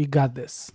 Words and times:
We 0.00 0.04
got 0.04 0.38
this. 0.38 0.72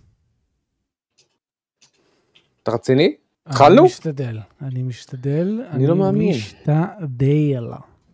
אתה 2.62 2.70
רציני? 2.70 3.04
אני 3.04 3.14
התחלנו? 3.46 3.84
משתדל, 3.84 4.38
אני 4.62 4.82
משתדל. 4.82 5.62
אני 5.70 5.86
לא 5.86 5.96
מאמין. 5.96 6.34
משתדל. 6.36 7.64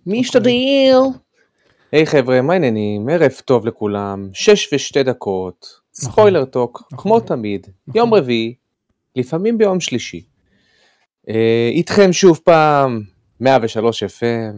מי 0.07 0.21
השתדל? 0.21 0.51
היי 1.93 2.07
חבר'ה, 2.07 2.43
מה 2.43 2.53
העניינים? 2.53 3.09
ערב 3.09 3.33
טוב 3.45 3.67
לכולם, 3.67 4.29
שש 4.33 4.73
ושתי 4.75 5.03
דקות, 5.03 5.67
נכון. 5.99 6.13
ספוילר 6.13 6.45
טוק, 6.45 6.83
נכון. 6.93 6.99
כמו 6.99 7.21
תמיד, 7.21 7.67
נכון. 7.89 7.99
יום 7.99 8.15
רביעי, 8.15 8.55
לפעמים 9.17 9.59
ביום 9.59 9.81
שלישי. 9.81 10.25
אה, 11.29 11.69
איתכם 11.73 12.13
שוב 12.13 12.41
פעם, 12.45 13.03
103 13.41 14.03
FM, 14.03 14.57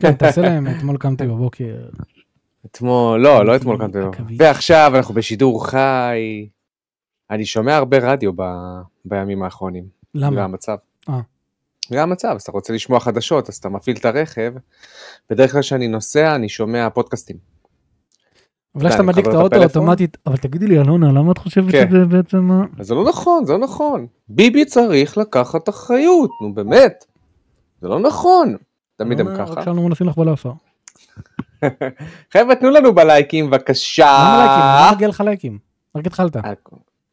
כן, 0.00 0.12
תעשה 0.12 0.40
להם, 0.40 0.66
אתמול 0.66 0.96
קמתי 0.96 1.26
בבוקר. 1.26 1.88
אתמול, 2.70 3.20
לא, 3.20 3.46
לא 3.46 3.56
אתמול 3.56 3.78
קמתי, 3.78 3.98
לו. 3.98 4.08
עכביש. 4.10 4.36
ועכשיו 4.40 4.92
אנחנו 4.94 5.14
בשידור 5.14 5.66
חי. 5.66 6.48
אני 7.30 7.44
שומע 7.44 7.76
הרבה 7.76 7.98
רדיו 7.98 8.32
ב... 8.36 8.42
בימים 9.04 9.42
האחרונים. 9.42 9.84
למה? 10.14 10.44
המצב. 10.44 10.76
אה. 11.08 11.20
זה 11.90 12.02
המצב, 12.02 12.32
אז 12.34 12.42
אתה 12.42 12.52
רוצה 12.52 12.72
לשמוע 12.72 13.00
חדשות, 13.00 13.48
אז 13.48 13.56
אתה 13.56 13.68
מפעיל 13.68 13.96
את 13.96 14.04
הרכב. 14.04 14.54
בדרך 15.30 15.52
כלל 15.52 15.60
כשאני 15.60 15.88
נוסע, 15.88 16.34
אני 16.34 16.48
שומע 16.48 16.90
פודקאסטים. 16.90 17.36
אבל 18.74 18.86
איך 18.86 18.92
שאתה 18.92 19.02
מדליק 19.02 19.26
את 19.26 19.34
האוטו? 19.34 19.62
אוטומטית, 19.62 20.16
אבל 20.26 20.36
תגידי 20.36 20.66
לי, 20.66 20.78
אלונה, 20.78 21.12
למה 21.12 21.32
את 21.32 21.38
חושבת 21.38 21.72
כן. 21.72 21.88
שזה 21.90 22.04
בעצם... 22.04 22.50
זה 22.80 22.94
לא 22.94 23.04
נכון, 23.08 23.44
זה 23.44 23.52
לא 23.52 23.58
נכון. 23.58 24.06
ביבי 24.28 24.64
צריך 24.64 25.18
לקחת 25.18 25.68
אחריות, 25.68 26.30
נו 26.42 26.54
באמת. 26.54 27.04
זה 27.80 27.88
לא 27.88 28.00
נכון. 28.00 28.56
תמיד 28.96 29.20
הם 29.20 29.36
ככה. 29.36 29.52
רק 29.52 29.64
שאנו 29.64 29.88
מנסים 29.88 30.06
לך 30.06 30.16
בלאפה. 30.18 30.52
חבר'ה, 32.32 32.54
תנו 32.54 32.70
לנו 32.70 32.94
בלייקים, 32.94 33.50
בבקשה. 33.50 34.06
למה 34.06 34.36
לייקים? 34.38 34.58
למה 34.64 34.90
מגיע 34.94 35.08
לך 35.08 35.20
לייקים? 35.20 35.58
רק 35.96 36.06
התחלת. 36.06 36.36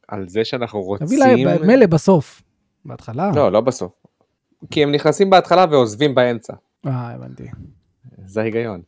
על- 0.08 0.28
זה 0.30 0.46
שאנחנו 0.46 0.98
תביא 1.00 1.18
להם, 1.18 1.48
רוצים... 1.48 1.68
מילא 1.68 1.86
בסוף. 1.86 2.42
בהתחלה. 2.86 3.32
לא, 3.36 3.52
לא 3.52 3.62
בסוף. 3.62 3.92
כי 4.72 4.84
הם 4.84 4.92
נכנסים 4.92 5.30
בהתחלה 5.30 5.66
ועוזבים 5.72 6.16
באמצע. 6.16 6.54
אה, 6.86 7.12
הבנתי. 7.12 7.44
זה 8.26 8.42
ההיגיון. 8.42 8.82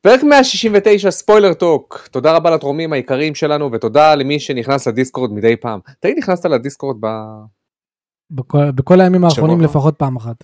פרק 0.00 0.22
169 0.22 1.10
ספוילר 1.10 1.54
טוק, 1.54 2.08
תודה 2.10 2.32
רבה 2.36 2.50
לתורמים 2.50 2.92
העיקריים 2.92 3.34
שלנו 3.34 3.72
ותודה 3.72 4.14
למי 4.14 4.40
שנכנס 4.40 4.88
לדיסקורד 4.88 5.32
מדי 5.32 5.56
פעם. 5.56 5.80
תגיד 6.00 6.18
נכנסת 6.18 6.44
לדיסקורד 6.44 6.96
ב... 7.00 7.06
בכל- 8.30 8.70
בכל 8.70 9.00
הימים 9.00 9.24
האחרונים. 9.24 9.60
לפחות 9.60 9.96
פעם 9.96 10.16
אחת. 10.16 10.36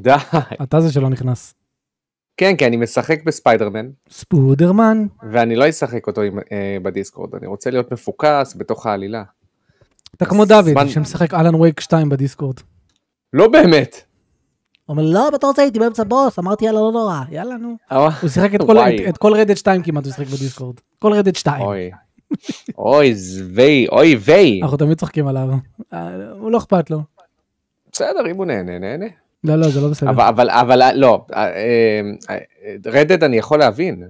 די. 0.00 0.14
אתה 0.62 0.80
זה 0.80 0.92
שלא 0.92 1.08
נכנס. 1.08 1.54
כן 2.42 2.56
כי 2.56 2.66
אני 2.66 2.76
משחק 2.76 3.24
בספיידרמן 3.24 3.88
ספוידרמן. 4.10 5.06
ואני 5.30 5.56
לא 5.56 5.68
אשחק 5.68 6.06
אותו 6.06 6.20
עם, 6.22 6.38
אה, 6.52 6.76
בדיסקורד 6.82 7.34
אני 7.34 7.46
רוצה 7.46 7.70
להיות 7.70 7.92
מפוקס 7.92 8.54
בתוך 8.56 8.86
העלילה. 8.86 9.22
אתה 10.16 10.24
כמו 10.26 10.44
דוד 10.44 10.64
זמן- 10.64 10.88
שמשחק 10.88 11.34
Alan 11.34 11.54
Wake 11.54 11.80
2 11.80 12.08
בדיסקורד. 12.08 12.54
לא 13.32 13.48
באמת. 13.48 13.96
הוא 14.86 14.96
אומר 14.96 15.02
לא, 15.12 15.28
אתה 15.36 15.46
רוצה 15.46 15.62
הייתי 15.62 15.78
באמצע 15.78 16.04
בוס, 16.04 16.38
אמרתי 16.38 16.64
יאללה 16.64 16.80
לא 16.80 16.90
נורא, 16.92 17.20
יאללה 17.30 17.56
נו. 17.56 17.76
אה, 17.92 18.08
הוא 18.22 18.30
שיחק 18.30 18.54
את 19.08 19.18
כל- 19.18 19.32
Red 19.34 19.43
Dead 19.43 19.56
2 19.56 19.82
כמעט 19.82 20.04
הוא 20.04 20.12
שיחק 20.12 20.26
בדיסקורד. 20.26 20.74
כל 20.98 21.12
Red 21.12 21.22
Dead 21.22 21.36
2. 21.36 21.62
אוי. 21.62 21.90
אוי 22.78 23.14
זוי 23.14 23.86
אוי 23.92 24.16
ויי. 24.20 24.60
אנחנו 24.62 24.76
תמיד 24.76 24.98
צוחקים 24.98 25.26
עליו. 25.26 25.48
אה, 25.92 26.08
הוא 26.38 26.50
לא 26.50 26.58
אכפת 26.58 26.90
לו. 26.90 27.02
בסדר 27.92 28.30
אם 28.30 28.36
הוא 28.36 28.46
נהנה 28.46 28.78
נהנה. 28.78 29.06
לא 29.44 29.56
לא 29.56 29.68
זה 29.68 29.80
לא 29.80 29.88
בסדר. 29.88 30.10
אבל 30.10 30.20
אבל 30.28 30.50
אבל 30.50 30.80
לא 30.94 31.26
Red 32.86 33.02
Dead 33.02 33.24
אני 33.24 33.36
יכול 33.36 33.58
להבין. 33.58 34.02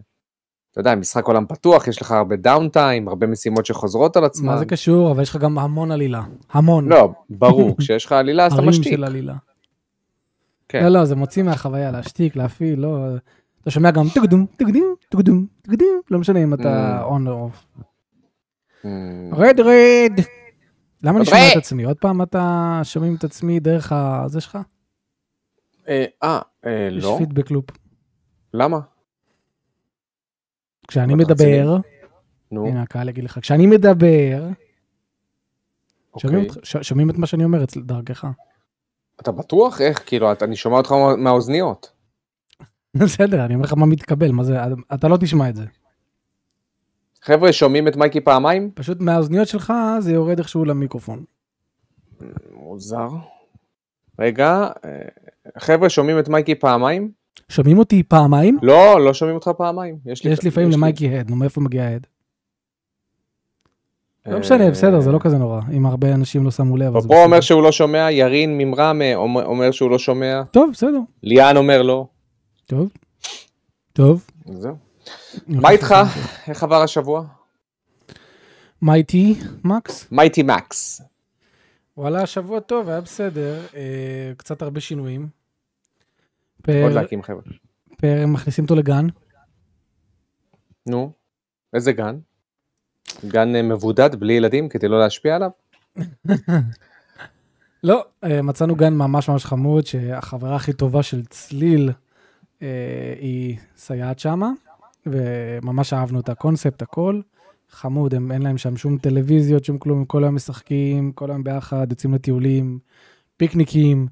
אתה 0.72 0.80
יודע 0.80 0.94
משחק 0.94 1.24
עולם 1.24 1.46
פתוח 1.46 1.88
יש 1.88 2.02
לך 2.02 2.10
הרבה 2.10 2.36
downtime 2.36 3.08
הרבה 3.08 3.26
משימות 3.26 3.66
שחוזרות 3.66 4.16
על 4.16 4.24
עצמן. 4.24 4.46
מה 4.46 4.58
זה 4.58 4.66
קשור 4.66 5.10
אבל 5.10 5.22
יש 5.22 5.30
לך 5.30 5.36
גם 5.36 5.58
המון 5.58 5.90
עלילה. 5.90 6.22
המון. 6.52 6.88
לא 6.88 7.12
ברור 7.30 7.74
כשיש 7.78 8.04
לך 8.06 8.12
עלילה 8.12 8.46
אז 8.46 8.52
אתה 8.52 8.60
הרים 8.60 8.70
משתיק. 8.70 8.92
של 8.92 9.04
עלילה. 9.04 9.34
כן. 10.68 10.82
לא 10.84 10.88
לא 10.88 11.04
זה 11.04 11.16
מוציא 11.16 11.42
מהחוויה 11.42 11.90
להשתיק 11.90 12.36
להפעיל 12.36 12.80
לא. 12.80 12.98
אתה 13.62 13.70
שומע 13.70 13.90
גם 13.90 14.04
טגדום 14.14 14.46
טגדים 14.56 14.94
טגדום 15.08 15.46
טגדים 15.62 16.00
לא 16.10 16.18
משנה 16.18 16.42
אם 16.42 16.54
אתה. 16.54 17.02
on 17.02 17.28
או 17.28 17.32
off. 17.42 17.64
רד 19.32 19.60
רד. 19.60 20.20
למה 21.02 21.16
אני. 21.18 21.24
שומע 21.26 21.52
את 21.52 21.56
עצמי 21.56 21.84
עוד 21.84 21.96
פעם 22.00 22.22
אתה 22.22 22.80
שומעים 22.84 23.14
את 23.14 23.24
עצמי 23.24 23.60
דרך 23.60 23.92
הזה 23.92 24.40
שלך? 24.40 24.58
אה 25.88 26.04
אה, 26.22 26.40
אה, 26.66 26.88
יש 26.92 27.04
לא 27.04 27.14
פידבק 27.18 27.50
לופ. 27.50 27.64
למה 28.54 28.78
כשאני? 30.88 31.14
מדבר, 31.14 31.76
נו 32.50 32.66
הנה 32.66 32.82
הקהל 32.82 33.08
יגיד 33.08 33.24
לך, 33.24 33.38
כשאני 33.38 33.66
מדבר, 33.66 34.48
שומעים 36.18 36.44
אוקיי. 36.48 36.82
שומעים 36.84 37.10
את 37.10 37.18
מה 37.18 37.26
שאני 37.26 37.44
אומר 37.44 37.64
אצל 37.64 37.80
דרכך. 37.80 38.26
אתה 39.20 39.32
בטוח 39.32 39.80
איך 39.80 40.02
כאילו 40.06 40.28
אני 40.42 40.56
שומע 40.56 40.76
אותך 40.76 40.92
מה- 40.92 41.16
מהאוזניות. 41.16 41.92
בסדר, 43.02 43.44
אני 43.44 43.54
אומר 43.54 43.64
לך 43.64 43.72
מה 43.72 43.86
מתקבל, 43.86 44.30
מה 44.32 44.44
זה, 44.44 44.56
אתה 44.94 45.08
לא 45.08 45.16
תשמע 45.16 45.48
את 45.48 45.56
זה. 45.56 45.64
חבר'ה 47.22 47.52
שומעים 47.52 47.88
את 47.88 47.96
מייקי 47.96 48.20
פעמיים 48.20 48.70
פשוט 48.74 49.00
מהאוזניות 49.00 49.48
שלך 49.48 49.72
זה 50.00 50.12
יורד 50.12 50.38
איכשהו 50.38 50.64
למיקרופון. 50.64 51.24
מוזר. 52.54 53.08
רגע 54.18 54.48
אה, 54.84 54.90
חבר'ה 55.58 55.88
שומעים 55.90 56.18
את 56.18 56.28
מייקי 56.28 56.54
פעמיים 56.54 57.10
שומעים 57.48 57.78
אותי 57.78 58.02
פעמיים? 58.02 58.58
לא 58.62 59.04
לא 59.04 59.14
שומעים 59.14 59.34
אותך 59.36 59.50
פעמיים 59.58 59.98
יש 60.06 60.24
לי 60.24 60.30
יש 60.32 60.44
לפעמים 60.44 60.68
לי- 60.70 60.76
למייקי 60.76 61.18
הד, 61.18 61.30
נו 61.30 61.36
מאיפה 61.36 61.60
מגיע 61.60 61.84
ההד? 61.84 62.06
לא 64.26 64.34
אה, 64.34 64.38
משנה, 64.38 64.70
בסדר, 64.70 65.00
זה 65.00 65.12
לא 65.12 65.18
כזה 65.18 65.38
נורא, 65.38 65.60
אם 65.72 65.86
הרבה 65.86 66.14
אנשים 66.14 66.44
לא 66.44 66.50
שמו 66.50 66.76
לב. 66.76 66.96
אז 66.96 67.06
בסדר. 67.06 67.24
אומר 67.24 67.40
שהוא 67.40 67.62
לא 67.62 67.72
שומע, 67.72 68.10
ירין 68.10 68.58
ממרם 68.58 69.00
אומר- 69.14 69.44
אומר 69.44 69.70
שהוא 69.70 69.90
לא 69.90 69.98
שומע, 69.98 70.42
טוב, 70.50 70.70
בסדר, 70.72 70.98
ליאן 71.22 71.56
אומר 71.56 71.82
לא. 71.82 72.06
טוב. 72.66 72.90
טוב. 73.92 74.26
זהו. 74.46 74.76
מה 75.48 75.70
איתך? 75.70 75.94
איך 76.48 76.62
עבר 76.62 76.82
השבוע? 76.82 77.24
מה 78.82 78.94
איתי, 78.94 79.34
מקס? 79.64 80.08
מייטי 80.12 80.42
מקס. 80.42 81.02
וואלה, 82.02 82.26
שבוע 82.26 82.60
טוב, 82.60 82.88
היה 82.88 83.00
בסדר, 83.00 83.60
אה, 83.74 84.32
קצת 84.36 84.62
הרבה 84.62 84.80
שינויים. 84.80 85.28
פר- 86.62 86.82
עוד 86.82 86.92
להקים 86.92 87.22
חבר'ה. 87.22 87.42
פר 87.96 88.24
מכניסים 88.26 88.64
אותו 88.64 88.74
לגן. 88.74 89.06
נו, 90.86 91.12
איזה 91.74 91.92
גן? 91.92 92.18
גן 93.28 93.56
אה, 93.56 93.62
מבודד 93.62 94.14
בלי 94.16 94.32
ילדים 94.32 94.68
כדי 94.68 94.88
לא 94.88 95.00
להשפיע 95.00 95.36
עליו? 95.36 95.50
לא, 97.84 98.04
אה, 98.24 98.42
מצאנו 98.42 98.76
גן 98.76 98.94
ממש 98.94 99.28
ממש 99.28 99.44
חמוד, 99.44 99.86
שהחברה 99.86 100.56
הכי 100.56 100.72
טובה 100.72 101.02
של 101.02 101.24
צליל 101.26 101.90
אה, 102.62 103.14
היא 103.20 103.58
סייעת 103.76 104.18
שמה, 104.18 104.50
וממש 105.06 105.92
אהבנו 105.92 106.20
את 106.20 106.28
הקונספט, 106.28 106.82
הכל. 106.82 107.20
חמוד, 107.72 108.14
הם, 108.14 108.32
אין 108.32 108.42
להם 108.42 108.58
שם 108.58 108.76
שום 108.76 108.98
טלוויזיות, 108.98 109.64
שום 109.64 109.78
כלום, 109.78 110.04
כל 110.04 110.24
היום 110.24 110.34
משחקים, 110.34 111.12
כל 111.12 111.30
היום 111.30 111.44
ביחד, 111.44 111.86
יוצאים 111.90 112.14
לטיולים, 112.14 112.78
פיקניקים, 113.36 114.06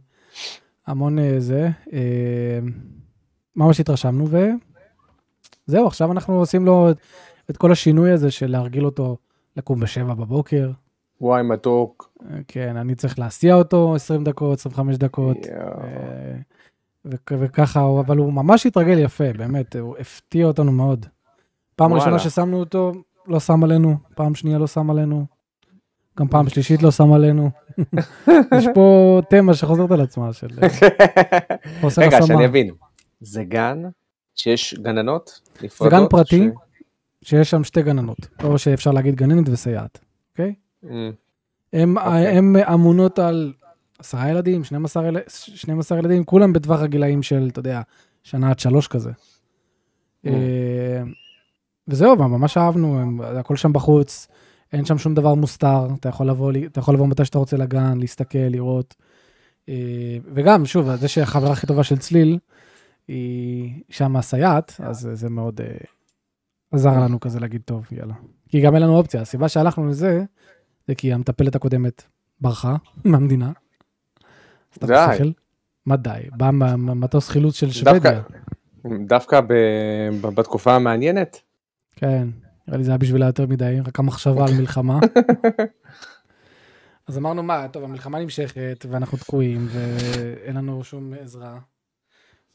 המון 0.86 1.18
אה, 1.18 1.34
זה. 1.40 1.68
אה, 1.92 2.58
ממש 3.56 3.80
התרשמנו, 3.80 4.24
וזהו, 5.68 5.86
עכשיו 5.86 6.12
אנחנו 6.12 6.34
עושים 6.38 6.64
לו 6.66 6.90
את, 6.90 6.96
את 7.50 7.56
כל 7.56 7.72
השינוי 7.72 8.10
הזה 8.10 8.30
של 8.30 8.50
להרגיל 8.50 8.84
אותו 8.84 9.16
לקום 9.56 9.80
בשבע 9.80 10.14
בבוקר. 10.14 10.70
וואי 11.20 11.42
מתוק. 11.42 12.10
כן, 12.48 12.76
אני 12.76 12.94
צריך 12.94 13.18
להסיע 13.18 13.54
אותו 13.54 13.94
20 13.94 14.24
דקות, 14.24 14.58
25 14.58 14.96
דקות. 14.96 15.36
אה, 15.46 16.36
וכ- 17.04 17.32
וככה, 17.38 17.80
אבל 18.00 18.16
הוא 18.16 18.32
ממש 18.32 18.66
התרגל 18.66 18.98
יפה, 18.98 19.32
באמת, 19.32 19.76
הוא 19.76 19.96
הפתיע 19.98 20.46
אותנו 20.46 20.72
מאוד. 20.72 21.06
פעם 21.76 21.90
וואלה. 21.90 22.04
ראשונה 22.04 22.18
ששמנו 22.18 22.56
אותו, 22.60 22.92
לא 23.26 23.40
שם 23.40 23.64
עלינו, 23.64 23.96
פעם 24.14 24.34
שנייה 24.34 24.58
לא 24.58 24.66
שם 24.66 24.90
עלינו, 24.90 25.26
גם 26.18 26.28
פעם 26.28 26.48
שלישית 26.48 26.82
לא 26.82 26.90
שם 26.90 27.12
עלינו. 27.12 27.50
יש 28.58 28.66
פה 28.74 29.20
תמה 29.30 29.54
שחוזרת 29.54 29.90
על 29.90 30.00
עצמה 30.00 30.32
של 30.32 30.48
אה, 30.62 30.68
חוסר 31.80 32.02
רגע. 32.02 32.22
שאני 32.22 32.46
אבין. 32.46 32.70
זה 33.20 33.44
גן 33.44 33.82
שיש 34.34 34.74
גננות 34.74 35.40
זה 35.60 35.66
נפרדות? 35.66 35.92
גן 36.00 36.08
פרטי, 36.10 36.48
ש- 37.22 37.28
שיש 37.30 37.50
שם 37.50 37.64
שתי 37.64 37.82
גננות, 37.82 38.28
או 38.42 38.58
שאפשר 38.58 38.90
להגיד 38.90 39.14
גננת 39.14 39.48
וסייעת, 39.48 39.98
אוקיי? 40.32 40.54
אמ, 40.84 41.12
הם, 41.72 41.98
אוקיי. 41.98 42.26
הם 42.26 42.56
אמונות 42.56 43.18
על 43.18 43.52
עשרה 43.98 44.30
ילדים, 44.30 44.64
12, 44.64 45.06
יל... 45.08 45.16
12 45.28 45.98
ילדים, 45.98 46.24
כולם 46.24 46.52
בטווח 46.52 46.80
הגילאים 46.80 47.22
של, 47.22 47.48
אתה 47.52 47.60
יודע, 47.60 47.80
שנה 48.22 48.50
עד 48.50 48.58
שלוש 48.58 48.88
כזה. 48.88 49.10
Mm. 50.26 50.28
וזהו, 51.88 52.16
ממש 52.16 52.56
אהבנו, 52.56 53.00
הם- 53.00 53.20
הכל 53.20 53.56
שם 53.56 53.72
בחוץ, 53.72 54.28
אין 54.72 54.84
שם 54.84 54.98
שום 54.98 55.14
דבר 55.14 55.34
מוסתר, 55.34 55.86
אתה 56.00 56.08
יכול 56.08 56.26
לבוא, 56.28 56.52
אתה 56.66 56.80
יכול 56.80 56.94
לבוא 56.94 57.06
מתי 57.06 57.24
שאתה 57.24 57.38
רוצה 57.38 57.56
לגן, 57.56 57.98
להסתכל, 57.98 58.38
לראות. 58.38 58.94
אה, 59.68 59.74
וגם, 60.34 60.66
שוב, 60.66 60.94
זה 60.96 61.08
שהחברה 61.08 61.52
הכי 61.52 61.66
טובה 61.66 61.84
של 61.84 61.98
צליל, 61.98 62.38
היא 63.08 63.82
שם 63.90 64.16
הסייעת, 64.16 64.80
אז 64.84 65.08
זה 65.12 65.30
מאוד, 65.30 65.60
אה, 65.60 65.66
עזר 66.72 66.90
לנו 67.00 67.20
כזה 67.20 67.40
להגיד, 67.40 67.62
טוב, 67.64 67.86
יאללה. 67.92 68.14
כי 68.48 68.60
גם 68.60 68.74
אין 68.74 68.82
לנו 68.82 68.96
אופציה. 68.96 69.20
הסיבה 69.22 69.48
שהלכנו 69.48 69.88
לזה, 69.88 70.24
זה 70.88 70.94
כי 70.94 71.12
המטפלת 71.12 71.54
הקודמת 71.54 72.02
ברחה 72.40 72.76
מהמדינה. 73.04 73.52
די. 75.18 75.32
מה 75.86 75.96
די? 75.96 76.20
בא 76.36 76.50
מטוס 76.76 77.28
חילוץ 77.28 77.54
של 77.54 77.70
שוודיה. 77.70 78.22
דווקא 79.06 79.40
בתקופה 80.34 80.74
המעניינת. 80.76 81.40
כן, 82.00 82.28
נראה 82.68 82.78
לי 82.78 82.84
זה 82.84 82.90
היה 82.90 82.98
בשבילה 82.98 83.26
יותר 83.26 83.46
מדי, 83.46 83.76
רק 83.86 83.98
המחשבה 83.98 84.44
על 84.46 84.54
מלחמה. 84.58 84.98
אז 87.08 87.18
אמרנו, 87.18 87.42
מה, 87.42 87.68
טוב, 87.68 87.84
המלחמה 87.84 88.18
נמשכת, 88.18 88.86
ואנחנו 88.90 89.18
תקועים, 89.18 89.66
ואין 89.70 90.56
לנו 90.56 90.84
שום 90.84 91.12
עזרה. 91.20 91.58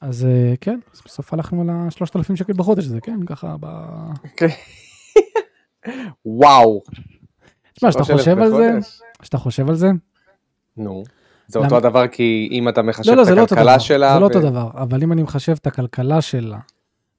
אז 0.01 0.25
אה, 0.25 0.53
כן, 0.61 0.79
אז 0.93 1.01
בסוף 1.05 1.33
הלכנו 1.33 1.61
על 1.61 1.69
ה-3,000 1.69 2.35
שקל 2.35 2.53
בחודש 2.53 2.85
הזה, 2.85 3.01
כן, 3.01 3.25
ככה 3.25 3.55
ב... 3.59 3.65
וואו. 6.25 6.81
תשמע, 7.73 7.89
כשאתה 7.89 8.03
3,000 8.03 8.17
חושב 8.17 8.39
על 8.39 8.49
זה. 8.51 8.71
כשאתה 9.21 9.37
חושב 9.37 9.69
על 9.69 9.75
זה, 9.75 9.89
נו. 10.77 11.03
זה 11.47 11.59
אותו 11.59 11.77
הדבר 11.77 12.07
כי 12.07 12.49
אם 12.51 12.69
אתה 12.69 12.81
מחשב 12.81 13.11
לא, 13.11 13.17
לא, 13.17 13.23
את 13.23 13.27
לא 13.27 13.43
הכלכלה 13.43 13.79
שלה. 13.79 14.13
זה 14.13 14.19
לא 14.19 14.25
אותו 14.25 14.41
דבר, 14.41 14.69
אבל 14.73 15.03
אם 15.03 15.11
אני 15.11 15.23
מחשב 15.23 15.51
את 15.51 15.67
הכלכלה 15.67 16.21
שלה, 16.21 16.59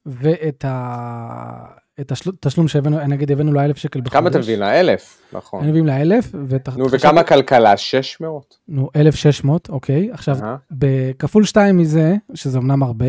ואת 0.06 0.64
ה... 0.64 1.85
את 2.00 2.12
התשלום 2.28 2.68
שהבאנו, 2.68 3.06
נגיד 3.06 3.32
הבאנו 3.32 3.52
לה 3.52 3.64
אלף 3.64 3.76
שקל 3.76 4.00
בחודש. 4.00 4.12
כמה 4.12 4.28
אתה 4.28 4.38
מבין 4.38 4.58
לה? 4.58 4.80
אלף. 4.80 5.22
נכון. 5.32 5.60
היינו 5.60 5.70
מביאים 5.70 5.86
לה 5.86 6.00
אלף, 6.00 6.34
נו, 6.76 6.90
וכמה 6.90 7.22
כלכלה? 7.22 7.76
600? 7.76 8.58
נו, 8.68 8.90
1,600, 8.96 9.68
אוקיי. 9.68 10.10
עכשיו. 10.12 10.36
בכפול 10.70 11.44
שתיים 11.44 11.76
מזה, 11.76 12.14
שזה 12.34 12.58
אמנם 12.58 12.82
הרבה, 12.82 13.06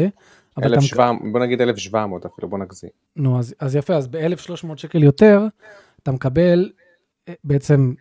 אבל 0.57 0.68
אתה... 0.68 0.75
1,700, 0.75 1.22
בוא 1.31 1.39
נגיד 1.39 1.62
1,700 1.62 2.25
אפילו, 2.25 2.50
בוא 2.50 2.60
נגזים. 2.60 2.89
נו, 3.16 3.39
אז, 3.39 3.56
אז 3.60 3.75
יפה, 3.75 3.95
אז 3.95 4.07
ב-1,300 4.07 4.78
שקל 4.78 5.04
יותר, 5.04 5.42
אתה 6.04 6.12
מקבל 6.12 6.72
אה, 7.30 7.34
בעצם 7.44 7.94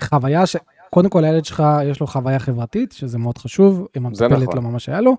חוויה 0.00 0.46
ש... 0.46 0.56
קודם 0.90 1.10
כל 1.10 1.24
הילד 1.24 1.44
שלך 1.44 1.62
יש 1.84 2.00
לו 2.00 2.06
חוויה 2.06 2.38
חברתית, 2.38 2.92
שזה 2.92 3.18
מאוד 3.18 3.38
חשוב, 3.38 3.86
אם 3.96 4.06
המטפלת 4.06 4.42
נכון. 4.42 4.56
לא 4.56 4.62
ממש 4.62 4.88
היה 4.88 5.00
לו. 5.00 5.16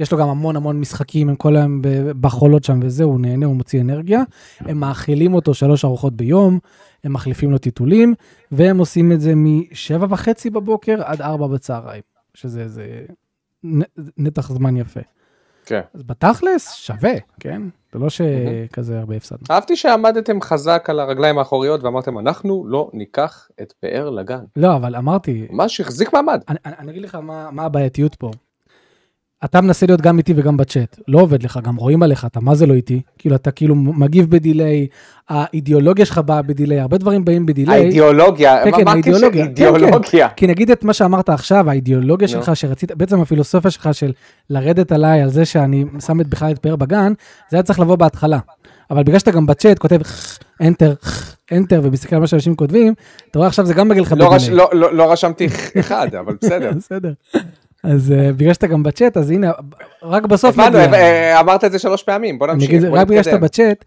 יש 0.00 0.12
לו 0.12 0.18
גם 0.18 0.28
המון 0.28 0.56
המון 0.56 0.80
משחקים, 0.80 1.28
הם 1.28 1.36
כל 1.36 1.56
היום 1.56 1.80
בחולות 2.20 2.64
שם 2.64 2.80
וזה, 2.82 3.04
הוא 3.04 3.20
נהנה, 3.20 3.46
הוא 3.46 3.56
מוציא 3.56 3.80
אנרגיה. 3.80 4.22
הם 4.60 4.80
מאכילים 4.80 5.34
אותו 5.34 5.54
שלוש 5.54 5.84
ארוחות 5.84 6.16
ביום, 6.16 6.58
הם 7.04 7.12
מחליפים 7.12 7.50
לו 7.50 7.58
טיטולים, 7.58 8.14
והם 8.52 8.78
עושים 8.78 9.12
את 9.12 9.20
זה 9.20 9.32
משבע 9.36 10.06
וחצי 10.10 10.50
בבוקר 10.50 11.02
עד 11.04 11.22
ארבע 11.22 11.46
בצהריים, 11.46 12.02
שזה 12.34 12.62
איזה 12.62 12.84
נתח 14.18 14.52
זמן 14.52 14.76
יפה. 14.76 15.00
כן. 15.66 15.80
אז 15.94 16.02
בתכלס, 16.02 16.72
שווה, 16.72 17.12
כן? 17.40 17.62
זה 17.92 17.98
לא 17.98 18.10
שכזה 18.10 18.98
הרבה 18.98 19.16
הפסדנו. 19.16 19.42
אהבתי 19.50 19.76
שעמדתם 19.76 20.40
חזק 20.40 20.86
על 20.90 21.00
הרגליים 21.00 21.38
האחוריות 21.38 21.82
ואמרתם, 21.82 22.18
אנחנו 22.18 22.64
לא 22.66 22.90
ניקח 22.92 23.48
את 23.62 23.72
פאר 23.80 24.10
לגן. 24.10 24.44
לא, 24.56 24.76
אבל 24.76 24.96
אמרתי, 24.96 25.46
ממש 25.50 25.80
החזיק 25.80 26.12
מעמד. 26.12 26.40
אני, 26.48 26.58
אני 26.66 26.74
אני 26.78 26.90
אגיד 26.90 27.02
לך 27.02 27.14
מה, 27.14 27.50
מה 27.50 27.62
הבעייתיות 27.62 28.14
פה. 28.14 28.30
אתה 29.44 29.60
מנסה 29.60 29.86
להיות 29.86 30.00
גם 30.00 30.18
איתי 30.18 30.32
וגם 30.36 30.56
בצ'אט, 30.56 30.98
לא 31.08 31.20
עובד 31.20 31.42
לך, 31.42 31.58
גם 31.62 31.76
רואים 31.76 32.02
עליך, 32.02 32.24
אתה 32.24 32.40
מה 32.40 32.54
זה 32.54 32.66
לא 32.66 32.74
איתי? 32.74 33.00
כאילו, 33.18 33.36
אתה 33.36 33.50
כאילו 33.50 33.74
מגיב 33.74 34.30
בדיליי, 34.30 34.86
האידיאולוגיה 35.28 36.06
שלך 36.06 36.18
באה 36.18 36.42
בדיליי, 36.42 36.80
הרבה 36.80 36.98
דברים 36.98 37.24
באים 37.24 37.46
בדיליי. 37.46 37.80
האידיאולוגיה, 37.80 38.64
כן, 38.64 38.70
מה 38.70 38.76
כן, 38.76 38.82
הקשר? 38.88 38.90
האידיאולוגיה. 38.90 39.46
כן, 39.46 39.52
כן. 39.56 39.64
אידיאולוגיה. 39.74 40.28
כי 40.28 40.46
נגיד 40.46 40.70
את 40.70 40.84
מה 40.84 40.92
שאמרת 40.92 41.28
עכשיו, 41.28 41.70
האידיאולוגיה. 41.70 42.28
שלך 42.28 42.56
שרצית, 42.56 42.92
בעצם 42.92 43.20
הפילוסופיה 43.20 43.70
שלך 43.70 43.88
של 43.92 44.12
לרדת 44.50 44.92
עליי 44.92 45.22
על 45.22 45.28
זה 45.30 45.44
שאני 45.44 45.84
שם 46.06 46.20
את 46.20 46.26
בכלל 46.26 46.50
את 46.52 46.58
פאר 46.58 46.76
בגן, 46.76 47.12
זה 47.50 47.56
היה 47.56 47.62
צריך 47.62 47.80
לבוא 47.80 47.96
בהתחלה. 47.96 48.38
אבל 48.90 49.02
בגלל 49.02 49.18
שאתה 49.18 49.30
גם 49.30 49.46
בצ'אט 49.46 49.78
כותב 49.78 50.00
enter, 50.62 51.06
enter, 51.54 51.74
ומסתכל 51.82 52.14
על 52.16 52.20
מה 52.20 52.26
שאנשים 52.26 52.54
כותבים, 52.54 52.94
אתה 53.30 53.38
רואה 53.38 53.48
עכשיו 53.48 53.66
זה 53.66 53.74
גם 53.74 53.88
מגיע 53.88 54.02
לך 54.02 54.14
לא 54.16 54.30
בדיליי. 54.36 54.54
לא- 54.56 54.70
לא 54.72 54.94
לא 54.94 55.12
רשמתי 55.12 55.46
אחד, 55.80 56.08
אבל 56.14 56.36
בסדר. 56.42 56.72
בסדר. 56.78 57.12
אז 57.82 58.12
אה, 58.12 58.32
בגלל 58.32 58.52
שאתה 58.54 58.66
גם 58.66 58.82
בצ'אט, 58.82 59.16
אז 59.16 59.30
הנה, 59.30 59.50
רק 60.02 60.26
בסוף 60.26 60.58
הבנו, 60.58 60.78
נגיע. 60.78 60.94
אה, 60.94 61.40
אמרת 61.40 61.64
את 61.64 61.72
זה 61.72 61.78
שלוש 61.78 62.02
פעמים, 62.02 62.38
בוא 62.38 62.46
נמשיך. 62.46 62.82
רק 62.92 63.06
בגלל 63.06 63.22
שאתה. 63.22 63.38
בצ'אט, 63.38 63.84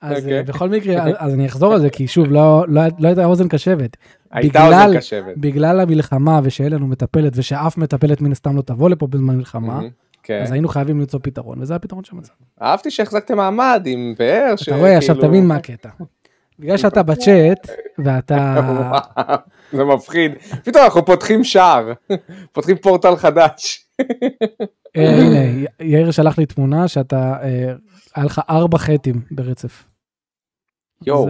אז 0.00 0.16
אוקיי. 0.22 0.36
אה, 0.38 0.42
בכל 0.42 0.68
מקרה, 0.68 1.02
אז- 1.18 1.34
אני 1.34 1.46
אחזור 1.46 1.74
על 1.74 1.80
זה, 1.80 1.90
כי 1.90 2.08
שוב, 2.08 2.26
לא 2.32 2.64
לא- 2.68 2.82
לא 2.98 3.08
הייתה 3.08 3.24
אוזן 3.24 3.48
קשבת. 3.48 3.96
הייתה 4.32 4.66
אוזן 4.66 4.96
קשבת. 4.98 5.34
בגלל 5.36 5.80
המלחמה 5.80 6.40
ושאין 6.42 6.72
לנו 6.72 6.86
מטפלת, 6.86 7.32
ושאף 7.36 7.76
מטפלת 7.76 8.20
מן 8.20 8.32
הסתם 8.32 8.56
לא 8.56 8.62
תבוא 8.62 8.90
לפה 8.90 9.06
בזמן 9.06 9.36
מלחמה, 9.36 9.80
כן. 10.22 10.40
אז 10.42 10.52
היינו 10.52 10.68
חייבים 10.68 11.00
למצוא 11.00 11.20
פתרון, 11.22 11.58
וזה 11.60 11.74
הפתרון 11.74 12.04
שמצאנו. 12.04 12.36
אהבתי 12.62 12.90
שהחזקתם 12.90 13.36
מעמד 13.36 13.82
עם 13.86 14.14
פאר. 14.18 14.54
אתה 14.62 14.76
רואה, 14.76 14.96
עכשיו 14.96 15.16
תבין 15.20 15.46
מה 15.46 15.54
הקטע. 15.56 15.88
בגלל 16.58 16.76
שאתה 16.76 17.02
בצ'אט, 17.02 17.70
ואתה... 17.98 18.60
זה 19.76 19.84
מפחיד. 19.84 20.32
פתאום 20.64 20.84
אנחנו 20.84 21.04
פותחים 21.04 21.44
שער, 21.44 21.92
פותחים 22.52 22.76
פורטל 22.76 23.16
חדש. 23.16 23.86
אה, 24.96 25.50
יאיר 25.80 26.10
שלח 26.10 26.38
לי 26.38 26.46
תמונה 26.46 26.88
שאתה, 26.88 27.34
אה, 27.42 27.72
היה 28.14 28.24
לך 28.24 28.40
ארבע 28.50 28.78
חטים 28.78 29.20
ברצף. 29.30 29.84
יואו, 31.06 31.28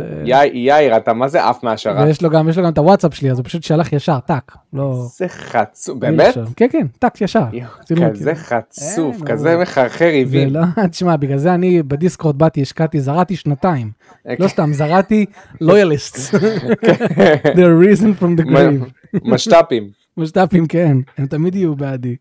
יאיר- 0.55 0.97
אתה 0.97 1.13
מה 1.13 1.29
זה 1.29 1.45
עף 1.45 1.63
מהשערה? 1.63 2.05
ויש 2.05 2.23
לו 2.23 2.31
גם, 2.31 2.49
יש 2.49 2.59
לו 2.59 2.65
גם 2.65 2.73
את 2.73 2.79
הוואטסאפ 2.79 3.15
שלי, 3.15 3.31
אז 3.31 3.39
הוא 3.39 3.45
פשוט 3.45 3.63
שלח 3.63 3.93
ישר, 3.93 4.19
טאק. 4.27 4.57
לא... 4.73 5.07
זה 5.17 5.29
חצוף, 5.29 5.99
באמת? 5.99 6.35
כן, 6.57 6.67
כן, 6.73 6.87
טאק, 6.99 7.21
ישר. 7.21 7.45
כזה 7.51 7.95
כאילו. 8.25 8.35
חצוף, 8.35 9.23
כזה 9.27 9.55
הוא- 9.55 9.63
מחרחר 9.63 9.99
זה 9.99 10.11
ריבים. 10.11 10.49
לא, 10.51 10.61
תשמע, 10.91 11.17
בגלל 11.17 11.39
זה 11.39 11.55
אני 11.55 11.83
בדיסקורד 11.83 12.39
באתי, 12.39 12.63
השקעתי, 12.63 13.01
זרעתי 13.01 13.37
שנתיים. 13.37 13.91
אוקיי. 14.25 14.37
לא 14.39 14.49
סתם, 14.49 14.73
זרעתי 14.73 15.27
loyalists. 15.63 16.35
The 17.59 17.69
reason 17.83 18.23
from 18.23 18.41
the 18.41 18.45
grave. 18.47 19.19
משת"פים. 19.25 19.89
משת"פים, 20.17 20.67
כן, 20.67 20.97
הם 21.19 21.27
תמיד 21.27 21.55
יהיו 21.55 21.75
בעדי. 21.77 22.17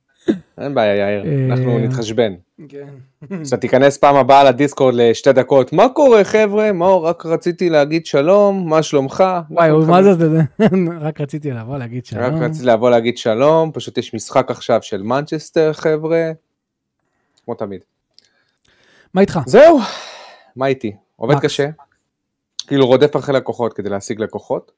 אין 0.57 0.75
בעיה 0.75 0.95
יאיר, 0.95 1.25
אה, 1.25 1.45
אנחנו 1.45 1.79
נתחשבן. 1.79 2.33
כן. 2.69 2.87
כשאתה 3.43 3.57
תיכנס 3.57 3.97
פעם 3.97 4.15
הבאה 4.15 4.43
לדיסקורד 4.43 4.93
לשתי 4.95 5.33
דקות, 5.33 5.73
מה 5.73 5.89
קורה 5.89 6.23
חבר'ה? 6.23 6.71
מה 6.71 6.95
רק 6.95 7.25
רציתי 7.25 7.69
להגיד 7.69 8.05
שלום, 8.05 8.69
מה 8.69 8.83
שלומך? 8.83 9.23
וואי, 9.49 9.71
מה 9.87 10.03
זה, 10.03 10.13
זה, 10.13 10.41
רק 11.01 11.21
רציתי 11.21 11.51
לבוא 11.51 11.77
להגיד 11.77 12.03
רק 12.03 12.05
שלום. 12.05 12.43
רציתי 12.43 12.65
לבוא 12.65 12.89
להגיד 12.89 13.17
שלום, 13.17 13.71
פשוט 13.73 13.97
יש 13.97 14.13
משחק 14.13 14.51
עכשיו 14.51 14.79
של 14.81 15.03
מנצ'סטר 15.03 15.73
חבר'ה. 15.73 16.31
כמו 17.45 17.55
תמיד. 17.55 17.81
מה 19.13 19.21
איתך? 19.21 19.39
זהו, 19.45 19.79
מה 20.55 20.67
איתי? 20.67 20.95
עובד. 21.15 21.39
קשה, 21.39 21.69
כאילו 22.67 22.87
רודף 22.87 23.15
אחרי 23.15 23.35
לקוחות 23.35 23.73
כדי 23.73 23.89
להשיג 23.89 24.19
לקוחות, 24.19 24.71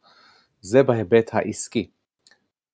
זה 0.62 0.84
בהיבט 0.84 1.30
העסקי. 1.34 1.88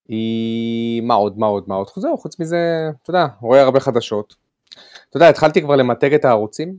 היא... 0.09 1.01
מה 1.01 1.13
עוד, 1.13 1.39
מה 1.39 1.45
עוד, 1.47 1.63
מה 1.67 1.75
עוד? 1.75 1.87
זהו, 1.95 2.17
חוץ 2.17 2.39
מזה, 2.39 2.57
אתה 3.03 3.09
יודע, 3.09 3.25
רואה 3.41 3.61
הרבה 3.61 3.79
חדשות. 3.79 4.35
אתה 5.09 5.17
יודע, 5.17 5.29
התחלתי 5.29 5.61
כבר 5.61 5.75
למתג 5.75 6.13
את 6.13 6.25
הערוצים. 6.25 6.73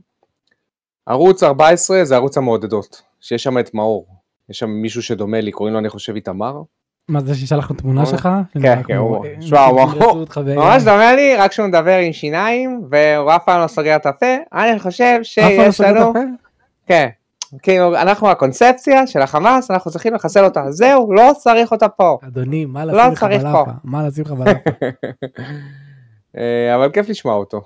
ערוץ 1.05 1.43
14 1.43 2.03
זה 2.05 2.15
ערוץ 2.15 2.37
המעודדות, 2.37 3.01
שיש 3.21 3.43
שם 3.43 3.59
את 3.59 3.73
מאור. 3.73 4.07
יש 4.49 4.59
שם 4.59 4.69
מישהו 4.69 5.03
שדומה 5.03 5.41
לי, 5.41 5.51
קוראים 5.51 5.73
לו 5.73 5.79
אני 5.79 5.89
חושב 5.89 6.15
איתמר. 6.15 6.61
מה 7.07 7.21
זה 7.21 7.35
ששלח 7.35 7.71
לנו 7.71 7.79
תמונה 7.79 8.05
שלך? 8.05 8.29
כן, 8.61 8.83
כן, 8.87 8.95
הוא- 8.95 9.25
אה, 9.25 9.41
שמע, 9.41 9.65
הוא- 9.65 10.25
ממש 10.55 10.83
דומה 10.83 11.15
לי, 11.15 11.35
רק 11.35 11.51
שהוא 11.51 11.67
מדבר 11.67 11.97
עם 11.97 12.13
שיניים, 12.13 12.81
והוא 12.91 13.31
אף 13.35 13.45
פעם 13.45 13.61
לא 13.61 13.67
סוגר 13.67 13.95
את 13.95 14.05
הפה. 14.05 14.25
אני 14.53 14.79
חושב 14.79 15.03
אף 15.21 15.35
פעם 15.35 15.57
לא 15.57 15.63
שיש 15.63 15.75
סוגר 15.77 15.89
את 15.89 15.95
לנו... 15.95 16.09
הפה? 16.09 16.19
כן. 16.87 17.07
כאילו, 17.61 17.95
אנחנו 17.95 18.29
הקונספציה 18.29 19.07
של 19.07 19.21
החמאס, 19.21 19.71
אנחנו 19.71 19.91
צריכים 19.91 20.13
לחסל 20.13 20.45
אותה. 20.45 20.71
זהו, 20.71 21.13
לא 21.13 21.31
צריך 21.37 21.71
אותה 21.71 21.87
פה. 21.89 22.17
אדוני, 22.27 22.65
מה 22.65 22.85
לא 22.85 22.93
לשים 22.93 23.11
לך 23.11 23.23
בלאפה? 23.23 23.65
פה. 23.65 23.71
מה 23.83 24.07
לשים 24.07 24.23
לך 24.23 24.31
בלאפה? 24.31 24.69
אה, 26.37 26.75
אבל 26.75 26.91
כיף 26.91 27.09
לשמוע 27.09 27.35
אותו. 27.35 27.61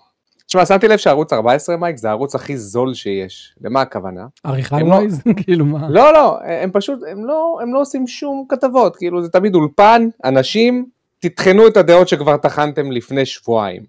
תשמע, 0.47 0.65
שמתי 0.65 0.87
לב 0.87 0.97
שערוץ 0.97 1.33
14 1.33 1.77
מייק 1.77 1.97
זה 1.97 2.07
הערוץ 2.07 2.35
הכי 2.35 2.57
זול 2.57 2.93
שיש. 2.93 3.55
למה 3.61 3.81
הכוונה? 3.81 4.25
עריכה 4.43 4.77
הם 4.77 4.87
לא-? 4.87 4.99
כאילו 5.43 5.65
מה? 5.65 5.89
לא, 5.89 6.13
לא, 6.13 6.39
הם 6.43 6.71
פשוט, 6.71 6.99
הם 7.11 7.25
לא, 7.25 7.59
הם 7.61 7.73
לא 7.73 7.81
עושים 7.81 8.07
שום 8.07 8.45
כתבות. 8.49 8.95
כאילו, 8.95 9.23
זה 9.23 9.29
תמיד 9.29 9.55
אולפן, 9.55 10.07
אנשים, 10.23 10.85
תטחנו 11.29 11.67
את 11.67 11.77
הדעות 11.77 12.07
שכבר 12.07 12.37
טחנתם 12.37 12.91
לפני 12.91 13.25
שבועיים. 13.25 13.83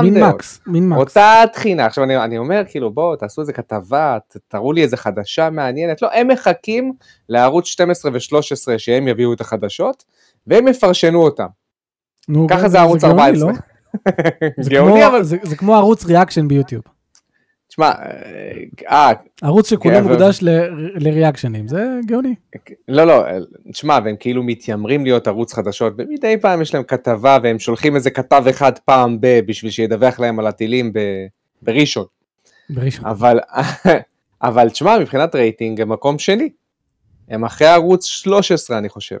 זה 0.00 0.10
מין 0.10 0.14
דעות. 0.20 0.34
מקס, 0.34 0.60
מין 0.66 0.88
מקס. 0.88 1.00
אותה 1.00 1.42
תחינה. 1.52 1.86
עכשיו 1.86 2.04
אני, 2.04 2.16
אני 2.24 2.38
אומר, 2.38 2.62
כאילו, 2.68 2.90
בואו, 2.90 3.16
תעשו 3.16 3.40
איזה 3.40 3.52
כתבה, 3.52 4.18
תראו 4.48 4.72
לי 4.72 4.82
איזה 4.82 4.96
חדשה 4.96 5.50
מעניינת. 5.50 6.02
לא, 6.02 6.08
הם 6.14 6.28
מחכים 6.28 6.92
לערוץ 7.28 7.66
12 7.66 8.12
ו-13 8.12 8.38
שהם 8.78 9.08
יביאו 9.08 9.32
את 9.32 9.40
החדשות, 9.40 10.04
והם 10.46 10.68
יפרשנו 10.68 11.22
אותם. 11.24 11.46
נו, 12.28 12.46
ככה 12.50 12.62
גם 12.62 12.68
זה 12.68 12.80
ערוץ 12.80 13.04
גאוני, 13.04 13.20
14. 13.22 13.50
לא? 13.52 13.56
זה 14.60 14.70
גאוני, 14.74 14.92
כמו- 15.00 15.06
אבל... 15.06 15.22
זה- 15.22 15.36
זה 15.42 15.56
כמו 15.56 15.74
ערוץ 15.74 16.04
ריאקשן 16.04 16.48
ביוטיוב. 16.48 16.82
תשמע, 17.72 17.92
אה, 18.90 19.12
ערוץ 19.42 19.70
שכולו 19.70 19.94
כן, 19.94 20.02
מוקדש 20.04 20.38
לריאקשנים, 20.94 21.68
זה 21.68 21.84
גאוני. 22.06 22.34
לא, 22.88 23.04
לא, 23.04 23.24
תשמע, 23.72 23.98
והם 24.04 24.16
כאילו 24.20 24.42
מתיימרים 24.42 25.04
להיות 25.04 25.26
ערוץ 25.26 25.52
חדשות, 25.52 25.92
ומדי 25.98 26.36
פעם 26.40 26.62
יש 26.62 26.74
להם 26.74 26.82
כתבה, 26.82 27.38
והם 27.42 27.58
שולחים 27.58 27.96
איזה 27.96 28.10
כתב 28.10 28.44
אחד 28.50 28.78
פעם 28.78 29.20
ב... 29.20 29.40
בשביל 29.46 29.70
שידווח 29.70 30.20
להם 30.20 30.38
על 30.38 30.46
הטילים. 30.46 30.92
בראשון. 31.62 32.04
בראשון. 32.70 33.06
אבל 33.06 33.38
אבל 34.42 34.70
תשמע, 34.70 34.98
מבחינת 34.98 35.34
רייטינג 35.34 35.80
הם 35.80 35.88
מקום 35.92 36.18
שני. 36.18 36.48
הם 37.28 37.44
אחרי 37.44 37.68
ערוץ 37.68 38.04
13 38.04 38.78
אני 38.78 38.88
חושב. 38.88 39.16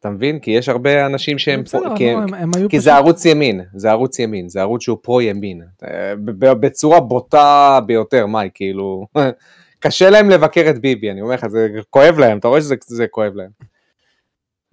אתה 0.00 0.10
מבין? 0.10 0.38
כי 0.38 0.50
יש 0.50 0.68
הרבה 0.68 1.06
אנשים 1.06 1.38
שהם... 1.38 1.62
בסדר, 1.62 1.88
פה, 1.88 1.96
כי, 1.96 2.12
לא, 2.12 2.18
הם- 2.18 2.34
הם 2.34 2.52
כי 2.52 2.68
פשוט- 2.68 2.80
זה 2.80 2.94
ערוץ 2.94 3.24
ימין, 3.24 3.60
זה 3.74 3.90
ערוץ 3.90 4.18
ימין, 4.18 4.48
זה 4.48 4.60
ערוץ 4.60 4.82
שהוא 4.82 4.98
פרו-ימין. 5.02 5.62
אה, 5.84 6.12
בצורה 6.40 7.00
בוטה 7.00 7.78
ביותר, 7.86 8.26
מאי, 8.26 8.48
כאילו... 8.54 9.06
קשה 9.80 10.10
להם 10.10 10.30
לבקר 10.30 10.66
את 10.70 10.78
ביבי, 10.80 11.10
אני 11.10 11.20
אומר 11.22 11.34
לך, 11.34 11.46
זה 11.48 11.68
כואב 11.90 12.18
להם, 12.18 12.38
אתה 12.38 12.48
רואה 12.48 12.60
שזה 12.60 12.74
זה 12.86 13.06
כואב 13.10 13.32
להם. 13.34 13.50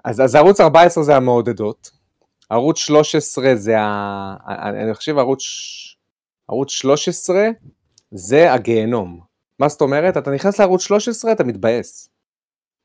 אז, 0.05 0.22
אז 0.22 0.36
ערוץ 0.36 0.62
14 0.62 1.03
זה 1.03 1.15
המעודדות, 1.15 1.91
ערוץ 2.50 2.77
13 2.79 3.55
זה 3.55 3.79
ה... 3.79 4.36
אני 4.84 4.94
חושב 4.94 5.17
ערוץ, 5.17 5.41
ערוץ 6.50 6.72
13 6.72 7.48
זה 8.12 8.53
הגיהנום. 8.53 9.20
מה 9.60 9.67
זאת 9.70 9.82
אומרת? 9.82 10.17
אתה 10.17 10.32
נכנס 10.32 10.60
לערוץ 10.60 10.82
13, 10.82 11.32
אתה 11.32 11.44
מתבאס. 11.44 12.10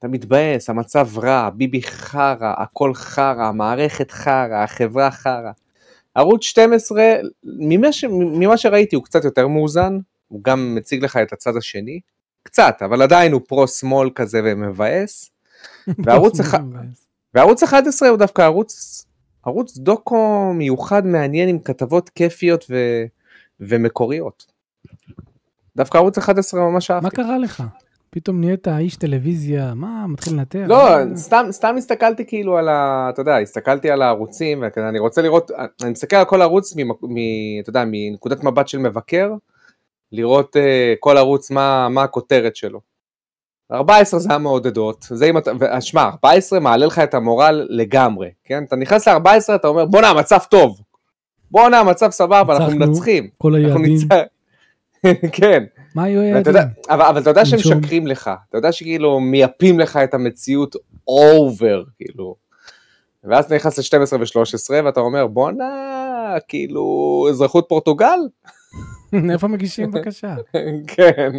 אתה 0.01 0.09
מתבאס, 0.09 0.71
המצב 0.71 1.19
רע, 1.19 1.51
ביבי 1.51 1.83
חרא, 1.83 2.55
הכל 2.57 2.95
חרא, 2.95 3.45
המערכת 3.45 4.11
חרא, 4.11 4.65
החברה 4.65 5.11
חרא. 5.11 5.51
ערוץ 6.15 6.45
12, 6.45 7.05
ממה, 7.45 7.93
ש... 7.93 8.05
ממה 8.11 8.57
שראיתי 8.57 8.97
הוא 8.97 9.05
קצת 9.05 9.25
יותר 9.25 9.49
מאוזן, 9.49 9.99
הוא 10.29 10.41
גם 10.45 10.75
מציג 10.75 11.05
לך 11.05 11.17
את 11.17 11.33
הצד 11.33 11.57
השני, 11.57 12.01
קצת, 12.43 12.77
אבל 12.85 13.03
עדיין 13.03 13.33
הוא 13.33 13.41
פרו-שמאל 13.49 14.11
כזה 14.15 14.41
ומבאס. 14.45 15.31
וערוץ 16.05 16.41
אחד- 16.41 16.59
וערוץ 17.35 17.63
11 17.63 18.09
הוא 18.09 18.19
דווקא 18.19 18.43
ערוץ, 18.43 19.05
ערוץ 19.43 19.79
דוקו 19.79 20.53
מיוחד 20.55 21.07
מעניין 21.07 21.49
עם 21.49 21.59
כתבות 21.59 22.09
כיפיות 22.09 22.65
ו... 22.71 23.05
ומקוריות. 23.61 24.47
דווקא 25.77 25.99
ערוץ 25.99 26.19
11 26.19 26.61
ממש 26.61 26.91
אהבתי. 26.91 27.05
מה 27.05 27.25
קרה 27.25 27.39
לך? 27.39 27.63
פתאום 28.11 28.41
נהיית 28.41 28.69
איש 28.69 28.97
טלוויזיה, 28.97 29.75
מה, 29.75 30.07
מתחיל 30.09 30.33
לנתח? 30.33 30.59
לא, 30.67 30.77
מה? 30.77 31.17
סתם, 31.17 31.47
סתם 31.51 31.75
הסתכלתי 31.79 32.27
כאילו 32.27 32.59
על 32.59 32.69
ה... 32.69 33.11
אתה 33.13 33.21
יודע, 33.21 33.39
הסתכלתי 33.39 33.91
על 33.91 34.03
הערוצים, 34.03 34.65
ואני 34.77 34.99
רוצה 34.99 35.23
לראות, 35.23 35.51
אני 35.83 35.91
מסתכל 35.91 36.17
על 36.17 36.25
כל 36.25 36.43
ערוץ, 36.43 36.77
ממ, 36.77 36.89
מ, 36.89 37.17
אתה 37.63 37.71
יודע, 37.71 37.85
מנקודת 37.87 38.45
מבט 38.45 38.69
של 38.69 38.79
מבקר, 38.79 39.33
לראות 40.13 40.57
uh, 40.57 40.61
כל 41.01 41.17
ערוץ 41.17 41.51
מה, 41.51 41.89
מה 41.89 42.03
הכותרת 42.03 42.57
שלו. 42.57 42.81
14 43.73 44.21
זה 44.21 44.35
המעודדות, 44.35 45.07
זה 45.11 45.27
אם 45.27 45.39
אתה, 45.39 45.51
ושמע, 45.79 46.03
14 46.03 46.61
מעלה 46.61 46.87
לך 46.87 46.99
את 46.99 47.15
המורל 47.15 47.67
לגמרי, 47.71 48.31
כן? 48.45 48.65
אתה 48.65 48.77
נכנס 48.77 49.09
ל-14, 49.09 49.55
אתה 49.55 49.69
אומר, 49.69 49.87
בואנה, 49.87 50.09
המצב 50.09 50.39
טוב. 50.51 50.81
בואנה, 51.51 51.81
המצב 51.81 52.11
סבבה, 52.11 52.57
אנחנו. 52.57 52.79
מנצחים. 52.79 53.29
כל 53.39 53.55
אנחנו 53.55 53.85
היעדים. 53.85 53.93
ניצח... 53.93 54.15
כן. 55.41 55.65
מה 55.95 56.03
היו 56.03 56.21
היעדים? 56.21 56.55
אבל, 56.91 57.03
אבל 57.03 57.21
אתה 57.21 57.31
יודע 57.31 57.45
שהם. 57.45 57.59
משקרים 57.59 58.07
לך, 58.07 58.31
אתה 58.49 58.59
יודע 58.59 58.73
שכאילו 58.73 59.21
מייפים 59.21 59.81
לך 59.81 59.97
את 59.97 60.15
המציאות 60.15 60.77
אובר, 61.09 61.85
כאילו. 61.97 62.37
ואז 63.25 63.45
אתה 63.45 63.55
נכנס 63.55 63.79
ל-12 63.79 64.15
ו-13 64.15 64.85
ואתה 64.85 65.01
אומר 65.01 65.27
בואנה, 65.27 66.37
כאילו, 66.49 67.27
אזרחות 67.31 67.67
פורטוגל? 67.69 68.19
איפה 69.33 69.49
מגישים 69.49 69.91
בקשה? 69.91 70.37
כן. 70.97 71.31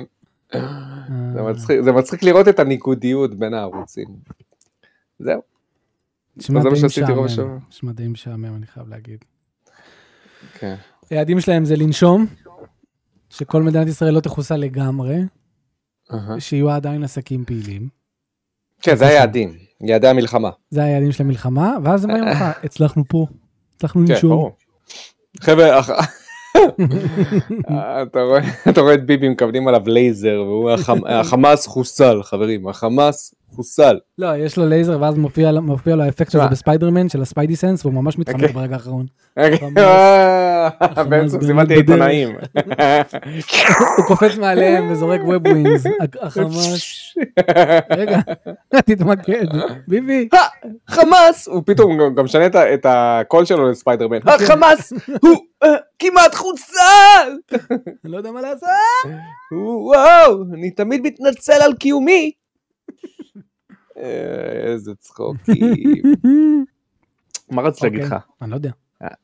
זה 0.54 1.40
אה, 1.40 1.52
מצחיק, 1.52 1.82
זה 1.82 1.92
מצחיק 1.92 2.24
לראות 2.24 2.48
את 2.48 2.60
הניגודיות 2.60 3.36
בין 3.36 3.54
הערוצים. 3.54 4.08
זהו. 5.20 5.42
זה 6.36 6.54
מה 6.54 6.76
שעשיתי 6.76 7.12
רוב. 7.12 7.26
השבוע. 7.26 7.58
נשמע 7.70 7.92
די 7.92 8.08
משעמם, 8.08 8.56
אני 8.56 8.66
חייב 8.68 8.90
להגיד. 8.90 9.26
כן. 10.54 10.76
היעדים 11.10 11.40
שלהם 11.40 11.66
זה 11.66 11.76
לנשום, 11.76 12.26
שכל 13.32 13.64
מדינת 13.64 13.88
ישראל 13.88 14.14
לא 14.14 14.20
תחוסל 14.20 14.56
לגמרי. 14.56 15.16
שיהיו 16.40 16.70
עדיין 16.70 17.04
עסקים 17.04 17.46
פעילים. 17.46 17.90
כן, 18.82 18.96
זה 18.96 19.08
היעדים, 19.08 19.54
יעדי 19.82 20.08
המלחמה. 20.08 20.50
זה 20.70 20.84
היעדים 20.84 21.12
של 21.12 21.24
המלחמה, 21.24 21.76
ואז 21.84 22.04
הם 22.06 22.12
באים 22.12 22.24
לך, 22.24 22.38
הצלחנו 22.64 23.04
פה, 23.08 23.26
הצלחנו 23.76 24.02
כן, 24.08 24.14
לנשום. 24.14 24.50
חבר'ה, 25.42 25.80
אתה 28.70 28.82
רואה- 28.82 28.94
את 28.94 29.06
ביבי 29.06 29.30
מכוונים 29.30 29.68
עליו 29.68 29.82
לייזר, 29.86 30.44
והוא 30.48 30.60
אומר, 30.70 30.76
"החמ- 30.82 31.08
החמאס 31.10 31.68
חוסל, 31.68 32.24
חברים, 32.24 32.68
החמאס 32.68 33.36
חוסל. 33.56 33.98
לא, 34.18 34.38
יש 34.38 34.58
לו 34.58 34.66
לייזר, 34.70 34.98
ואז 35.02 35.18
מופיע 35.18 35.52
מופיע 35.52 35.96
לו 35.96 36.04
האפקט 36.04 36.32
שלו? 36.32 36.42
בספיידרמן, 36.52 37.10
של 37.10 37.22
ה 37.22 37.26
Spidey 37.26 37.56
sense, 37.56 37.86
והוא 37.86 37.94
ממש 37.96 38.18
מתחמק 38.18 38.42
אוקיי. 38.42 38.54
ברגע 38.54 38.74
האחרון. 38.76 39.06
סימנתי 41.46 41.74
בדרך. 41.76 41.90
עיתונאים. 41.90 42.30
הוא 43.98 44.06
קופץ 44.08 44.38
מעליהם 44.38 44.92
וזורק 44.92 45.22
web 45.24 45.48
wings, 45.48 45.84
החמאס, 46.22 47.14
רגע, 47.98 48.20
תתמקד, 48.86 49.46
ביבי, 49.88 50.28
חמאס! 50.90 51.48
הוא 51.48 51.64
פתאום 51.66 51.98
גם- 52.18 52.26
משנה 52.26 52.46
את 52.74 52.86
הקול 52.90 53.46
שלו 53.46 53.70
לספיידרמן. 53.72 54.18
החמאס 54.26 54.94
הוא 55.22 55.36
אה, 55.64 55.70
כמעט 56.00 56.36
חוסל! 56.36 57.38
אני 58.06 58.12
לא 58.12 58.18
יודע 58.18 58.32
מה 58.32 58.42
לעשות. 58.42 58.70
וואו, 59.52 60.44
אני 60.54 60.72
תמיד 60.72 61.02
מתנצל 61.04 61.62
על 61.62 61.74
קיומי. 61.74 62.32
אה, 63.98 64.72
איזה 64.72 64.92
צחוקים. 64.96 65.56
מה 67.52 67.62
רציתי 67.62 67.86
להגיד 67.86 68.04
לך? 68.04 68.16
אני 68.42 68.50
לא 68.50 68.56
יודע, 68.56 68.72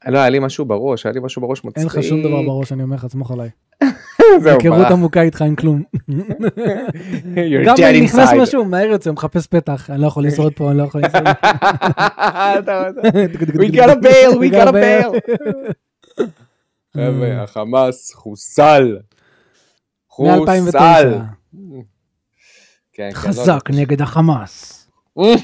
לא, 0.07 0.17
היה 0.17 0.29
לי 0.29 0.39
משהו 0.39 0.65
בראש, 0.65 1.05
היה 1.05 1.13
לי 1.13 1.19
משהו 1.23 1.41
בראש 1.41 1.63
מצחיק. 1.63 1.77
אין 1.77 1.85
לך 1.85 2.03
שום 2.03 2.23
דבר 2.23 2.41
בראש, 2.41 2.71
אני 2.71 2.83
אומר 2.83 2.95
לך, 2.95 3.07
סמוך 3.07 3.31
עליי. 3.31 3.49
זהו, 4.43 4.53
היכרות. 4.53 4.87
עמוקה 4.91 5.21
איתך 5.21 5.41
עם 5.41 5.55
כלום. 5.55 5.83
גם 7.65 7.75
אם 7.95 8.03
נכנס. 8.03 8.29
משהו, 8.41 8.65
מהר 8.65 8.85
יוצא, 8.85 9.11
מחפש 9.11 9.47
פתח, 9.47 9.89
אני 9.89 10.01
לא 10.01 10.07
יכול 10.07 10.25
לשרוד 10.25 10.53
פה, 10.53 10.69
אני 10.69 10.77
לא 10.77 10.83
יכול 10.83 11.01
לשרוד. 11.01 11.27
We 13.53 13.71
got 13.71 13.89
a 13.89 13.95
bail, 13.95 14.37
we 14.37 14.51
got 14.53 14.67
a 14.67 14.71
bail. 14.71 15.11
חבר'ה, 16.93 17.43
החמאס 17.43 18.13
חוסל. 18.13 18.97
מ-2009, 20.19 20.65
חוסל. 20.65 21.13
כן, 22.97 23.09
כן, 23.11 23.27
לא 23.27 23.33
חזק 23.33 23.69
נגד 23.69 24.01
החמאס, 24.01 24.87
יודע. 25.17 25.41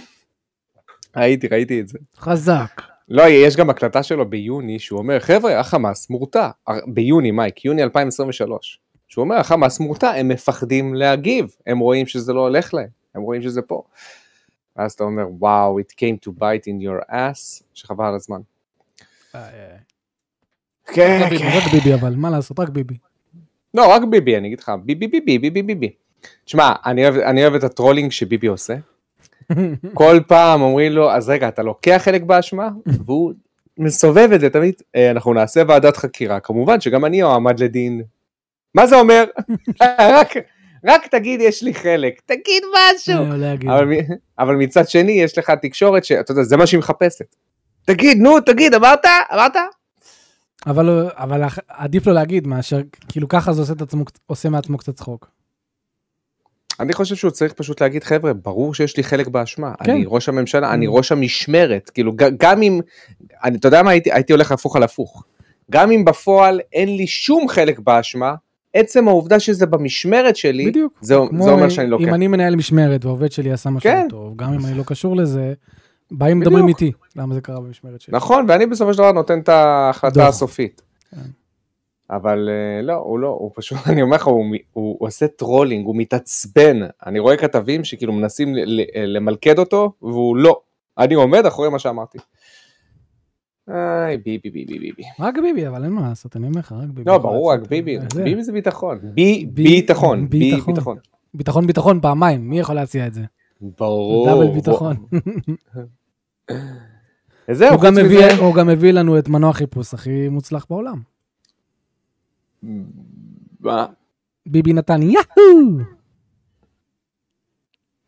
ראיתי, 1.18 1.48
ראיתי 1.48 1.80
את 1.80 1.88
זה. 1.88 1.98
חזק. 2.18 2.82
לא, 3.10 3.24
יש 3.24 3.56
גם 3.56 3.70
הקלטה 3.70 4.04
שלו 4.04 4.30
ביוני, 4.30 4.80
שהוא 4.80 5.00
אומר, 5.00 5.20
חבר'ה, 5.20 5.60
החמאס 5.60 6.10
מורתע. 6.10 6.50
ביוני, 6.88 7.32
מייק, 7.32 7.66
יוני 7.66 7.84
2023. 7.84 8.80
שהוא 9.08 9.24
אומר, 9.24 9.36
החמאס 9.36 9.80
מורתע, 9.80 10.10
הם 10.10 10.28
מפחדים 10.28 10.94
להגיב, 10.94 11.56
הם 11.68 11.80
רואים 11.80 12.06
שזה 12.06 12.34
לא 12.34 12.40
הולך 12.40 12.74
להם, 12.74 12.90
הם 13.16 13.22
רואים 13.22 13.42
שזה 13.42 13.62
פה. 13.62 13.84
ואז 14.76 14.92
אתה 14.92 15.04
אומר, 15.04 15.26
וואו, 15.40 15.80
it 15.80 15.92
came 15.92 16.28
to 16.28 16.32
bite 16.40 16.66
in 16.66 16.84
your 16.84 17.12
ass, 17.12 17.64
שחבל 17.74 18.06
על 18.06 18.16
הזמן. 18.16 18.42
כן, 20.94 21.20
רק 21.24 21.30
ביבי, 21.32 21.44
רק 21.48 21.72
ביבי 21.72 21.94
אבל, 21.94 22.16
מה 22.16 22.30
לעשות, 22.30 22.60
רק 22.60 22.70
ביבי. 22.70 22.98
לא, 23.74 23.92
רק 23.92 24.02
ביבי, 24.10 24.38
אני 24.38 24.48
אגיד 24.48 24.60
לך, 24.60 24.72
ביבי, 24.86 25.08
ביבי, 25.08 25.38
ביבי, 25.38 25.64
ביבי. 25.64 26.03
תשמע, 26.46 26.74
אני 26.86 27.04
אוהב, 27.04 27.16
אני 27.16 27.42
אוהב 27.42 27.56
את 27.56 27.64
ה 27.64 27.69
trolling 27.69 28.12
שביבי 28.12 28.48
עושה. 28.48 28.76
כל 29.94 30.20
פעם 30.28 30.62
אומרים 30.62 30.92
לו, 30.92 31.12
אז 31.12 31.30
רגע, 31.30 31.48
אתה 31.48 31.64
לוקח 31.64 32.02
חלק 32.06 32.22
באשמה? 32.22 32.70
והוא 33.06 33.34
מסובב 33.78 34.30
את 34.36 34.40
זה 34.40 34.50
תמיד, 34.50 34.74
"אה, 34.96 35.12
אנחנו 35.12 35.34
נעשה 35.34 35.64
ועדת 35.68 35.98
חקירה, 35.98 36.40
כמובן 36.40 36.82
שגם 36.82 37.06
אני 37.06 37.24
אועמד 37.24 37.60
לדין. 37.60 38.02
מה 38.76 38.88
זה 38.88 39.00
אומר? 39.00 39.24
רק, 40.18 40.34
רק 40.86 41.08
תגיד 41.08 41.42
יש 41.42 41.64
לי 41.64 41.74
חלק, 41.74 42.22
תגיד 42.26 42.64
משהו. 42.76 43.26
לא. 43.38 43.74
אבל, 43.74 43.94
אבל 44.40 44.56
מצד 44.56 44.90
שני 44.90 45.12
יש 45.12 45.38
לך 45.38 45.50
תקשורת 45.62 46.06
שאתה 46.06 46.32
יודע, 46.32 46.44
זה 46.44 46.58
מה 46.58 46.68
שהיא 46.68 46.80
מחפשת. 46.80 47.36
תגיד, 47.86 48.18
נו, 48.18 48.40
תגיד, 48.40 48.74
אמרת? 48.74 49.06
אמרת? 49.34 49.56
אבל 50.68 51.08
אבל 51.12 51.42
עדיף 51.68 52.08
לו 52.08 52.14
להגיד 52.14 52.48
מאשר, 52.48 52.82
כאילו 53.10 53.28
ככה 53.28 53.54
זה 53.54 53.62
עושה 53.62 53.74
עצמו, 53.82 54.04
עושה 54.26 54.50
מעצמו 54.50 54.78
קצת 54.78 54.96
צחוק. 54.96 55.28
אני 56.80 56.94
חושב 56.94 57.16
שהוא 57.16 57.32
צריך 57.32 57.54
פשוט 57.54 57.82
להגיד 57.82 58.04
חבר'ה 58.04 58.34
ברור 58.34 58.74
שיש 58.74 58.98
לי 58.98 59.04
חלק 59.04 59.28
באשמה 59.28 59.74
כן. 59.84 59.92
אני 59.92 60.04
ראש 60.08 60.30
הממשלה 60.30 60.74
אני 60.74 60.88
Mm. 60.88 60.90
ראש 60.90 61.12
המשמרת 61.12 61.90
כאילו 61.90 62.14
גם 62.38 62.62
אם 62.62 62.82
אני 63.44 63.58
אתה 63.58 63.68
יודע 63.68 63.84
מה 63.84 63.92
הייתי 63.92 64.12
הייתי 64.12 64.34
הולך 64.34 64.52
הפוך 64.52 64.76
על 64.76 64.84
הפוך 64.84 65.24
גם 65.72 65.92
אם 65.92 66.06
בפועל 66.06 66.60
אין 66.74 66.98
לי 66.98 67.08
שום 67.08 67.48
חלק 67.48 67.80
באשמה 67.80 68.36
עצם 68.74 69.08
העובדה 69.08 69.40
שזה 69.40 69.66
במשמרת 69.66 70.36
שלי 70.36 70.66
בדיוק. 70.66 70.94
זה, 71.02 71.16
זה 71.40 71.52
אומר 71.52 71.70
שאני 71.70 71.90
לוקח 71.90 72.04
אם 72.08 72.14
אני 72.14 72.28
מנהל 72.28 72.56
משמרת 72.56 73.06
והעובד 73.06 73.32
שלי 73.32 73.52
עשה 73.52 73.70
משהו 73.70 73.90
כן. 73.90 74.08
טוב, 74.10 74.34
גם 74.36 74.54
אם 74.54 74.66
אני 74.66 74.78
לא 74.78 74.84
קשור 74.84 75.16
לזה, 75.16 75.54
באים. 76.12 76.40
מדברים 76.40 76.68
איתי, 76.68 76.92
למה 77.16 77.34
זה 77.34 77.42
קרה 77.42 77.60
במשמרת 77.60 78.02
שלי. 78.02 78.16
נכון 78.16 78.46
ואני 78.48 78.66
בסופו 78.66 78.94
של 78.94 78.98
דבר 78.98 79.12
נותן 79.12 79.40
את 79.40 79.50
ההחלטה 79.50 80.16
דוח. 80.16 80.28
הסופית. 80.28 80.82
אבל 82.10 82.50
אה, 82.50 82.82
לא 82.82 82.94
הוא 82.94 83.20
לא 83.20 83.28
הוא 83.28 83.52
פשוט 83.56 83.78
אני 83.90 84.02
אומר 84.02 84.16
לך 84.16 84.28
הוא, 84.28 84.46
הוא, 84.74 84.96
הוא 85.00 85.08
עושה 85.08 85.28
trolling 85.28 85.86
הוא 85.86 85.96
מתעצבן 85.96 86.80
אני 87.06 87.20
רואה 87.20 87.38
כתבים 87.38 87.84
שכאילו 87.84 88.14
מנסים 88.14 88.56
ל- 88.56 88.82
ל- 88.82 89.18
למלכד 89.18 89.60
אותו 89.60 89.94
והוא 90.02 90.38
לא 90.38 90.62
אני 90.98 91.14
עומד 91.14 91.46
אחורי 91.46 91.70
מה 91.70 91.80
שאמרתי. 91.80 92.18
איי, 93.70 94.18
ביבי, 94.18 94.50
ביבי, 94.50 94.80
ביבי. 94.80 95.04
רק 95.20 95.36
ביבי, 95.44 95.68
אבל 95.68 95.84
אין 95.84 95.92
מה 95.94 96.10
לעשות, 96.10 96.36
אני 96.36 96.48
אומר 96.48 96.60
לך, 96.60 96.72
רק 96.72 96.88
ביבי. 96.90 97.04
לא, 97.12 97.18
ברור, 97.18 97.54
רק. 97.54 97.60
ביבי. 97.68 97.98
זה. 98.14 98.24
ביבי 98.24 98.44
זה 98.44 98.52
ביטחון. 98.52 99.00
בי, 99.04 99.46
בי- 99.54 99.64
ביטחון. 99.64 100.30
בי, 100.30 100.40
ביטחון. 100.40 100.98
ביטחון. 101.34 101.68
ביטחון 101.68 102.00
פעמיים, 102.02 102.50
מי 102.50 102.60
יכול 102.60 102.76
להציע 102.76 103.08
את 103.08 103.14
זה? 103.14 103.22
ברור. 103.80 104.28
דאבל 104.28 104.48
ביטחון. 104.54 104.96
וזהו, 107.50 107.74
הוא 107.74 107.82
גם 107.82 107.94
חוץ 107.94 108.04
מביא- 108.04 108.18
מזה... 108.26 108.36
הוא 108.36 108.56
גם 108.56 108.68
מביא 108.68 108.92
לנו 108.92 109.20
את 109.20 109.30
מנוע 109.30 109.54
חיפוש 109.54 109.94
הכי 109.94 110.30
מוצלח 110.30 110.66
בעולם. 110.70 111.02
מה? 113.60 113.86
ביבי 114.46 114.74
נתן 114.74 115.02
יאהו! 115.02 115.78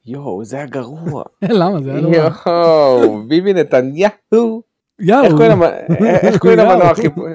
יואו, 0.05 0.45
זה 0.45 0.57
היה 0.57 0.65
גרוע. 0.65 1.23
למה 1.59 1.81
זה 1.81 1.91
היה 1.91 2.01
לא 2.01 2.09
רע. 2.09 2.31
יואו, 2.45 3.23
ביבי 3.27 3.53
נתניהו. 3.53 4.61
יאו! 4.99 5.23
איך 5.23 6.37
קוראים 6.37 6.59
יואו. 6.59 6.69
למנוע 6.71 6.95
חיפוש? 6.95 7.29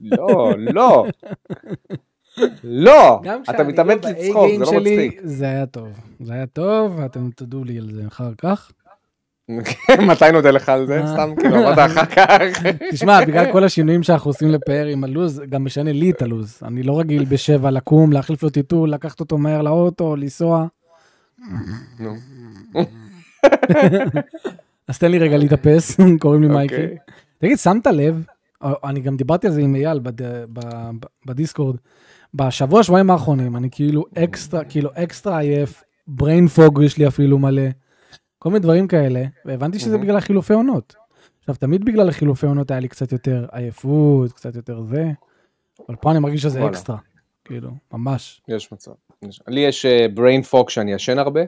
לא, 0.00 0.52
לא. 0.58 1.06
לא! 2.64 3.20
אתה 3.22 3.52
כשאני 3.52 3.72
מתאמץ 3.72 4.04
לא 4.04 4.10
לצחוק, 4.10 4.50
זה 4.58 4.64
לא 4.64 4.80
מצחיק. 4.80 5.20
זה 5.24 5.44
היה 5.44 5.66
טוב. 5.66 5.88
זה 6.20 6.32
היה 6.32 6.46
טוב, 6.46 6.98
ואתם 6.98 7.30
תודו 7.30 7.64
לי 7.64 7.78
על 7.78 7.90
זה 7.92 8.06
אחר 8.06 8.34
כך. 8.38 8.72
מתי 10.08 10.32
נודה 10.32 10.50
לך 10.50 10.68
על 10.68 10.86
זה? 10.86 11.02
סתם 11.12 11.32
כאילו 11.38 11.56
אמרת 11.56 11.78
אחר 11.78 12.04
כך. 12.04 12.30
תשמע, 12.90 13.24
בגלל 13.24 13.52
כל 13.52 13.64
השינויים 13.64 14.02
שאנחנו 14.02 14.30
עושים 14.30 14.48
לפאר 14.50 14.86
עם 14.86 15.04
הלו"ז, 15.04 15.42
גם 15.48 15.64
משנה 15.64 15.92
לי 15.92 16.10
את 16.10 16.22
הלו"ז. 16.22 16.60
אני 16.62 16.82
לא 16.82 17.00
רגיל 17.00 17.24
בשבע 17.24 17.70
לקום, 17.70 18.12
להחליף 18.12 18.42
לו 18.42 18.50
טיטול, 18.50 18.90
לקחת 18.90 19.20
אותו 19.20 19.38
מהר 19.38 19.62
לאוטו, 19.62 20.16
לנסוע. 20.16 20.66
אז 24.88 24.98
תן 24.98 25.10
לי 25.10 25.18
רגע 25.18 25.36
להתאפס, 25.36 25.96
קוראים 26.20 26.42
לי 26.42 26.48
מייקי. 26.48 26.74
אוקיי. 26.74 26.96
תגיד, 27.38 27.58
שמת 27.58 27.86
לב, 27.86 28.24
אני 28.84 29.00
גם 29.00 29.16
דיברתי 29.16 29.46
על 29.46 29.52
זה 29.52 29.60
עם 29.60 29.74
אייל 29.74 30.00
בדיסקורד, 31.26 31.76
בשבוע, 32.34 32.82
שבועיים 32.82 33.10
האחרונים, 33.10 33.56
אני 33.56 33.68
כאילו 33.70 34.04
אקסטרה, 34.18 34.64
כאילו 34.64 34.90
אקסטרה 34.94 35.38
עייף, 35.38 35.82
brain 36.20 36.58
fog 36.58 36.82
יש 36.82 36.98
לי 36.98 37.06
אפילו 37.06 37.38
מלא, 37.38 37.62
כל 38.42 38.48
מיני 38.48 38.60
דברים 38.60 38.88
כאלה, 38.88 39.24
והבנתי 39.44 39.78
שזה 39.78 39.90
מהמם. 39.90 40.02
בגלל 40.02 40.16
החילופי 40.16 40.52
עונות. 40.52 40.94
עכשיו, 41.38 41.54
תמיד 41.54 41.84
בגלל 41.84 42.08
החילופי 42.08 42.46
עונות 42.46 42.70
היה 42.70 42.80
לי 42.80 42.88
קצת 42.88 43.12
יותר 43.12 43.46
עייפות, 43.52 44.32
קצת 44.32 44.56
יותר 44.56 44.82
זה, 44.82 45.10
אבל 45.88 45.96
פה 45.96 46.10
אני 46.10 46.18
מרגיש 46.18 46.42
שזה. 46.42 46.66
אקסטרה, 46.66 46.98
כאילו, 47.44 47.70
ממש. 47.92 48.42
יש 48.48 48.72
מצב. 48.72 48.92
לי 49.48 49.60
יש 49.60 49.86
brain 50.16 50.52
fog 50.52 50.64
שאני 50.68 50.92
ישן 50.92 51.18
הרבה, 51.18 51.40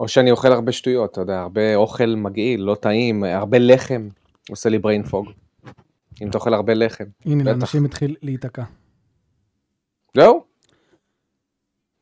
או 0.00 0.08
שאני 0.08 0.30
אוכל 0.30 0.52
הרבה 0.52 0.72
שטויות, 0.72 1.12
אתה 1.12 1.20
יודע, 1.20 1.40
הרבה 1.40 1.74
אוכל 1.74 2.14
מגעיל, 2.16 2.60
לא 2.60 2.74
טעים, 2.74 3.24
הרבה 3.24 3.58
לחם, 3.58 4.08
עושה 4.50 4.68
לי 4.68 4.78
brain 4.78 5.10
fog. 5.10 5.30
אם 6.22 6.28
אתה 6.28 6.38
אוכל 6.38 6.54
הרבה 6.54 6.74
לחם. 6.74 7.04
הנה. 7.24 7.44
לאנשים 7.44 7.84
התחיל 7.84 8.16
להיתקע. 8.22 8.64
זהו. 10.16 10.44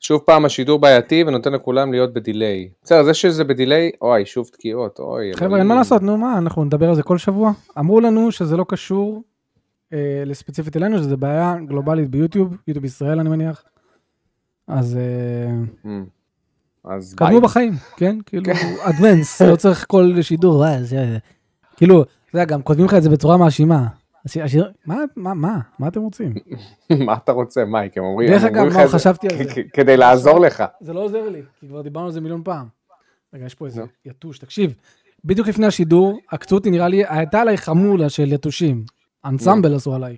שוב 0.05 0.21
פעם 0.25 0.45
השידור 0.45 0.79
בעייתי 0.79 1.23
ונותן 1.27 1.53
לכולם 1.53 1.91
להיות 1.91 2.13
בדיליי. 2.13 2.69
בסדר, 2.83 3.03
זה 3.03 3.13
שזה 3.13 3.43
בדיליי, 3.43 3.91
אוי, 4.01 4.25
שוב 4.25 4.49
תקיעות, 4.53 4.99
אוי. 4.99 5.31
חבר'ה, 5.35 5.57
אין. 5.57 5.67
מה 5.67 5.75
לעשות, 5.75 6.01
נו 6.01 6.17
מה, 6.17 6.37
אנחנו 6.37 6.63
נדבר 6.63 6.89
על 6.89 6.95
זה 6.95 7.03
כל 7.03 7.17
שבוע. 7.17 7.51
אמרו 7.79 8.01
לנו 8.01 8.31
שזה 8.31 8.57
לא 8.57 8.65
קשור 8.67 9.23
אה, 9.93 10.23
לספציפית 10.25 10.77
אלינו, 10.77 10.97
שזה 10.97 11.17
בעיה 11.17 11.55
גלובלית 11.67 12.09
ביוטיוב, 12.09 12.57
יוטיוב 12.67 12.85
ישראל 12.85 13.19
אני 13.19 13.29
מניח. 13.29 13.63
אז 14.67 14.97
אה, 14.97 15.53
אמ, 15.85 16.05
אז 16.85 17.15
ביי. 17.15 17.27
קדמו 17.27 17.41
בחיים, 17.41 17.73
כן? 17.97 18.17
כאילו, 18.25 18.43
אדוונס, 18.89 19.41
לא 19.41 19.55
צריך 19.55 19.85
כל 19.87 20.21
שידור, 20.21 20.65
אה, 20.65 20.83
זה, 20.83 21.17
כאילו, 21.77 22.01
אתה 22.01 22.11
יודע, 22.33 22.45
גם 22.45 22.61
כותבים 22.61 22.85
לך 22.85 22.93
את 22.93 23.03
זה 23.03 23.09
בצורה 23.09 23.37
מאשימה. 23.37 23.87
השיר- 24.25 24.71
מה, 24.85 24.95
מה, 25.15 25.33
מה, 25.33 25.59
מה 25.79 25.87
אתם 25.87 26.01
רוצים? 26.01 26.33
מה 27.05 27.13
אתה 27.13 27.31
רוצה, 27.31 27.65
מייק? 27.65 27.97
הם 27.97 28.03
אומרים 28.03 28.29
דרך 28.29 28.43
אגב, 28.43 28.69
זה 28.69 28.87
חשבתי 28.87 29.27
על 29.27 29.37
זה. 29.43 29.61
כדי 29.73 29.97
לעזור 29.97 30.39
לך. 30.39 30.63
זה 30.81 30.93
לא 30.93 31.03
עוזר 31.03 31.29
לי, 31.29 31.41
כי 31.59 31.67
כבר 31.67 31.81
דיברנו 31.81 32.05
על 32.05 32.11
זה 32.11 32.21
מיליון 32.21 32.41
פעם. 32.43 32.67
רגע, 33.33 33.45
יש 33.45 33.55
פה 33.55 33.65
איזה. 33.65 33.83
יתוש, 34.05 34.39
תקשיב, 34.39 34.73
בדיוק 35.25 35.47
לפני 35.47 35.65
השידור, 35.65 36.19
עקצו 36.31 36.55
אותי, 36.55 36.71
נראה 36.71 36.87
לי, 36.87 37.03
הייתה 37.09 37.41
עליי 37.41 37.57
חמולה 37.57 38.09
של 38.09 38.33
יתושים. 38.33 38.85
אנסמבל 39.25 39.75
עשו 39.75 39.95
עליי. 39.95 40.17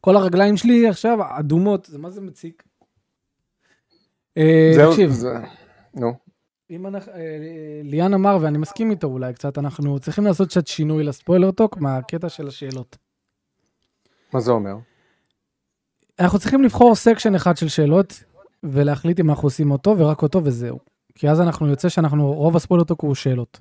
כל 0.00 0.16
הרגליים 0.16 0.56
שלי 0.56 0.88
עכשיו 0.88 1.18
אדומות, 1.38 1.84
זה 1.84 1.98
מה 1.98 2.10
זה 2.10 2.20
מציק? 2.20 2.62
אה, 4.38 4.72
תקשיב, 4.90 5.12
נו. 5.94 6.12
אם 6.70 6.86
אנחנו, 6.86 7.12
אה, 7.12 7.18
ליאן 7.82 8.14
אמר, 8.14 8.38
ואני 8.40 8.58
מסכים 8.58 8.90
איתו 8.90 9.06
אולי 9.06 9.32
קצת, 9.34 9.58
אנחנו 9.58 9.98
צריכים 9.98 10.24
לעשות 10.24 10.48
קצת 10.48 10.66
שינוי 10.66 11.04
לספוילר 11.04 11.50
טוק 11.50 11.76
מהקטע 11.76 12.28
של 12.28 12.48
השאלות. 12.48 12.96
מה 14.34 14.40
זה 14.40 14.50
אומר? 14.52 14.74
אנחנו 16.20 16.38
צריכים 16.38 16.62
לבחור 16.62 16.94
section 16.94 17.34
אחד 17.34 17.56
של 17.56 17.68
שאלות, 17.68 18.22
ולהחליט 18.62 19.20
אם 19.20 19.30
אנחנו 19.30 19.46
עושים 19.46 19.70
אותו 19.70 19.98
ורק 19.98 20.22
אותו 20.22 20.40
וזהו. 20.44 20.78
כי 21.14 21.28
אז 21.28 21.40
אנחנו 21.40 21.68
יוצא 21.68 21.88
שאנחנו, 21.88 22.32
רוב 22.32 22.56
הספוילר 22.56 22.84
טוק 22.84 23.00
הוא 23.00 23.14
שאלות. 23.14 23.60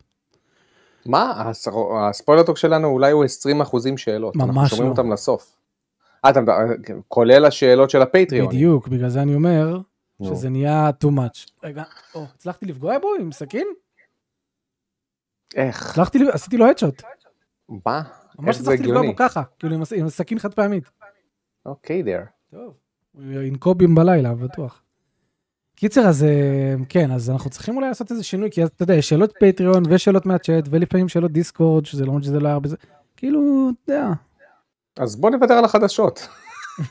מה? 1.05 1.31
הס- 1.41 1.67
הספוילרטוק 2.09 2.57
שלנו 2.57 2.87
אולי 2.87 3.11
הוא 3.11 3.23
20 3.23 3.61
אחוזים 3.61 3.97
שאלות. 3.97 4.35
אנחנו 4.35 4.53
ממש 4.53 4.69
שומרים 4.69 4.87
לא. 4.87 4.91
אותם 4.91 5.11
לסוף. 5.13 5.55
אה, 6.25 6.29
אתה 6.29 6.41
מדבר, 6.41 6.53
כולל 7.07 7.45
השאלות 7.45 7.89
של 7.89 8.01
הפטריון. 8.01 8.47
בדיוק, 8.47 8.87
בגלל 8.87 9.09
זה 9.09 9.21
אני 9.21 9.35
אומר. 9.35 9.79
שזה 10.23 10.49
נהיה 10.49 10.89
too 11.03 11.07
much. 11.07 11.51
רגע, 11.63 11.83
או, 12.15 12.23
הצלחתי 12.35 12.65
לפגוע 12.65 12.99
בו 12.99 13.07
עם 13.19 13.31
סכין? 13.31 13.67
איך? 15.55 15.89
הצלחתי, 15.89 16.19
עשיתי 16.31 16.57
לו 16.57 16.65
הדשוט. 16.65 17.01
מה? 17.85 18.01
ממש 18.43 18.59
הצלחתי 18.59 18.83
לפגוע? 18.83 19.01
בו 19.01 19.15
ככה, 19.15 19.43
כאילו 19.59 19.75
עם 19.95 20.09
סכין 20.09 20.39
חד 20.39 20.53
פעמית. 20.53 20.91
אוקיי, 21.65 22.03
there. 22.03 22.27
טוב. 22.51 22.73
ינקובים 23.19 23.95
בלילה, 23.95 24.33
בטוח. 24.33 24.81
קיצר, 25.75 26.01
אז 26.01 26.23
אה, 26.23 26.75
כן, 26.89 27.11
אז 27.11 27.29
אנחנו 27.29 27.49
צריכים 27.49 27.75
אולי 27.75 27.87
לעשות 27.87 28.11
איזה 28.11 28.23
שינוי, 28.23 28.51
כי 28.51 28.63
אתה 28.63 28.83
יודע, 28.83 28.93
יש 28.93 29.09
שאלות 29.09 29.33
פטריון 29.39 29.83
ושאלות 29.89 30.25
מהצ'אט, 30.25 30.63
ולפעמים 30.69 31.09
שאלות 31.09 31.31
דיסקורד, 31.31 31.85
שזה 31.85 32.05
למרות 32.05 32.23
שזה 32.23 32.39
לא 32.39 32.47
היה 32.47 32.53
הרבה 32.53 32.69
זה, 32.69 32.75
כאילו, 33.17 33.69
אתה 33.83 33.93
יודע, 33.93 34.09
אז 34.97 35.15
בוא 35.15 35.29
נוותר 35.29 35.53
על 35.53 35.65
החדשות. 35.65 36.27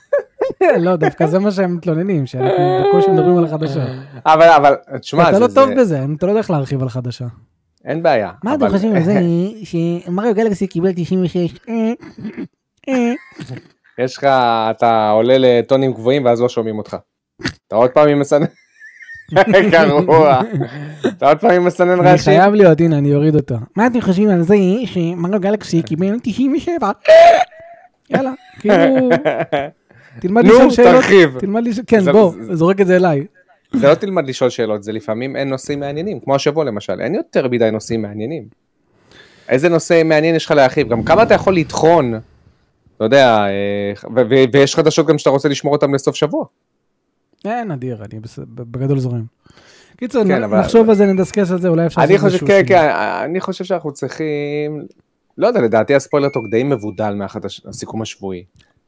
לא, 0.84 0.96
דווקא 0.96 1.26
זה 1.26 1.38
מה 1.38 1.50
שהם 1.50 1.76
מתלוננים, 1.76 2.26
שאנחנו 2.26 2.84
בקושי 2.88 3.10
מדברים 3.10 3.38
על 3.38 3.44
החדשה. 3.44 3.84
אבל, 4.26 4.48
אבל, 4.48 4.74
תשמע, 5.00 5.30
אתה 5.30 5.38
לא 5.38 5.48
טוב 5.54 5.70
בזה, 5.80 6.04
אתה 6.16 6.26
לא 6.26 6.30
יודע 6.30 6.40
איך 6.40 6.50
להרחיב 6.50 6.82
על 6.82 6.88
חדשה. 6.88 7.26
אין 7.84 8.02
בעיה. 8.02 8.30
מה 8.44 8.54
אתם 8.54 8.68
חושבים 8.68 8.96
על 8.96 9.02
זה 9.02 9.20
שמריו 9.70 10.34
גלקסי 10.34 10.66
קיבל 10.66 10.90
96? 10.96 11.58
אה, 11.68 11.92
אה. 12.88 13.12
יש 13.98 14.16
לך, 14.16 14.24
אתה 14.70 15.10
עולה 15.10 15.34
לטונים 15.38 15.92
גבוהים 15.92 16.24
ואז 16.24 16.40
לא 16.40 16.48
שומעים 16.48 16.78
אותך. 16.78 16.96
אתה 17.66 17.76
עוד 17.76 17.90
פעם 17.90 18.08
עם 18.08 18.20
מסנן... 18.20 18.46
גרוע. 19.72 20.40
אתה 21.08 21.28
עוד 21.28 21.38
פעם 21.38 21.50
עם 21.50 21.64
מסנן 21.64 21.90
אני 21.90 22.00
רעשים? 22.00 22.32
חייב 22.32 22.54
להיות, 22.54 22.80
הנה, 22.80 22.98
אני 22.98 23.14
אוריד 23.14 23.34
אותו. 23.34 23.54
מה 23.76 23.86
אתם 23.86 24.00
חושבים 24.00 24.28
על 24.28 24.42
זה 24.42 24.54
שמריו 24.84 25.40
גלקסי 25.40 25.82
קיבל 25.82 26.18
97? 26.22 26.90
יאללה, 28.10 28.32
כאילו, 28.60 28.74
תלמד 30.20 30.44
נו, 30.44 30.52
לשאול 30.52 30.70
שאלות. 30.70 30.94
תרחיב. 30.94 31.38
תלמד 31.38 31.66
לשאול, 31.66 31.84
כן, 31.86 32.12
בוא, 32.12 32.32
זורק 32.52 32.80
את 32.80 32.86
זה 32.86 32.96
אליי. 32.96 33.26
זה 33.72 33.88
לא 33.88 33.94
תלמד 33.94 34.28
לשאול 34.28 34.50
שאלות, 34.50 34.82
זה 34.82 34.92
לפעמים 34.92 35.36
אין 35.36 35.48
נושאים 35.48 35.80
מעניינים, 35.80 36.20
כמו 36.20 36.34
השבוע 36.34 36.64
למשל, 36.64 37.00
אין 37.00 37.14
יותר 37.14 37.48
מדי 37.48 37.70
נושאים 37.70 38.02
מעניינים. 38.02 38.44
איזה 39.48 39.68
נושא 39.68 40.02
מעניין 40.04 40.34
יש 40.34 40.44
לך 40.44 40.50
להרחיב? 40.50 40.88
גם 40.88 41.02
כמה 41.02 41.22
אתה 41.22 41.34
יכול 41.34 41.56
לטחון, 41.56 42.14
אתה 42.96 43.04
יודע, 43.04 43.46
אה, 43.46 43.92
ויש 44.52 44.74
חדשות 44.74 45.06
גם 45.06 45.18
שאתה 45.18 45.30
רוצה 45.30 45.48
לשמור 45.48 45.74
אותן 45.74 45.90
לסוף 45.90 46.16
שבוע. 46.16 46.44
אין, 47.44 47.72
נדיר, 47.72 48.04
אני 48.04 48.20
בגדול 48.48 48.98
זורם. 48.98 49.24
קיצור, 49.96 50.24
כן, 50.24 50.42
אבל- 50.42 50.60
נחשוב 50.60 50.88
על 50.88 50.94
זה, 50.94 51.06
נדסקס 51.06 51.50
על 51.50 51.60
זה, 51.60 51.68
אולי 51.68 51.86
אפשר 51.86 52.00
לעשות 52.00 52.24
איזשהו 52.24 52.46
כן. 52.46 52.62
כן, 52.66 52.90
אני 53.24 53.40
חושב 53.40 53.64
שאנחנו 53.64 53.92
צריכים, 53.92 54.86
לא 55.38 55.46
יודע, 55.46 55.60
לדעתי 55.60 55.94
הספוילר 55.94 56.28
טוק 56.28 56.46
די 56.50 56.62
מבודל 56.62 57.14
מהסיכום 57.14 58.02
השבועי. 58.02 58.44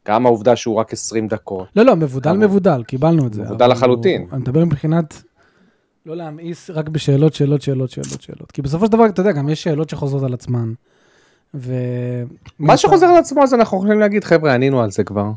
גם 0.09 0.27
העובדה 0.27 0.57
שהוא 0.57 0.75
רק 0.77 0.93
20 0.93 1.29
דקות. 1.29 1.69
לא, 1.77 1.83
לא, 1.83 1.97
מבודל 1.97 2.31
כמה? 2.31 2.47
מבודל, 2.47 2.83
קיבלנו 2.83 3.27
את 3.27 3.35
זה. 3.35 3.43
מבודל 3.43 3.67
לחלוטין. 3.67 4.21
הוא- 4.23 4.29
אני 4.33 4.41
מדבר 4.41 4.65
מבחינת 4.65 5.23
לא 6.07 6.17
להמאיס 6.17 6.71
רק 6.71 6.89
בשאלות, 6.89 7.35
שאלות, 7.35 7.63
שאלות, 7.63 7.91
שאלות, 7.91 8.23
שאלות. 8.23 8.53
כי 8.53 8.63
בסופו 8.63 8.87
של 8.87 8.93
דבר, 8.93 9.07
אתה 9.07 9.21
יודע, 9.21 9.33
גם 9.33 9.49
יש 9.49 9.63
שאלות 9.63 9.91
שחוזרות 9.91 10.23
על 10.23 10.35
עצמן. 10.35 10.73
ו... 11.55 11.73
מה 12.59 12.77
שחוזר 12.77 13.07
על 13.07 13.17
עצמו 13.17 13.43
אז 13.43 13.55
אנחנו 13.55 13.79
יכולים 13.79 14.01
להגיד 14.01 14.25
חבר'ה 14.25 14.55
ענינו 14.55 14.83
על 14.83 14.91
זה 14.91 15.05
כבר. 15.05 15.31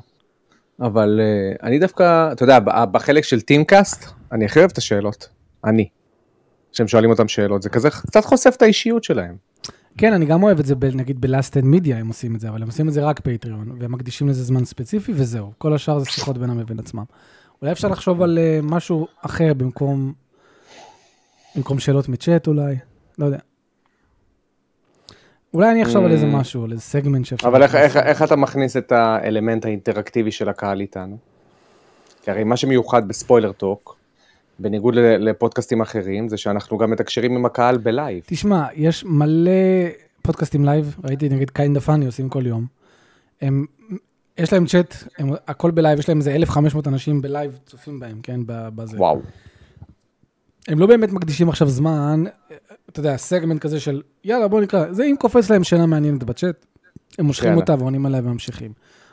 אבל 0.82 1.20
uh, 1.20 1.64
אני 1.66 1.80
דווקא 1.80 2.32
אתה 2.32 2.44
יודע 2.44 2.60
בחלק 2.92 3.24
של 3.24 3.42
טימקאסט 3.42 4.06
אני 4.32 4.46
הכי 4.46 4.60
אוהב 4.60 4.72
את 4.72 4.78
השאלות. 4.78 5.30
אני. 5.66 5.90
שהם 6.72 6.88
שואלים 6.88 7.10
אותם 7.10 7.28
שאלות 7.28 7.62
זה 7.62 7.70
כזה 7.70 7.90
קצת 7.90 8.26
חושף 8.26 8.54
את 8.58 8.62
האישיות 8.62 9.04
שלהם. 9.04 9.36
כן, 9.98 10.14
אני 10.14 10.26
גם 10.26 10.44
אוהב 10.44 10.60
את 10.60 10.66
זה, 10.66 10.76
ב- 10.76 10.96
נגיד 10.96 11.22
בלאסטד 11.22 11.66
מידיה 11.66 11.98
הם 11.98 12.08
עושים 12.08 12.36
את 12.36 12.40
זה, 12.40 12.50
אבל 12.50 12.62
הם 12.62 12.68
עושים 12.68 12.88
את 12.88 12.94
זה 12.94 13.04
רק 13.04 13.20
פטריון, 13.20 13.78
והם 13.80 13.92
מקדישים 13.92 14.28
לזה 14.28 14.44
זמן 14.44 14.66
ספציפי 14.66 15.12
וזהו. 15.16 15.52
כל 15.58 15.74
השאר 15.74 16.00
זה 16.00 16.06
שיחות 16.06 16.38
בינם 16.38 16.60
לבין 16.60 16.80
עצמם. 16.80 17.04
אולי 17.62 17.72
אפשר 17.72 17.88
לחשוב 17.88 18.22
על 18.22 18.38
אה, 18.42 18.60
משהו 18.64 19.08
אחר 19.22 19.54
במקום, 19.54 20.14
במקום 21.56 21.80
שאלות 21.80 22.10
מצ'אט 22.10 22.48
אולי, 22.48 22.76
לא 23.20 23.26
יודע. 23.26 23.38
אולי 25.54 25.72
אני 25.72 25.84
אחשוב 25.84 26.06
על 26.06 26.12
איזה 26.12 26.26
Mm. 26.26 26.36
משהו, 26.36 26.64
על 26.64 26.72
איזה 26.72 26.82
סגמנט 26.82 27.26
שאפשר... 27.26 27.48
אבל 27.48 27.64
איך. 27.64 27.76
איך, 27.76 27.98
איך 27.98 28.24
אתה 28.24 28.36
מכניס 28.36 28.78
את 28.78 28.92
האלמנט 28.92 29.66
האינטראקטיבי 29.66 30.32
של 30.32 30.50
הקהל 30.50 30.82
איתנו? 30.82 31.18
כי 32.22 32.32
הרי 32.32 32.44
מה 32.44 32.58
שמיוחד 32.58 33.08
בספוילר 33.08 33.52
טוק, 33.52 33.97
בניגוד 34.60 34.96
לפודקאסטים 34.96 35.82
אחרים, 35.82 36.30
זה 36.30 36.38
שאנחנו 36.38 36.78
גם 36.78 36.92
מתקשרים 36.92 37.36
עם 37.36 37.46
הקהל 37.46 37.78
בלייב. 37.78 38.24
תשמע, 38.26 38.68
יש 38.74 39.06
מלא 39.06 39.52
פודקאסטים 40.22 40.66
לייב, 40.66 40.96
ראיתי 41.04 41.30
נגיד 41.30 41.50
Kinda 41.50 41.80
Funny 41.80 42.06
עושים 42.06 42.30
כל 42.30 42.46
יום. 42.46 42.66
הם, 43.42 43.66
יש 44.38 44.54
להם 44.54 44.66
צ'אט, 44.66 44.96
הם, 45.18 45.30
הכל 45.48 45.72
בלייב, 45.72 46.00
יש 46.00 46.10
להם 46.10 46.18
איזה 46.18 46.36
1,500 46.36 46.88
אנשים 46.88 47.22
בלייב 47.22 47.60
צופים 47.66 48.00
בהם, 48.00 48.20
כן, 48.24 48.40
בזה. 48.46 48.98
וואו. 48.98 49.22
הם 50.68 50.80
לא 50.80 50.88
באמת 50.88 51.12
מקדישים 51.12 51.50
עכשיו 51.50 51.68
זמן, 51.68 52.24
אתה 52.90 53.00
יודע, 53.00 53.18
סגמנט 53.18 53.62
כזה 53.62 53.80
של, 53.80 54.02
יאללה, 54.24 54.48
בוא 54.48 54.62
נקרא, 54.62 54.94
זה 54.94 55.04
אם 55.04 55.16
קופץ 55.20 55.50
להם 55.50 55.64
שאלה 55.64 55.86
מעניינת 55.86 56.24
בצ'אט, 56.24 56.66
הם 57.20 57.26
מושכים 57.26 57.50
כן. 57.50 57.56
אותה 57.56 57.76
ועונים 57.80 58.06
עליה 58.06 58.22
וממשיכים. 58.24 58.72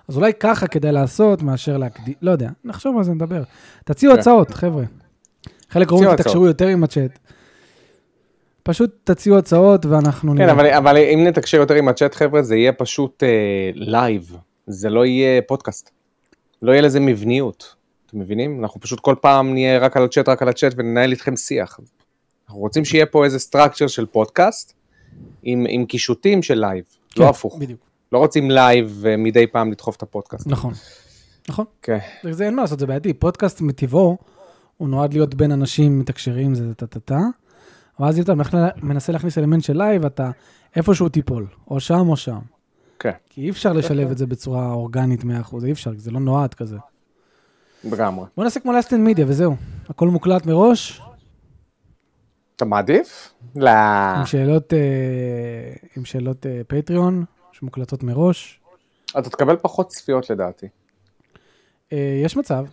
אז 0.09 0.17
אולי 0.17 0.33
ככה 0.41 0.67
כדאי 0.67 0.93
לעשות, 0.93 1.43
מאשר 1.43 1.77
להקדיש, 1.77 2.15
לא 2.23 2.31
יודע, 2.31 2.51
נחשוב 2.65 2.97
על 2.97 3.05
זה, 3.05 3.15
נדבר. 3.15 3.43
תציעו 3.85 4.13
כן. 4.13 4.19
הצעות, 4.19 4.51
חבר'ה. 4.51 4.85
חלק 5.75 5.91
אומרים, 5.91 6.09
הצעות. 6.09 6.27
תקשרו 6.27 6.47
יותר 6.47 6.67
עם 6.67 6.85
הצ'אט. 6.85 7.19
פשוט 8.63 8.91
תציעו 9.05 9.39
הצעות 9.39 9.87
ואנחנו 9.87 10.33
כן, 10.33 10.39
נראה. 10.39 10.53
אבל, 10.53 10.71
אבל 10.71 10.97
אם 10.97 11.25
נתקשר 11.27 11.57
יותר 11.57 11.75
עם 11.75 11.89
הצ'אט, 11.89 12.15
חבר'ה, 12.15 12.43
זה 12.43 12.57
יהיה 12.57 12.73
פשוט 12.73 13.23
אה, 13.23 13.71
לייב, 13.75 14.37
זה 14.67 14.91
לא 14.91 15.07
יהיה 15.07 15.43
פודקאסט. 15.43 15.91
לא 16.63 16.73
יהיה 16.73 16.83
לזה 16.83 17.01
מבניות. 17.01 17.75
אתם 18.07 18.19
מבינים? 18.19 18.61
אנחנו 18.61 18.81
פשוט 18.81 19.01
כל 19.01 19.15
פעם 19.21 19.53
נהיה 19.53 19.79
רק 19.79 19.97
על 19.97 20.05
הצ'אט, 20.05 20.29
רק 20.29 20.43
על 20.43 20.49
הצ'אט, 20.49 20.75
וננהל 20.77 21.11
איתכם 21.11 21.37
שיח. 21.37 21.81
אנחנו 22.47 22.61
רוצים 22.61 22.85
שיהיה 22.85 23.07
פה 23.07 23.25
איזה 23.25 23.39
structure 23.39 23.87
של 23.87 24.07
פודקאסט, 24.07 24.73
עם, 25.43 25.67
עם 25.69 25.87
קישוטים 25.87 26.43
של 26.43 26.59
לייב, 26.59 26.85
כן, 27.11 27.23
לא 27.23 27.29
הפוך. 27.29 27.59
בדיוק, 27.59 27.81
לא 28.13 28.19
רוצים 28.19 28.51
לייב 28.51 28.99
ומדי 29.01 29.47
פעם 29.47 29.73
לדחוף 29.73 29.97
את 29.97 30.03
הפודקאסט. 30.03 30.47
נכון. 30.47 30.73
נכון. 31.49 31.65
כן. 31.83 31.99
זה 32.31 32.47
אין 32.47 32.55
מה 32.55 32.63
לעשות, 32.63 32.79
זה 32.79 32.87
בעייתי. 32.87 33.13
פודקאסט 33.13 33.61
מטבעו, 33.61 34.19
הוא 34.77 34.89
נועד 34.89 35.13
להיות 35.13 35.35
בין 35.35 35.53
אנשים 35.53 35.99
מתקשרים, 35.99 36.55
זה 36.55 36.75
טה-טה-טה. 36.75 37.21
ואז 38.01 38.19
אם 38.19 38.23
אתה 38.23 38.33
מנסה 38.83 39.13
להכניס 39.13 39.39
אלמנט 39.39 39.63
של 39.65 39.77
לייב, 39.77 40.05
אתה 40.05 40.31
איפשהו 40.77 41.09
תיפול, 41.09 41.47
או 41.71 41.81
שם 41.81 42.09
או 42.09 42.17
שם. 42.17 42.39
כן, 42.99 43.13
כי 43.31 43.41
אי 43.41 43.51
אפשר 43.51 43.73
לשלב 43.73 44.11
את 44.11 44.19
זה 44.19 44.27
בצורה 44.27 44.73
אורגנית 44.73 45.23
100%, 45.23 45.25
אי 45.65 45.73
אפשר, 45.73 45.93
זה 45.97 46.11
לא 46.11 46.21
נועד 46.21 46.55
כזה. 46.55 46.77
לגמרי. 47.85 48.27
בוא 48.37 48.45
נעשה 48.45 48.61
כמו 48.61 48.73
Last 48.73 48.92
on 48.92 49.01
Media 49.01 49.25
וזהו. 49.29 49.57
הכל 49.89 50.09
מוקלט 50.09 50.47
מראש, 50.47 51.01
אתה 52.57 52.65
מעדיף? 52.65 53.35
לא. 53.57 53.71
עם 54.17 54.27
שאלות, 54.27 54.73
אה, 54.73 55.73
עם 55.97 56.05
שאלות 56.05 56.47
אה, 56.47 56.61
פטריון, 56.67 57.25
שמוקלטות 57.53 58.03
מראש. 58.03 58.61
אתה 59.19 59.31
תקבל 59.31 59.57
פחות 59.57 59.89
צפיות 59.89 60.31
לדעתי. 60.31 60.67
אה, 61.93 62.21
יש 62.25 62.37
מצב. 62.37 62.65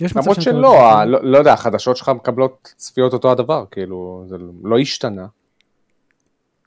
יש 0.00 0.16
מצב 0.16 0.20
למרות 0.28 0.42
שלא. 0.42 0.80
ה- 0.82 1.04
לא 1.04 1.18
לא 1.22 1.38
יודע, 1.38 1.52
החדשות 1.52 1.96
שלך 1.96 2.08
מקבלות 2.08 2.72
צפיות 2.76 3.12
אותו 3.12 3.32
הדבר, 3.32 3.64
כאילו, 3.70 4.24
זה 4.28 4.36
לא 4.64 4.78
השתנה. 4.78 5.26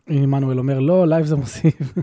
עמנואל 0.07 0.59
אומר, 0.59 0.79
לא, 0.79 1.07
לייב 1.07 1.25
זה 1.25 1.35
מוסיף. 1.35 1.93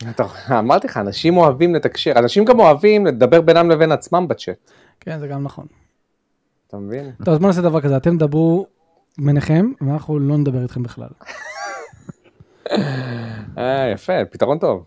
אמרתי 0.50 0.86
לך, 0.86 0.96
אנשים 0.96 1.36
אוהבים 1.36 1.74
לתקשר, 1.74 2.12
אנשים 2.16 2.44
גם 2.44 2.60
אוהבים 2.60 3.06
לדבר 3.06 3.40
בינם 3.40 3.70
לבין 3.70 3.92
עצמם 3.92 4.28
בצ'אט, 4.28 4.70
כן, 5.00 5.18
זה 5.20 5.26
גם 5.26 5.42
נכון. 5.42 5.66
אתה 6.68 6.76
מבין? 6.76 7.10
טוב, 7.24 7.34
אז 7.34 7.40
בוא 7.40 7.46
נעשה 7.46 7.60
דבר 7.62 7.80
כזה, 7.80 7.96
אתם 7.96 8.18
דברו 8.18 8.66
ביניכם, 9.18 9.66
ואנחנו 9.80 10.18
לא 10.18 10.36
נדבר 10.36 10.62
איתכם 10.62 10.82
בכלל. 10.82 11.08
אה, 13.58 13.90
יפה, 13.94 14.12
פתרון 14.30 14.58
טוב. 14.58 14.84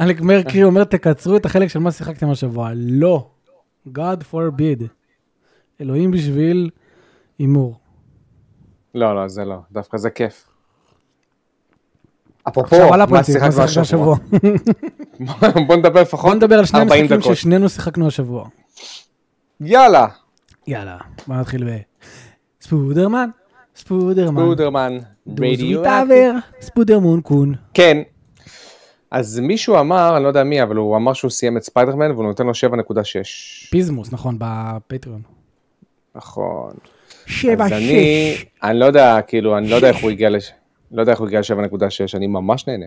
אלק 0.00 0.20
מרקרי 0.20 0.64
אומר, 0.64 0.84
תקצרו 0.84 1.36
את 1.36 1.46
החלק 1.46 1.68
של 1.68 1.78
מה 1.78 1.92
שיחקתם 1.92 2.30
השבוע. 2.30 2.70
לא. 2.74 3.30
God 3.88 4.20
forbid. 4.32 4.82
אלוהים 5.80 6.10
בשביל 6.10 6.70
הימור. 7.38 7.78
לא, 8.94 9.14
לא, 9.14 9.28
זה 9.28 9.44
לא, 9.44 9.56
דווקא 9.72 9.98
זה 9.98 10.10
כיף. 10.10 10.46
אפרופו, 12.48 12.76
מה 13.10 13.24
שיחקנו 13.24 13.62
השבוע? 13.62 14.16
בוא 15.66 15.76
נדבר 15.76 16.02
לפחות 16.02 16.26
בוא 16.30 16.34
נדבר 16.34 16.58
על 16.58 16.64
שני 16.64 16.80
40 16.80 17.04
משחקים 17.04 17.20
דקות. 17.20 17.36
ששנינו 17.36 17.68
שיחקנו 17.68 18.06
השבוע. 18.06 18.48
יאללה, 19.60 20.06
יאללה, 20.66 20.98
בוא 21.26 21.36
נתחיל 21.36 21.70
ב... 21.70 21.76
ספודרמן, 22.60 23.30
ספודרמן. 23.76 24.42
ספודרמן, 24.42 24.98
רדיו. 25.26 26.34
ספודרמון 26.60 27.20
קון. 27.20 27.54
כן. 27.74 27.98
אז 29.10 29.38
מישהו 29.38 29.80
אמר, 29.80 30.16
אני 30.16 30.24
לא 30.24 30.28
יודע 30.28 30.44
מי, 30.44 30.62
אבל 30.62 30.76
הוא 30.76 30.96
אמר 30.96 31.12
שהוא 31.12 31.30
סיים 31.30 31.56
את 31.56 31.62
ספיידרמן 31.62 32.10
והוא 32.10 32.24
נותן 32.24 32.46
לו 32.46 32.52
7.6. 32.52 32.54
פיזמוס, 33.70 34.12
נכון, 34.12 34.36
בפטריון. 34.38 35.39
נכון. 36.14 36.72
שבע, 37.26 37.64
אז 37.64 37.72
אני, 37.72 38.34
שש. 38.36 38.44
אני 38.62 38.78
לא 38.78 38.84
יודע, 38.84 39.22
כאילו, 39.22 39.58
אני 39.58 39.68
לא 39.70 39.76
יודע 39.76 39.88
איך 39.88 40.02
הוא 40.02 40.10
הגיע 40.10 40.30
לש... 40.30 40.52
לא 40.92 41.00
יודע 41.00 41.12
איך 41.12 41.20
הוא 41.20 41.28
הגיע 41.28 41.40
ל-7.6, 41.40 42.16
אני 42.16 42.26
ממש 42.26 42.66
נהנה. 42.66 42.86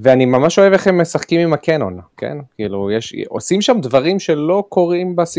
ואני 0.00 0.26
ממש 0.26 0.58
אוהב 0.58 0.72
איך 0.72 0.86
הם 0.86 1.00
משחקים 1.00 1.40
עם 1.40 1.52
הקנון, 1.52 2.00
כן? 2.16 2.38
כאילו, 2.54 2.90
יש, 2.90 3.14
עושים 3.28 3.62
שם 3.62 3.80
דברים 3.80 4.18
שלא 4.18 4.64
קורים, 4.68 5.16
בס... 5.16 5.38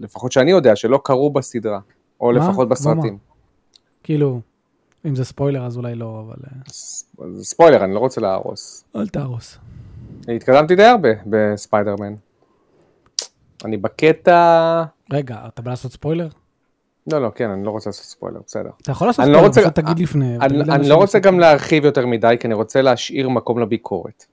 לפחות 0.00 0.32
שאני 0.32 0.50
יודע, 0.50 0.76
שלא 0.76 1.00
קרו 1.04 1.30
בסדרה, 1.30 1.78
או 2.20 2.32
מה? 2.32 2.38
לפחות 2.38 2.68
בסרטים. 2.68 3.18
כאילו, 4.02 4.40
אם 5.06 5.14
זה 5.14 5.24
ספוילר 5.24 5.66
אז 5.66 5.76
אולי 5.76 5.94
לא, 5.94 6.24
אבל... 6.26 6.36
אה, 6.44 6.72
ס- 6.72 7.12
ספוילר, 7.42 7.84
אני 7.84 7.94
לא 7.94 7.98
רוצה 7.98 8.20
להרוס. 8.20 8.84
אל 8.96 9.08
תהרוס. 9.08 9.58
התקדמתי 10.28 10.76
די 10.76 10.84
הרבה 10.84 11.08
בספיידרמן. 11.26 12.14
אני 13.64 13.76
בקטע... 13.76 14.84
רגע, 15.12 15.38
אתה 15.46 15.62
בא 15.62 15.70
לעשות 15.70 15.92
ספוילר? 15.92 16.28
לא, 17.12 17.22
לא, 17.22 17.30
כן, 17.34 17.50
אני 17.50 17.64
לא 17.64 17.70
רוצה 17.70 17.90
לעשות 17.90 18.04
ספוילר, 18.04 18.40
בסדר. 18.46 18.70
אתה 18.82 18.90
יכול 18.90 19.06
לעשות 19.06 19.24
לא 19.28 19.34
ספוילר, 19.34 19.52
פשוט 19.52 19.74
תגיד 19.74 19.98
לפני. 19.98 20.36
אני, 20.36 20.88
לא 20.88 20.94
רוצה. 20.94 21.18
גם 21.18 21.40
להרחיב 21.40 21.84
יותר 21.84 22.06
מדי, 22.06 22.36
כי 22.40 22.46
אני 22.46 22.54
רוצה 22.54 22.82
להשאיר 22.82 23.28
מקום 23.28 23.58
לביקורת. 23.58 24.24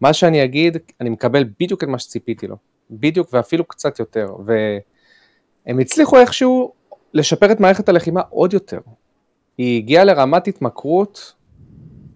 מה 0.00 0.12
שאני 0.12 0.44
אגיד, 0.44 0.76
אני 1.00 1.10
מקבל 1.10 1.44
בדיוק 1.60 1.84
את 1.84 1.88
מה 1.88 1.98
שציפיתי 1.98 2.46
לו. 2.46 2.56
בדיוק, 2.90 3.28
ואפילו 3.32 3.64
קצת 3.64 3.98
יותר. 3.98 4.26
והם 4.44 5.78
הצליחו 5.78 6.16
איכשהו 6.16 6.72
לשפר 7.14 7.52
את 7.52 7.60
מערכת 7.60 7.88
הלחימה 7.88 8.20
עוד 8.30 8.52
יותר. 8.52 8.80
היא 9.58 9.78
הגיעה 9.82 10.04
לרמת 10.04 10.48
התמכרות, 10.48 11.34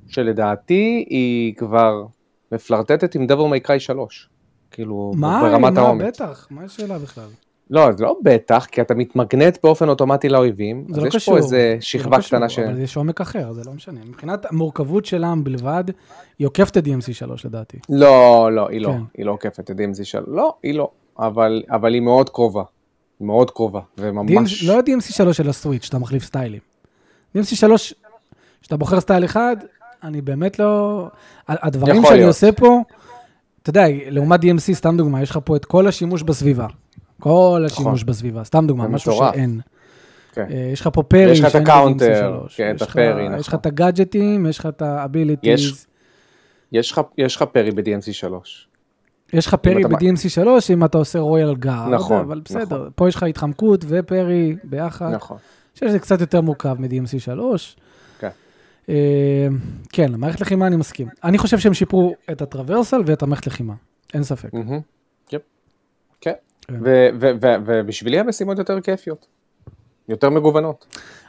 שלדעתי 0.08 1.04
היא 1.10 1.54
כבר 1.54 2.04
מפלרטטת 2.52 3.14
עם 3.14 3.26
דבר 3.26 3.46
מי 3.46 3.60
קראי 3.60 3.80
3. 3.80 4.28
כאילו, 4.70 5.12
מה, 5.16 5.40
ברמת 5.42 5.72
מה, 5.72 5.80
העומק. 5.80 6.04
בטח, 6.04 6.46
מה 6.50 6.62
השאלה 6.62 6.98
בכלל? 6.98 7.28
לא, 7.70 7.92
זה 7.92 8.04
לא 8.04 8.16
בטח, 8.22 8.66
כי 8.70 8.80
אתה 8.80 8.94
מתמגנט 8.94 9.58
באופן 9.62 9.88
אוטומטי 9.88 10.28
לאויבים, 10.28 10.86
אז 10.90 10.98
לא 10.98 11.06
יש 11.06 11.14
קשור. 11.14 11.34
פה 11.34 11.38
איזה 11.38 11.48
זה 11.48 11.74
לא 11.74 11.80
שכבה 11.80 12.18
קשור, 12.18 12.28
קטנה 12.28 12.48
ש... 12.48 12.58
אבל 12.58 12.80
יש 12.80 12.96
עומק 12.96 13.20
אחר, 13.20 13.52
זה 13.52 13.62
לא 13.66 13.72
משנה. 13.72 14.00
מבחינת 14.08 14.46
המורכבות 14.52 15.04
שלהם 15.04 15.44
בלבד, 15.44 15.84
היא 16.38 16.46
עוקפת 16.46 16.76
את 16.76 16.86
DMC 16.86 17.12
3 17.12 17.44
לדעתי. 17.46 17.78
לא, 17.88 18.48
לא, 18.52 18.68
היא 18.68 18.80
לא, 18.80 18.88
כן. 18.88 19.02
היא 19.18 19.26
לא 19.26 19.32
עוקפת 19.32 19.70
את 19.70 19.76
DMZ 19.76 20.04
של... 20.04 20.22
לא, 20.26 20.54
היא 20.62 20.74
לא, 20.74 20.90
אבל, 21.18 21.62
אבל 21.70 21.94
היא 21.94 22.02
מאוד 22.02 22.30
קרובה. 22.30 22.62
היא 23.20 23.26
מאוד 23.26 23.50
קרובה, 23.50 23.80
וממש... 23.98 24.62
DMC, 24.62 24.66
לא 24.66 24.80
DMC 24.80 25.12
3 25.12 25.36
של 25.36 25.48
הסוויץ', 25.48 25.84
שאתה 25.84 25.98
מחליף 25.98 26.24
סטיילים. 26.24 26.60
DMC 27.36 27.56
3, 27.56 27.94
שאתה 28.62 28.76
בוחר 28.76 29.00
סטייל 29.00 29.24
אחד, 29.24 29.56
אני 30.02 30.20
באמת 30.20 30.58
לא... 30.58 31.06
הדברים 31.48 32.02
שאני 32.02 32.16
להיות. 32.16 32.28
עושה 32.28 32.52
פה, 32.52 32.80
אתה 33.62 33.70
יודע, 33.70 33.84
לעומת 34.06 34.40
DMC, 34.40 34.72
סתם 34.72 34.96
דוגמה, 34.96 35.22
יש 35.22 35.30
לך 35.30 35.38
פה 35.44 35.56
את 35.56 35.64
כל 35.64 35.86
השימוש 35.86 36.22
בסביבה. 36.22 36.66
כל 37.20 37.62
השימוש 37.66 38.04
בסביבה, 38.04 38.44
סתם 38.44 38.66
דוגמה, 38.66 38.88
משהו. 38.88 39.12
שאין. 39.32 39.60
כן. 40.32 40.46
אה, 40.50 40.70
יש 40.72 40.80
לך 40.80 40.88
פה 40.92 41.02
parry, 41.02 41.30
יש 41.30 41.40
לך 41.40 41.46
את 41.56 41.60
ה 41.60 41.65
counter, 41.65 42.06
ב-DMC3. 42.40 42.56
כן, 42.56 42.76
את 42.76 42.82
ה 42.82 42.85
parry, 42.85 43.02
יש 43.38 43.48
לך 43.48 43.48
נכון. 43.48 43.60
את 43.60 43.66
הגאדג'טים, 43.66 44.46
יש 44.46 44.58
לך 44.58 44.66
את 44.66 44.82
ה 44.82 44.92
abilities. 44.92 45.86
יש- 46.72 46.92
לך, 46.92 47.42
parry 47.42 47.70
ב-DMC 47.70 48.12
3. 48.12 48.68
יש 49.32 49.46
לך 49.46 49.54
parry 49.54 49.84
ב-DMC 49.84 50.28
3 50.28 50.70
אם 50.70 50.84
אתה 50.84 50.98
עושה 50.98 51.18
Royal 51.18 51.54
Guard, 51.54 51.94
נכון, 51.94 52.20
אבל 52.20 52.40
בסדר, 52.44 52.62
נכון. 52.76 52.90
פה 52.94 53.08
יש 53.08 53.16
לך 53.16 53.22
התחמקות 53.22 53.84
ו 53.88 53.99
parry 53.99 54.56
ביחד. 54.64 55.10
נכון. 55.14 55.36
אני 55.36 55.74
חושב 55.74 55.88
שזה 55.88 55.98
קצת 55.98 56.20
יותר 56.20 56.40
מורכב 56.40 56.76
מ-DMC 56.80 57.18
3. 57.18 57.76
כן. 58.18 58.28
אה, 58.88 59.48
כן, 59.92 60.12
למערכת 60.12 60.40
לחימה 60.40 60.66
אני 60.66 60.76
מסכים. 60.76 61.08
אני 61.24 61.38
חושב 61.38 61.58
שהם 61.58 61.74
שיפרו 61.74 62.14
את 62.32 62.42
הטרוורסל 62.42 63.00
ואת 63.06 63.22
המערכת 63.22 63.46
לחימה, 63.46 63.74
אין 64.14 64.22
ספק. 64.22 64.54
מהמם. 64.54 64.80
יפ. 65.32 65.32
כן. 65.32 65.38
כן. 66.20 66.30
ו- 66.30 66.32
ו- 66.32 66.34
ו- 66.34 66.59
ובשבילי 67.66 68.18
המשימות 68.18 68.58
יותר 68.58 68.80
כיפיות. 68.80 69.26
יותר 70.08 70.30
מגוונות. 70.30 70.86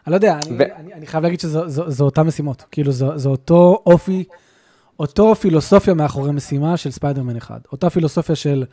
אני 0.07 0.11
לא 0.11 0.15
יודע, 0.15 0.39
אני, 0.47 0.65
אני, 0.75 0.93
אני 0.93 1.07
חייב 1.07 1.23
להגיד 1.23 1.39
שזו 1.39 2.05
אותן 2.05 2.21
משימות. 2.21 2.65
כאילו, 2.71 2.91
זו, 2.91 3.17
זו 3.17 3.29
אותו 3.29 3.83
אופי, 3.85 4.23
אותו 4.99 5.35
פילוסופיה 5.35 5.93
מאחורי 5.93 6.31
משימה 6.31 6.77
של 6.77 6.91
ספיידרמן 6.91 7.35
אחד. 7.35 7.59
אותה 7.71 7.89
פילוסופיה 7.89 8.35
של, 8.35 8.65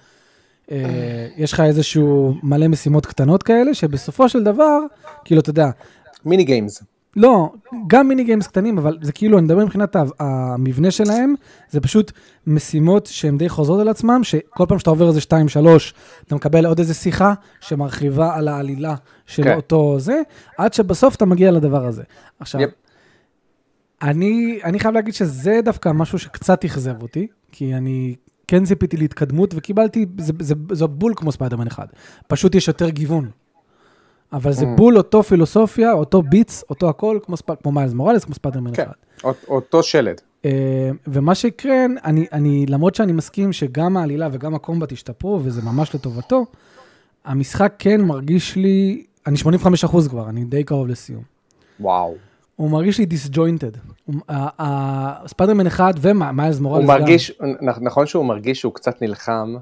אה, 0.70 1.28
יש 1.36 1.52
לך 1.52 1.60
איזשהו 1.60 2.34
מלא 2.42 2.68
משימות 2.68 3.06
קטנות 3.06 3.42
כאלה, 3.42 3.74
שבסופו 3.74 4.28
של 4.28 4.42
דבר, 4.42 4.78
כאילו, 5.24 5.40
אתה 5.40 5.50
יודע, 5.50 5.70
mini 6.24 6.44
games. 6.44 6.82
לא, 7.16 7.52
גם 7.86 8.08
mini 8.08 8.24
games 8.24 8.46
קטנים, 8.46 8.78
אבל 8.78 8.98
זה 9.02 9.12
כאילו, 9.12 9.38
אני 9.38 9.44
מדבר 9.44 9.64
מבחינת 9.64 9.96
המבנה 10.18 10.90
שלהם, 10.90 11.34
זה 11.70 11.80
פשוט 11.80 12.12
משימות 12.46 13.06
שהן 13.06 13.38
די 13.38 13.48
חוזרות 13.48 13.80
על 13.80 13.88
עצמם, 13.88 14.20
שכל 14.24 14.66
פעם 14.68 14.78
שאתה 14.78 14.90
עובר 14.90 15.08
איזה 15.08 15.20
2-3, 15.20 15.24
אתה 16.26 16.34
מקבל 16.34 16.66
עוד 16.66 16.78
איזה 16.78 16.94
שיחה 16.94 17.34
שמרחיבה 17.60 18.34
על 18.34 18.48
העלילה 18.48 18.94
של 19.26 19.44
כן. 19.44 19.56
אותו 19.56 20.00
זה, 20.00 20.22
עד 20.58 20.72
שבסוף 20.72 21.14
אתה 21.14 21.24
מגיע 21.24 21.50
לדבר 21.50 21.86
הזה. 21.86 22.02
עכשיו, 22.40 22.60
Yep. 22.60 22.70
אני, 24.02 24.60
אני 24.64 24.78
חייב 24.78 24.94
להגיד 24.94 25.14
שזה 25.14 25.60
דווקא 25.64 25.92
משהו 25.92 26.18
שקצת 26.18 26.64
אכזב 26.64 27.02
אותי, 27.02 27.26
כי 27.52 27.74
אני 27.74 28.14
כן 28.48 28.64
ציפיתי 28.64 28.96
להתקדמות, 28.96 29.54
וקיבלתי, 29.56 30.06
זה, 30.18 30.32
זה, 30.38 30.54
זה 30.72 30.86
בול 30.86 31.12
כמו 31.16 31.32
ספיידרמן 31.32 31.66
אחד. 31.66 31.86
פשוט 32.28 32.54
יש 32.54 32.68
יותר 32.68 32.88
גיוון. 32.88 33.30
אבל 34.32 34.52
זה 34.52 34.64
Mm. 34.64 34.76
בול 34.76 34.96
אותו 34.96 35.22
פילוסופיה, 35.22 35.92
אותו 35.92 36.22
beats, 36.22 36.64
אותו 36.70 36.88
הכל, 36.88 37.18
כמו, 37.22 37.36
ספ... 37.36 37.62
כמו 37.62 37.72
מיילס 37.72 37.92
מוראלס, 37.92 38.24
כמו 38.24 38.34
ספיידרמן 38.34 38.74
כן. 38.74 38.82
אחד. 38.82 38.92
אות- 39.24 39.44
אותו 39.48 39.82
שלד. 39.82 40.20
אה, 40.44 40.50
ומה 41.06 41.34
שיקרן, 41.34 41.94
אני, 42.04 42.26
אני, 42.32 42.66
למרות 42.68 42.94
שאני 42.94 43.12
מסכים 43.12 43.52
שגם 43.52 43.96
העלילה 43.96 44.28
וגם 44.32 44.54
ה 44.54 44.60
combat 44.60 44.92
השתפרו, 44.92 45.40
וזה 45.42 45.62
ממש 45.62 45.94
לטובתו, 45.94 46.44
המשחק 47.24 47.72
כן 47.78 48.00
מרגיש 48.00 48.56
לי, 48.56 49.04
אני 49.26 49.36
85% 49.36 50.08
כבר, 50.08 50.28
אני 50.28 50.44
די 50.44 50.64
קרוב 50.64 50.88
לסיום. 50.88 51.22
וואו. 51.80 52.14
הוא 52.56 52.70
מרגיש 52.70 52.98
לי 52.98 53.06
disjointed. 53.06 53.70
ספיידרמן 55.26 55.66
אחד 55.66 55.94
ומיילס 56.00 56.60
מוראלס 56.60 56.84
הוא. 56.88 56.94
מרגיש, 56.94 57.32
נכון 57.80 58.06
שהוא 58.06 58.24
מרגיש 58.24 58.60
שהוא 58.60 58.74
קצת 58.74 59.02
נלחם 59.02 59.54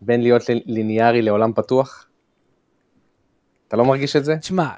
בין 0.00 0.20
להיות 0.22 0.42
ליניארי 0.66 1.22
לעולם 1.22 1.52
פתוח? 1.52 2.06
אתה 3.70 3.76
לא 3.76 3.84
מרגיש 3.84 4.16
את 4.16 4.24
זה? 4.24 4.36
תשמע, 4.36 4.68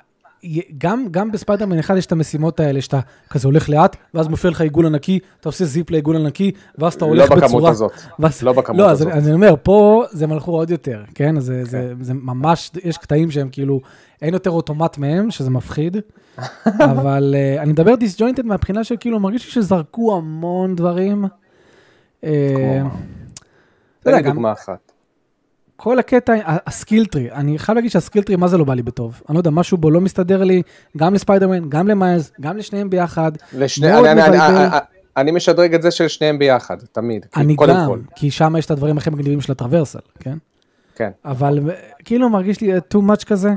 גם, 0.79 1.07
גם 1.11 1.33
בספיידרמן 1.33 1.79
אחד 1.79 1.97
יש 1.97 2.07
את 2.07 2.13
המשימות 2.13 2.61
האלה, 2.61 2.81
שאתה 2.83 3.01
כזה 3.31 3.49
הולך 3.49 3.69
לאט, 3.69 3.97
ואז 4.15 4.29
מופיע 4.29 4.51
לך 4.51 4.61
עיגול 4.61 4.87
ענקי, 4.87 5.19
אתה 5.41 5.49
עושה 5.49 5.65
zip 5.65 5.91
לעיגול 5.91 6.17
ענקי, 6.17 6.53
ואז 6.79 6.95
אתה 6.95 7.05
לא 7.05 7.11
הולך 7.11 7.25
בצורה... 7.25 7.47
בכמות 7.47 7.71
הזאת. 7.71 7.93
ואז, 8.19 8.43
לא 8.43 8.53
בכמות 8.53 8.79
לא, 8.79 8.91
הזאת. 8.91 9.09
אז 9.13 9.27
אני 9.27 9.35
אומר, 9.35 9.55
פה 9.63 10.05
זה 10.11 10.27
מלכו 10.27 10.53
עוד 10.53 10.71
יותר, 10.71 11.03
כן? 11.15 11.37
אז 11.37 11.45
זה, 11.45 11.65
זה, 11.65 11.93
זה 12.01 12.15
ממש, 12.15 12.71
יש 12.85 12.99
קטעים 12.99 13.31
שהם 13.31 13.49
כאילו, 13.53 13.81
אין 14.23 14.35
יותר 14.35 14.51
אוטומט 14.51 14.99
מהם, 14.99 15.31
שזה 15.31 15.51
מפחיד, 15.51 15.97
אבל 16.91 17.35
uh, 17.35 17.63
אני 17.63 17.73
מדבר 17.73 17.95
disjointed 17.95 18.47
מהבחינה 18.47 18.85
של 18.85 18.95
כאילו, 19.01 19.21
מרגיש 19.21 19.45
לי 19.47 19.51
שזרקו 19.53 20.17
המון 20.17 20.77
דברים. 20.77 21.25
אה, 22.25 22.31
יודע, 22.31 22.89
תן 24.01 24.15
לי 24.15 24.23
דוגמה 24.23 24.53
אחת. 24.53 24.92
כל 25.83 25.99
הקטע, 25.99 26.35
ה 26.47 26.55
skill 26.55 26.94
tree, 26.94 27.33
אני 27.33 27.59
חייב 27.59 27.77
להגיד 27.77 27.91
שה 27.91 28.01
skill 28.01 28.19
tree, 28.19 28.37
מה 28.37 28.49
זה 28.49 28.59
לא 28.59 28.65
בא 28.65 28.75
לי 28.75 28.83
בטוב? 28.83 29.23
אני 29.29 29.35
לא 29.35 29.41
יודע, 29.41 29.51
משהו 29.51 29.79
בו 29.79 29.91
לא 29.91 30.01
מסתדר 30.01 30.45
לי, 30.45 30.63
גם 30.97 31.15
לספיידרמן, 31.15 31.69
גם 31.69 31.89
למיילס, 31.89 32.33
גם 32.41 32.57
לשניהם 32.57 32.91
ביחד. 32.91 33.33
לשני, 33.53 33.99
אני, 33.99 34.13
אני. 34.13 34.23
אני, 34.23 34.39
אני, 34.47 34.79
אני 35.17 35.31
משדרג 35.31 35.75
את 35.75 35.83
זה 35.83 35.91
של 35.91 36.09
שניהם 36.09 36.39
ביחד, 36.39 36.77
תמיד. 36.93 37.27
אני 37.37 37.57
גם, 37.57 37.87
כל. 37.87 37.99
כי 38.17 38.31
שם 38.31 38.55
יש 38.59 38.67
את 38.67 38.71
הדברים 38.71 38.99
הכי 38.99 39.11
מגניבים 39.11 39.41
של 39.41 39.53
ה 39.53 39.57
traversal, 39.57 39.99
כן? 40.21 40.37
כן. 40.95 41.11
אבל 41.25 41.59
אה, 41.71 41.75
כאילו 42.05 42.29
מרגיש 42.29 42.61
לי 42.61 42.73
אה, 42.73 42.79
too 42.95 42.99
much 42.99 43.25
כזה. 43.25 43.51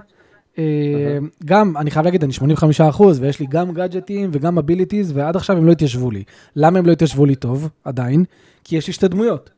אה, 0.57 0.63
גם, 1.45 1.77
אני 1.77 1.91
חייב 1.91 2.05
להגיד, 2.05 2.23
אני 2.23 2.33
85 2.33 2.81
אחוז, 2.81 3.19
ויש 3.19 3.39
לי 3.39 3.45
גם 3.49 3.71
גאדג'טים 3.71 4.29
וגם 4.33 4.57
abilities, 4.57 5.11
ועד 5.15 5.35
עכשיו 5.35 5.57
הם 5.57 5.65
לא 5.65 5.71
התיישבו 5.71 6.11
לי. 6.11 6.23
למה 6.55 6.79
הם 6.79 6.85
לא 6.85 6.91
התיישבו 6.91 7.25
לי 7.25 7.35
טוב, 7.35 7.69
עדיין? 7.83 8.23
כי 8.63 8.77
יש 8.77 8.87
לי 8.87 8.93
שתי 8.93 9.07
דמויות. 9.07 9.49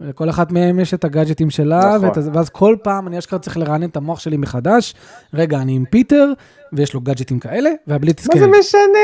לכל 0.00 0.30
אחת 0.30 0.52
מהן 0.52 0.80
יש 0.80 0.94
את 0.94 1.04
הגאדג'טים 1.04 1.50
שלה, 1.50 1.78
נכון. 1.96 2.04
ואת, 2.04 2.18
ואז 2.32 2.48
כל 2.48 2.76
פעם 2.82 3.06
אני 3.08 3.18
אשכרה 3.18 3.38
צריך 3.38 3.56
לרענן 3.56 3.88
את 3.88 3.96
המוח 3.96 4.20
שלי 4.20 4.36
מחדש. 4.36 4.94
רגע, 5.34 5.58
אני 5.58 5.76
עם 5.76 5.84
פיטר, 5.90 6.32
ויש 6.72 6.94
לו 6.94 7.00
גאדג'טים 7.00 7.38
כאלה, 7.38 7.70
מה 7.86 7.98
כאלה. 7.98 8.52
זה 8.52 8.58
משנה? 8.60 8.98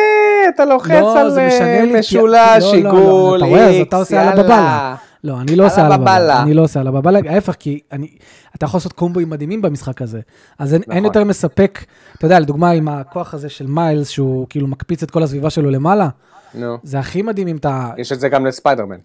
אתה 0.55 0.65
לוחץ 0.65 0.91
לא, 0.91 1.21
על 1.21 1.31
זה 1.31 1.47
משנה 1.47 1.67
אה, 1.79 1.85
כי- 1.85 1.99
משולש, 1.99 2.65
לא, 2.65 2.73
לא, 2.73 2.83
לא, 2.83 2.89
עיגול, 2.89 3.39
אתה 3.39 3.47
רואה, 3.47 3.69
אז 3.69 3.87
אתה 3.89 3.97
עושה 3.97 4.23
על. 4.23 4.39
הבבלה. 4.39 4.95
לא, 5.25 5.41
אני 5.41 5.57
לא 5.57 5.67
עושה 5.67 5.87
על 5.87 5.93
הבבלה. 5.93 6.43
אני 6.43 6.55
לא 6.55 6.63
עושה 6.63 6.81
על 6.81 6.87
הבבלה, 6.87 7.19
ההפך, 7.29 7.53
כי 7.59 7.81
אני, 7.93 8.09
אתה 8.57 8.65
יכול 8.65 8.79
לעשות 8.79 8.93
קומבואים 8.93 9.31
מדהימים 9.31 9.63
במשחק 9.63 10.03
הזה. 10.03 10.21
אז 10.59 10.75
אין, 10.75 10.83
אין 10.83 10.91
נכון. 10.93 11.05
יותר 11.05 11.25
מספק, 11.25 11.85
אתה 12.19 12.27
יודע, 12.27 12.41
לדוגמה, 12.41 12.71
עם 12.71 12.89
הכוח 12.89 13.35
הזה 13.35 13.49
של 13.49 13.67
מיילס, 13.67 14.09
שהוא 14.09 14.47
כאילו 14.51 14.67
מקפיץ 14.67 15.03
את 15.03 15.11
כל 15.11 15.23
הסביבה 15.23 15.51
שלו 15.51 15.71
למעלה, 15.71 16.09
נו. 16.55 16.79
זה 16.83 16.99
הכי 16.99 17.23
מדהים 17.23 17.49
אם 17.49 17.57
אתה... 17.57 17.91
יש 17.99 18.13
את 18.13 18.21
זה 18.21 18.29
גם 18.29 18.47
לספיידרמן. 18.47 18.97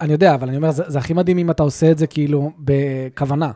אני 0.00 0.12
יודע, 0.12 0.34
אבל 0.34 0.48
אני 0.48 0.56
אומר, 0.56 0.70
זה, 0.70 0.82
זה 0.86 0.98
הכי 0.98 1.12
מדהים 1.14 1.38
אם 1.38 1.50
אתה 1.50 1.62
עושה 1.62 1.90
את 1.90 1.98
זה 1.98 2.06
כאילו 2.06 2.50
בכוונה, 2.58 3.50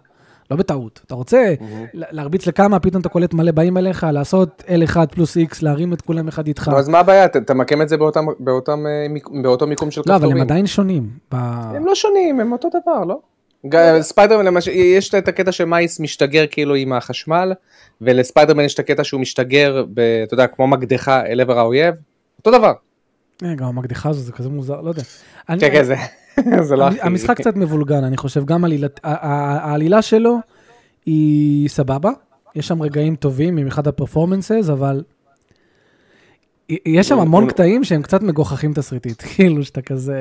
לא 0.50 0.56
בטעות. 0.56 1.00
אתה 1.06 1.14
רוצה 1.14 1.54
לה- 1.94 2.06
להרביץ 2.10 2.46
לכמה, 2.46 2.80
פתאום 2.80 3.00
אתה 3.00 3.08
קולט 3.08 3.34
מלא 3.34 3.52
באים 3.52 3.76
אליך, 3.76 4.06
לעשות 4.12 4.62
L1 4.66 5.06
פלוס 5.10 5.36
X, 5.36 5.58
להרים 5.62 5.92
את 5.92 6.00
כולם 6.02 6.28
אחד 6.28 6.46
איתך. 6.46 6.68
נו, 6.68 6.78
אז 6.78 6.88
מה 6.88 6.98
הבעיה? 6.98 7.28
תמקם 7.28 7.82
את 7.82 7.88
זה 7.88 7.96
באותם- 7.96 8.26
באותם, 8.38 8.86
אה, 8.86 9.06
באותו 9.42 9.66
מיקום 9.66 9.90
של 9.90 10.00
לא, 10.06 10.12
אבל 10.12 10.18
כפתורים. 10.18 10.36
הם 10.36 10.42
עדיין 10.42 10.66
שונים. 10.66 11.08
ב... 11.32 11.34
הם 11.76 11.86
לא 11.86 11.94
שונים, 11.94 12.40
הם 12.40 12.52
אותו 12.52 12.68
דבר, 12.82 13.04
לא? 13.04 13.18
ספיידרמן 14.00 14.44
למשל, 14.44 14.70
יש 14.70 15.14
את 15.14 15.28
הקטע 15.28 15.52
שמיילס 15.52 16.00
משתגר 16.00 16.44
כאילו 16.50 16.74
עם 16.74 16.92
החשמל, 16.92 17.52
ולספיידרמן 18.00 18.64
יש 18.64 18.74
את 18.74 18.78
הקטע 18.78 19.04
שהוא 19.04 19.20
משתגר, 19.20 19.84
ב, 19.94 20.00
אתה 20.24 20.34
יודע, 20.34 20.46
כמו 20.46 20.66
מקדחה 20.66 21.26
אל 21.26 21.40
עבר 21.40 21.58
האויב, 21.58 21.94
אותו 22.38 22.50
דבר. 22.58 22.72
אה, 23.44 23.54
גם 23.54 23.66
המקדחה 23.66 24.08
הזו 24.08 24.20
זה 24.20 24.32
כזה 24.32 24.48
מוזר, 24.48 24.80
לא 24.80 24.88
יודע. 24.88 25.02
כן, 25.46 25.58
כן, 26.44 26.62
זה, 26.62 26.76
לא 26.76 26.88
הכי... 26.88 26.98
המשחק 27.02 27.36
קצת 27.36 27.56
מבולגן, 27.56 28.04
אני 28.04 28.16
חושב, 28.16 28.44
גם 28.44 28.64
העלילה 29.02 30.02
שלו 30.02 30.38
היא 31.06 31.68
סבבה, 31.68 32.10
יש 32.54 32.68
שם 32.68 32.82
רגעים 32.82 33.16
טובים, 33.16 33.56
במיוחד 33.56 33.88
ה 33.88 33.94
performances, 33.94 34.68
אבל 34.72 35.02
יש 36.68 37.08
שם 37.08 37.18
המון 37.18 37.48
קטעים 37.48 37.84
שהם 37.84 38.02
קצת 38.02 38.22
מגוחכים 38.22 38.74
תסריטית, 38.74 39.22
כאילו 39.34 39.64
שאתה 39.64 39.82
כזה... 39.82 40.16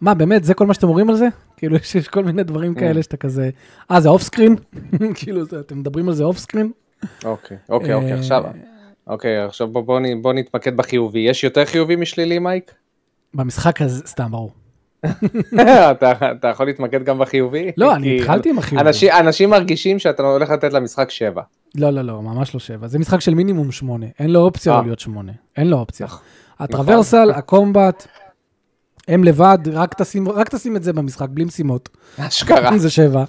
מה, 0.00 0.14
באמת, 0.14 0.44
זה 0.44 0.54
כל 0.54 0.66
מה 0.66 0.74
שאתם 0.74 0.88
אומרים 0.88 1.10
על 1.10 1.16
זה? 1.16 1.28
כאילו, 1.56 1.76
יש 1.76 1.94
יש 1.94 2.08
כל 2.08 2.24
מיני 2.24 2.42
דברים 2.42 2.74
כאלה 2.74 3.02
שאתה 3.02 3.16
כזה... 3.16 3.50
אה, 3.90 4.00
זה 4.00 4.08
off 4.08 4.22
screen? 4.22 4.56
כאילו, 5.14 5.42
אתם 5.60 5.78
מדברים 5.78 6.08
על 6.08 6.14
זה 6.14 6.24
off 6.24 6.38
screen? 6.38 6.70
אוקיי, 7.24 7.56
אוקיי, 7.68 7.94
אוקיי, 7.94 8.12
אה, 8.12 8.18
עכשיו, 8.18 8.44
אוקיי, 9.10 9.38
עכשיו 9.44 9.68
בוא- 9.68 9.82
בוא 9.82 10.00
בוא 10.22 10.32
נתמקד 10.32 10.76
בחיובי. 10.76 11.20
יש 11.20 11.44
יותר 11.44 11.64
חיובי 11.64 11.96
משלילי, 11.96 12.38
מייק? 12.38 12.72
במשחק 13.34 13.82
הזה, 13.82 14.02
סתם, 14.06 14.30
ברור. 14.30 14.50
אתה 15.90 16.12
אתה 16.32 16.48
יכול 16.48 16.66
להתמקד 16.66 17.04
גם 17.04 17.18
בחיובי? 17.18 17.70
לא, 17.76 17.94
אני 17.94 18.20
התחלתי 18.20 18.50
עם 18.50 18.58
החיובי. 18.58 18.86
אנשים- 18.88 19.12
אנשים 19.12 19.50
מרגישים 19.50 19.98
שאתה 19.98 20.22
הולך 20.22 20.50
לתת 20.50 20.72
למשחק 20.72 21.10
שבע. 21.10 21.42
לא, 21.74 21.90
לא, 21.90 22.02
לא, 22.02 22.22
ממש 22.22 22.54
לא 22.54 22.60
שבע. 22.60 22.86
זה 22.88 22.98
משחק 22.98 23.20
של 23.20 23.34
מינימום 23.34 23.72
שמונה. 23.72 24.06
אין 24.18 24.30
לו 24.30 24.40
אופציה 24.40 24.72
אה. 24.74 24.82
להיות 24.82 25.00
שמונה. 25.00 25.32
אין 25.56 25.66
לו 25.70 25.76
אופציה. 25.76 26.06
נכון. 26.06 26.18
הטרוורסל, 26.58 27.30
הקומבט, 27.30 28.06
הם 29.08 29.24
לבד, 29.24 29.58
רק 29.72 29.94
תשים, 29.94 30.28
רק 30.28 30.48
תשים 30.48 30.76
את 30.76 30.82
זה 30.82 30.92
במשחק, 30.92 31.28
בלי 31.30 31.44
משימות. 31.44 31.88
אשכרה. 32.18 32.78
זה 32.78 32.90
שבע. 32.90 33.24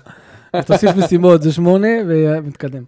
אז 0.53 0.65
תוסיף 0.65 0.95
משימות, 0.95 1.41
זה 1.41 1.51
שמונה, 1.53 1.87
ומתקדם. 2.07 2.83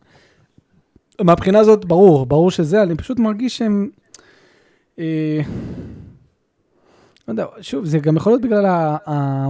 מהבחינה 1.21 1.59
הזאת, 1.59 1.85
ברור, 1.85 2.25
ברור 2.25 2.51
שזה, 2.51 2.83
אני 2.83 2.95
פשוט 2.95 3.19
מרגיש 3.19 3.57
שהם... 3.57 3.89
אה, 4.99 5.41
לא 7.27 7.33
יודע, 7.33 7.45
שוב, 7.61 7.85
זה 7.85 7.99
גם 7.99 8.17
יכול 8.17 8.31
להיות 8.31 8.41
בגלל 8.41 8.65
ה- 8.65 8.97
ה- 9.09 9.49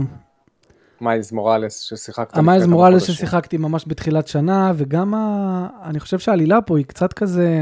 מיילס 1.02 1.32
מוראלס 1.32 1.80
ששיחקת. 1.80 2.38
המיילס 2.38 2.66
מוראלס. 2.66 3.04
ששיחקתי 3.04 3.58
ממש 3.58 3.84
בתחילת 3.88 4.28
שנה, 4.28 4.72
וגם 4.76 5.14
ה... 5.14 5.68
אני 5.84 6.00
חושב 6.00 6.20
שהעלילה 6.20 6.62
פה 6.62 6.78
היא 6.78 6.86
קצת 6.86 7.14
כזה... 7.14 7.62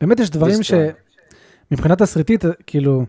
באמת 0.00 0.20
יש 0.20 0.30
דברים 0.30 0.62
ש... 0.62 0.72
מבחינה 1.70 1.96
תסריטית, 1.96 2.44
כאילו... 2.66 3.04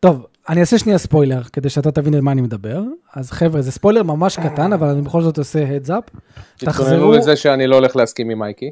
טוב, 0.00 0.26
אני 0.50 0.60
אעשה 0.60 0.78
שנייה 0.78 0.98
ספוילר, 0.98 1.42
כדי 1.42 1.68
שאתה 1.68 1.90
תבין 1.90 2.14
על 2.14 2.20
מה 2.20 2.32
אני 2.32 2.40
מדבר. 2.40 2.82
אז 3.14 3.30
חבר'ה, 3.30 3.62
זה 3.62 3.72
ספוילר 3.72 4.02
ממש 4.02 4.38
קטן, 4.38 4.72
אבל 4.72 4.88
אני 4.88 5.02
בכל 5.02 5.22
זאת 5.22 5.38
עושה 5.38 5.64
up. 5.86 6.18
תתכוננו 6.56 7.12
לזה 7.12 7.36
שאני 7.36 7.66
לא 7.66 7.76
הולך 7.76 7.96
להסכים 7.96 8.30
עם 8.30 8.38
מייקי. 8.38 8.70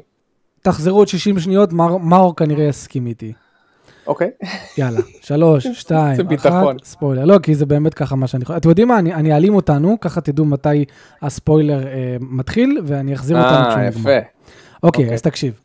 תחזרו 0.61 0.97
עוד 0.97 1.07
60 1.07 1.39
שניות, 1.39 1.73
מאור 1.73 2.35
כנראה 2.35 2.63
יסכים 2.63 3.07
איתי. 3.07 3.33
אוקיי. 4.07 4.29
יאללה, 4.77 4.99
שלוש, 5.21 5.67
שתיים, 5.81 6.27
אחת. 6.37 6.83
ספוילר. 6.83 7.25
לא, 7.25 7.39
כי 7.43 7.55
זה 7.55 7.65
באמת 7.65 7.93
ככה 7.93 8.15
מה 8.15 8.27
שאני 8.27 8.45
חושב. 8.45 8.57
אתם 8.57 8.69
יודעים 8.69 8.87
מה, 8.87 8.99
אני 8.99 9.13
אני 9.13 9.33
אעלים 9.33 9.55
אותנו, 9.55 9.97
ככה 10.01 10.21
תדעו 10.21 10.45
מתי 10.45 10.85
הספוילר 11.21 11.87
אה, 11.87 12.17
מתחיל, 12.19 12.81
ואני 12.85 13.13
אחזיר 13.13 13.37
אותנו 13.37 13.65
אה, 13.65 13.69
כשהוא 13.69 13.83
יפה. 13.83 13.99
נגמר. 13.99 14.19
אוקיי, 14.83 15.03
אוקיי. 15.03 15.13
אז 15.13 15.21
תקשיב. 15.21 15.59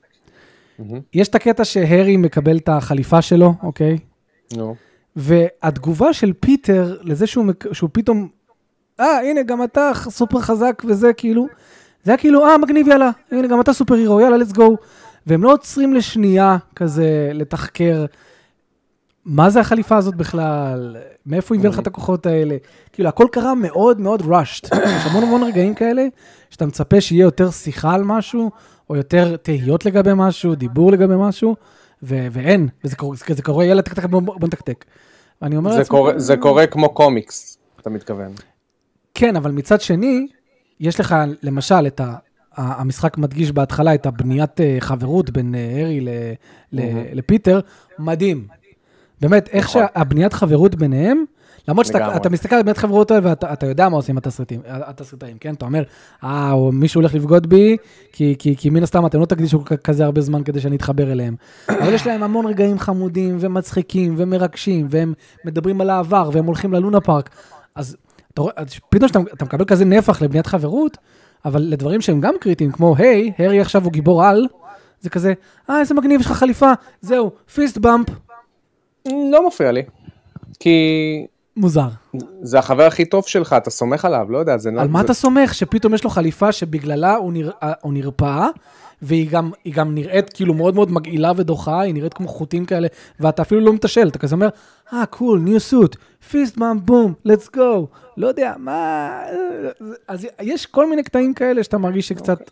מהמם. 0.79 1.01
יש 1.15 1.29
את 1.29 1.35
הקטע 1.35 1.65
שהרי 1.65 2.17
מקבל 2.17 2.57
את 2.57 2.69
החליפה 2.69 3.23
שלו, 3.23 3.55
אוקיי? 3.63 3.99
נו. 4.57 4.75
והתגובה 5.17 6.13
של 6.13 6.33
פיטר 6.41 6.97
לזה 7.03 7.27
שהוא, 7.27 7.45
שהוא 7.73 7.91
פתאום, 7.93 8.29
אה, 9.01 9.21
הנה, 9.21 9.43
גם 9.43 9.65
אתה 9.65 9.91
סופר 9.95 10.41
חזק 10.41 10.83
וזה, 10.87 11.13
כאילו, 11.13 11.47
זה 12.05 12.11
היה 12.11 12.19
כאילו, 12.19 12.47
אה, 12.47 12.59
מגניב, 12.59 12.89
יאללה, 12.89 13.11
הנה, 13.31 13.49
גם 13.49 13.61
אתה 13.61 13.73
סופר 13.73 13.95
הירו, 13.95 14.21
יאללה, 14.21 14.37
let's 14.37 14.57
go. 14.57 14.63
והם 15.27 15.43
לא 15.43 15.53
עוצרים 15.53 15.95
לשנייה 15.95 16.57
כזה 16.77 17.31
לתחקר 17.35 18.05
מה 19.25 19.51
זה 19.51 19.61
החליפה 19.61 19.97
הזאת 19.97 20.15
בכלל, 20.15 20.97
מאיפה 21.27 21.55
הביא 21.55 21.69
לך 21.69 21.79
את 21.79 21.87
הכוחות 21.87 22.27
האלה. 22.27 22.57
כאילו, 22.93 23.09
הכל 23.09 23.27
קרה 23.33 23.55
מאוד 23.55 24.01
מאוד 24.01 24.23
rushed. 24.23 24.77
יש 24.97 25.07
המון 25.07 25.23
המון 25.23 25.43
רגעים 25.43 25.75
כאלה, 25.75 26.07
שאתה 26.51 26.67
מצפה 26.67 27.01
שיהיה 27.01 27.23
יותר 27.23 27.51
שיחה 27.51 27.95
על 27.95 28.05
משהו, 28.05 28.51
או 28.91 28.97
יותר 28.97 29.37
תהיות 29.37 29.87
לגבי 29.87 30.11
משהו, 30.15 30.55
דיבור 30.55 30.93
לגבי 30.93 31.15
משהו, 31.19 31.57
ו- 32.05 32.27
ואין, 32.33 32.69
וזה 32.85 32.97
קורה, 32.97 33.17
זה 33.29 33.43
קורה, 33.43 33.65
יאללה, 33.65 33.83
טק, 33.83 34.05
בוא 34.05 34.21
נתקתק. 34.49 34.85
ואני 35.43 35.57
אומר 35.57 35.71
לעצמי, 35.71 35.85
קורה- 35.85 36.19
זה 36.19 36.37
קורה 36.37 36.67
כמו 36.67 36.89
קומיקס, 36.95 37.59
אתה 37.81 37.91
מתכוון. 37.91 38.33
כן, 39.15 39.37
אבל 39.37 39.51
מצד 39.53 39.81
שני, 39.81 40.27
יש 40.81 41.01
לך 41.01 41.15
למשל 41.43 41.87
את 41.87 42.01
ה... 42.01 42.15
המשחק 42.57 43.19
מדגיש 43.19 43.53
בהתחלה 43.53 43.95
את 43.95 44.07
הבניית 44.07 44.61
אה, 44.61 44.77
חברות 44.81 45.31
בין 45.31 45.55
אה, 45.55 45.61
הארי 45.61 46.01
ל- 46.01 46.09
ל- 46.73 47.19
לפיטר, 47.19 47.61
מדהים. 47.99 48.47
באמת, 49.21 49.49
איך 49.49 49.65
נכון. 49.67 49.83
שהבניית 49.95 50.33
חברות 50.33 50.75
ביניהם, 50.75 51.25
למרות 51.69 51.87
שאתה 51.87 52.29
מסתכל 52.31 52.57
על 52.57 52.75
חברות 52.75 53.11
האלה 53.11 53.29
ואתה 53.31 53.53
אתה 53.53 53.67
יודע 53.67 53.89
מה 53.89 53.97
עושים 53.97 54.19
התסריטאים, 54.19 55.39
כן? 55.41 55.55
אתה 55.55 55.65
אומר, 55.65 55.83
אה, 56.25 56.53
או 56.53 56.73
מישהו 56.73 57.01
הולך 57.01 57.15
לבגוד 57.15 57.47
בי, 57.47 57.77
כי, 58.13 58.35
כי, 58.39 58.57
כי 58.57 58.71
מן 58.71 58.83
הסתם 58.83 59.07
אתם 59.07 59.21
לא 59.21 59.27
תקדישו 59.27 59.65
כזה 59.85 60.05
הרבה 60.05 60.21
זמן 60.21 60.43
כדי 60.43 60.61
שאני 60.61 60.77
אתחבר 60.77 61.13
אליהם. 61.13 61.37
אבל 61.69 61.93
יש 61.93 62.07
להם 62.07 62.23
המון 62.23 62.47
רגעים 62.47 62.79
חמודים 62.79 63.37
ומצחיקים 63.41 64.15
ומרגשים, 64.19 64.87
והם 64.91 65.15
מדברים 65.45 65.81
על 65.81 65.91
העבר, 65.91 66.31
והם 66.33 66.45
הולכים 66.45 66.73
ללונה 66.73 67.01
פארק. 67.01 67.31
אז 67.75 67.97
אתה 68.35 68.43
פתאום 68.89 69.09
שאתה 69.09 69.19
אתה 69.33 69.45
מקבל 69.45 69.65
כזה 69.65 69.85
נפח 69.85 70.23
לבניית 70.23 70.47
חברות, 70.47 70.99
אבל 71.45 71.63
לדברים 71.63 72.01
שהם 72.01 72.21
גם 72.21 72.35
קריטיים, 72.41 72.73
כמו, 72.73 72.95
היי, 72.99 73.33
הארי 73.39 73.61
עכשיו 73.61 73.85
הוא 73.85 73.93
גיבור 73.93 74.25
על, 74.25 74.47
זה 75.01 75.11
כזה, 75.11 75.33
אה, 75.71 75.81
איזה 75.81 75.95
מגניב, 75.95 76.21
יש 76.21 76.27
לך 76.27 76.33
חליפה, 76.33 76.73
זהו, 77.01 77.31
פיסט 77.55 77.79
באמפ, 77.79 78.09
לא 79.07 79.47
מפריע 79.47 79.73
לי. 79.73 79.83
כי 80.61 81.27
מוזר. 81.57 81.89
זה 82.43 82.59
החבר 82.59 82.83
הכי 82.83 83.05
טוב 83.05 83.25
שלך, 83.27 83.53
אתה 83.53 83.71
סומך 83.71 84.05
עליו, 84.05 84.27
לא 84.31 84.39
יודע, 84.39 84.57
זה... 84.59 84.69
על 84.79 84.89
מה 84.89 84.99
זה- 84.99 85.05
אתה 85.05 85.15
סומך? 85.15 85.55
שפתאום 85.55 85.95
יש 85.95 86.05
לו 86.05 86.11
חליפה 86.11 86.53
שבגללה 86.53 87.15
הוא, 87.17 87.33
נרא, 87.33 87.51
הוא 87.83 87.93
נרפא, 87.93 88.47
והיא 89.03 89.31
גם, 89.31 89.51
גם 89.73 89.95
נראית 89.95 90.33
כאילו 90.33 90.55
מאוד 90.55 90.75
מאוד 90.75 90.93
מגעילה 90.93 91.33
ודוחה, 91.37 91.81
היא 91.81 91.95
נראית 91.95 92.15
כמו 92.15 92.29
חוטים 92.29 92.65
כאלה, 92.65 92.89
ואתה 93.21 93.43
אפילו 93.43 93.61
לא 93.61 93.73
מתשל, 93.73 94.09
אתה 94.09 94.19
כזה 94.19 94.35
אומר, 94.35 94.49
אה, 94.93 95.07
קול, 95.07 95.41
ניו 95.41 95.61
סוט, 95.61 95.97
פיסט 96.31 96.57
מאם 96.57 96.81
בום, 96.85 97.15
לטס 97.25 97.51
גו, 97.55 97.87
לא 98.17 98.27
יודע, 98.27 98.55
מה... 98.59 99.11
אז 100.09 100.27
יש 100.41 100.67
כל 100.67 100.91
מיני 100.91 101.03
קטעים 101.03 101.35
כאלה 101.35 101.63
שאתה 101.65 101.79
מרגיש 101.79 102.09
שקצת, 102.09 102.51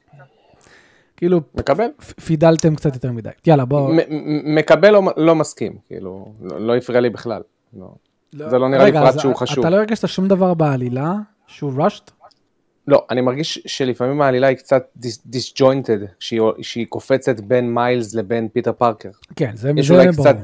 כאילו, 1.17 1.41
מקבל? 1.55 1.87
פידלתם 2.25 2.75
קצת 2.75 2.95
יותר 2.95 3.13
מדי. 3.13 3.31
יאללה, 3.47 3.65
בוא... 3.65 3.89
מ- 3.93 3.97
מ- 4.11 4.55
מקבל 4.55 4.97
או 4.97 5.03
לא 5.17 5.35
מסכים, 5.35 5.73
כאילו, 5.87 6.33
לא 6.43 6.61
לא 6.61 6.77
הפריע 6.77 7.01
לי 7.01 7.11
בכלל. 7.11 7.43
לא. 7.79 7.87
זה 8.37 8.59
לא 8.59 8.69
נראה 8.69 8.85
לי 8.85 8.91
רגע, 8.91 9.01
פרט 9.01 9.15
אז 9.15 9.21
שהוא 9.21 9.35
חשוב. 9.37 9.59
אתה 9.59 9.71
לא 9.71 9.77
הרגשת 9.77 10.09
שום 10.09 10.29
דבר 10.29 10.55
בעלילה 10.55 11.15
שהוא 11.47 11.73
rushed? 11.87 12.11
לא, 12.89 13.05
אני 13.11 13.21
מרגיש 13.21 13.63
שלפעמים 13.67 14.23
העלילה 14.23 14.47
היא 14.47 14.57
קצת 14.57 14.83
disjointed, 15.27 15.99
שהיא 16.63 16.87
קופצת 16.89 17.41
בין 17.41 17.75
מיילס 17.75 18.15
לבין 18.15 18.49
פיטר 18.49 18.73
פארקר. 18.73 19.09
כן, 19.37 19.51
זה 19.55 19.73
יש 19.77 19.89
זה 19.89 19.95
אולי 19.95 20.13
ברור. 20.13 20.27
קצת 20.29 20.37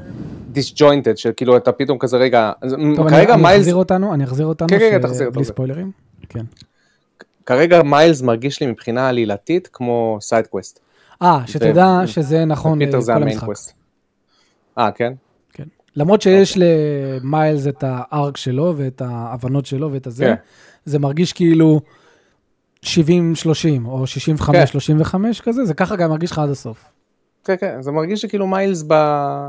disjointed, 0.51 1.17
שכאילו 1.17 1.57
אתה 1.57 1.71
פתאום 1.71 1.97
כזה 1.97 2.17
רגע, 2.17 2.51
טוב, 2.61 2.73
אני, 2.73 2.95
כרגע 3.09 3.33
אני 3.33 3.41
מיילס, 3.41 3.59
אחזיר 3.61 3.75
אותנו, 3.75 4.13
אני 4.13 4.23
אחזיר 4.23 4.45
אותנו, 4.45 4.67
כן, 4.69 4.79
כן, 4.79 4.99
ש- 5.01 5.05
תחזיר, 5.05 5.29
בלי 5.29 5.41
תחזיר. 5.41 5.53
ספוילרים. 5.53 5.91
כן. 6.29 6.45
כרגע 7.45 7.83
מיילס 7.83 8.21
מרגיש 8.21 8.61
לי 8.61 8.67
מבחינה 8.67 9.09
עלילתית 9.09 9.69
כמו 9.73 10.17
side 10.21 10.44
quest. 10.44 10.79
אה, 11.21 11.39
שתדע 11.45 12.01
שזה 12.05 12.45
נכון 12.45 12.81
לכל 12.81 13.11
ה 13.11 13.16
main 13.16 13.37
המשחק. 13.41 13.73
אה, 14.77 14.91
כן? 14.91 15.13
למרות 15.95 16.21
שיש 16.21 16.51
אוקיי. 16.51 17.19
למיילס 17.23 17.67
את 17.67 17.83
הארק 17.87 18.37
שלו 18.37 18.73
ואת 18.77 19.01
ההבנות 19.01 19.65
שלו 19.65 19.91
ואת 19.91 20.07
הזה, 20.07 20.25
כן. 20.25 20.35
זה 20.85 20.99
מרגיש 20.99 21.33
כאילו 21.33 21.81
70-30 22.85 22.87
או 23.85 24.03
65-35 24.39 25.41
כזה, 25.43 25.65
זה 25.65 25.73
ככה 25.73 25.95
גם 25.95 26.09
מרגיש 26.09 26.31
לך 26.31 26.39
עד 26.39 26.49
הסוף. 26.49 26.85
כן, 27.43 27.55
כן, 27.59 27.81
זה 27.81 27.91
מרגיש 27.91 28.21
שכאילו 28.21 28.47
מיילס 28.47 28.83
ב... 28.87 28.93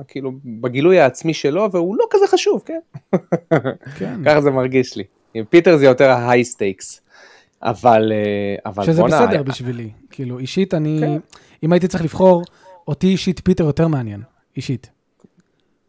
כאילו 0.09 0.33
בגילוי 0.45 1.01
העצמי 1.01 1.35
שלו, 1.35 1.69
והוא 1.73 1.97
לא 1.97 2.05
כזה 2.11 2.27
חשוב, 2.27 2.63
כן? 2.67 2.79
כן. 3.99 4.21
ככה 4.25 4.41
זה 4.41 4.51
מרגיש 4.51 4.97
לי. 4.97 5.05
עם 5.35 5.45
פיטר 5.45 5.77
זה 5.77 5.85
יותר 5.85 6.11
ה-high 6.11 6.55
stakes. 6.55 7.01
אבל, 7.63 8.13
אה, 8.13 8.71
אבל 8.71 8.85
שזה 8.85 9.01
בואנה, 9.01 9.27
בסדר 9.27 9.43
בשבילי. 9.43 9.91
כאילו, 10.11 10.39
אישית 10.39 10.75
אני, 10.75 10.99
כן. 11.01 11.19
אם 11.63 11.73
הייתי 11.73 11.89
צריך 11.89 12.05
לבחור, 12.05 12.43
אותי 12.89 13.07
אישית 13.07 13.41
פיטר 13.45 13.65
יותר 13.65 13.89
מעניין, 13.89 14.23
אישית. 14.57 14.91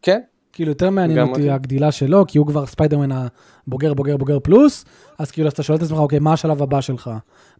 כן, 0.02 0.20
כאילו 0.52 0.70
יותר 0.70 0.90
מעניין 0.90 1.18
אותי 1.18 1.30
אותי. 1.30 1.50
הגדילה 1.50 1.92
שלו, 1.92 2.24
כי 2.26 2.38
הוא 2.38 2.46
כבר 2.46 2.66
ספיידרמן 2.66 3.08
הבוגר, 3.12 3.94
בוגר, 3.94 4.16
בוגר 4.16 4.38
פלוס, 4.40 4.84
אז 5.18 5.30
כאילו 5.30 5.46
אז 5.46 5.52
אתה 5.52 5.62
שואל 5.62 5.78
את 5.78 5.82
עצמך, 5.82 5.98
אוקיי, 5.98 6.18
מה 6.18 6.32
השלב 6.32 6.62
הבא 6.62 6.80
שלך? 6.80 7.10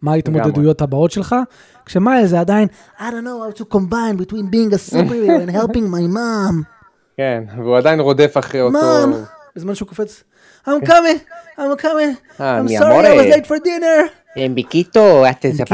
מה 0.03 0.13
ההתמודדויות 0.13 0.83
הבאות 0.83 1.11
שלך? 1.11 1.37
כשמיילס 1.87 2.27
זה 2.27 2.41
עדיין, 2.41 2.69
I 2.99 3.01
don't 3.01 3.03
know 3.03 3.57
how 3.57 3.61
to 3.61 3.65
combine 3.75 4.23
between 4.23 4.55
being 4.55 4.73
a 4.75 4.95
superhero 4.95 5.49
and 5.49 5.51
helping 5.51 5.87
my 5.95 6.17
mom. 6.17 6.63
כן, 7.17 7.45
והוא 7.57 7.77
עדיין 7.77 8.01
רודף 8.01 8.35
אחרי 8.39 8.61
אותו... 8.61 8.79
mom. 8.79 9.15
בזמן 9.57 9.75
שהוא 9.75 9.89
קופץ, 9.89 10.23
I'm 10.67 10.87
coming, 10.87 11.19
I'm 11.59 11.83
coming, 11.83 12.41
אה, 12.41 12.61
I'm 12.61 12.69
sorry, 12.69 13.07
I 13.07 13.17
was 13.17 13.35
late 13.35 13.47
for 13.47 13.59
dinner. 13.65 14.23
Miquito, 14.57 15.27
este 15.27 15.53
se. 15.53 15.65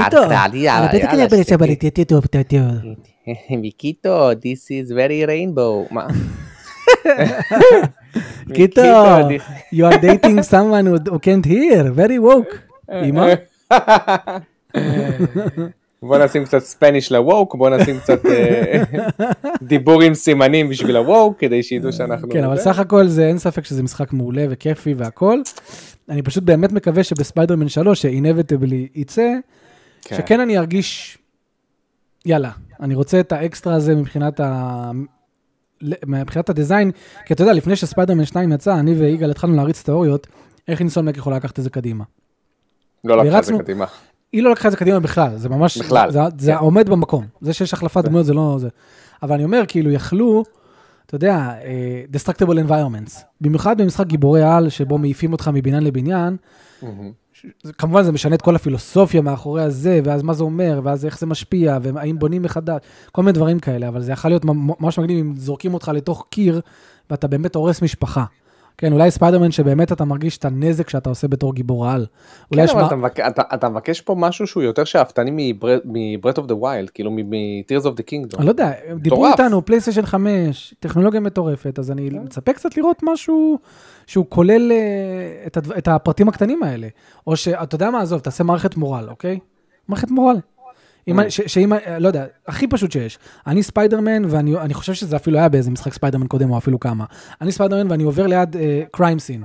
מיקito, 3.51 4.35
this 4.35 4.71
is 4.71 4.91
very 4.91 5.25
rainbow. 5.25 5.87
Miquito, 8.49 9.41
you 9.73 9.85
are 9.87 9.99
dating 9.99 10.43
someone 10.43 10.87
who 10.87 10.97
who 11.13 11.19
can't 11.19 11.45
hear, 11.45 11.83
very 11.93 12.19
woke. 12.19 12.55
אמא? 12.93 13.35
בוא 16.03 16.19
נשים 16.19 16.45
קצת 16.45 16.59
ספניש 16.59 17.13
לווק, 17.13 17.55
בוא 17.55 17.71
נשים 17.71 17.99
קצת 18.01 18.27
אה, 18.27 18.83
דיבור 19.63 20.03
עם 20.03 20.15
סימנים 20.15 20.69
בשביל 20.69 20.97
הווק, 20.97 21.41
כדי 21.41 21.63
שידעו 21.63 21.93
שאנחנו... 21.93 22.29
כן, 22.31 22.45
אבל. 22.45 22.59
סך 22.59 22.79
הכל 22.79 23.07
זה, 23.07 23.29
אין 23.29 23.39
ספק 23.39 23.65
שזה 23.65 23.83
משחק 23.83 24.13
מעולה 24.13 24.47
וכיפי 24.51 24.95
והכל. 24.95 25.41
אני 26.09 26.23
פשוט 26.23 26.45
באמת 26.45 26.73
מקווה 26.73 27.05
שבספיידרמן 27.05 27.69
3, 27.69 28.03
ש 28.03 28.17
inevitably 28.17 28.89
יצא, 28.95 29.33
כן. 30.03 30.17
שכן 30.17 30.41
אני 30.41 30.59
ארגיש, 30.59 31.19
יאללה, 32.27 32.51
אני 32.81 32.95
רוצה 32.95 33.21
את 33.21 33.33
האקסטרה 33.33 33.75
הזה 33.75 33.95
מבחינת. 33.95 34.41
מבחינת 36.07 36.51
ה 36.51 36.56
design, 36.56 36.91
כי 37.27 37.35
אתה 37.35 37.43
יודע, 37.43 37.53
לפני 37.53 37.77
שספיידרמן 37.77 38.25
2 38.25 38.53
יצא, 38.53 38.79
אני 38.79 38.95
ויגאל 38.95 39.31
התחלנו 39.31 39.57
להריץ 39.57 39.83
תיאוריות, 39.83 40.27
איך 40.69 40.81
אינסומניאק 40.81 41.17
יכולה 41.17 41.37
לקחת 41.37 41.59
את 41.59 41.65
זה 41.65 41.71
קדימה. 41.71 42.05
לא 43.05 43.25
לקחה 43.25 43.39
את 43.39 43.45
זה 43.45 43.53
קדימה. 43.59 43.85
היא 44.33 44.43
לא 44.43 44.51
לקחה 44.51 44.69
את 44.69 44.73
זה 44.73 44.79
קדימה 44.79 45.01
בכלל, 45.01 45.37
זה 45.37 45.49
ממש, 45.49 45.79
בכלל, 45.79 46.11
זה, 46.11 46.21
זה 46.39 46.53
כן. 46.53 46.59
עומד 46.59 46.89
במקום. 46.89 47.27
זה 47.41 47.53
שיש 47.53 47.73
החלפת 47.73 48.05
דמויות 48.05 48.27
זה 48.27 48.35
לא 48.35 48.57
זה. 48.59 48.69
אבל 49.23 49.35
אני 49.35 49.45
אומר, 49.45 49.63
כאילו, 49.69 49.91
יכלו, 49.91 50.45
אתה 51.07 51.15
יודע, 51.15 51.35
אה, 51.37 52.03
destructible 52.13 52.69
environments. 52.69 53.23
במיוחד 53.41 53.81
במשחק 53.81 54.07
גיבורי 54.07 54.43
על, 54.43 54.69
שבו 54.69 54.99
מעיפים 54.99 55.33
אותך 55.33 55.51
מבניין 55.55 55.85
לבניין, 55.85 56.37
מהמם. 56.83 57.13
כמובן 57.79 58.03
זה 58.03 58.13
משנה 58.13 58.35
את 58.35 58.43
כל 58.43 58.57
הפילוסופיה 58.57 59.21
מאחורי 59.21 59.63
הזה, 59.63 60.01
ואז 60.05 60.23
מה 60.23 60.35
זה 60.35 60.45
אומר, 60.45 60.81
ואז 60.85 61.05
איך 61.07 61.19
זה 61.19 61.27
משפיע, 61.27 61.79
והאם 61.83 62.19
בונים 62.19 62.43
מחדש, 62.43 62.81
כל 63.13 63.23
מיני 63.23 63.33
דברים 63.33 63.59
כאלה, 63.59 63.89
אבל 63.89 64.03
זה 64.03 64.13
יכול 64.13 64.31
להיות 64.31 64.45
ממ- 64.45 64.71
ממש 64.81 64.99
מגניב 64.99 65.19
אם 65.19 65.37
זורקים 65.37 65.75
אותך 65.75 65.91
לתוך 65.95 66.27
קיר, 66.31 66.61
ואתה 67.11 67.27
באמת 67.29 67.55
הורס 67.55 67.83
משפחה. 67.83 68.25
כן, 68.79 68.93
אולי 68.93 69.11
ספיידרמן 69.11 69.51
שבאמת 69.51 69.93
אתה 69.93 70.05
מרגיש 70.05 70.39
את 70.39 70.45
הנזק 70.45 70.89
שאתה 70.89 71.09
עושה 71.11 71.29
בתור 71.29 71.55
גיבור 71.55 71.89
על. 71.89 72.07
כן, 72.55 72.61
אבל 72.73 72.81
מה- 72.81 72.87
אתה 72.87 72.97
מבק- 72.97 73.21
אתה- 73.21 73.43
אתה 73.55 73.69
מבקש 73.69 74.01
פה 74.01 74.15
משהו 74.19 74.47
שהוא 74.47 74.63
יותר 74.63 74.85
שאפתני 74.85 75.53
מ 75.85 75.92
Breath 75.92 76.39
of 76.39 76.47
the 76.47 76.55
Wild, 76.55 76.91
כאילו 76.91 77.11
מ-Tears 77.11 77.83
of 77.85 77.91
the 77.91 78.03
Kingdom. 78.11 78.37
אני 78.39 78.47
לא 78.47 78.51
יודע, 78.51 78.73
דיברו. 78.97 79.27
איתנו, 79.27 79.65
פלייסטיישן 79.65 80.07
5, 80.07 80.75
טכנולוגיה 80.81 81.21
מטורפת, 81.21 81.79
אז 81.79 81.91
אני 81.91 82.11
מצפה 82.11 82.53
קצת 82.53 82.77
לראות 82.77 82.97
משהו 83.03 83.59
שהוא 84.07 84.27
כולל 84.29 84.73
אה, 84.73 84.77
את, 85.47 85.57
הדבר, 85.57 85.79
את 85.79 85.89
הפרטים 85.89 86.29
הקטנים 86.29 86.63
האלה. 86.63 86.89
או 87.27 87.37
שאתה 87.37 87.75
יודע 87.75 87.91
מה, 87.91 88.01
עזוב, 88.01 88.21
תעשה 88.21 88.45
מערכת 88.45 88.77
מורל, 88.77 89.07
אוקיי? 89.09 89.39
מערכת 89.89 90.11
מורל. 90.11 90.37
אם, 91.09 91.21
אני- 91.21 91.31
ש- 91.31 91.41
שאם, 91.47 91.73
אה, 91.73 91.99
לא 91.99 92.07
יודע, 92.09 92.25
הכי 92.47 92.67
פשוט 92.67 92.93
שיש. 92.93 93.19
אני 93.47 93.63
ספיידרמן, 93.63 94.23
ואני 94.29 94.57
אני 94.57 94.75
חושב 94.75 94.93
שזה 94.95 95.17
אפילו 95.17 95.39
היה 95.39 95.49
באיזה 95.49 95.71
משחק 95.71 95.93
ספיידרמן 95.95 96.27
קודם, 96.27 96.51
או 96.51 96.59
אפילו 96.59 96.81
כמה. 96.81 97.05
אני 97.41 97.53
ספיידרמן 97.53 97.91
ואני 97.91 98.03
עובר 98.05 98.27
ליד 98.27 98.57
crime 98.91 99.19
scene. 99.19 99.43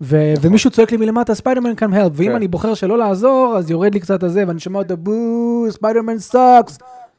ו- 0.00 0.34
ומישהו 0.40 0.70
צועק 0.70 0.90
לי 0.90 0.96
מלמטה, 0.96 1.34
ספיידרמן 1.34 1.72
can 1.72 1.92
help, 1.92 2.10
ואם 2.12 2.28
כן. 2.28 2.34
אני 2.34 2.48
בוחר 2.48 2.74
שלא 2.74 2.98
לעזור, 2.98 3.54
אז 3.58 3.70
יורד 3.70 3.94
לי 3.94 4.00
קצת 4.00 4.22
הזה, 4.22 4.44
ואני 4.46 4.60
שומע 4.60 4.78
אותו, 4.78 4.96
בואו, 4.96 5.66
ספיידרמן 5.70 6.18
sucks. 6.18 6.78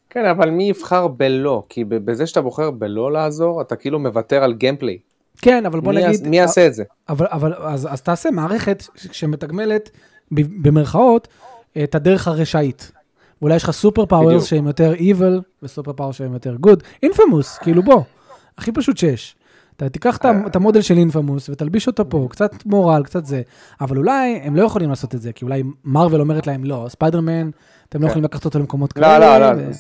כן, 0.09 0.26
אבל 0.26 0.49
מי 0.49 0.63
יבחר 0.70 1.07
בלא? 1.07 1.63
כי 1.70 1.84
בזה 1.84 2.28
שאתה 2.28 2.41
בוחר 2.41 2.72
בלא 2.72 3.11
לעזור, 3.11 3.61
אתה 3.61 3.76
כאילו 3.76 3.99
מוותר 3.99 4.43
על 4.43 4.53
gameplay. 4.53 4.97
כן, 5.41 5.66
אבל 5.66 5.80
בוא 5.80 5.93
מי 5.93 6.03
נגיד... 6.05 6.28
מי 6.28 6.38
יעשה 6.38 6.68
את 6.68 6.74
זה? 6.74 6.84
אבל, 7.09 7.26
אבל 7.30 7.53
אז, 7.53 7.88
אז 7.91 8.01
תעשה 8.01 8.32
מערכת 8.32 8.84
שמתגמלת, 8.95 9.89
במרכאות, 10.32 11.28
את 11.84 11.95
הדרך 11.95 12.28
הרשעית. 12.28 12.91
אולי 13.42 13.56
יש 13.56 13.64
לך 13.64 13.72
super 13.72 14.05
powers. 14.05 14.45
שהם 14.46 14.68
יותר 14.68 14.94
evil, 14.94 15.42
ו 15.64 15.68
super 15.68 15.93
power 15.93 16.12
שהם 16.14 16.34
יותר 16.34 16.56
good. 16.68 16.80
אינפמוס, 17.04 17.58
כאילו 17.58 17.84
בוא, 17.84 18.02
הכי 18.58 18.72
פשוט 18.72 18.98
שיש. 18.98 19.36
אתה 19.78 19.89
תיקח 19.89 20.18
את 20.18 20.26
ה- 20.26 20.48
את 20.48 20.56
המודל 20.56 20.82
של 20.82 20.98
אינפמוס 20.98 21.50
ותלביש 21.50 21.88
אותו 21.88 22.10
פה, 22.10 22.28
קצת 22.30 22.66
מורל, 22.66 23.04
קצת 23.04 23.26
זה, 23.26 23.42
אבל 23.82 23.98
אולי 23.98 24.39
הם 24.44 24.56
לא 24.56 24.64
יכולים 24.64 24.89
לעשות 24.89 25.16
את 25.16 25.22
זה, 25.22 25.34
כי 25.34 25.46
אולי 25.46 25.64
מרוויל 25.84 26.22
אומרת 26.22 26.48
להם, 26.48 26.64
לא, 26.64 26.86
ספיידרמן, 26.89 27.50
אתם 27.89 28.00
לא 28.00 28.04
כן. 28.06 28.10
יכולים 28.10 28.24
לקחת 28.24 28.46
אותו 28.46 28.60
למקומות 28.60 28.94
לא, 28.98 29.02
כאלה. 29.04 29.39
לא, 29.39 29.52
לא. 29.54 29.62
ו- 29.70 29.72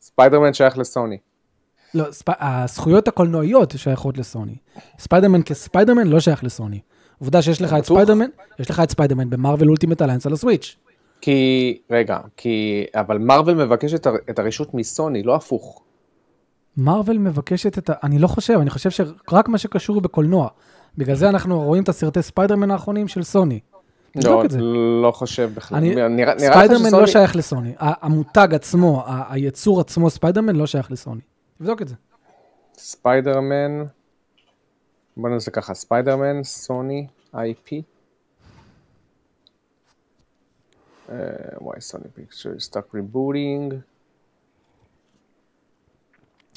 ספיידרמן 0.00 0.52
שייך 0.54 0.78
לסוני. 0.78 1.18
לא. 1.94 2.04
הזכויות 2.40 3.08
הקולנועיות 3.08 3.74
שייכות 3.76 4.18
לסוני. 4.18 4.56
ספיידרמן 4.98 5.42
כספיידרמן 5.42 6.06
לא 6.06 6.20
שייך 6.20 6.44
לסוני. 6.44 6.80
עובדה 7.18 7.42
שיש 7.42 7.62
לך 7.62 7.72
את? 7.78 7.84
ספיידרמן, 7.84 8.26
יש 8.58 8.70
לך 8.70 8.80
את 8.80 8.90
ספיידרמן 8.90 9.30
ב 9.30 9.35
Marvel 9.35 9.68
Ultimate 9.68 10.02
Alliance 10.02 10.26
על 10.26 10.32
הסוויץ'. 10.32 10.76
כי, 11.20 11.80
רגע, 11.90 12.18
כי, 12.36 12.84
אבל 12.94 13.18
מארוול 13.18 13.54
מבקש 13.64 13.94
את, 13.94 14.38
הרשות 14.38 14.74
מסוני, 14.74 15.22
לא 15.22 15.34
הפוך. 15.34 15.82
מרוויל 16.76 17.18
מבקשת 17.18 17.78
את 17.78 17.90
ה... 17.90 17.92
אני 18.02 18.18
לא 18.18 18.26
חושב, 18.28 18.58
אני 18.60 18.70
חושב 18.70 18.90
שרק 18.90 19.48
מה 19.48 19.58
שקשור 19.58 20.00
בקולנוע. 20.00 20.48
בגלל 20.98 21.16
זה 21.16 21.28
אנחנו 21.28 21.62
רואים 21.62 21.82
את 21.82 21.88
הסרטי 21.88 22.22
ספיידרמן 22.22 22.70
האחרונים 22.70 23.08
של 23.08 23.22
סוני. 23.22 23.60
לא. 24.24 24.42
לא 25.02 25.10
חושב 25.10 25.50
בכלל. 25.54 25.78
אני- 25.78 25.94
נראה 26.08 26.34
לך 26.34 26.40
ספיידרמן 26.40 26.84
שסוני... 26.88 27.00
לא 27.00 27.06
שייך 27.06 27.36
לסוני. 27.36 27.72
המותג 27.78 28.48
עצמו, 28.54 29.02
ה- 29.06 29.32
היצור 29.32 29.80
עצמו, 29.80 30.10
ספיידרמן, 30.10 30.56
לא 30.56 30.66
שייך 30.66 30.90
לסוני. 30.90 31.20
תבדוק 31.58 31.82
את 31.82 31.88
זה. 31.88 31.94
ספיידרמן, 32.78 33.84
בוא 35.16 35.28
נעשה 35.30 35.50
ככה, 35.50 35.74
ספיידרמן, 35.74 36.42
סוני, 36.42 37.06
IP. 37.34 37.72
אה, 41.10 41.16
וואי, 41.60 41.80
Sony 41.80 42.04
Pictures, 42.14 42.50
stuck 42.58 42.94
rebooting. 42.94 43.74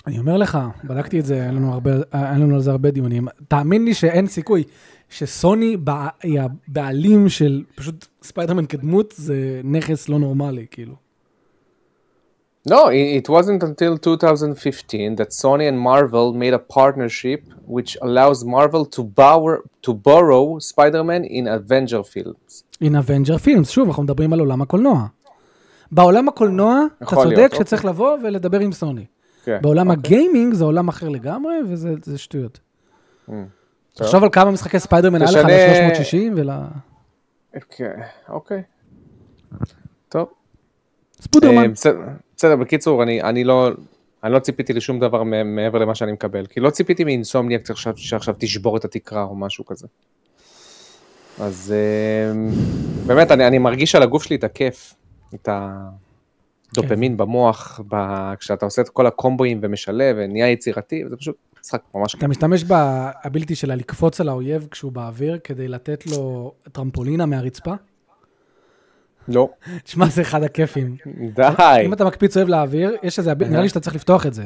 אני 0.08 0.20
אומר 0.20 0.38
לך, 0.38 0.58
בדקתי 0.84 1.20
את 1.20 1.26
זה, 1.26 1.34
היה 1.34 1.51
לנו, 1.51 1.74
הרבה, 1.74 1.91
היה 2.12 2.38
לנו 2.38 2.56
על 2.56 2.62
זה 2.62 2.72
הרבה 2.72 2.91
דיונים. 2.91 3.28
תאמין 3.47 3.86
לי 3.86 3.93
שאין 3.93 4.28
סיכוי 4.28 4.64
שסוני 5.10 5.78
בע- 5.78 6.08
היא 6.24 6.39
הבעלים 6.41 7.30
של 7.30 7.64
פשוט 7.76 8.06
ספיידרמן 8.24 8.66
כדמות, 8.66 9.14
זה 9.18 9.62
נכס 9.64 10.10
לא 10.10 10.20
נורמלי, 10.20 10.66
כאילו. 10.72 10.95
No, 12.70 12.88
it 12.88 13.10
it 13.20 13.28
wasn't 13.30 13.62
until 13.62 13.97
2015 13.97 15.16
that 15.18 15.32
Sony 15.34 15.68
and 15.68 15.78
Marvel 15.78 16.34
made 16.34 16.54
a 16.54 16.64
partnership 16.80 17.41
which 17.68 17.97
allows 18.01 18.45
Marvel 18.45 18.86
to 18.86 19.04
borrow, 19.04 19.60
to 19.86 19.93
borrow 19.93 20.60
Spider-Man 20.60 21.24
in 21.26 21.45
Avenger 21.47 22.04
films. 22.04 22.64
In 22.84 22.96
Avenger 22.96 23.46
Films, 23.46 23.66
שוב, 23.70 23.88
אנחנו 23.88 24.04
מדברים 24.04 24.34
על 24.34 24.40
עולם 24.40 24.62
הקולנוע. 24.62 25.06
בעולם 25.92 26.28
הקולנוע, 26.28 26.80
אתה 27.04 27.16
להיות, 27.16 27.28
צודק 27.28 27.44
אוקיי. 27.52 27.60
שצריך 27.60 27.86
לבוא 27.86 28.18
ולדבר 28.24 28.60
עם 28.60 28.72
סוני. 28.72 29.06
כן, 29.44 29.60
בעולם 29.62 29.90
אוקיי. 29.90 30.00
הגיימינג 30.00 30.54
זה 30.54 30.64
עולם 30.64 30.88
אחר 30.88 31.10
לגמרי, 31.10 31.54
וזה 31.70 31.94
זה 32.04 32.18
שטויות. 32.18 32.60
טוב. 33.26 33.36
תחשוב 33.94 34.24
על 34.24 34.30
כמה 34.32 34.52
משחקי 34.52 34.80
ספיידרמן 34.80 35.22
היה 35.22 35.32
לך 35.32 35.38
תשנה- 35.38 36.28
ל-360 36.28 36.40
ול... 36.40 36.50
כן, 37.70 38.00
אוקיי. 38.30 38.62
טוב. 40.10 40.28
ספודרמן. 41.22 41.64
אה, 41.86 41.94
בסדר, 42.36 42.56
בקיצור, 42.56 43.04
אני, 43.04 43.44
לא... 43.44 43.70
אני 44.24 44.34
לא 44.34 44.40
ציפיתי 44.40 44.74
לשום 44.74 45.00
דבר 45.00 45.24
מעבר 45.46 45.80
למה 45.80 45.96
שאני 45.96 46.12
מקבל, 46.12 46.46
כי 46.46 46.60
לא 46.60 46.70
ציפיתי 46.70 47.04
מאינסומניאק 47.04 47.62
שעכשיו 47.96 48.36
תשבור 48.38 48.78
את 48.78 48.86
התקרה 48.86 49.24
או 49.24 49.36
משהו 49.36 49.66
כזה. 49.66 49.88
אז 51.40 51.74
אה, 51.76 52.50
באמת, 53.06 53.32
אני, 53.32 53.48
אני 53.48 53.58
מרגיש 53.58 53.96
על 53.96 54.04
הגוף 54.04 54.24
שלי 54.24 54.36
את 54.36 54.44
הכיף, 54.44 54.94
את 55.36 55.50
הדופמין 56.72 57.18
במוח, 57.18 57.80
ב, 57.88 57.96
כשאתה 58.40 58.66
עושה 58.66 58.82
את 58.82 58.90
כל 58.90 59.08
הקומבואים 59.08 59.60
ומשלב 59.62 60.16
ונהיה 60.20 60.52
יצירתי, 60.52 61.04
זה 61.10 61.18
פשוט 61.18 61.36
משחק 61.62 61.82
ממש 61.96 62.16
אתה 62.16 62.28
משתמש 62.28 62.64
באביליטי 62.64 63.56
שלה 63.56 63.76
לקפוץ 63.76 64.22
על 64.22 64.30
האויב 64.30 64.68
כשהוא 64.72 64.92
באוויר 64.92 65.40
כדי 65.44 65.68
לתת 65.68 66.06
לו 66.06 66.54
טרמפולינה 66.72 67.26
מהרצפה? 67.26 67.74
לא, 69.28 69.50
תשמע, 69.84 70.06
זה 70.06 70.22
אחד 70.22 70.44
הכיפים. 70.44 70.96
די. 71.36 71.48
אם 71.86 71.94
אתה 71.94 72.06
מקפיץ 72.06 72.38
אויב 72.38 72.50
לאוויר, 72.50 72.96
יש 73.04 73.20
איזה, 73.20 73.34
נראה 73.36 73.62
לי 73.62 73.70
שאתה 73.70 73.80
צריך 73.80 73.96
לפתוח 73.96 74.26
את 74.26 74.34
זה. 74.34 74.46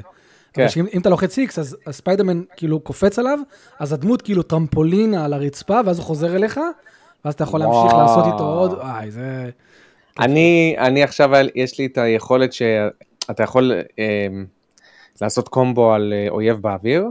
כן. 0.58 0.70
שאם- 0.70 0.86
אם 0.94 1.02
אתה 1.02 1.10
לוחץ 1.10 1.40
X, 1.40 1.60
אז 1.60 1.78
הספיידרמן 1.88 2.42
כאילו 2.56 2.80
קופץ 2.80 3.20
עליו, 3.20 3.40
אז 3.80 3.94
הדמות 3.94 4.22
כאילו 4.22 4.44
טרמפולינה 4.44 5.26
על 5.26 5.34
הרצפה, 5.34 5.80
ואז 5.86 5.98
הוא 5.98 6.06
חוזר 6.06 6.36
אליך, 6.36 6.60
ואז 7.26 7.34
אתה 7.34 7.44
יכול 7.44 7.60
להמשיך 7.60 7.94
וואו. 7.94 7.98
לעשות 8.02 8.34
איתו 8.34 8.44
עוד, 8.44 8.74
וואי, 8.74 9.12
זה... 9.12 9.50
אני, 10.20 10.76
אני 10.78 11.04
עכשיו, 11.04 11.30
יש 11.56 11.80
לי 11.80 11.86
את 11.86 11.98
היכולת 11.98 12.54
שאתה 12.54 13.44
יכול 13.44 13.72
אה, 14.00 14.28
לעשות 15.22 15.48
קומבו 15.48 15.94
על 15.94 16.14
אה, 16.14 16.26
אויב 16.30 16.58
באוויר, 16.58 17.06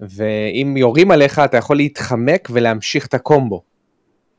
ואם 0.00 0.76
יורים 0.76 1.10
עליך 1.10 1.38
אתה 1.38 1.56
יכול 1.56 1.76
להתחמק 1.76 2.48
ולהמשיך 2.52 3.06
את 3.06 3.14
הקומבו. 3.14 3.62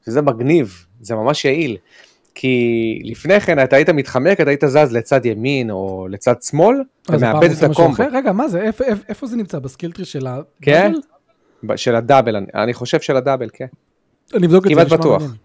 שזה 0.05 0.21
מגניב, 0.21 0.85
זה 1.01 1.15
ממש 1.15 1.45
יעיל. 1.45 1.77
כי 2.35 2.63
לפני 3.05 3.39
כן 3.39 3.63
אתה 3.63 3.75
היית 3.75 3.89
מתחמק, 3.89 4.41
אתה 4.41 4.49
היית 4.49 4.63
זז 4.67 4.91
לצד 4.91 5.25
ימין 5.25 5.71
או 5.71 6.07
לצד 6.09 6.41
שמאל, 6.41 6.77
אז 7.09 7.23
הפעם 7.23 7.35
ומאבד 7.37 7.51
את 7.51 7.63
הקומבו. 7.63 8.03
רגע, 8.11 8.31
מה 8.31 8.47
זה? 8.47 8.61
איפה- 8.61 8.83
איפה 8.83 9.03
איפה 9.09 9.27
זה 9.27 9.35
נמצא? 9.37 9.59
בסקילטרי 9.59 10.05
של 10.05 10.27
ה... 10.27 10.39
כן? 10.61 10.93
של 11.75 11.95
הדאבל, 11.95 12.35
אני, 12.35 12.45
אני 12.55 12.73
חושב 12.73 12.99
של 12.99 13.17
הדאבל, 13.17 13.49
כן. 13.53 13.65
אני 14.33 14.45
אבדוק 14.47 14.65
את 14.65 14.69
זה, 14.69 14.75
כמעט 14.75 14.85
נשמע 14.87 14.97
בטוח. 14.97 15.21
מעניין. 15.21 15.37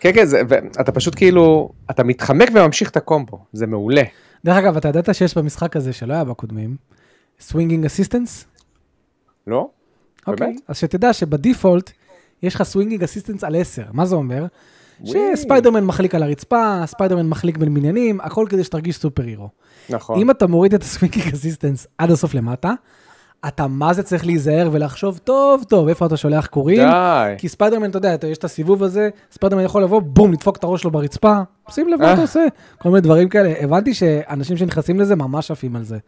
כן, 0.00 0.10
כן, 0.14 0.24
זה, 0.24 0.42
ואתה 0.48 0.92
פשוט 0.92 1.14
כאילו, 1.14 1.72
אתה 1.90 2.04
מתחמק 2.04 2.48
וממשיך 2.54 2.90
את 2.90 2.96
הקומבו, 2.96 3.44
זה 3.52 3.66
מעולה. 3.66 4.02
דרך 4.44 4.56
אגב, 4.56 4.76
אתה 4.76 4.88
ידעת 4.88 5.14
שיש 5.14 5.38
במשחק 5.38 5.76
הזה, 5.76 5.92
שלא 5.92 6.14
היה 6.14 6.24
בקודמים, 6.24 6.76
swinging 7.40 7.84
assistance? 7.84 8.44
לא? 9.46 9.68
אוקיי. 10.26 10.46
באמת? 10.46 10.60
אז 10.68 10.76
שתדע 10.78 11.12
שב 11.12 11.35
default 11.35 11.90
יש 12.42 12.54
לך 12.54 12.62
swinging 12.62 13.02
assistance 13.02 13.44
על 13.44 13.56
10. 13.56 13.82
מה 13.92 14.06
זה 14.06 14.14
אומר? 14.16 14.44
שספיידרמן 15.04 15.84
מחליק 15.84 16.14
על 16.14 16.22
הרצפה, 16.22 16.82
ספיידרמן 16.86 17.26
מחליק 17.28 17.56
בין 17.56 17.74
בניינים, 17.74 18.20
הכל 18.20 18.46
כדי 18.48 18.64
שתרגיש 18.64 18.96
super 18.96 19.22
hero. 19.22 19.48
נכון. 19.90 20.18
אם 20.20 20.30
אתה 20.30 20.46
מוריד 20.46 20.74
את 20.74 20.82
ה 20.82 20.88
swinging 20.88 21.34
assistance 21.34 21.86
עד 21.98 22.10
הסוף 22.10 22.34
למטה, 22.34 22.72
אתה 23.48 23.66
מה 23.66 23.92
זה 23.92 24.02
צריך 24.02 24.26
להיזהר 24.26 24.68
ולחשוב 24.72 25.18
טוב 25.18 25.64
טוב 25.68 25.88
איפה 25.88 26.06
אתה 26.06 26.16
שולח 26.16 26.46
קורים. 26.46 26.78
די. 26.88 27.34
כי 27.38 27.48
ספיידרמן, 27.48 27.90
אתה 27.90 27.98
יודע, 27.98 28.14
אתה- 28.14 28.26
יש 28.26 28.38
את 28.38 28.44
הסיבוב 28.44 28.82
הזה, 28.82 29.08
ספיידרמן 29.32 29.64
יכול 29.64 29.82
לבוא, 29.82 30.02
בום, 30.02 30.32
לדפוק 30.32 30.56
את 30.56 30.64
הראש 30.64 30.82
שלו 30.82 30.90
ברצפה, 30.90 31.38
שים 31.70 31.88
לב 31.88 32.00
מה 32.00 32.06
אה. 32.08 32.12
אתה 32.12 32.22
עושה, 32.22 32.44
כל 32.78 32.88
מיני 32.88 33.00
דברים 33.00 33.28
כאלה. 33.28 33.52
הבנתי 33.60 33.94
שאנשים 33.94 34.56
שנכנסים 34.56 35.00
לזה 35.00 35.16
ממש 35.16 35.50
עפים 35.50 35.76
על 35.76 35.84
זה. 35.84 35.98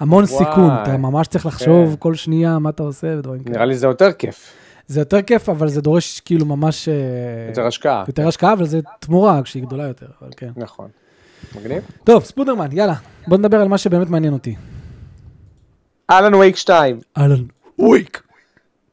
המון 0.00 0.24
וואי. 0.24 0.44
סיכון, 0.44 0.70
אתה 0.82 0.96
ממש 0.96 1.26
צריך 1.26 1.46
לחשוב 1.46 1.90
כן. 1.90 1.96
כל 1.98 2.14
שנייה 2.14 2.58
מה 2.58 2.70
אתה 2.70 2.82
עושה 2.82 3.06
ודברים 3.18 3.42
כאלה. 3.42 3.54
נראה 3.54 3.66
לי 3.66 3.76
זה 3.76 3.86
יותר 3.86 4.12
כיף, 4.12 4.52
זה 4.86 5.00
יותר 5.00 5.22
כיף, 5.22 5.48
אבל 5.48 5.68
זה 5.68 5.80
דורש 5.80 6.20
כאילו 6.20 6.46
ממש... 6.46 6.88
אה, 6.88 6.94
יותר 7.48 7.66
השקעה. 7.66 8.04
יותר 8.08 8.28
השקעה, 8.28 8.52
אבל 8.52 8.66
זה 8.66 8.80
תמורה 9.00 9.42
שהיא 9.42 9.62
גדולה 9.62 9.84
יותר, 9.84 10.06
אבל 10.22 10.30
כן. 10.36 10.50
נכון. 10.56 10.88
מגניב. 11.56 11.82
טוב, 12.04 12.24
ספיידרמן, 12.24 12.68
יאללה, 12.72 12.94
בוא 13.26 13.38
נדבר 13.38 13.60
על 13.60 13.68
מה 13.68 13.78
שבאמת 13.78 14.10
מעניין 14.10 14.32
אותי. 14.32 14.56
אלן 16.10 16.34
וייק 16.34 16.56
2. 16.56 17.00
אהלן, 17.18 17.44
וויק, 17.78 18.22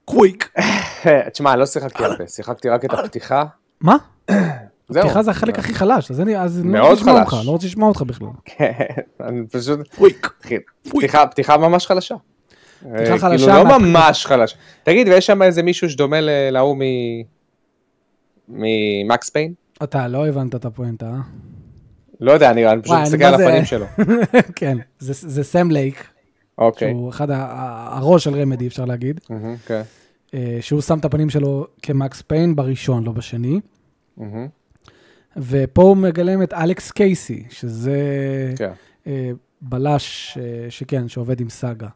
קוויק. 0.05 0.53
תשמע, 1.33 1.55
לא 1.55 1.65
שיחקתי 1.65 2.03
הרבה, 2.03 2.27
שיחקתי 2.27 2.69
רק 2.69 2.85
את 2.85 2.93
הפתיחה. 2.93 3.45
מה? 3.81 3.95
זהו. 4.89 5.03
פתיחה 5.03 5.23
זה 5.23 5.31
החלק 5.31 5.59
הכי 5.59 5.73
חלש, 5.73 6.11
אז 6.11 6.19
אני 6.19 6.33
לא 6.33 6.39
מאוד 6.63 6.89
רוצה 6.89 7.01
לשמוע 7.01 7.25
חלש. 7.25 7.33
אותך, 7.33 7.45
לא 7.45 7.51
רוצה 7.51 7.67
לשמוע 7.67 7.89
אותך 7.89 8.01
בכלל. 8.01 8.27
כן, 8.45 8.71
אני 9.19 9.47
פשוט... 9.47 9.79
פתיחה 11.25 11.57
ממש 11.57 11.87
חלשה. 11.87 12.15
אה, 12.95 13.17
חלשה 13.17 13.45
כאילו 13.45 13.69
לא 13.69 13.79
ממש 13.79 14.25
חלש. 14.25 14.57
תגיד, 14.83 15.07
ויש 15.07 15.25
שם 15.25 15.41
איזה 15.41 15.63
מישהו 15.63 15.89
שדומה 15.89 16.17
להוא. 16.51 16.77
ממקס 18.47 19.29
פיין? 19.29 19.53
אתה 19.83 20.07
לא 20.07 20.27
הבנת 20.27 20.55
את 20.55 20.65
הפואנטה, 20.65 21.05
אה? 21.05 21.21
לא 22.19 22.31
יודע, 22.31 22.51
אני 22.51 22.81
פשוט 22.81 22.97
מסתכל 23.01 23.23
על 23.23 23.33
הפנים 23.33 23.65
שלו. 23.65 23.85
כן, 24.55 24.77
זה 24.99 25.43
סם 25.43 25.71
לייק, 25.71 26.07
אוקיי. 26.57 26.91
שהוא 26.91 27.09
אחד 27.09 27.27
הראש 27.29 28.23
של 28.23 28.35
רמדי, 28.35 28.67
אפשר 28.67 28.85
להגיד, 28.85 29.19
כן. 29.65 29.81
אה, 30.33 30.57
שהוא 30.61 30.81
שם 30.81 30.99
את 30.99 31.05
הפנים 31.05 31.29
שלו 31.29 31.67
כמקס 31.81 32.21
פיין 32.21 32.55
בראשון, 32.55 33.03
לא 33.03 33.11
בשני. 33.11 33.59
ופה 35.37 35.81
הוא 35.81 35.97
מגלם 35.97 36.43
את 36.43 36.53
אלכס 36.53 36.91
קייסי, 36.91 37.43
שזה 37.49 37.97
כן. 38.57 38.71
אה, 39.07 39.31
בלש, 39.61 40.37
שכן, 40.69 41.07
שעובד 41.07 41.41
עם 41.41 41.49
סאגה. 41.49 41.87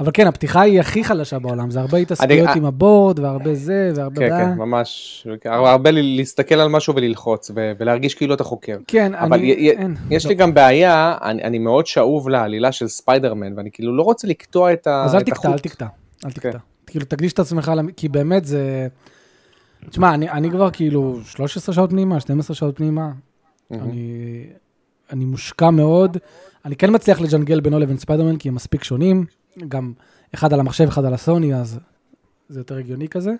אבל 0.00 0.10
כן, 0.14 0.26
הפתיחה 0.26 0.60
היא 0.60 0.80
הכי 0.80 1.04
חלשה 1.04 1.38
בעולם, 1.38 1.70
זה 1.70 1.80
הרבה 1.80 1.98
התעסקויות 1.98 2.48
עם 2.56 2.64
הבורד, 2.64 3.18
והרבה 3.18 3.54
זה, 3.54 3.92
והרבה... 3.94 4.16
כן. 4.16 4.28
כן, 4.28 4.58
ממש, 4.58 5.26
הרבה 5.44 5.90
ל- 5.90 6.16
להסתכל 6.16 6.54
על 6.54 6.68
משהו 6.68 6.94
וללחוץ, 6.96 7.50
ולהרגיש 7.54 8.14
כאילו 8.14 8.34
אתה 8.34 8.44
חוקר. 8.44 8.78
כן, 8.86 9.14
אבל 9.14 9.38
אני... 9.38 9.52
אין, 9.52 9.94
יש 10.10 10.24
לא. 10.24 10.28
לי 10.28 10.34
גם 10.34 10.54
בעיה, 10.54 11.16
אני 11.22 11.58
מאוד 11.58 11.86
שאוב 11.86 12.28
לעלילה 12.28 12.72
של 12.72 12.88
ספיידרמן, 12.88 13.52
ואני 13.56 13.70
כאילו 13.72 13.96
לא 13.96 14.02
רוצה 14.02 14.28
לקטוע 14.28 14.72
את 14.72 14.86
ה- 14.86 15.04
אז 15.04 15.14
אל 15.14 15.20
תקטע, 15.20 15.48
אל 15.48 15.52
החוט. 15.54 15.62
תקטע, 15.66 15.86
אל 16.24 16.30
כן. 16.30 16.40
תקטע. 16.40 16.58
כאילו, 16.86 17.04
תקדיש 17.04 17.32
את 17.32 17.38
עצמך, 17.38 17.72
כי 17.96 18.08
באמת 18.08 18.44
זה... 18.44 18.88
תשמע, 19.90 20.14
אני, 20.14 20.50
כבר 20.50 20.70
כאילו 20.70 21.18
13 21.24 21.74
שעות 21.74 21.90
פנימה, 21.90 22.20
12 22.20 22.56
שעות 22.56 22.76
פנימה. 22.76 23.10
אני 25.12 25.24
מושקע 25.24 25.70
מאוד. 25.70 26.16
אני 26.64 26.76
כן 26.76 26.94
מצליח 26.94 27.20
לג'נגל 27.20 27.60
בינו 27.60 27.78
לבין 27.78 27.98
ספיידרמן, 27.98 28.36
כי 28.36 28.48
הם 28.48 28.54
מספיק 28.54 28.84
שונים. 28.84 29.24
גם 29.68 29.92
אחד 30.34 30.52
על 30.52 30.60
המחשב, 30.60 30.88
אחד 30.88 31.04
על 31.04 31.14
הסוני, 31.14 31.54
אז 31.54 31.78
זה 32.48 32.60
יותר 32.60 32.76
הגיוני 32.76 33.08
כזה. 33.08 33.30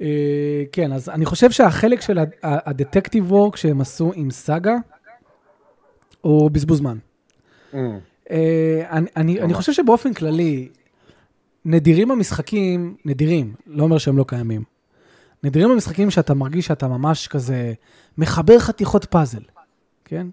אה, 0.00 0.64
כן, 0.72 0.92
אז 0.92 1.08
אני 1.08 1.26
חושב 1.26 1.50
שהחלק 1.50 2.00
של 2.00 2.18
הדטקטיב 2.42 3.32
וורק 3.32 3.56
שהם 3.56 3.80
עשו 3.80 4.12
עם 4.14 4.30
סאגה, 4.30 4.74
הוא 6.20 6.50
בזבוז 6.50 6.78
זמן. 6.78 6.98
Mm. 7.72 7.76
אה, 8.30 8.86
אני, 8.90 9.06
אני, 9.16 9.40
אני 9.40 9.46
ממש. 9.46 9.56
חושב 9.56 9.72
שבאופן 9.72 10.14
כללי, 10.14 10.68
נדירים 11.64 12.10
המשחקים, 12.10 12.96
נדירים, 13.04 13.54
לא 13.66 13.84
אומר 13.84 13.98
שהם 13.98 14.18
לא 14.18 14.24
קיימים. 14.28 14.62
נדירים 15.44 15.70
המשחקים 15.70 16.10
שאתה 16.10 16.34
מרגיש 16.34 16.66
שאתה 16.66 16.88
ממש 16.88 17.28
כזה 17.28 17.72
מחבר 18.18 18.58
חתיכות 18.58 19.04
פאזל, 19.04 19.42
כן? 20.04 20.26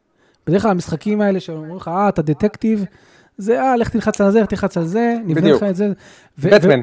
בדרך 0.48 0.62
כלל 0.62 0.72
המשחקים 0.72 1.22
האלה 1.22 1.40
שאומרים 1.40 1.76
לך, 1.76 1.88
אה, 1.88 2.10
אתה 2.10 2.22
דטקטיב, 2.22 2.86
זה, 3.40 3.62
אה, 3.62 3.76
לך 3.76 3.90
תלחץ 3.90 4.22
על 4.22 4.32
זה, 4.32 4.46
תלחץ 4.46 4.78
על 4.78 4.86
זה, 4.86 5.16
נבנה. 5.26 5.52
לך 5.52 5.64
את 5.64 5.76
זה. 5.76 5.88
בטמן, 6.40 6.82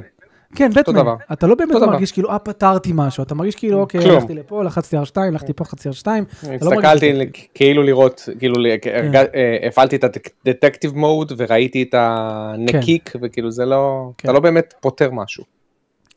כן, 0.54 0.70
בטמן. 0.76 1.02
אתה 1.32 1.46
לא 1.46 1.54
באמת. 1.54 1.70
מרגיש 1.72 2.12
כאילו, 2.12 2.30
אה, 2.30 2.38
פטרתי 2.38 2.90
משהו, 2.94 3.22
אתה 3.22 3.34
מרגיש 3.34 3.54
כאילו, 3.54 3.80
אוקיי. 3.80 4.10
הלכתי 4.10 4.34
לפה, 4.34 4.64
לחצתי 4.64 4.96
R2, 4.96 5.02
הלכתי 5.20 5.52
פה, 5.52 5.64
לחצתי 5.64 5.88
R2. 5.88 6.06
אתה 6.42 6.64
לא 6.64 6.72
הסתכלתי. 6.72 7.30
כאילו 7.54 7.82
לראות, 7.82 8.28
כאילו 8.38 8.54
כן. 8.82 8.90
הרגע- 8.94 9.20
אה, 9.34 9.68
הפעלתי 9.68 9.96
את 9.96 10.04
הדטקטיב 10.46 10.96
מוד 10.96 11.32
וראיתי 11.36 11.82
את 11.82 11.94
הנקיק, 11.98 13.12
וכאילו 13.22 13.50
זה 13.50 13.64
לא, 13.66 14.10
כן. 14.18 14.28
אתה 14.28 14.32
לא 14.32 14.40
באמת 14.40 14.74
פותר 14.80 15.10
משהו. 15.10 15.44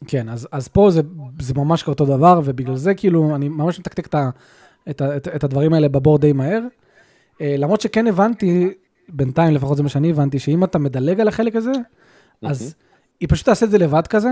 כן, 0.07 0.29
אז, 0.29 0.47
אז 0.51 0.67
פה 0.67 0.89
זה, 0.91 1.01
זה 1.39 1.53
ממש 1.57 1.87
אותו 1.87 2.05
דבר, 2.05 2.41
ובגלל 2.45 2.75
זה 2.75 2.93
כאילו, 2.93 3.35
אני 3.35 3.49
ממש 3.49 3.79
מתקתק 3.79 4.07
את, 4.07 4.15
ה- 4.15 4.29
את, 4.89 5.01
ה- 5.01 5.15
את, 5.17 5.27
את 5.27 5.43
הדברים 5.43 5.73
האלה 5.73 5.89
בבור 5.89 6.17
די 6.17 6.33
מהר. 6.33 6.61
אה, 7.41 7.55
למרות 7.57 7.81
שכן 7.81 8.07
הבנתי, 8.07 8.69
בינתיים 9.13 9.53
לפחות 9.53 9.77
זה 9.77 9.83
מה 9.83 9.89
שאני 9.89 10.09
הבנתי, 10.09 10.39
שאם 10.39 10.63
אתה 10.63 10.79
מדלג 10.79 11.19
על 11.19 11.27
החלק 11.27 11.55
הזה, 11.55 11.71
אז 12.41 12.75
היא 13.19 13.29
פשוט 13.29 13.45
תעשה 13.45 13.65
את 13.65 13.71
זה 13.71 13.77
לבד 13.77 14.07
כזה. 14.07 14.29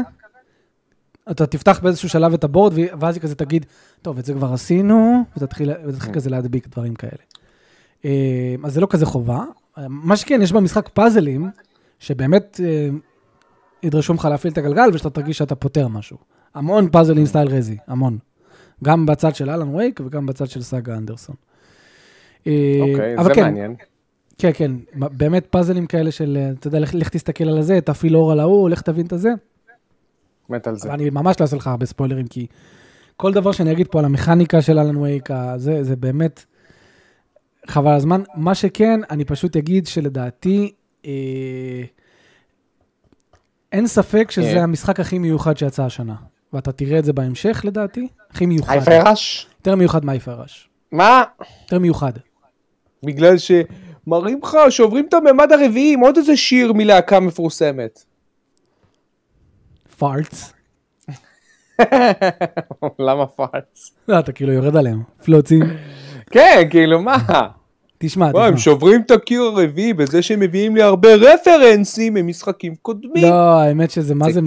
אתה 1.32 1.46
תפתח 1.46 1.80
באיזשהו 1.84 2.10
שלב 2.10 2.34
את 2.34 2.44
הבורד, 2.44 2.74
ואז 3.00 3.16
היא 3.16 3.22
כזה 3.22 3.36
תגיד, 3.36 3.66
טוב, 4.02 4.18
את 4.18 4.26
זה 4.26 4.34
כבר 4.34 4.54
עשינו, 4.54 5.24
ותתחיל, 5.38 5.72
ותתחיל 5.88 6.14
כזה 6.14 6.30
להדביק 6.30 6.68
דברים 6.68 6.96
כאלה. 6.96 7.24
אה, 8.06 8.56
אז 8.64 8.74
זה 8.74 8.82
לא 8.82 8.88
כזה 8.90 9.06
חובה. 9.06 9.44
אה, 9.78 9.86
מה 9.90 10.18
שכן, 10.18 10.42
יש 10.42 10.52
במשחק 10.52 10.90
פאזלים, 10.90 11.50
שבאמת 12.00 12.60
אה, 12.64 12.90
ידרשו 13.84 14.14
ממך 14.14 14.26
להפעיל 14.26 14.54
את 14.54 14.58
הגלגל, 14.58 14.90
ושאתה 14.94 15.10
תרגיש 15.10 15.38
שאתה 15.38 15.56
פותר 15.56 15.88
משהו. 15.88 16.18
המון 16.56 16.90
פאזלים 16.90 17.26
סטייל 17.26 17.48
רזי, 17.48 17.78
המון. 17.88 18.18
גם 18.84 19.06
בצד 19.06 19.36
של 19.36 19.50
אלן 19.50 19.76
וייק 19.76 20.00
וגם 20.06 20.26
בצד 20.26 20.48
של 20.48 20.62
סאגה 20.62 20.98
אנדרסון. 20.98 21.36
אוקיי, 22.46 23.18
אבל 23.18 23.24
זה 23.24 23.34
כן, 23.34 23.42
מעניין. 23.42 23.76
כן, 24.38 24.52
כן, 24.54 24.72
באמת 24.94 25.46
פאזלים 25.46 25.88
כאלה 25.88 26.12
של, 26.12 26.38
אה, 26.40 26.52
אתה 26.60 26.68
יודע, 26.68 26.80
לך, 26.80 26.96
לך 26.96 27.10
תסתכל 27.10 27.44
על 27.44 27.58
הזה, 27.58 27.82
תפעיל 27.82 28.16
אור 28.16 28.32
על 28.32 28.40
ההוא, 28.40 28.70
לך 28.70 28.82
תבין 28.82 29.06
את 29.06 29.14
הזה. 29.14 29.30
מת 30.50 30.68
על 30.68 30.76
זה. 30.76 30.94
אני 30.94 31.10
ממש 31.10 31.36
לא 31.40 31.44
אעשה 31.46 31.56
לך 31.56 31.68
הרבה 31.68 31.86
ספוילרים, 31.86 32.28
כי 32.28 32.48
כל 33.18 33.34
דבר 33.34 33.52
שאני 33.52 33.72
אגיד 33.72 33.88
פה 33.88 34.00
על 34.00 34.06
המכניקה 34.06 34.62
של 34.62 34.80
אלן 34.80 34.98
וייק, 34.98 35.30
זה, 35.58 35.84
זה 35.84 35.96
באמת 35.96 36.46
חבל 37.68 37.92
הזמן. 37.92 38.22
מה 38.36 38.56
שכן, 38.56 39.00
אני 39.10 39.26
פשוט 39.26 39.56
אגיד 39.56 39.88
שלדעתי, 39.88 40.72
אה, 41.06 41.12
אין 43.72 43.88
ספק 43.88 44.32
שזה 44.32 44.58
אה. 44.58 44.64
המשחק 44.64 45.00
הכי 45.00 45.20
מיוחד 45.20 45.58
שיצא 45.58 45.84
השנה. 45.84 46.16
ואתה 46.54 46.72
תראה 46.72 47.00
את 47.00 47.06
זה 47.06 47.14
בהמשך, 47.14 47.62
לדעתי, 47.64 48.08
הכי 48.32 48.46
מיוחד. 48.46 48.74
היפה 48.74 49.12
רש? 49.12 49.48
יותר 49.60 49.76
מיוחד 49.76 50.06
מהיפרש. 50.06 50.70
מה? 50.92 51.24
יותר 51.64 51.80
מיוחד. 51.80 52.12
בגלל 53.04 53.38
שמראים 54.08 54.40
לך 54.44 54.58
שעוברים 54.70 55.06
את 55.10 55.14
הממד 55.14 55.52
הרביעי 55.52 55.94
עם 55.94 56.00
עוד 56.00 56.18
איזה 56.18 56.38
שיר 56.38 56.74
מלהקה 56.74 57.20
מפורסמת. 57.20 58.04
פארטס. 59.98 60.54
למה 63.00 63.26
פארס? 63.26 63.92
לא, 64.08 64.20
אתה 64.20 64.32
כאילו 64.32 64.54
יורד 64.54 64.76
עליהם. 64.76 65.02
פלוצים. 65.24 65.62
כן, 66.32 66.68
כאילו 66.70 67.02
מה? 67.02 67.18
תשמע, 67.98 68.32
מה, 68.34 68.46
הם 68.46 68.56
תשמע. 68.56 68.64
שוברים 68.64 69.02
את 69.02 69.12
הקיר 69.12 69.42
הרביעי 69.42 69.94
בזה 69.94 70.22
שהם 70.22 70.40
מביאים 70.40 70.76
לי 70.76 70.82
הרבה 70.82 71.16
רפרנסים 71.16 72.14
ממשחקים 72.14 72.76
קודמים. 72.76 73.24
לא, 73.24 73.60
האמת 73.60 73.92
שזה 73.92 74.16
מה 74.16 74.32
זה. 74.32 74.40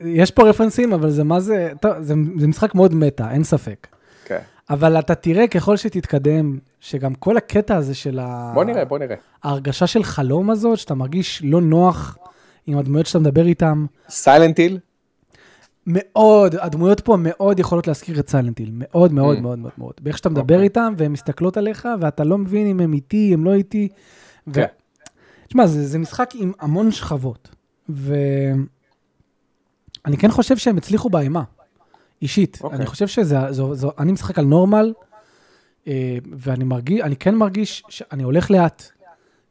יש 0.00 0.30
פה 0.30 0.48
רפרנסים, 0.48 0.92
אבל 0.92 1.10
זה 1.10 1.24
מה 1.24 1.40
זה... 1.40 1.70
טוב, 1.80 1.92
זה, 2.00 2.14
משחק 2.16 2.74
מאוד 2.74 2.94
מטה, 2.94 3.30
אין 3.30 3.44
ספק. 3.44 3.86
כן. 4.24 4.38
אבל 4.70 4.98
אתה 4.98 5.14
תראה 5.14 5.46
ככל 5.46 5.76
שתתקדם, 5.76 6.58
שגם 6.80 7.14
כל 7.14 7.36
הקטע 7.36 7.76
הזה 7.76 7.94
של 7.94 8.18
ה... 8.18 8.50
בוא 8.54 8.64
נראה, 8.64 8.84
בוא 8.84 8.98
נראה. 8.98 9.16
ההרגשה 9.42 9.86
של 9.86 10.02
חלום 10.04 10.50
הזאת, 10.50 10.78
שאתה 10.78 10.94
מרגיש 10.94 11.42
לא 11.44 11.60
נוח 11.60 12.18
עם 12.66 12.78
הדמויות 12.78 13.06
שאתה 13.06 13.18
מדבר 13.18 13.46
איתן, 13.46 13.84
סיילנט 14.08 14.58
היל? 14.58 14.78
מאוד, 15.86 16.54
הדמויות 16.60 17.00
פה 17.00 17.16
מאוד 17.18 17.58
יכולות 17.58 17.86
להזכיר 17.86 18.20
את 18.20 18.28
סיילנטיל, 18.30 18.70
מאוד 18.72 19.12
מאוד 19.12 19.36
Mm. 19.36 19.40
מאוד 19.40 19.58
מאוד 19.58 19.72
מאוד. 19.78 19.92
באיך 20.02 20.18
שאתה 20.18 20.28
מדבר 20.28 20.54
אוקיי. 20.54 20.62
איתן, 20.64 20.94
והן 20.96 21.12
מסתכלות 21.12 21.56
עליך, 21.56 21.88
ואתה 22.00 22.24
לא 22.24 22.38
מבין 22.38 22.66
אם 22.66 22.80
הם 22.80 22.92
איתי, 22.92 23.30
הם 23.34 23.44
לא 23.44 23.54
איתי. 23.54 23.88
ו... 24.46 24.52
כן. 24.52 24.66
תשמע, 25.48 25.66
זה, 25.66 25.86
זה 25.86 25.98
משחק 25.98 26.30
עם 26.34 26.52
המון 26.60 26.90
שכבות, 26.90 27.48
ואני 27.88 28.56
כן 30.18 30.30
חושב 30.30 30.56
שהם 30.56 30.76
הצליחו 30.76 31.10
באימה, 31.10 31.42
אישית. 32.22 32.58
אוקיי. 32.62 32.78
אני 32.78 32.86
חושב 32.86 33.06
שזה, 33.06 33.38
זו, 33.50 33.74
זו, 33.74 33.92
אני 33.98 34.12
משחק 34.12 34.38
על 34.38 34.44
נורמל, 34.44 34.92
ואני 36.38 36.64
מרגיש, 36.64 37.00
אני 37.00 37.16
כן 37.16 37.34
מרגיש 37.34 37.82
שאני 37.88 38.22
הולך 38.22 38.50
לאט. 38.50 38.82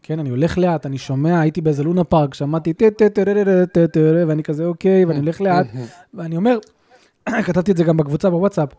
כן, 0.04 0.20
אני 0.20 0.30
הולך 0.30 0.58
לאט, 0.58 0.86
אני 0.86 0.98
שומע, 0.98 1.40
הייתי 1.40 1.62
באיזה 1.62 1.84
לונה 1.84 2.04
פארק, 2.04 2.34
שמעתי 2.34 2.74
טה 2.74 2.92
טה 2.98 3.10
טה 3.10 3.26
טה 3.26 3.34
טה 3.34 3.66
טה 3.66 3.88
טה, 3.88 4.00
ואני 4.28 4.44
כזה 4.44 4.66
אוקיי, 4.66 5.06
ואני 5.06 5.20
הולך 5.20 5.42
לאט, 5.42 5.68
ואני 6.14 6.38
אומר, 6.38 6.60
כתבתי 7.46 7.72
את 7.72 7.78
זה 7.78 7.84
גם 7.84 7.98
בקבוצה 7.98 8.30
בוואטסאפ, 8.30 8.70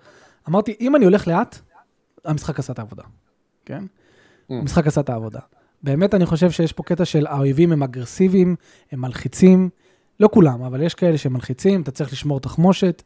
אמרתי, 0.49 0.77
אם 0.81 0.97
אני 0.97 1.05
הולך 1.05 1.29
לאט, 1.29 1.59
המשחק 2.25 2.59
עשה 2.59 2.73
את 2.73 2.79
העבודה, 2.79 3.03
כן? 3.65 3.85
המשחק 4.51 4.87
עשה 4.87 5.01
את 5.01 5.09
העבודה. 5.09 5.41
באמת 5.83 6.15
אני 6.15 6.27
חושב 6.27 6.51
שיש 6.51 6.73
פה 6.73 6.83
קטע 6.83 7.05
של 7.05 7.27
האויבים 7.27 7.73
הם 7.73 7.83
אגרסיביים, 7.83 8.57
הם 8.93 9.01
מלחיצים, 9.01 9.69
לא 10.21 10.29
כולם, 10.33 10.63
אבל 10.63 10.83
יש 10.83 10.95
כאלה 10.95 11.19
שהם 11.19 11.33
מלחיצים, 11.33 11.83
אתה 11.83 11.91
צריך 11.91 12.13
לשמור 12.13 12.41
תחמושת, 12.41 13.03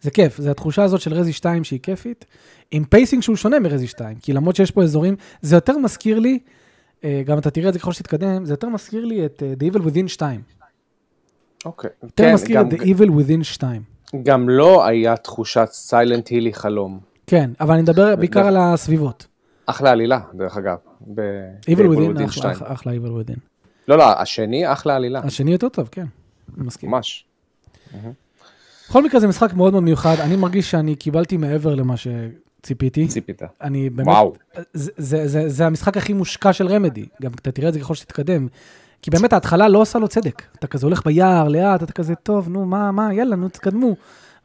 זה 0.00 0.10
כיף, 0.10 0.38
זה 0.38 0.50
התחושה 0.50 0.82
הזאת 0.84 1.00
של 1.00 1.12
רזי 1.14 1.32
2 1.32 1.64
שהיא 1.64 1.80
כיפית, 1.82 2.24
עם 2.70 2.84
pacing 2.84 3.22
שהוא 3.22 3.36
שונה 3.36 3.58
מרזי 3.60 3.86
2, 3.86 4.16
כי 4.22 4.32
למרות 4.32 4.56
שיש 4.56 4.70
פה 4.70 4.82
אזורים, 4.82 5.16
זה 5.42 5.56
יותר 5.56 5.78
מזכיר 5.78 6.18
לי, 6.18 6.38
אה, 7.04 7.22
גם 7.26 7.38
אתה 7.38 7.50
תראה 7.50 7.68
את 7.68 7.72
זה 7.74 7.78
ככל 7.80 7.92
שתתקדם, 7.92 8.44
זה 8.44 8.52
יותר 8.52 8.68
מזכיר 8.68 9.04
לי 9.04 9.26
את 9.26 9.42
אה, 9.42 9.52
The 9.60 9.72
Evil 9.72 9.78
Within 9.86 10.08
2. 10.08 10.40
אוקיי. 11.64 11.90
יותר 12.02 12.24
כן, 12.24 12.34
מזכיר 12.34 12.56
גם- 12.56 12.68
את 12.68 12.72
The 12.72 12.76
Evil 12.82 13.08
Within 13.10 13.42
2. 13.44 13.82
גם 14.22 14.48
לא 14.48 14.86
היה 14.86 15.16
תחושת 15.16 15.68
סיילנט 15.72 16.28
הילי 16.28 16.52
חלום. 16.54 17.00
כן, 17.26 17.50
אבל 17.60 17.72
אני 17.74 17.82
מדבר 17.82 18.16
בעיקר 18.16 18.46
על 18.46 18.56
הסביבות. 18.56 19.26
אחלה 19.66 19.90
עלילה, 19.90 20.20
דרך 20.34 20.56
אגב. 20.56 20.76
ב- 21.14 21.20
Evil 21.70 21.78
Within, 21.96 22.24
אחלה- 22.24 22.28
2. 22.30 22.56
אחלה- 22.64 22.92
Evil 22.92 22.96
Within. 23.26 23.38
לא, 23.88 23.98
לא, 23.98 24.20
השני 24.20 24.72
אחלה 24.72 24.96
עלילה. 24.96 25.20
השני 25.24 25.52
יותר 25.52 25.68
טוב, 25.68 25.88
כן. 25.92 26.06
אני 26.58 26.66
מסכים. 26.66 26.90
ממש. 26.90 27.24
בכל 28.88 29.02
מקרה 29.02 29.20
זה 29.20 29.28
משחק 29.28 29.54
מאוד 29.54 29.72
מאוד 29.72 29.82
מיוחד, 29.82 30.16
אני 30.20 30.36
מרגיש 30.36 30.70
שאני 30.70 30.94
קיבלתי 30.94 31.36
מעבר 31.36 31.74
למה 31.74 31.94
שציפיתי. 31.96 33.06
ציפית. 33.06 33.42
אני 33.62 33.90
באמת, 33.90 34.08
וואו. 34.08 34.32
זה, 34.72 34.90
זה, 34.96 35.28
זה, 35.28 35.48
זה 35.48 35.66
המשחק 35.66 35.96
הכי 35.96 36.12
מושקע 36.12 36.52
של 36.52 36.68
רמדי, 36.68 37.06
גם 37.22 37.30
אתה 37.34 37.50
תראה 37.50 37.68
את 37.68 37.74
זה 37.74 37.80
ככל 37.80 37.94
שתתקדם. 37.94 38.48
כי 39.02 39.10
באמת 39.10 39.32
ההתחלה 39.32 39.68
לא 39.68 39.78
עושה 39.78 39.98
לו 39.98 40.08
צדק. 40.08 40.42
אתה 40.58 40.66
כזה 40.66 40.86
הולך 40.86 41.04
ביער, 41.04 41.48
לאט, 41.48 41.82
אתה 41.82 41.92
כזה, 41.92 42.14
טוב, 42.14 42.48
נו, 42.48 42.66
מה, 42.66 42.92
מה, 42.92 43.14
יאללה, 43.14 43.36
נו, 43.36 43.48
תתקדמו. 43.48 43.96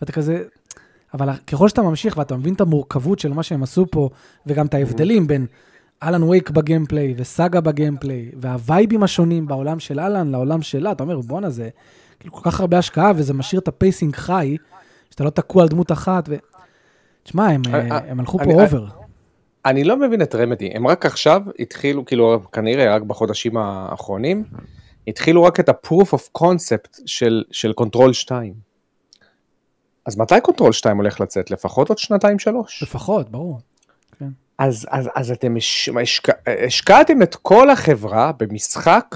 ואתה 0.02 0.12
כזה... 0.12 0.44
אבל 1.14 1.34
ככל 1.48 1.70
שאתה 1.70 1.82
ממשיך 1.82 2.18
ואתה 2.18 2.36
מבין 2.36 2.54
את 2.54 2.62
המורכבות 2.62 3.20
של 3.20 3.34
מה 3.34 3.44
שהם 3.44 3.64
עשו 3.64 3.86
פה, 3.92 4.10
וגם 4.46 4.66
את 4.66 4.74
ההבדלים 4.74 5.28
בין 5.28 5.46
אלן 6.04 6.24
וייק 6.24 6.50
ב 6.50 6.56
gameplay, 6.56 7.14
וסאגה 7.18 7.62
ב 7.62 7.69
gameplay, 7.69 8.32
והווייבים 8.42 9.04
השונים 9.04 9.48
בעולם 9.48 9.80
של 9.80 10.00
אלן 10.00 10.28
לעולם 10.28 10.62
שלה, 10.62 10.92
אתה 10.92 11.04
אומר, 11.04 11.22
בואנה, 11.22 11.50
זה 11.50 11.70
כאילו 12.24 12.34
כל 12.34 12.52
כך 12.52 12.60
הרבה 12.60 12.78
השקעה, 12.78 13.12
וזה 13.16 13.34
משאיר 13.34 13.62
את 13.62 13.68
ה 13.68 13.74
pacing 13.74 14.16
חי, 14.16 14.58
שאתה 15.10 15.24
לא 15.24 15.30
תקוע 15.30 15.64
על 15.64 15.70
דמות 15.70 15.92
אחת, 15.92 16.26
ו... 16.30 16.36
תשמע, 17.24 17.48
הם, 17.48 17.62
אה, 17.74 17.80
אה, 17.92 18.00
הם 18.08 18.20
הלכו 18.20 18.38
פה 18.38 18.44
אני- 18.44 18.54
over. 18.54 18.86
אני 19.66 19.84
לא 19.84 19.98
מבין 19.98 20.22
את 20.22 20.36
רמדי, 20.36 20.70
הם 20.74 20.88
רק 20.88 21.06
עכשיו 21.06 21.42
התחילו, 21.60 22.06
כאילו 22.06 22.40
כנראה 22.52 22.96
רק 22.96 23.02
בחודשים 23.02 23.58
האחרונים, 23.58 24.44
התחילו 25.08 25.44
רק 25.44 25.60
את 25.60 25.70
ה-proof 25.70 26.08
of 26.08 26.42
concept 26.44 27.02
של, 27.06 27.44
של 27.52 27.74
קונטרול 27.74 28.14
2. 28.14 28.54
אז 30.06 30.18
מתי 30.18 30.36
קונטרול 30.44 30.72
2 30.74 30.98
הולך 30.98 31.22
לצאת? 31.22 31.52
לפחות 31.52 31.90
עוד 31.90 31.98
שנתיים 31.98 32.40
שלוש. 32.40 32.84
לפחות, 32.84 33.30
ברור. 33.30 33.60
אז, 34.58 34.88
אז, 34.92 35.10
אז 35.16 35.32
אתם 35.32 35.56
הש, 35.58 35.90
השק, 36.02 36.28
השקעתם 36.66 37.22
את 37.22 37.36
כל 37.36 37.70
החברה 37.70 38.32
במשחק 38.40 39.16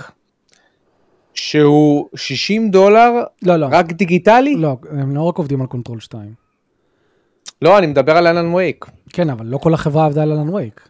שהוא 1.37 2.07
60 2.15 2.71
דולר 2.71 3.11
לא, 3.41 3.55
לא. 3.55 3.67
רק 3.71 3.91
דיגיטלי? 3.91 4.55
לא, 4.55 4.77
הם 4.91 5.15
לא 5.15 5.21
רק 5.21 5.37
עובדים 5.37 5.61
על 5.61 5.67
קונטרול 5.67 5.99
2. 5.99 6.33
לא, 7.61 7.77
אני 7.77 7.87
מדבר 7.87 8.17
על 8.17 8.27
אלן 8.27 8.53
וייק. 8.53 8.85
כן, 9.09 9.29
אבל 9.29 9.45
לא 9.45 9.57
כל 9.57 9.73
החברה 9.73 10.05
עבדה 10.05 10.23
על 10.23 10.31
אלן 10.31 10.49
וייק. 10.49 10.89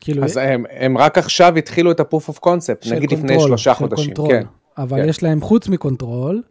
כאילו, 0.00 0.24
אז 0.24 0.36
הם, 0.36 0.64
הם 0.70 0.98
רק 0.98 1.18
עכשיו 1.18 1.56
התחילו 1.56 1.90
את 1.90 2.00
ה-proof 2.00 2.30
of 2.30 2.38
concept, 2.46 2.94
נגיד 2.94 3.12
לפני 3.12 3.28
קונטרול, 3.28 3.48
שלושה 3.48 3.74
של 3.74 3.78
חודשים. 3.78 4.04
קונטרול. 4.04 4.28
כן. 4.30 4.42
אבל 4.78 5.02
כן. 5.02 5.08
יש 5.08 5.22
להם, 5.22 5.40
חוץ 5.40 5.68
מקונטרול, 5.68 6.42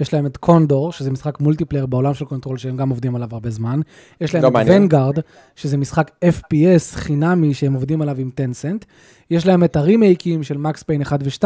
יש 0.00 0.14
להם 0.14 0.26
את 0.26 0.36
קונדור, 0.36 0.92
שזה 0.92 1.10
משחק 1.10 1.40
multiplayer 1.40 1.86
בעולם 1.86 2.14
של 2.14 2.24
קונטרול, 2.24 2.58
שהם 2.58 2.76
גם 2.76 2.88
עובדים 2.88 3.16
עליו 3.16 3.28
הרבה 3.32 3.50
זמן. 3.50 3.80
יש 4.20 4.34
להם 4.34 4.42
לא 4.42 4.48
את 4.48 4.52
מעניין. 4.52 4.82
ונגארד, 4.82 5.18
שזה 5.56 5.76
משחק 5.76 6.10
FPS 6.24 6.96
חינמי 6.96 7.54
שהם 7.54 7.72
עובדים 7.74 8.02
עליו 8.02 8.16
עם 8.18 8.30
טנסנט. 8.34 8.84
יש 9.30 9.46
להם 9.46 9.64
את 9.64 9.76
הרימייקים 9.76 10.42
של 10.42 10.56
מקס 10.58 10.82
פיין 10.82 11.02
1 11.02 11.20
ו-2, 11.24 11.44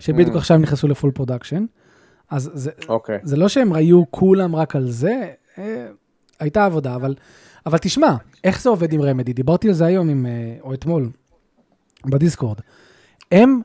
שבדיוק 0.00 0.34
Mm. 0.34 0.38
עכשיו 0.38 0.58
נכנסו 0.58 0.88
ל 0.88 0.92
full 0.92 1.10
production. 1.10 1.64
אז 2.30 2.50
זה, 2.54 2.70
אוקיי. 2.88 3.18
זה 3.22 3.36
לא 3.36 3.48
שהם 3.48 3.72
היו 3.72 4.02
כולם 4.10 4.56
רק 4.56 4.76
על 4.76 4.90
זה, 4.90 5.28
אה, 5.58 5.86
הייתה 6.40 6.64
עבודה, 6.64 6.94
אבל, 6.94 7.14
אבל 7.66 7.78
תשמע, 7.78 8.14
איך 8.44 8.62
זה 8.62 8.68
עובד 8.68 8.92
עם 8.92 9.02
רמדי? 9.02 9.32
דיברתי 9.32 9.68
על 9.68 9.74
זה 9.74 9.84
היום 9.86 10.08
עם, 10.08 10.26
אה, 10.26 10.30
או 10.62 10.74
אתמול, 10.74 11.10
בדיסקורד. 12.06 12.58
הם, 13.32 13.60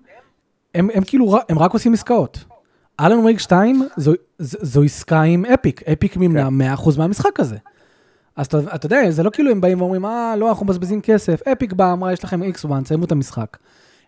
הם, 0.76 0.88
הם 0.94 1.04
כאילו, 1.04 1.34
ר- 1.34 1.40
הם 1.50 1.60
רק 1.60 1.74
עושים 1.74 1.94
עסקאות. 1.94 2.44
אלן 3.02 3.20
וייק 3.20 3.40
2 3.40 3.88
זו, 3.98 4.14
זו, 4.40 4.58
זו 4.62 4.84
עסקה 4.84 5.22
עם 5.22 5.46
Epic, 5.46 5.84
Epic 5.84 6.18
מימנה 6.18 6.76
100% 6.76 6.98
מהמשחק 6.98 7.40
הזה. 7.40 7.58
אז 8.36 8.46
אתה, 8.46 8.58
אתה 8.76 8.86
יודע, 8.86 9.12
זה 9.12 9.24
לא 9.24 9.30
כאילו 9.30 9.52
הם 9.52 9.62
באים 9.62 9.82
ואומרים, 9.82 10.06
אה, 10.06 10.36
לא, 10.38 10.50
אנחנו 10.50 10.66
מבזבזים 10.66 11.02
כסף. 11.02 11.48
Epic 11.48 11.74
באה, 11.74 11.94
אמרה, 11.94 12.14
יש 12.14 12.24
לכם 12.24 12.44
X1, 12.44 12.86
סיימו 12.86 13.06
את 13.06 13.12
המשחק. 13.12 13.58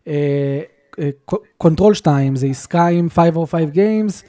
אה, 0.07 0.61
אה, 0.99 1.09
קונטרול 1.57 1.93
2 1.93 2.35
זה 2.35 2.47
עסקה 2.47 2.87
עם 2.87 3.09
505 3.09 3.61
Games, 3.73 4.23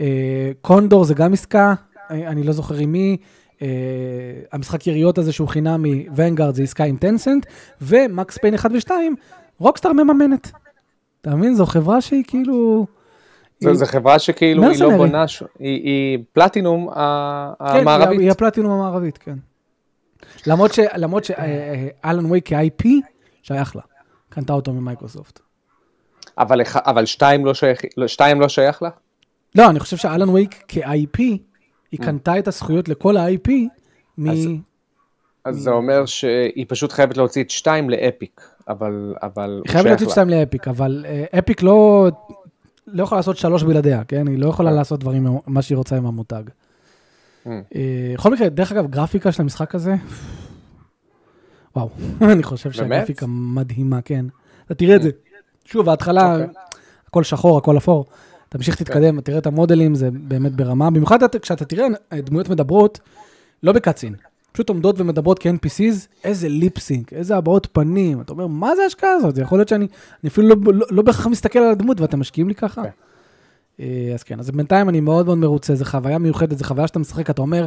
אה, 0.00 0.50
קונדור 0.60 1.04
זה 1.04 1.14
גם 1.14 1.32
עסקה, 1.32 1.74
אה, 2.10 2.28
אני 2.28 2.42
לא 2.42 2.52
זוכר 2.52 2.74
עם 2.74 2.92
מי, 2.92 3.16
אה, 3.62 3.68
המשחק 4.52 4.86
יריות 4.86 5.18
הזה 5.18 5.32
שהוא 5.32 5.48
חינמי, 5.48 6.06
ונגארד 6.16 6.54
זה 6.54 6.62
עסקה 6.62 6.84
עם 6.84 6.96
טנסנט, 6.96 7.46
ומקס 7.80 8.38
פיין 8.38 8.54
1 8.54 8.70
ו-2, 8.72 8.90
רוקסטאר 9.58 9.92
מממנת. 9.92 10.50
אתה 11.20 11.36
מבין? 11.36 11.54
זו 11.54 11.66
חברה 11.66 12.00
שהיא 12.00 12.24
כאילו... 12.26 12.86
זו 13.60 13.74
זו 13.74 13.86
חברה 13.86 14.18
שכאילו 14.18 14.62
היא 14.68 14.80
לא. 14.80 14.96
בואנה, 14.96 15.28
ש- 15.28 15.42
היא 15.58 15.82
היא 15.84 16.18
פלטינום 16.32 16.88
כן, 16.94 17.00
היא- 17.60 17.80
המערבית. 17.80 18.20
היא 18.20 18.30
הפלטינום 18.30 18.72
המערבית, 18.72 19.18
כן. 19.18 19.34
למרות 20.46 20.72
ש- 20.74 20.80
למרות 20.96 21.24
שאלן 21.24 22.24
וייק 22.30 22.48
כ-IP 22.48 22.86
שייך 23.42 23.76
לה. 23.76 23.82
קנתה 24.28 24.52
אותו 24.52 24.72
ממייקרוסופט. 24.72 25.40
אבל 26.38 26.60
אבל 26.76 27.06
שתיים 27.06 27.46
לא 27.46 27.54
שייך, 27.54 27.80
לא, 27.96 28.06
שתיים 28.06 28.40
לא 28.40 28.48
שייך 28.48 28.82
לה? 28.82 28.90
לא, 29.54 29.70
אני 29.70 29.80
חושב 29.80 29.96
שאלן 29.96 30.28
וייק 30.28 30.64
כ-IP, 30.68 31.18
היא 31.92 32.00
קנתה 32.00 32.38
את 32.38 32.48
הזכויות 32.48 32.88
לכל 32.88 33.16
ה-IP 33.16 33.50
מ... 34.18 34.30
אז- 34.30 34.48
אז 35.44 35.56
זה 35.56 35.70
אומר 35.70 36.06
שהיא 36.06 36.64
פשוט 36.68 36.92
חייבת 36.92 37.16
להוציא 37.16 37.42
את 37.42 37.50
שתיים 37.50 37.90
לאפיק, 37.90 38.40
אבל 38.68 39.14
אבל 39.22 39.60
היא 39.64 39.72
חייבת 39.72 39.86
להוציא 39.86 40.06
לה. 40.06 40.12
שתיים 40.12 40.28
לאפיק, 40.28 40.68
אבל 40.68 41.04
אה, 41.08 41.38
אפיק 41.38 41.62
לא 41.62 42.08
לא 42.92 43.02
יכולה 43.02 43.18
לעשות 43.18 43.36
שלוש 43.36 43.62
בלעדיה, 43.62 44.04
כן? 44.04 44.26
היא 44.28 44.38
לא 44.38 44.48
יכולה 44.48 44.70
לעשות 44.70 45.00
דברים, 45.00 45.26
מה 45.46 45.62
שהיא 45.62 45.76
רוצה 45.76 45.96
עם 45.96 46.06
המותג. 46.06 46.42
Mm. 46.46 47.48
אה, 47.74 48.12
בכל 48.14 48.32
מקרה, 48.32 48.48
דרך 48.48 48.72
אגב, 48.72 48.86
גרפיקה 48.86 49.32
של 49.32 49.42
המשחק 49.42 49.74
הזה, 49.74 49.94
וואו, 51.76 51.90
אני 52.32 52.42
חושב? 52.42 52.72
שהגרפיקה 52.72 53.26
מדהימה, 53.28 54.02
כן. 54.02 54.26
אתה 54.66 54.74
תראה 54.74 54.96
את 54.96 55.02
זה. 55.02 55.10
שוב, 55.64 55.88
ההתחלה, 55.88 56.32
אוקיי. 56.34 56.46
הכל 57.08 57.24
שחור, 57.24 57.58
הכל 57.58 57.76
אפור. 57.78 58.06
תמשיך, 58.48 58.76
תתקדם, 58.76 59.20
תראה 59.20 59.38
את 59.38 59.46
המודלים, 59.46 59.94
זה 59.94 60.08
באמת 60.12 60.52
ברמה. 60.52 60.90
במיוחד 60.90 61.22
אתה- 61.22 61.38
כשאתה 61.38 61.64
תראה 61.64 61.86
דמויות 62.12 62.48
מדברות, 62.48 63.00
לא 63.62 63.72
בקאצין, 63.72 64.14
פשוט 64.52 64.68
עומדות 64.68 65.00
ומדברות 65.00 65.38
כ-NPCs, 65.38 66.06
איזה 66.24 66.48
ליפסינק, 66.48 67.12
איזה 67.12 67.36
הבעות 67.36 67.68
פנים. 67.72 68.20
אתה 68.20 68.32
אומר, 68.32 68.46
מה 68.46 68.76
זה 68.76 68.82
ההשקעה 68.82 69.12
הזאת? 69.12 69.34
זה 69.34 69.42
יכול 69.42 69.58
להיות 69.58 69.68
שאני 69.68 69.86
אני 70.22 70.28
אפילו 70.30 70.48
לא, 70.48 70.56
לא, 70.72 70.86
לא 70.90 71.02
בהכרח 71.02 71.26
מסתכל 71.26 71.58
על 71.58 71.70
הדמות 71.70 72.00
ואתם 72.00 72.20
משקיעים 72.20 72.48
לי 72.48 72.54
ככה. 72.54 72.82
כן. 72.82 72.90
אה, 73.80 74.10
אז 74.14 74.22
כן, 74.22 74.38
אז 74.38 74.50
בינתיים 74.50 74.88
אני 74.88 75.00
מאוד 75.00 75.26
מאוד 75.26 75.38
מרוצה, 75.38 75.74
זו 75.74 75.84
חוויה 75.84 76.18
מיוחדת, 76.18 76.58
זו 76.58 76.64
חוויה 76.64 76.86
שאתה 76.86 76.98
משחק, 76.98 77.30
אתה 77.30 77.42
אומר, 77.42 77.66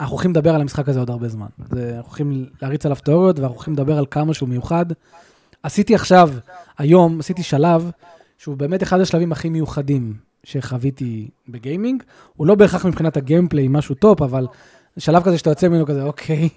אנחנו 0.00 0.14
הולכים 0.14 0.30
לדבר 0.30 0.54
על 0.54 0.60
המשחק 0.60 0.88
הזה 0.88 0.98
עוד 0.98 1.10
הרבה 1.10 1.28
זמן. 1.28 1.46
זה, 1.70 1.88
אנחנו 1.96 2.08
הולכים 2.08 2.46
להריץ 2.62 2.86
עליו 2.86 2.96
תיאוריות, 3.04 3.38
ואנחנו 3.38 3.54
הולכים 3.54 3.74
לדבר 3.74 3.98
על 3.98 4.06
כמה 4.10 4.34
שהוא 4.34 4.48
מיוחד. 4.48 4.86
עשיתי 5.62 5.94
עכשיו, 5.94 6.30
היום, 6.78 7.20
עשיתי 7.20 7.42
שלב, 7.42 7.90
שהוא 8.38 8.56
באמת 8.56 8.82
אחד 8.82 9.00
השלבים 9.00 9.32
הכי 9.32 9.48
מיוחדים 9.48 10.14
שחוויתי 10.44 11.30
ב 11.48 11.55
gaming. 11.55 12.02
הוא 12.36 12.46
לא 12.46 12.54
בהכרח 12.54 12.86
מבחינת 12.86 13.16
ה 13.16 13.22
gameplay 13.22 13.68
משהו 13.68 13.94
top, 13.94 14.22
אבל 14.22 14.46
שלב 14.98 15.22
כזה 15.22 15.38
שאתה 15.38 15.50
יוצא 15.50 15.68
ממנו 15.68 15.86
כזה, 15.86 16.02
אוקיי, 16.02 16.48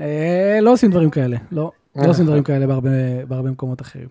אה, 0.00 0.58
לא 0.62 0.72
עושים 0.72 0.90
דברים 0.90 1.10
כאלה, 1.10 1.36
לא, 1.52 1.72
לא 1.96 2.10
עושים 2.10 2.26
דברים 2.26 2.44
כאלה 2.44 2.66
בהרבה, 3.28 3.50
מקומות 3.50 3.80
אחרים. 3.80 4.08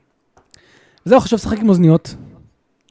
וזהו, 1.05 1.19
חושב 1.19 1.35
לשחק 1.35 1.59
עם 1.59 1.69
אוזניות, 1.69 2.15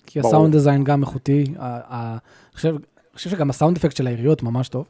כי. 0.07 0.21
ה 0.20 0.26
sound 0.26 0.53
design 0.53 0.85
גם 0.85 1.03
איכותי, 1.03 1.45
אני 1.59 2.18
חושב, 2.55 3.31
שגם 3.31 3.51
ה 3.51 3.55
sound 3.55 3.76
effect 3.76 3.97
של 3.97 4.07
היריות 4.07 4.43
ממש 4.43 4.68
טוב. 4.68 4.85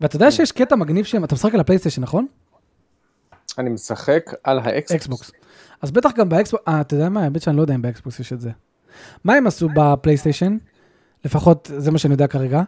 ואתה 0.00 0.16
יודע 0.16 0.30
שיש 0.30 0.52
קטע 0.52 0.76
מגניב 0.76 1.04
שהם, 1.04 1.24
אתה 1.24 1.34
משחק 1.34 1.54
על 1.54 1.60
הפלייסטיישן, 1.60 2.02
נכון? 2.02 2.26
אני 3.58 3.70
משחק 3.70 4.30
על 4.44 4.58
האקסבוקס. 4.58 4.92
אקסבוקס. 4.92 5.30
אז 5.82 5.90
בטח 5.90 6.10
גם 6.16 6.28
באקסבוקס, 6.28 6.68
אה, 6.68 6.80
אתה 6.80 6.94
יודע 6.94 7.08
מה, 7.08 7.22
האמת 7.22 7.42
שאני 7.42 7.56
לא 7.56 7.62
יודע 7.62 7.74
אם 7.74 7.82
באקסבוקס 7.82 8.20
יש 8.20 8.32
את 8.32 8.40
זה. 8.40 8.50
מה 9.24 9.34
הם 9.34 9.46
עשו 9.46 9.68
בפלייסטיישן? 9.74 10.56
לפחות 11.24 11.70
זה 11.76 11.90
מה 11.90 11.98
שאני 11.98 12.14
יודע 12.14 12.26
כרגע. 12.26 12.62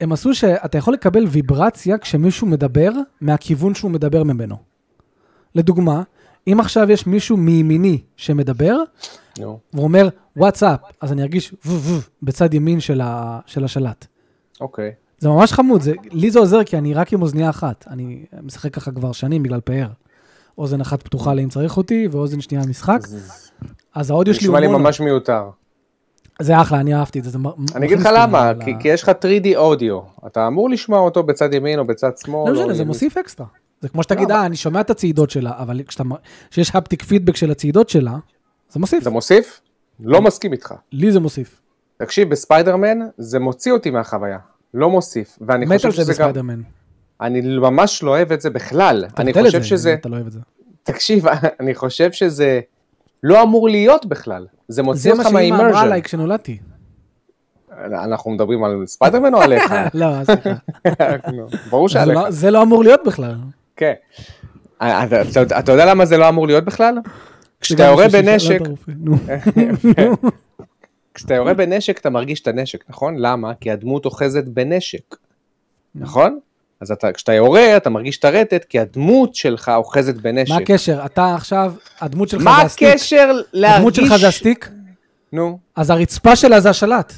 הם 0.00 0.12
עשו 0.12 0.34
שאתה 0.34 0.78
יכול 0.78 0.94
לקבל 0.94 1.26
ויברציה 1.26 1.98
כשמישהו 1.98 2.46
מדבר 2.46 2.90
מהכיוון 3.20 3.74
שהוא 3.74 3.90
מדבר 3.90 4.22
ממנו. 4.22 4.56
לדוגמה, 5.54 6.02
אם 6.46 6.60
עכשיו 6.60 6.90
יש 6.90 7.06
מישהו 7.06 7.36
מימיני 7.36 8.00
שמדבר, 8.16 8.76
נו, 9.38 9.58
והוא 9.72 9.84
אומר, 9.84 10.08
וואטסאפ, 10.36 10.80
אז 11.00 11.12
אני 11.12 11.22
ארגיש 11.22 11.54
וו 11.66 12.00
בצד 12.22 12.54
ימין 12.54 12.80
של, 12.80 13.00
ה, 13.00 13.40
של 13.46 13.64
השלט. 13.64 14.06
אוקיי. 14.60 14.92
זה 15.18 15.28
ממש 15.28 15.52
חמוד, 15.52 15.80
זה, 15.80 15.92
לי 16.10 16.30
זה 16.30 16.38
עוזר 16.38 16.64
כי 16.64 16.78
אני 16.78 16.94
רק 16.94 17.12
עם 17.12 17.22
אוזנייה 17.22 17.50
אחת. 17.50 17.84
אני 17.90 18.24
משחק 18.42 18.74
ככה 18.74 18.90
כבר 18.90 19.12
שנים 19.12 19.42
בגלל 19.42 19.60
פאר. 19.60 19.88
אוזן 20.58 20.80
אחת 20.80 21.02
פתוחה 21.02 21.34
לי 21.34 21.44
אם 21.44 21.48
צריך 21.48 21.76
אותי, 21.76 22.08
ואוזן 22.10 22.40
שנייה 22.40 22.64
משחק. 22.66 23.00
אז 23.94 24.10
האודיו 24.10 24.34
שלי 24.34 24.46
נשמע 24.48 24.60
לי 24.60 24.66
מונו. 24.66 24.78
ממש 24.78 25.00
מיותר. 25.00 25.50
זה 26.42 26.60
אחלה, 26.60 26.80
אני 26.80 26.94
אהבתי 26.94 27.18
את 27.18 27.24
זה. 27.24 27.30
זה 27.30 27.38
אני 27.74 27.86
אגיד 27.86 27.98
לך 27.98 28.08
למה, 28.14 28.52
ל- 28.52 28.64
כי 28.64 28.72
כי 28.80 28.88
יש 28.88 29.02
לך 29.02 29.08
3D 29.08 29.56
אודיו. 29.56 30.00
אתה 30.26 30.46
אמור 30.46 30.70
לשמוע 30.70 31.00
אותו 31.00 31.22
בצד 31.22 31.54
ימין 31.54 31.78
או 31.78 31.86
בצד 31.86 32.10
שמאל. 32.24 32.52
לא 32.52 32.60
משנה, 32.62 32.74
זה. 32.74 32.84
מוסיף 32.84 33.16
אקסטרה. 33.16 33.46
זה 33.80 33.88
כמו 33.88 34.02
שתגיד, 34.02 34.30
לא, 34.30 34.34
אה, 34.34 34.46
אני 34.46 34.56
שומע 34.56 34.80
את 34.80 34.90
הצעידות 34.90 35.30
שלה, 35.30 35.52
אבל 35.58 35.80
כשיש 36.50 36.70
haptic 36.74 37.02
feedback 37.02 37.36
של 37.36 37.50
הצעידות 37.50 37.88
שלה, 37.88 38.16
זה 38.70 38.80
מוסיף. 38.80 39.04
זה 39.04 39.10
מוסיף? 39.10 39.60
לא 40.00 40.22
מסכים 40.22 40.52
איתך. 40.52 40.74
לי 40.92 41.12
זה 41.12 41.20
מוסיף. 41.20 41.60
תקשיב, 41.96 42.30
בספיידרמן 42.30 42.98
זה 43.18 43.38
מוציא 43.38 43.72
אותי 43.72 43.90
מהחוויה. 43.90 44.38
לא 44.74 44.90
מוסיף. 44.90 45.38
ואני 45.40 45.66
מת 45.66 45.76
חושב 45.76 45.86
על 45.88 45.92
זה 45.92 45.96
שזה 46.02 46.12
גם... 46.12 46.18
בספיידרמן. 46.18 46.60
אני 47.20 47.40
ממש 47.40 48.02
לא 48.02 48.10
אוהב 48.10 48.32
את 48.32 48.40
זה 48.40 48.50
בכלל. 48.50 49.04
אני 49.18 49.32
חושב 49.32 49.60
זה, 49.60 49.66
שזה... 49.66 49.94
אתה 49.94 50.08
לא 50.08 50.14
אוהב 50.14 50.26
את 50.26 50.32
זה. 50.32 50.40
תקשיב, 50.82 51.24
אני 51.60 51.74
חושב 51.74 52.12
שזה 52.12 52.60
לא 53.22 53.42
אמור 53.42 53.68
להיות 53.68 54.06
בכלל. 54.06 54.46
זה 54.68 54.82
מוציא 54.82 55.00
זה 55.02 55.08
מה 55.08 55.14
אותך 55.14 55.28
שאמא 55.28 55.38
אמרה 55.40 55.56
מה 55.58 55.62
immersion. 55.62 55.84
עליי 55.86 56.02
כשנולדתי. 56.02 56.58
אנחנו 58.04 58.30
מדברים 58.30 58.64
על 58.64 58.86
ספיידרמן 58.86 59.34
או 59.34 59.40
עליך? 59.42 59.72
לא, 59.94 60.06
סליחה. 60.24 60.50
ברור 61.70 61.88
זה 61.88 61.92
שעליך. 61.92 62.18
לא- 62.18 62.30
זה 62.30 62.50
לא 62.50 62.62
אמור 62.62 62.82
להיות 62.84 63.00
בכלל. 63.06 63.34
כן. 63.76 63.92
אתה- 65.58 65.72
יודע 65.72 65.84
למה 65.86 66.06
זה 66.06 66.16
לא 66.16 66.28
אמור 66.28 66.46
להיות 66.46 66.64
בכלל? 66.64 66.98
כשאתה 67.60 67.82
יורה 67.82 68.06
בנשק. 68.12 68.58
כשאתה 71.14 71.34
יורה 71.34 71.54
בנשק 71.54 71.98
אתה 71.98 72.10
מרגיש 72.10 72.40
את 72.40 72.46
הנשק, 72.46 72.84
נכון? 72.90 73.14
למה? 73.18 73.54
כי 73.54 73.70
הדמות 73.70 74.04
אוחזת 74.04 74.44
בנשק, 74.44 75.16
נכון? 75.94 76.38
אז 76.80 76.90
אתה, 76.90 77.12
כשאתה 77.12 77.32
יורה 77.32 77.76
אתה 77.76 77.90
מרגיש 77.90 78.18
את 78.18 78.24
הרטט 78.24 78.64
כי 78.64 78.80
הדמות 78.80 79.34
שלך 79.34 79.68
אוחזת 79.74 80.14
בנשק. 80.14 80.52
מה 80.52 80.56
הקשר? 80.56 81.04
אתה 81.04 81.34
עכשיו, 81.34 81.74
הדמות 82.00 82.28
שלך 82.28 82.42
מה 82.42 82.56
זה 82.60 82.66
הסטיק. 82.66 82.88
הקשר 82.88 83.40
להרגיש... 83.52 83.76
הדמות 83.76 83.94
שלך 83.94 84.16
זה 84.16 84.28
הסטיק, 84.28 84.70
נו. 85.32 85.58
אז 85.76 85.90
הרצפה 85.90 86.36
שלה 86.36 86.60
זה 86.60 86.70
השלט. 86.70 87.12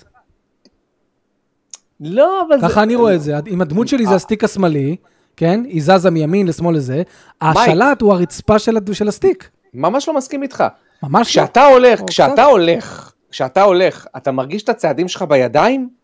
לא, 2.01 2.43
אבל 2.49 2.61
ככה 2.63 2.83
אני 2.83 2.95
רואה 2.95 3.15
את 3.15 3.23
זה. 3.23 3.35
אם 3.47 3.61
הדמות 3.61 3.89
שלי 3.89 4.07
זה 4.07 4.15
הסטיק 4.15 4.45
השמאלי, 4.45 4.97
כן? 5.37 5.61
היא 5.67 5.83
זזה 5.83 6.11
מימין 6.11 6.47
לשמאל 6.47 6.77
לזה, 6.77 7.03
השלט 7.41 8.01
הוא 8.01 8.13
הרצפה 8.13 8.59
של 8.59 9.09
הסטיק. 9.09 9.51
ממש 9.75 10.09
לא 10.09 10.15
מסכים 10.15 10.43
איתך. 10.43 10.65
ממש 11.03 11.37
לא. 11.37 11.43
כשאתה 11.43 11.65
הולך, 11.65 12.01
או 12.01 12.07
כשאתה. 12.07 12.45
הולך, 12.45 13.13
כשאתה 13.31 13.63
הולך, 13.63 14.07
אתה 14.17 14.33
מרגיש 14.33 14.63
את 14.63 14.69
הצעדים 14.69 15.09
שלך 15.09 15.23
בידיים? 15.23 16.00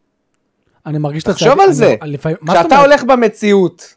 אני 0.86 0.98
מרגיש 0.98 1.22
את 1.22 1.28
תחשוב 1.28 1.48
הצעדים- 1.48 1.64
על 1.66 1.72
זה. 1.72 1.94
כשאתה? 2.52 2.78
הולך 2.80 3.04
במציאות, 3.04 3.94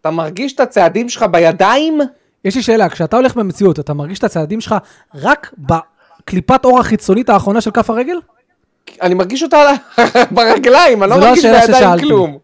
אתה 0.00 0.10
מרגיש 0.10 0.54
את 0.54 0.60
הצעדים 0.60 1.08
שלך 1.08 1.22
בידיים? 1.30 1.98
יש 2.44 2.56
לי 2.56 2.62
שאלה, 2.62 2.88
כשאתה 2.88 3.16
הולך 3.16 3.34
במציאות, 3.36 3.80
אתה 3.80 3.94
מרגיש 3.94 4.18
את 4.18 4.24
הצעדים 4.24 4.60
שלך 4.60 4.74
רק 5.14 5.54
בקליפת 5.58 6.64
אור 6.64 6.78
החיצונית 6.80 7.28
האחרונה 7.28 7.60
של 7.60 7.70
כף 7.70 7.90
הרגל? 7.90 8.16
אני 9.02 9.14
מרגיש 9.14 9.42
אותה 9.42 9.70
ברגליים, 10.34 11.02
אני 11.02 11.10
לא 11.10 11.16
לא 11.16 11.26
מרגיש 11.28 11.44
בידיים. 11.44 11.98
כלום. 12.00 12.38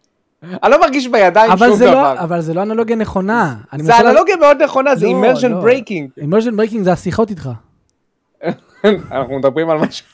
אני 0.63 0.71
לא 0.71 0.79
מרגיש 0.81 1.07
בידיים 1.07 1.51
אבל 1.51 1.67
שום 1.67 1.77
זה 1.77 1.85
דבר. 1.85 2.13
לא- 2.13 2.19
אבל 2.19 2.41
זה 2.41 2.53
לא 2.53 2.61
אנלוגיה 2.61 2.95
נכונה. 2.95 3.55
זה 3.79 3.97
אנלוגיה 3.99 4.35
מאוד 4.35 4.61
נכונה, 4.63 4.95
זה 4.95 5.05
לא, 5.05 5.11
immersion 5.33 5.47
לא. 5.47 5.63
breaking. 5.63 6.21
immersion 6.23 6.51
breaking 6.59 6.83
זה 6.83 6.91
השיחות 6.91 7.29
איתך. 7.29 7.49
אנחנו 9.11 9.39
מדברים 9.39 9.69
על 9.69 9.77
משהו. 9.77 10.05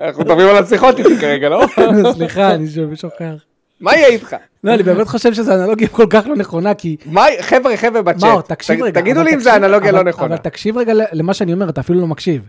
אנחנו 0.00 0.22
מדברים 0.24 0.48
על 0.48 0.56
השיחות 0.64 0.98
איתי 0.98 1.18
כרגע, 1.20 1.48
לא? 1.48 1.66
סליחה, 2.14 2.54
אני 2.54 2.68
שוב 2.68 2.94
שוכח. 2.94 3.32
מה 3.80 3.94
יהיה 3.96 4.06
איתך? 4.06 4.36
לא, 4.64 4.74
אני 4.74 4.82
באמת 4.82 5.08
חושב 5.08 5.34
שזו 5.34 5.52
אנלוגיה 5.54 5.88
כל 5.88 6.06
כך 6.10 6.26
לא 6.26 6.36
נכונה, 6.36 6.74
כי... 6.74 6.96
מה, 7.06 7.24
חבר'ה, 7.40 7.76
חבר'ה 7.76 8.02
בצ'אט. 8.02 8.52
תגידו 8.94 9.22
לי 9.22 9.34
אם 9.34 9.40
זה 9.40 9.56
אנלוגיה 9.56 9.92
לא 9.92 10.02
נכונה. 10.04 10.26
אבל 10.34 10.36
תקשיב 10.36 10.78
רגע 10.78 10.92
למה 11.12 11.34
שאני 11.34 11.52
אומר, 11.52 11.68
אתה 11.68 11.80
אפילו 11.80 12.00
לא 12.00 12.06
מקשיב. 12.06 12.42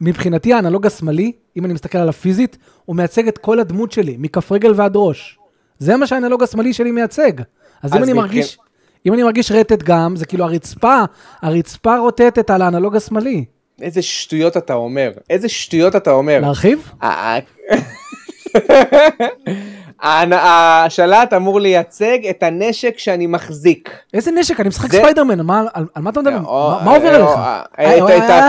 מבחינתי 0.00 0.52
האנלוג 0.52 0.86
השמאלי, 0.86 1.32
אם 1.56 1.64
אני 1.64 1.74
מסתכל 1.74 1.98
על 1.98 2.08
הפיזית, 2.08 2.58
הוא 2.84 2.96
מייצג 2.96 3.28
את 3.28 3.38
כל 3.38 3.60
הדמות 3.60 3.92
שלי, 3.92 4.16
מכף 4.18 4.52
רגל 4.52 4.72
ועד 4.76 4.92
ראש. 4.94 5.38
זה 5.78 5.96
מה 5.96 6.06
שהאנלוג 6.06 6.42
השמאלי 6.42 6.72
שלי 6.72 6.90
מייצג. 6.90 7.32
אז 7.40 7.44
אם 7.44 7.46
אז 7.82 7.94
אני 7.94 8.02
מבחין- 8.02 8.16
מרגיש... 8.16 8.58
אם 9.06 9.14
אני 9.14 9.22
מרגיש 9.22 9.52
רטט 9.52 9.82
גם, 9.82 10.16
זה 10.16 10.26
כאילו 10.26 10.44
הרצפה, 10.44 10.96
הרצפה 11.42 11.96
רוטטת 11.98 12.50
על 12.50 12.62
האנלוג 12.62 12.96
השמאלי. 12.96 13.44
איזה 13.82 14.02
שטויות 14.02 14.56
אתה 14.56 14.74
אומר, 14.74 15.10
איזה 15.30 15.48
שטויות 15.48 15.96
אתה 15.96 16.10
אומר. 16.10 16.38
להרחיב? 16.40 16.90
ה- 17.02 17.38
האנ- 20.02 20.34
השלט 20.34 21.32
אמור 21.32 21.60
לייצג 21.60 22.26
את 22.30 22.42
הנשק 22.42 22.98
שאני 22.98 23.26
מחזיק. 23.26 23.90
איזה 24.14 24.30
נשק? 24.30 24.60
אני 24.60 24.68
משחק 24.68 24.92
ספיידרמן, 24.92 25.40
על 25.94 26.02
מה 26.02 26.10
אתה 26.10 26.20
מדבר? 26.20 26.38
מה- 26.84 26.94
עובר 26.96 27.22
או- 27.22 27.28
עליך? 27.28 27.38
את- 27.74 27.78
אה, 27.78 28.48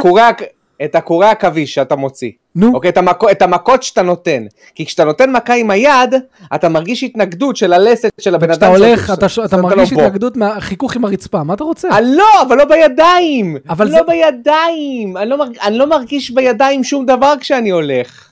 אה, 0.81 0.97
הקורי 0.97 1.25
העכביש 1.25 1.73
שאתה 1.73 1.95
מוציא. 1.95 2.31
נו, 2.55 2.71
אוקיי, 2.73 2.89
את 2.89 2.97
המכו- 2.97 3.31
את 3.31 3.41
המכות 3.41 3.83
שאתה 3.83 4.01
נותן. 4.01 4.43
כי 4.75 4.85
כשאתה 4.85 5.03
נותן 5.03 5.31
מכה 5.31 5.53
עם 5.53 5.69
היד, 5.71 6.13
אתה 6.55 6.69
מרגיש 6.69 7.03
התנגדות 7.03 7.55
של 7.57 7.73
הלסת 7.73 8.09
של 8.21 8.35
הבן 8.35 8.51
אדם. 8.51 8.53
כשאתה 8.53 8.67
הולך, 8.67 9.11
אתה 9.13 9.29
ש- 9.29 9.39
אתה 9.39 9.57
מרגיש 9.57 9.93
לא. 9.93 10.01
התנגדות 10.01 10.37
מהחיכוך 10.37 10.95
עם 10.95 11.05
הרצפה, 11.05 11.43
מה 11.43 11.53
אתה 11.53 11.63
רוצה? 11.63 11.89
אה, 11.91 12.01
לא, 12.01 12.41
אבל 12.47 12.57
לא 12.57 12.65
בידיים. 12.65 13.57
אבל 13.69 13.85
לא 13.85 13.91
זה- 13.91 13.99
בידיים. 14.07 15.17
אני 15.17 15.29
לא, 15.29 15.37
מרג... 15.37 15.57
אני 15.63 15.77
לא 15.77 15.89
מרגיש 15.89 16.31
בידיים 16.31 16.83
שום 16.83 17.05
דבר 17.05 17.33
כשאני 17.39 17.69
הולך. 17.69 18.25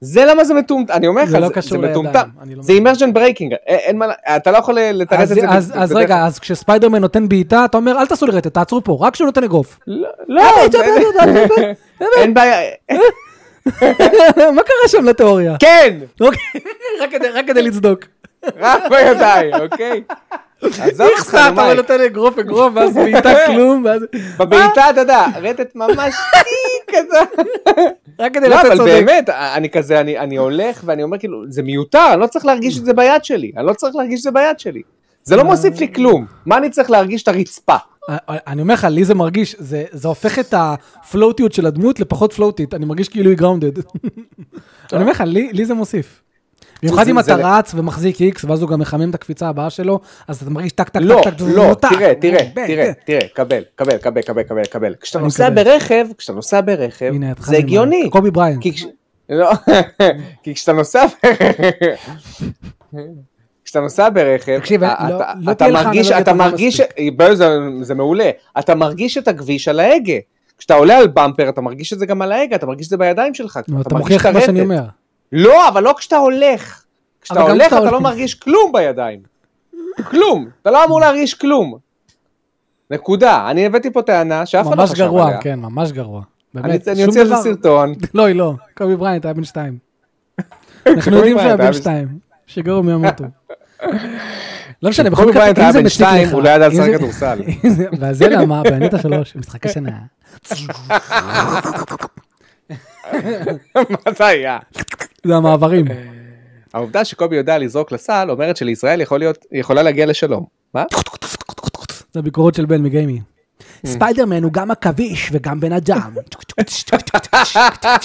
זה 0.00 0.24
למה 0.24 0.44
זה 0.44 0.54
מטומטם, 0.54 0.92
אני 0.92 1.06
אומר 1.06 1.22
לך, 1.22 1.28
זה 1.28 1.38
לא 1.40 1.48
זה, 1.48 1.54
קשור 1.54 1.80
זה 1.80 1.88
מטומטם. 1.90 2.18
לא 2.38 2.44
זה 2.44 2.56
מבין. 2.56 2.76
immersion 2.76 3.12
breaking, 3.12 3.54
אין 3.66 3.98
מה, 3.98 4.06
אתה 4.36 4.50
לא 4.50 4.58
יכול 4.58 4.74
לתרץ 4.80 5.30
את 5.30 5.36
זה. 5.36 5.48
אז, 5.48 5.72
אז 5.76 5.92
רגע, 5.92 6.26
אז 6.26 6.38
כשספיידרמן 6.38 7.00
נותן 7.00 7.28
בעיטה, 7.28 7.64
אתה 7.64 7.76
אומר, 7.76 7.98
אל 7.98 8.06
תעשו 8.06 8.26
לי 8.26 8.32
רטט, 8.32 8.54
תעצרו 8.54 8.84
פה, 8.84 8.98
רק 9.00 9.12
כשהוא 9.12 9.26
נותן 9.26 9.44
אגרוף. 9.44 9.78
לא, 9.86 10.08
לא, 10.28 10.42
אה, 10.42 11.72
אין 12.16 12.34
בעיה, 12.34 12.56
מה 14.36 14.62
קרה 14.62 14.88
שם 14.88 15.04
לתיאוריה? 15.04 15.56
כן, 15.58 15.98
אוקיי, 16.20 16.60
רק 17.34 17.46
כדי- 17.46 17.62
לצדוק. 17.62 18.00
רק 18.58 18.82
בידיים, 18.90 19.54
אוקיי? 19.54 20.02
עזוב 20.62 21.08
אותך, 21.18 21.34
נו, 21.34 21.40
אתה 21.40 21.50
מה, 21.50 21.74
נותן 21.74 22.00
אגרוף 22.00 22.38
אגרוף, 22.38 22.72
ואז 22.74 22.94
בעיטה 23.04 23.32
כלום, 23.46 23.84
ואז... 23.84 24.02
בבעיטה, 24.38 24.90
אתה 24.90 25.00
יודע, 25.00 25.26
רטט 25.42 25.74
ממש 25.74 26.14
טיק 26.32 26.96
כזה. 26.96 27.18
רק 28.18 28.34
כדי 28.34 28.48
לא, 28.48 28.56
לצאת 28.56 28.66
אבל 28.66 28.76
צודק. 28.76 28.90
באמת, 28.90 29.28
אני 29.28 29.70
כזה, 29.70 30.00
אני 30.00 30.36
הולך 30.36 30.80
ואני 30.84 31.02
אומר 31.02 31.18
כאילו, 31.18 31.42
זה 31.48 31.62
מיותר, 31.62 32.06
אני 32.12 32.20
לא 32.20 32.26
צריך 32.26 32.44
להרגיש 32.46 32.78
את 32.78 32.84
זה 32.84 32.92
ביד 32.92 33.24
שלי, 33.24 33.52
אני 33.56 33.66
לא 33.66 33.72
צריך 33.72 33.96
להרגיש 33.96 34.18
את 34.18 34.24
זה 34.24 34.30
ביד 34.30 34.58
שלי. 34.60 34.82
זה 35.22 35.36
לא 35.36 35.44
מוסיף 35.44 35.80
לי 35.80 35.92
כלום, 35.94 36.26
מה 36.46 36.56
אני 36.56 36.70
צריך 36.70 36.90
להרגיש 36.90 37.22
את 37.22 37.28
הרצפה? 37.28 37.76
אה, 38.08 38.16
אני 38.28 38.62
אומר 38.62 38.74
לך, 38.74 38.84
לי 38.84 39.04
זה 39.04 39.14
מרגיש, 39.14 39.56
זה 39.58 39.84
זה 39.90 40.08
הופך 40.08 40.38
את 40.38 40.54
הפלוטיות 40.56 41.52
של 41.52 41.66
הדמות 41.66 42.00
לפחות 42.00 42.32
פלוטית, 42.32 42.74
אני 42.74 42.84
מרגיש 42.86 43.08
כאילו 43.08 43.30
היא 43.30 43.38
grounded. 43.38 43.78
אני 44.92 45.00
אומר 45.00 45.10
לך, 45.12 45.20
לי 45.26 45.52
לי 45.52 45.64
זה 45.64 45.74
מוסיף. 45.74 46.22
במיוחד 46.82 47.08
אם 47.08 47.18
אתה 47.18 47.36
רץ 47.36 47.74
ומחזיק 47.74 48.20
איקס, 48.20 48.44
ואז 48.44 48.62
הוא 48.62 48.70
גם 48.70 48.80
מחמם 48.80 49.10
את 49.10 49.14
הקפיצה 49.14 49.48
הבאה 49.48 49.70
שלו, 49.70 50.00
אז 50.28 50.42
אתה 50.42 50.50
מרגיש 50.50 50.72
טק 50.72 50.88
טק 50.88 51.00
לא, 51.02 51.20
טק 51.24 51.34
טק, 51.34 51.40
לא, 51.40 51.74
טק, 51.80 51.88
תראה, 51.88 52.14
תראה, 52.14 52.50
תראה, 52.54 52.66
כן. 52.66 52.92
תראה, 53.04 53.28
קבל, 53.34 53.62
קבל, 53.74 53.96
קבל, 53.98 54.22
קבל, 54.22 54.42
קבל, 54.42 54.64
קבל. 54.64 54.94
כשאתה 55.00 55.18
נוסע. 55.18 55.50
ברכב, 55.50 56.06
כשאתה 56.18 56.32
נוסע 56.32 56.60
ברכב, 56.60 57.12
זה 57.38 57.56
הגיוני. 57.56 58.10
קובי 58.10 58.30
בריינט. 58.30 58.64
לא, 59.28 59.50
כי 60.42 60.54
כשאתה 60.54 60.72
נוסע 60.72 61.04
כשאתה 63.70 63.80
נוסע 63.80 64.08
ברכב, 64.14 64.58
תקשיב, 64.58 64.84
אתה- 64.84 65.08
לא- 65.08 65.16
אתה- 65.16 65.32
לא 65.40 65.52
אתה 65.52 65.68
מרגיש, 65.68 66.10
אתה 66.10 66.32
מרגיש, 66.32 66.80
זה- 67.32 67.46
זה 67.82 67.94
מעולה, 67.94 68.30
אתה 68.58 68.74
מרגיש 68.74 69.18
את 69.18 69.28
הכביש 69.28 69.68
על 69.68 69.80
ההגה. 69.80 70.14
כשאתה 70.58 70.74
עולה 70.74 70.98
על 70.98 71.06
במפר, 71.06 71.48
אתה 71.48 71.60
מרגיש 71.60 71.92
את 71.92 71.98
זה 71.98 72.06
גם 72.06 72.22
על 72.22 72.32
ההגה, 72.32 72.56
אתה 72.56 72.66
מרגיש 72.66 72.86
את 72.86 72.90
זה 72.90 72.96
בידיים 72.96 73.34
שלך. 73.34 73.60
אתה 73.80 73.94
מוכיח 73.94 74.26
את 74.26 74.32
מה 74.34 74.40
שאני. 74.40 74.60
אומר. 74.60 74.82
לא, 75.32 75.68
אבל 75.68 75.82
לא 75.82 75.94
כשאתה 75.98 76.16
הולך. 76.16 76.82
כשאתה 77.22 77.40
הולך 77.40 77.66
אתה 77.66 77.80
לא. 77.80 78.00
מרגיש 78.00 78.34
כלום 78.34 78.72
בידיים. 78.72 79.20
כלום. 80.10 80.48
אתה 80.62 80.70
לא 80.70 80.84
אמור 80.84 81.00
להרגיש 81.00 81.34
כלום. 81.34 81.78
נקודה. 82.90 83.50
אני 83.50 83.66
הבאתי 83.66 83.90
פה 83.92 84.02
טענה 84.02 84.46
שאף 84.46 84.66
אחד 84.66 84.76
לא 84.76 84.82
ממש 84.82 84.90
חשב 84.90 85.00
עליה. 85.04 85.08
גרוע, 85.24 85.36
כן, 85.40 85.58
ממש 85.60 85.92
גרוע. 85.92 86.22
באמת, 86.54 86.88
אני 86.88 87.04
אוציא 87.04 87.20
על 87.20 87.26
זה. 87.26 87.36
סרטון. 87.36 87.94
לא, 88.14 88.24
היא 88.24 88.34
לא. 88.36 88.52
קובי 88.76 88.96
בריינט 88.96 89.24
היה 89.24 89.34
בן 89.34 89.44
שתיים. 89.44 89.78
אנחנו 90.86 91.16
יודעים 91.16 91.38
שהיה 91.38 91.56
בן 91.56 91.72
שתיים. 91.72 92.08
שגרו 92.46 92.82
מימותו. 92.82 93.24
לא 94.82 94.90
משנה, 94.90 95.10
בכל 95.10 95.26
מקרה, 95.30 95.50
אם 95.50 95.54
היה 95.56 95.72
זה 95.72 95.78
בן 95.78 95.84
מציק 95.86 95.94
שתיים, 95.94 96.28
לך, 96.28 96.34
הוא 96.34 96.42
לא 96.42 96.48
ידע 96.48 96.68
לשחק 96.68 96.90
כדורסל. 96.96 97.40
אם 97.64 97.70
זה- 97.70 97.86
וזה 98.00 98.28
למה, 98.28 98.62
בענית 98.62 98.94
השלוש, 98.94 99.36
משחק 99.36 99.66
השנה. 99.66 99.90
מה 103.88 104.12
זה 104.18 104.26
היה? 104.26 104.58
זה 105.26 105.36
המעברים. 105.36 105.84
העובדה 106.74 107.04
שקובי 107.04 107.36
יודע 107.36 107.58
לזרוק 107.58 107.92
לסל 107.92 108.30
אומרת 108.30 108.56
שלישראל 108.56 109.00
יכולה 109.52 109.82
להגיע 109.82 110.06
לשלום. 110.06 110.44
מה? 110.74 110.84
זה 112.12 112.18
הביקורות 112.20 112.54
של 112.54 112.64
בן 112.66 112.82
מגיימי. 112.82 113.20
ספיידרמן 113.86 114.42
הוא 114.42 114.52
גם 114.52 114.70
עכביש 114.70 115.28
וגם 115.32 115.60
בן 115.60 115.72
אדם. 115.72 116.14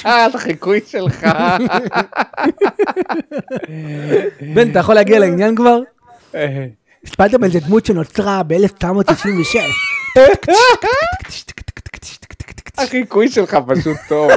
החיקוי 0.35 0.79
שלך. 0.87 1.25
בן, 4.53 4.71
אתה 4.71 4.79
יכול 4.79 4.95
להגיע 4.95 5.19
לעניין 5.19 5.55
כבר? 5.55 5.79
ספיידרמן 7.11 7.49
זה 7.49 7.59
דמות 7.59 7.85
שנוצרה 7.85 8.43
ב-1996. 8.43 9.59
החיקוי 12.77 13.29
שלך 13.29 13.57
פשוט 13.67 13.97
טוב. 14.07 14.31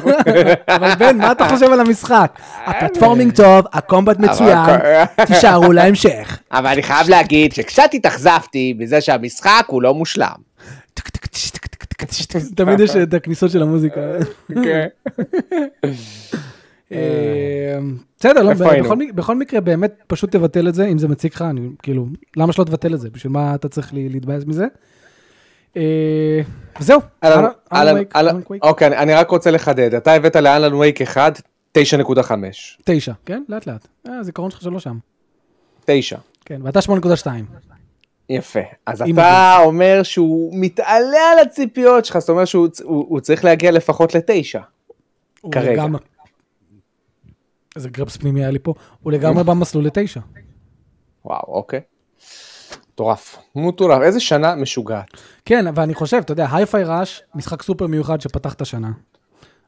אבל 0.68 0.95
בן, 0.95 1.18
מה 1.18 1.32
אתה 1.32 1.49
חושב 1.49 1.72
על 1.72 1.80
המשחק? 1.80 2.39
ה 2.66 2.72
platforming 2.72 3.36
טוב, 3.36 3.64
ה 3.72 3.79
combat 3.79 4.18
מצוין, 4.18 4.59
תישארו 5.26 5.72
להמשך. 5.72 6.39
אבל 6.53 6.66
אני 6.66 6.82
חייב 6.82 7.09
להגיד 7.09 7.53
שקצת 7.53 7.91
התאכזבתי 7.95 8.74
מזה 8.78 9.01
שהמשחק 9.01 9.64
הוא 9.66 9.82
לא 9.82 9.95
מושלם. 9.95 10.47
תמיד 12.55 12.80
יש 12.80 12.96
את 12.96 13.14
הכניסות 13.14 13.51
של 13.51 13.62
המוזיקה. 13.62 14.01
כן. 14.64 14.86
אה, 16.92 17.78
בסדר, 18.20 18.42
לא? 18.42 18.51
בכל 18.84 18.96
מק- 18.96 19.12
בכל 19.14 19.36
מקרה 19.36 19.61
באמת 19.61 19.94
פשוט 20.07 20.32
תבטל 20.32 20.68
את 20.68 20.74
זה, 20.74 20.86
אם 20.86 20.99
זה 20.99 21.09
מציק 21.09 21.34
לך, 21.34 21.42
אני 21.42 21.68
כאילו, 21.82 22.07
למה 22.36 22.53
שלא 22.53 22.64
תבטל 22.64 22.94
את 22.94 23.01
זה? 23.01 23.11
בשביל 23.11 23.32
מה 23.32 23.55
אתה 23.55 23.68
צריך 23.68 23.90
להתבאס 23.92 24.44
מזה? 24.46 24.66
אה, 25.76 26.40
זהו, 26.80 27.01
אהלן, 27.24 27.94
וייק. 27.94 28.16
אוקיי, 28.62 28.86
אני- 28.99 29.14
רק 29.14 29.30
רוצה 29.30 29.51
לחדד, 29.51 29.94
אתה 29.94 30.12
הבאת 30.12 30.36
לאלן 30.36 30.74
וייק 30.74 31.03
1, 31.03 31.40
9.5. 31.78 32.78
תשע, 32.84 33.12
כן? 33.26 33.42
לאט 33.49 33.66
לאט. 33.66 33.86
אה, 34.09 34.18
הזיכרון 34.18 34.51
שלך 34.51 34.61
שלא 34.62 34.80
שם. 34.80 34.96
9. 35.84 36.16
כן, 36.44 36.61
ואתה 36.64 36.80
8.2. 36.82 36.90
יפה. 38.29 38.61
אז 38.87 39.03
אתה 39.03 39.57
אומר 39.64 40.01
שהוא 40.03 40.53
מתעלה 40.61 41.20
על 41.33 41.39
הציפיות 41.39 42.05
שלך, 42.05 42.18
זאת 42.18 42.29
אומרת 42.29 42.47
שהוא 42.47 42.68
הוא- 42.83 43.07
הוא 43.09 43.20
צריך 43.20 43.45
להגיע 43.45 43.70
לפחות 43.70 44.14
לתשע. 44.14 44.61
כרגע. 45.53 45.72
לגמרי- 45.72 46.01
איזה 47.76 47.89
גרפס 47.89 48.16
פנימי 48.16 48.41
היה 48.41 48.51
לי 48.51 48.59
פה. 48.59 48.74
הוא 49.03 49.12
לגמרי 49.12 49.45
במסלול 49.45 49.85
לתשע. 49.85 50.20
וואו, 51.24 51.55
אוקיי. 51.55 51.81
מטורף. 52.93 53.39
מטורף. 53.57 54.03
איזה 54.03 54.20
שנה 54.20 54.55
משוגעת. 54.55 55.07
כן, 55.45 55.66
אבל 55.66 55.83
אני 55.83 55.95
חושב, 55.95 56.16
אתה 56.16 56.33
יודע, 56.33 56.47
Hi-Fi 56.53 56.84
Rush, 56.84 57.22
משחק 57.35 57.62
סופר 57.62 57.87
מיוחד 57.87 58.20
שפתח 58.20 58.55
את 58.55 58.61
השנה. 58.61 58.91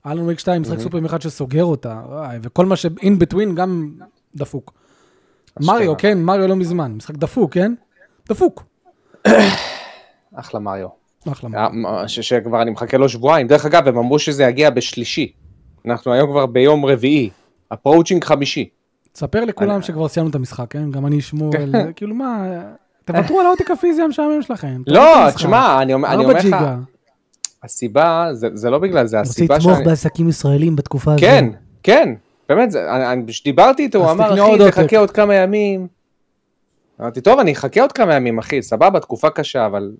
אלן 0.07 0.25
וייק 0.25 0.39
2, 0.39 0.63
משחק 0.63 0.79
סופר 0.81 1.01
מיוחד 1.01 1.23
שסוגר 1.23 1.65
אותה, 1.65 2.01
וכל 2.43 2.67
מה 2.67 2.77
ש-in 2.77 2.89
between 3.25 3.55
גם 3.55 3.93
דפוק. 4.35 4.73
מריו, 5.61 5.95
כן, 5.99 6.23
מריו 6.23 6.49
לא 6.49 6.57
מזמן, 6.57 6.93
משחק 6.93 7.15
דפוק, 7.15 7.55
כן? 7.55 7.75
דפוק. 8.31 8.63
אחלה 10.35 10.61
מריו. 10.61 10.89
אחלה. 11.33 11.51
אה, 11.87 12.09
ש- 12.09 12.21
שכבר 12.21 12.63
אני 12.63 12.71
מחכה 12.71 12.97
לו 12.97 13.09
שבועיים. 13.09 13.47
דרך 13.47 13.65
אגב, 13.67 13.89
הם 13.89 13.99
אמרו 13.99 14.19
שזה 14.19 14.45
יגיע 14.45 14.71
בשלישי. 14.71 15.33
אנחנו 15.87 16.13
היום 16.13 16.31
כבר 16.31 16.47
ביום 16.47 16.85
רביעי. 16.87 17.31
אפרוצ'ינג 17.73 18.25
חמישי. 18.25 18.69
תספר 19.13 19.45
לכולם 19.45 19.83
שכבר 19.83 20.09
סיימנו 20.09 20.31
את 20.31 20.35
המשחק, 20.35 20.65
כן? 20.71 20.91
גם 20.91 21.07
אני 21.07 21.19
אשמור 21.19 21.53
על... 21.63 21.75
כאילו 21.97 22.15
מה, 22.15 22.47
תוותרו 23.05 23.41
על 23.41 23.47
העותק 23.47 23.71
הפיזי 23.71 24.03
המשעמם 24.03 24.43
שלכם. 24.43 24.83
לא. 24.87 25.31
תשמע, 25.35 25.83
אני 25.83 25.95
אומר 25.95 26.15
אומר 26.15 26.35
לך. 26.35 26.57
הסיבה, 27.65 28.29
זה 28.33 28.49
זה 28.55 28.71
לא 28.71 28.79
בגלל 28.79 29.07
זה, 29.07 29.19
רוצה 29.19 29.31
הסיבה 29.31 29.57
לתמוך 29.57 29.73
שאני... 29.75 29.85
בעסקים 29.85 30.29
ישראלים 30.29 30.77
בתקופה 30.77 31.11
הזו. 31.13 31.21
כן, 31.21 31.45
כן, 31.83 32.15
באמת, 32.49 32.71
זה- 32.71 32.91
אני- 32.97 33.13
אני- 33.13 33.23
כשדיברתי 33.27 33.83
איתו, 33.83 33.99
הוא 33.99 34.11
אמר, 34.11 34.33
אחי, 34.33 34.63
עותק." 34.63 34.75
תחכה 34.75 34.99
עוד 34.99 35.11
כמה 35.11 35.35
ימים. 35.35 35.87
אמרתי, 37.01 37.21
טוב, 37.21 37.39
אני 37.39 37.53
אחכה 37.53 37.81
עוד 37.81 37.93
כמה 37.93 38.15
ימים, 38.15 38.39
אחי, 38.39 38.63
סבבה, 38.63 39.01
תקופה 39.01 39.31
קשה, 39.31 39.67
אבל 39.67 39.93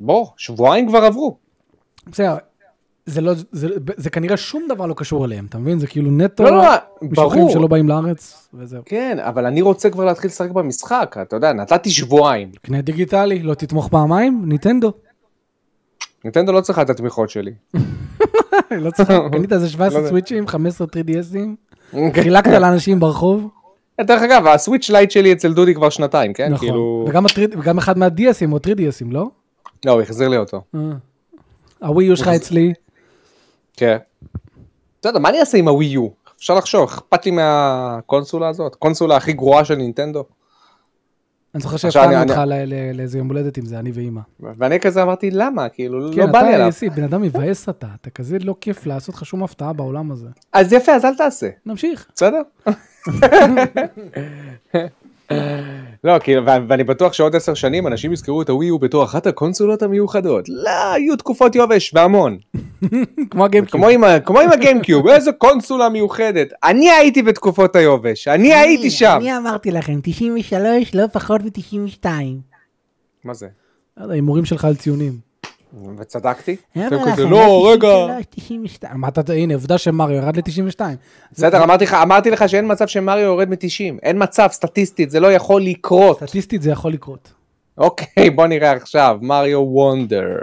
בוא, 0.00 0.26
שבועיים 0.36 0.88
כבר 0.88 0.98
עברו. 0.98 1.36
בסדר, 2.06 2.36
זה 3.06 3.20
לא, 3.20 3.32
זה, 3.52 3.68
זה 3.96 4.10
כנראה 4.10 4.36
שום 4.36 4.62
דבר 4.68 4.86
לא 4.86 4.94
קשור 4.94 5.24
אליהם, 5.24 5.46
אתה 5.48 5.58
מבין? 5.58 5.78
זה 5.78 5.86
כאילו 5.86 6.10
נטו 6.10 6.42
לא, 6.44 6.50
לא, 6.50 6.62
משלוחים 7.02 7.40
ברור. 7.40 7.52
שלא 7.52 7.66
באים 7.66 7.88
לארץ, 7.88 8.48
וזהו. 8.54 8.82
כן, 8.84 9.18
אבל 9.20 9.46
אני 9.46 9.62
רוצה 9.62 9.90
כבר 9.90 10.04
להתחיל 10.04 10.30
לשחק 10.30 10.50
במשחק, 10.50 11.16
אתה 11.22 11.36
יודע, 11.36 11.52
נתתי 11.52 11.90
שבועיים. 11.90 12.50
קנה 12.62 12.80
דיגיטלי, 12.82 13.42
לא 13.42 13.54
תתמוך 13.54 13.88
פעמיים? 13.88 14.42
ניטנדו. 14.44 14.92
נינטנדו 16.24 16.52
לא 16.52 16.60
צריכה 16.60 16.82
את 16.82 16.90
התמיכות 16.90 17.30
שלי. 17.30 17.52
לא 18.70 18.90
צריך, 18.90 19.10
קנית 19.32 19.52
איזה 19.52 19.68
17 19.68 20.00
לא- 20.00 20.08
סוויצ'ים, 20.08 20.46
15 20.46 20.86
3DSים, 20.86 21.96
חילקת 22.14 22.50
לאנשים 22.50 23.00
ברחוב. 23.00 23.48
דרך 24.00 24.22
אגב, 24.22 24.46
הסוויץ' 24.46 24.90
לייט 24.90 25.10
שלי 25.10 25.32
אצל 25.32 25.52
דודי 25.52 25.74
כבר 25.74 25.90
שנתיים, 25.90 26.32
כן? 26.32 26.52
נכון. 26.52 26.68
כאילו... 26.68 27.04
וגם 27.08 27.26
הטריד- 27.26 27.54
וגם 27.58 27.78
אחד 27.78 27.98
מה-DSים 27.98 28.52
או 28.52 28.56
3DSים, 28.56 29.10
לא? 29.10 29.26
לא, 29.84 29.92
הוא 29.92 30.02
החזיר 30.02 30.28
לי 30.28 30.36
אותו. 30.36 30.62
אה. 30.74 30.80
הווי 31.82 32.04
יו 32.04 32.16
שלך 32.16 32.28
אצלי. 32.28 32.72
כן. 33.76 33.96
בסדר, 35.02 35.18
מה 35.18 35.28
אני 35.28 35.40
אעשה 35.40 35.58
עם 35.58 35.68
הווי 35.68 35.84
יו? 35.86 36.08
אפשר 36.38 36.54
לחשוב, 36.54 36.88
אכפת 36.88 37.26
לי 37.26 37.30
מהקונסולה 37.32 38.48
הזאת? 38.48 38.74
קונסולה 38.74 39.16
הכי 39.16 39.32
גרועה 39.32 39.64
של 39.64 39.74
נינטנדו? 39.74 40.24
אני 41.54 41.62
זוכר 41.62 41.76
אני- 42.04 42.30
אותך 42.30 42.40
לאיזה 42.94 43.18
יום 43.18 43.28
הולדת 43.28 43.56
עם 43.56 43.66
זה, 43.66 43.78
אני 43.78 43.90
ואימא. 43.94 44.20
ואני 44.40 44.80
כזה 44.80 45.02
אמרתי, 45.02 45.30
למה? 45.30 45.68
כאילו, 45.68 46.10
כן, 46.14 46.20
לא 46.20 46.26
בא 46.26 46.38
לי 46.42 46.48
אתה 46.48 46.54
עליו. 46.54 46.68
יסי, 46.68 46.90
בן 46.90 47.04
אדם 47.04 47.22
מבאס 47.22 47.68
אתה, 47.68 47.86
אתה 48.00 48.10
כזה 48.10 48.38
לא 48.40 48.54
כיף 48.60 48.86
לעשות 48.86 49.14
לך 49.14 49.26
שום 49.26 49.42
הפתעה 49.42 49.72
בעולם 49.72 50.10
הזה. 50.12 50.26
אז 50.52 50.72
יפה, 50.72 50.92
אז 50.92 51.04
אל 51.04 51.14
תעשה, 51.16 51.48
נמשיך. 51.66 52.06
בסדר? 52.14 52.42
לא, 56.04 56.18
כאילו, 56.20 56.42
ואני 56.46 56.84
בטוח 56.84 57.12
שעוד 57.12 57.36
עשר 57.36 57.54
שנים 57.54 57.86
אנשים 57.86 58.12
יזכרו 58.12 58.42
את 58.42 58.48
הווי 58.48 58.66
יו 58.66 58.78
בתור 58.78 59.04
אחת 59.04 59.26
הקונסולות 59.26 59.82
המיוחדות. 59.82 60.48
לא, 60.48 60.92
היו 60.92 61.16
תקופות 61.16 61.54
יובש 61.54 61.94
והמון. 61.94 62.38
כמו 63.30 63.44
הגיימקיוב. 63.44 63.84
כמו 64.24 64.40
עם, 64.40 64.52
הגיימקיוב, 64.52 65.08
איזה 65.08 65.32
קונסולה 65.32 65.88
מיוחדת. 65.88 66.52
אני 66.64 66.90
הייתי 66.90 67.22
בתקופות 67.22 67.76
היובש, 67.76 68.28
אני 68.28 68.54
הייתי 68.54 68.90
שם. 68.90 69.18
אני 69.20 69.36
אמרתי 69.36 69.70
לכם, 69.70 70.00
93 70.02 70.94
לא 70.94 71.06
פחות 71.12 71.40
מ-92. 71.42 72.06
מה 73.24 73.34
זה? 73.34 73.48
הימורים 73.96 74.44
שלך 74.44 74.64
על 74.64 74.74
ציונים. 74.76 75.31
וצדקתי? 75.98 76.56
כזה, 77.12 77.24
לא, 77.24 77.70
רגע. 77.72 77.88
93, 77.88 78.24
92. 78.30 79.00
מה 79.00 79.08
אתה, 79.08 79.32
הנה, 79.32 79.54
עובדה 79.54 79.78
שמריו 79.78 80.16
ירד 80.16 80.36
ל-92. 80.36 80.80
בסדר, 81.32 81.64
אמרתי 81.64 81.84
לך, 81.84 81.94
אמרתי 81.94 82.30
לך 82.30 82.48
שאין 82.48 82.72
מצב 82.72 82.86
שמריו 82.86 83.24
יורד 83.24 83.48
מ-90. 83.50 83.98
אין 84.02 84.22
מצב, 84.22 84.48
סטטיסטית, 84.52 85.10
זה 85.10 85.20
לא 85.20 85.32
יכול 85.32 85.62
לקרות. 85.62 86.16
סטטיסטית 86.16 86.62
זה 86.62 86.70
יכול 86.70 86.92
לקרות. 86.92 87.32
אוקיי, 87.78 88.30
בוא 88.30 88.46
נראה 88.46 88.70
עכשיו, 88.72 89.18
מריו 89.22 89.60
וונדר. 89.60 90.36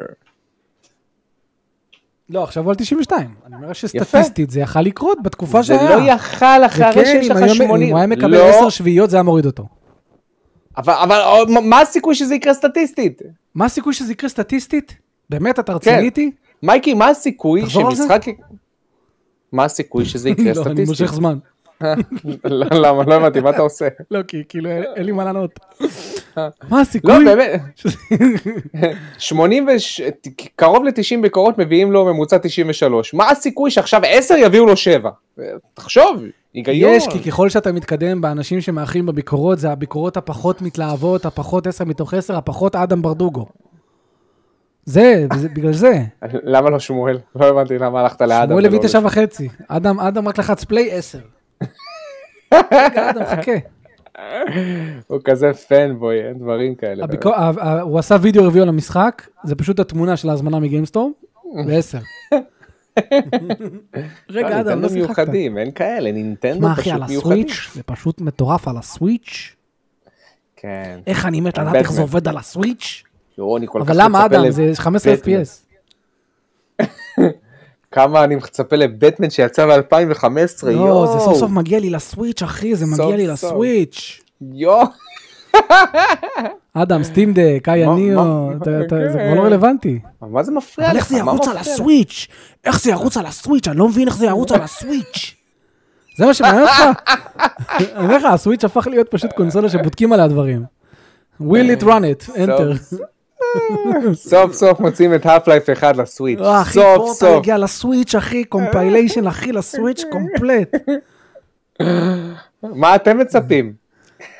לא, 2.29 2.43
עכשיו 2.43 2.63
הוא 2.63 2.69
על 2.69 2.75
92. 2.75 3.33
אני 3.47 3.55
אומר 3.55 3.73
שסטטיסטית 3.73 4.49
זה 4.49 4.59
יכל 4.59 4.81
לקרות 4.81 5.23
בתקופה 5.23 5.61
זה 5.61 5.67
שהיה. 5.67 5.95
לא 5.95 6.11
יכל 6.11 6.45
אחרי 6.65 7.05
שיש 7.05 7.29
לך 7.29 7.37
היום- 7.37 7.55
80. 7.55 7.81
אם 7.81 7.89
הוא 7.89 7.97
היה 7.97 8.07
מקבל 8.07 8.27
לא, 8.31 8.49
10 8.49 8.69
שביעיות 8.69 9.09
זה 9.09 9.15
היה 9.17 9.23
מוריד 9.23 9.45
אותו. 9.45 9.63
אבל, 10.77 10.93
אבל 10.93 11.19
מה- 11.53 11.61
מה 11.61 11.81
הסיכוי 11.81 12.15
שזה 12.15 12.35
יקרה 12.35 12.53
סטטיסטית? 12.53 13.21
מה 13.55 13.65
הסיכוי 13.65 13.93
שזה 13.93 14.11
יקרה 14.11 14.29
סטטיסטית? 14.29 14.95
באמת, 15.29 15.59
אתה 15.59 15.73
רציני 15.73 15.95
כן. 15.95 16.03
איתי? 16.03 16.31
מייקי, 16.63 16.93
מה 16.93 17.07
הסיכוי? 17.07 17.69
שמשחק... 17.69 18.25
מה 19.51 19.63
הסיכוי 19.63 20.05
שזה 20.05 20.29
יקרה 20.29 20.45
לא, 20.45 20.49
אני 20.51 20.55
סטטיסטית? 20.55 20.87
מושך 20.87 21.13
זמן. 21.13 21.37
למה? 22.43 23.03
לא 23.03 23.13
הבנתי, 23.13 23.39
מה 23.39 23.49
אתה 23.49 23.61
עושה? 23.61 23.87
לא, 24.11 24.23
כי 24.23 24.43
כאילו 24.49 24.69
אין 24.69 25.05
לי 25.05 25.11
מה 25.11 25.23
לענות. 25.23 25.59
מה 26.37 26.49
לא, 26.71 26.79
הסיכוי? 26.81 27.25
באמת. 27.25 27.61
80 29.17 29.67
וש... 29.75 30.01
קרוב 30.55 30.83
ל-90 30.83 31.21
ביקורות 31.21 31.57
מביאים 31.57 31.91
לו 31.91 32.05
ממוצע 32.05 32.37
93. 32.37 33.13
מה 33.13 33.29
הסיכוי 33.29 33.71
שעכשיו 33.71 34.01
10 34.05 34.35
יביאו 34.37 34.65
לו 34.65 34.77
7? 34.77 35.09
תחשוב, 35.73 36.23
היגיון. 36.53 36.93
יש, 36.93 37.07
כי 37.07 37.31
ככל 37.31 37.49
שאתה 37.49 37.71
מתקדם 37.71 38.21
באנשים 38.21 38.61
שמאחרים 38.61 39.05
בביקורות, 39.05 39.59
זה 39.59 39.71
הביקורות 39.71 40.17
הפחות 40.17 40.61
מתלהבות, 40.61 41.25
הפחות 41.25 41.67
10 41.67 41.85
מתוך 41.85 42.13
10, 42.13 42.37
הפחות 42.37 42.75
אדם 42.75 43.01
ברדוגו. 43.01 43.45
זה, 44.89 45.25
בגלל 45.53 45.73
זה. 45.73 45.93
למה 46.43 46.69
לא 46.69 46.79
שמואל? 46.79 47.17
לא 47.35 47.45
הבנתי 47.45 47.77
למה 47.77 47.99
הלכת 47.99 48.21
לאדם. 48.21 48.49
שמואל 48.49 48.65
הביא 48.65 48.79
תשע 48.79 48.99
וחצי. 49.03 49.49
אדם, 49.67 49.99
אדם 49.99 50.27
רק 50.27 50.39
לחץ 50.39 50.63
play 50.63 50.91
10. 50.91 51.19
רגע, 52.53 53.09
אדם, 53.09 53.21
חכה. 53.25 53.51
הוא 55.07 55.19
כזה 55.23 55.53
fanboy, 55.53 56.27
אין 56.27 56.39
דברים 56.39 56.75
כאלה. 56.75 57.03
הביקור- 57.03 57.35
הוא 57.81 57.99
עשה 57.99 58.15
וידאו 58.21 58.43
רביעו 58.43 58.63
על 58.63 58.69
המשחק, 58.69 59.27
זה 59.43 59.55
פשוט 59.55 59.79
התמונה 59.79 60.17
של 60.17 60.29
ההזמנה 60.29 60.59
מגיימסטור, 60.59 61.11
ב-10. 61.67 61.97
רגע, 64.29 64.59
אדם, 64.61 64.81
לא 64.81 64.89
שיחקת. 64.89 65.17
מיוחדים, 65.19 65.57
אין 65.57 65.71
כאלה, 65.71 66.11
נינטנדו 66.11 66.59
מה 66.67 66.71
אחי, 66.73 66.81
פשוט 66.81 66.93
על 66.93 67.03
מיוחדים. 67.09 67.45
הסוויץ', 67.47 67.69
זה 67.75 67.83
פשוט 67.83 68.21
מטורף 68.21 68.67
על 68.67 68.77
הסוויץ'. 68.77 69.55
כן. 70.55 70.99
איך 71.07 71.25
אני 71.25 71.41
מת 71.41 71.57
לדעת 71.57 71.75
איך 71.75 71.91
זה 71.91 72.01
עובד 72.01 72.27
על 72.27 72.37
הסוויץ'. 72.37 73.03
אני 73.57 73.67
כל 73.69 73.79
כך 73.83 73.89
אבל 73.89 74.03
למה 74.03 74.25
מצפה 74.25 74.25
אדם, 74.25 74.51
זה 74.51 74.71
15 74.75 75.13
בטמן. 75.13 75.33
FPS. 75.41 75.69
כמה 77.91 78.23
אני 78.23 78.35
מצפה 78.35 78.75
לבטמן 78.75 79.29
שיצא 79.29 79.65
ב-2015, 79.65 80.25
לא, 80.63 80.71
יואו. 80.71 81.07
זה 81.07 81.19
סוף 81.19 81.37
סוף 81.37 81.51
מגיע 81.51 81.79
לי 81.79 81.89
לסוויץ', 81.89 82.43
אחי, 82.43 82.75
זה 82.75 82.85
מגיע 82.85 83.15
לי. 83.17 83.27
לסוויץ'. 83.27 84.21
יואו. 84.41 84.83
אדם, 86.73 87.03
סטים 87.03 87.33
דק, 87.33 87.69
Aya 87.69 87.85
Neo, 87.85 88.49
זה. 88.65 88.81
כבר 88.89 89.33
לא 89.35 89.41
רלוונטי. 89.41 89.99
מה 90.21 90.43
זה 90.43 90.51
מפריע 90.51 90.87
לך? 90.87 90.91
אבל 90.93 90.97
איך 90.99 91.09
זה 91.09 91.17
ירוץ 91.17 91.47
על? 91.47 91.57
הסוויץ'? 91.57 92.27
איך 92.65 92.81
זה 92.81 92.91
ירוץ 92.91 93.17
על 93.17 93.25
הסוויץ'? 93.25 93.67
אני 93.67 93.77
לא 93.77 93.87
מבין 93.87 94.07
איך 94.07 94.17
זה 94.17 94.25
ירוץ 94.25 94.51
על 94.51 94.61
הסוויץ'. 94.61 95.35
זה 96.17 96.25
מה 96.25 96.33
שמעניין 96.33 96.63
אותך? 96.63 96.83
אני 97.75 97.85
אומר 97.97 98.17
לך, 98.17 98.25
הסוויץ' 98.25 98.63
הפך 98.63 98.87
להיות 98.87 99.07
פשוט 99.11 99.33
קונסולה 99.33 99.69
שבודקים 99.69 100.13
עליה 100.13 100.27
דברים. 100.27 100.65
will 101.41 101.81
it 101.81 101.83
run 101.83 102.03
it, 102.03 102.29
enter. 102.35 102.95
סוף- 104.13 104.13
סוף 104.15 104.53
סוף 104.53 104.79
מוצאים 104.79 105.15
את 105.15 105.25
האף 105.25 105.47
לייף 105.47 105.69
1 105.69 105.97
לסוויץ'. 105.97 106.39
אה, 106.39 106.61
אחי, 106.61 106.73
סוף 106.73 106.95
פורטל 106.97 107.13
סוף. 107.13 107.37
הגיע 107.37 107.57
לסוויץ', 107.57 108.15
אחי, 108.15 108.43
compilation, 108.43 109.27
אחי, 109.27 109.51
לסוויץ' 109.51 110.03
complete. 110.11 110.71
מה 112.63 112.95
אתם 112.95 113.17
מצפים? 113.17 113.73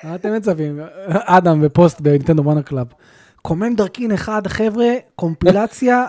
מה 0.04 0.16
אתם 0.16 0.34
מצפים? 0.36 0.80
אדם 1.08 1.62
בפוסט 1.62 2.02
בנינטנדו 2.02 2.44
owner 2.44 2.62
club. 2.62 2.88
קומנדר 3.42 3.88
קין 3.88 4.12
אחד, 4.12 4.48
חבר'ה, 4.48 4.86
קומפילציה. 5.16 6.06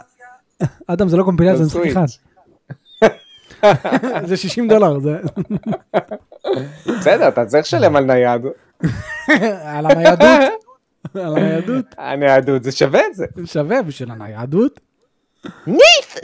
אדם 0.86 1.08
זה 1.08 1.16
לא 1.16 1.22
קומפילציה, 1.22 1.64
זה 1.64 1.78
משחק 1.80 1.96
אחד. 1.96 2.06
זה 4.24 4.36
60 4.36 4.68
דולר, 4.68 4.98
זה 5.00 5.16
בסדר, 6.98 7.28
אתה 7.28 7.46
צריך 7.46 7.64
לשלם 7.66 7.96
על 7.96 8.04
נייד. 8.04 8.42
על 9.64 9.86
הניידות. 9.86 10.40
על 11.14 11.36
הניידות. 11.36 11.84
הניידות, 11.98 12.64
זה 12.64 12.72
שווה 12.72 13.00
את 13.10 13.14
זה. 13.14 13.26
שווה 13.44 13.82
בשביל 13.82 14.10
הניידות. 14.10 14.80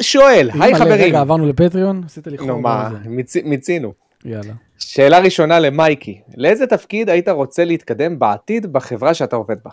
שואל, 0.00 0.50
היי 0.60 0.74
חברים. 0.74 0.92
רגע, 0.92 1.20
עברנו 1.20 1.46
לפטריון, 1.46 2.02
עשית 2.04 2.26
לי 2.26 2.36
נו 2.36 2.46
חור 2.46 2.60
מה, 2.60 2.88
באוזן. 2.90 3.02
מיצ- 3.18 3.44
מיצינו. 3.48 3.92
יאללה. 4.24 4.52
שאלה 4.78 5.18
ראשונה 5.18 5.58
למייקי, 5.58 6.20
לאיזה 6.36 6.66
תפקיד 6.66 7.10
היית 7.10 7.28
רוצה 7.28 7.64
להתקדם 7.64 8.18
בעתיד 8.18 8.72
בחברה 8.72 9.14
שאתה 9.14 9.36
עובד 9.36 9.56
בה? 9.64 9.70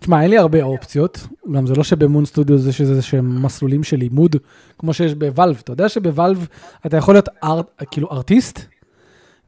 תשמע, 0.00 0.22
אין 0.22 0.30
לי 0.30 0.38
הרבה 0.38 0.62
אופציות, 0.62 1.26
גם 1.54 1.66
זה 1.66 1.74
לא 1.74 1.84
שבמון 1.84 2.24
סטודיו 2.24 2.58
זה 2.58 2.72
שזה 2.72 3.02
שהם 3.02 3.42
מסלולים 3.42 3.82
של 3.84 3.96
לימוד, 3.96 4.36
כמו 4.78 4.94
שיש 4.94 5.14
בוואלב. 5.14 5.60
אתה 5.64 5.72
יודע 5.72 5.88
שבוואלב 5.88 6.46
אתה 6.86 6.96
יכול 6.96 7.14
להיות 7.14 7.28
ארט, 7.44 7.66
כאילו 7.90 8.10
ארטיסט, 8.10 8.60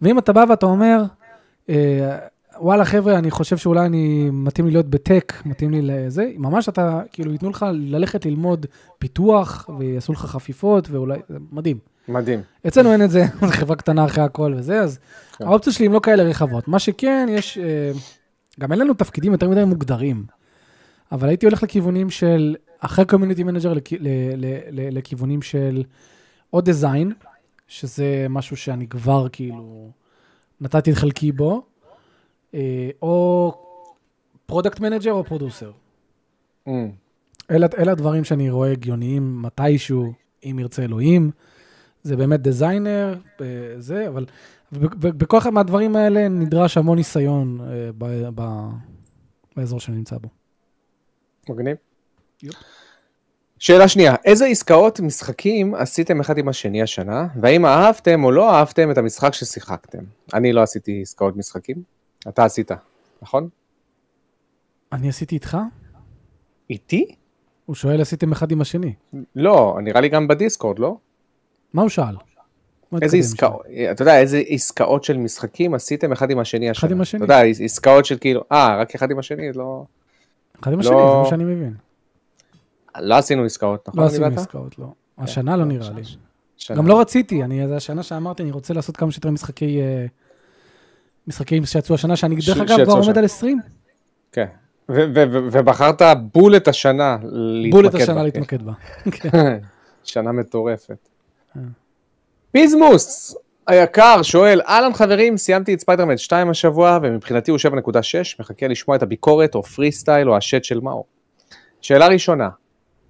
ואם 0.03 0.19
אתה 0.19 0.33
בא 0.33 0.45
ואתה 0.49 0.67
אומר, 0.67 1.03
וואלה 2.59 2.85
חבר'ה, 2.85 3.19
אני 3.19 3.31
חושב 3.31 3.57
שאולי 3.57 3.87
אני, 3.87 4.31
מתאים 4.33 4.67
לי 4.67 4.73
להיות 4.73 4.87
בטק, 4.87 5.33
מתאים 5.45 5.71
לי 5.71 5.83
לזה, 5.83 6.31
ממש 6.37 6.69
אתה, 6.69 7.01
כאילו 7.13 7.33
ייתנו 7.33 7.51
לך 7.51 7.67
ללכת 7.73 8.27
ללמוד 8.27 8.67
פיתוח, 8.99 9.71
ויעשו 9.79 10.13
לך 10.13 10.19
חפיפות, 10.19 10.91
ואולי, 10.91 11.19
זה 11.29 11.39
מדהים. 11.53 11.79
מדהים. 12.09 12.43
אצלנו 12.67 12.93
אין 12.93 13.03
את 13.03 13.11
זה, 13.11 13.25
זו 13.41 13.47
חברה 13.47 13.77
קטנה 13.77 14.05
אחרי 14.05 14.25
הכל 14.25 14.55
וזה, 14.57 14.81
אז 14.81 14.99
כן. 15.39 15.45
האופציות 15.47 15.77
שלי 15.77 15.87
הן 15.87 15.93
לא 15.93 16.01
כאלה 16.01 16.23
רחבות. 16.23 16.69
מה 16.69 16.79
שכן, 16.79 17.27
יש, 17.31 17.59
אה, 17.59 17.93
גם 18.61 18.73
אין 18.73 18.81
לנו 18.81 18.95
תפקידים 18.95 19.33
יותר 19.33 19.49
מדי 19.49 19.65
מוגדרים, 19.65 20.25
אבל 21.13 21.29
הייתי 21.29 21.47
הולך 21.47 21.63
לכיוונים 21.63 22.11
של, 22.11 22.57
אחרי 22.81 23.05
community 23.05 23.45
manager, 23.45 23.73
לכיוונים 24.71 25.43
של 25.43 25.83
או 26.53 26.61
design, 26.61 27.13
שזה 27.69 28.27
משהו 28.31 28.57
שאני 28.57 28.87
כבר 28.87 29.27
כאילו 29.33 29.91
נתתי 30.61 30.93
את 30.93 30.97
חלקי 30.97 31.33
בו, 31.33 31.63
אה, 32.55 32.91
או 33.03 33.53
product 34.47 34.81
manager 34.81 35.13
או 35.13 35.25
producer. 35.25 35.73
Mm. 36.69 36.71
אלה, 37.51 37.67
אלה 37.79 37.93
הדברים 37.93 38.25
שאני 38.25 38.51
רואה 38.51 38.73
הגיוניים 38.73 39.43
מתישהו, 39.43 40.13
אם 40.45 40.59
ירצה 40.59 40.83
אלוהים. 40.83 41.31
זה 42.03 42.17
באמת 42.17 42.41
designer, 42.41 43.19
אה, 43.41 43.47
זה, 43.79 44.09
אבל, 44.09 44.27
ובכל 44.73 45.39
אחד 45.39 45.51
מהדברים 45.51 45.97
האלה 45.97 46.29
נדרש 46.29 46.77
המון 46.77 46.99
ניסיון 46.99 47.61
אה, 47.61 47.91
ב- 47.99 48.29
ב- 48.35 48.71
באזור 49.57 49.81
שאני 49.81 49.97
נמצא 49.97 50.19
בו. 50.19 50.29
מגניב. 51.49 51.77
יופ. 52.43 52.55
שאלה 53.65 53.89
שנייה, 53.89 54.15
איזה 54.25 54.47
עסקאות 54.47 55.01
משחקים 55.01 55.75
עשיתם 55.75 56.21
אחד 56.21 56.39
עם 56.39 56.49
השני 56.49 56.83
השנה, 56.83 57.27
והאם 57.41 57.67
אהבתם 57.67 58.25
או 58.25 58.31
לא 58.31 58.55
אהבתם 58.55 58.91
את 58.91 58.99
המשחק 58.99 59.35
ששיחקתם? 59.35 59.99
אני 60.35 60.53
לא 60.53 60.63
עשיתי 60.63 61.03
עסקאות 61.03 61.37
משחקים, 61.37 61.83
אתה 62.29 62.45
עשית, 62.45 62.71
נכון? 63.23 63.49
אני 64.93 65.09
עשיתי 65.09 65.35
איתך? 65.35 65.59
איתי? 66.71 67.15
הוא 67.67 67.77
שואל, 67.77 68.01
עשיתם 68.01 68.33
אחד 68.33 68.51
עם 68.51 68.61
השני. 68.61 68.95
לא, 69.37 69.79
נראה 69.83 70.01
לי 70.01 70.09
גם 70.09 70.29
בדיסקורד, 70.29 70.79
לא? 70.79 70.97
מה 71.73 71.83
הוא 71.83 71.89
שאל? 71.89 72.17
איזה 73.03 73.17
עסקאות, 73.17 73.63
אתה 73.91 74.03
יודע, 74.03 74.19
איזה 74.19 74.43
עסקאות 74.49 75.05
של 75.05 75.17
משחקים 75.17 75.75
עשיתם 75.75 76.13
אחד 76.13 76.31
עם 76.31 76.39
השני 76.39 76.71
השנה? 76.71 76.91
עם 76.91 77.01
השני. 77.01 77.25
אתה 77.25 77.25
יודע, 77.25 77.65
עסקאות 77.65 78.05
של 78.05 78.19
כאילו, 78.21 78.45
אה, 78.53 78.77
רק 78.77 78.95
אחד 78.95 79.11
עם 79.11 79.19
השני, 79.19 79.53
לא... 79.53 79.85
אחד 80.63 80.73
עם 80.73 80.81
לא- 80.81 80.85
השני, 80.85 80.97
זה 80.97 81.19
מה 81.23 81.27
שאני 81.31 81.45
מבין. 81.45 81.84
לא 83.01 83.15
עשינו 83.15 83.45
עסקאות, 83.45 83.89
נכון? 83.89 84.01
לא 84.01 84.07
עשינו? 84.07 84.27
עסקאות, 84.27 84.79
לא. 84.79 84.87
השנה 85.19 85.57
לא 85.57 85.65
נראה 85.65 85.91
לי. 85.91 86.03
גם 86.77 86.87
לא 86.87 87.01
רציתי, 87.01 87.45
אני, 87.45 87.69
זה 87.69 87.77
השנה 87.77 88.03
שאמרתי, 88.03 88.43
אני 88.43 88.51
רוצה 88.51 88.75
לעשות 88.75 88.97
כמה 88.97 89.13
שיותר 89.13 89.31
משחקי... 89.31 89.81
אה, 89.81 90.07
משחקים 91.27 91.67
שיצאו 91.67 91.95
השנה, 91.95 92.17
שאני 92.17 92.37
דרך 92.47 92.59
אגב 92.59 92.85
כבר 92.85 92.93
עומד. 92.93 93.19
על 93.19 93.25
20. 93.25 93.61
כן. 94.33 94.47
ובחרת 94.89 96.03
בול 96.33 96.57
את 96.57 96.69
השנה 96.69 97.17
להתמקד 97.23 97.77
בול 97.77 97.87
את 97.87 97.93
בה, 97.93 98.03
השנה 98.03 98.15
כן. 98.15 98.25
להתמקד 98.25 98.63
בה. 98.63 98.73
כן. 99.11 99.59
שנה 100.05 100.33
מטורפת. 100.33 101.09
אה. 101.57 101.63
פיזמוס 102.53 103.37
היקר 103.67 104.23
שואל, 104.23 104.61
אהלן 104.69 104.93
חברים, 104.93 105.37
סיימתי 105.37 105.75
את 105.75 105.81
ספיידרמן 105.81 106.17
2 106.17 106.51
השבוע, 106.51 106.99
ומבחינתי 107.03 107.51
הוא 107.51 107.59
7.6, 107.59 107.99
מחכה 108.39 108.69
לשמוע 108.69 108.97
את 108.97 109.03
הביקורת 109.03 109.55
או 109.55 109.63
פרי 109.63 109.93
סטייל 109.93 110.31
או 110.31 110.37
השיט 110.37 110.65
של 110.65 110.81
מאור. 110.81 111.07
שאלה 111.81 112.07
ראשונה, 112.07 112.49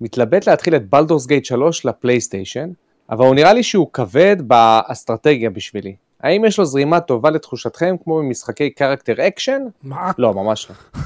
מתלבט 0.00 0.46
להתחיל 0.46 0.76
את 0.76 0.90
בלדורס 0.90 1.26
גייט 1.26 1.44
3 1.44 1.84
לפלייסטיישן, 1.84 2.70
אבל 3.10 3.26
הוא 3.26 3.34
נראה 3.34 3.52
לי 3.52 3.62
שהוא 3.62 3.86
כבד 3.92 4.36
באסטרטגיה 4.46 5.50
בשבילי. 5.50 5.94
האם 6.20 6.44
יש 6.44 6.58
לו 6.58 6.64
זרימה 6.64 7.00
טובה 7.00 7.30
לתחושתכם 7.30 7.96
כמו 8.04 8.18
במשחקי 8.18 8.70
character 8.70 9.26
action? 9.26 9.62
מה? 9.82 10.10
לא, 10.18 10.34
ממש 10.34 10.70
לא. 10.70 11.00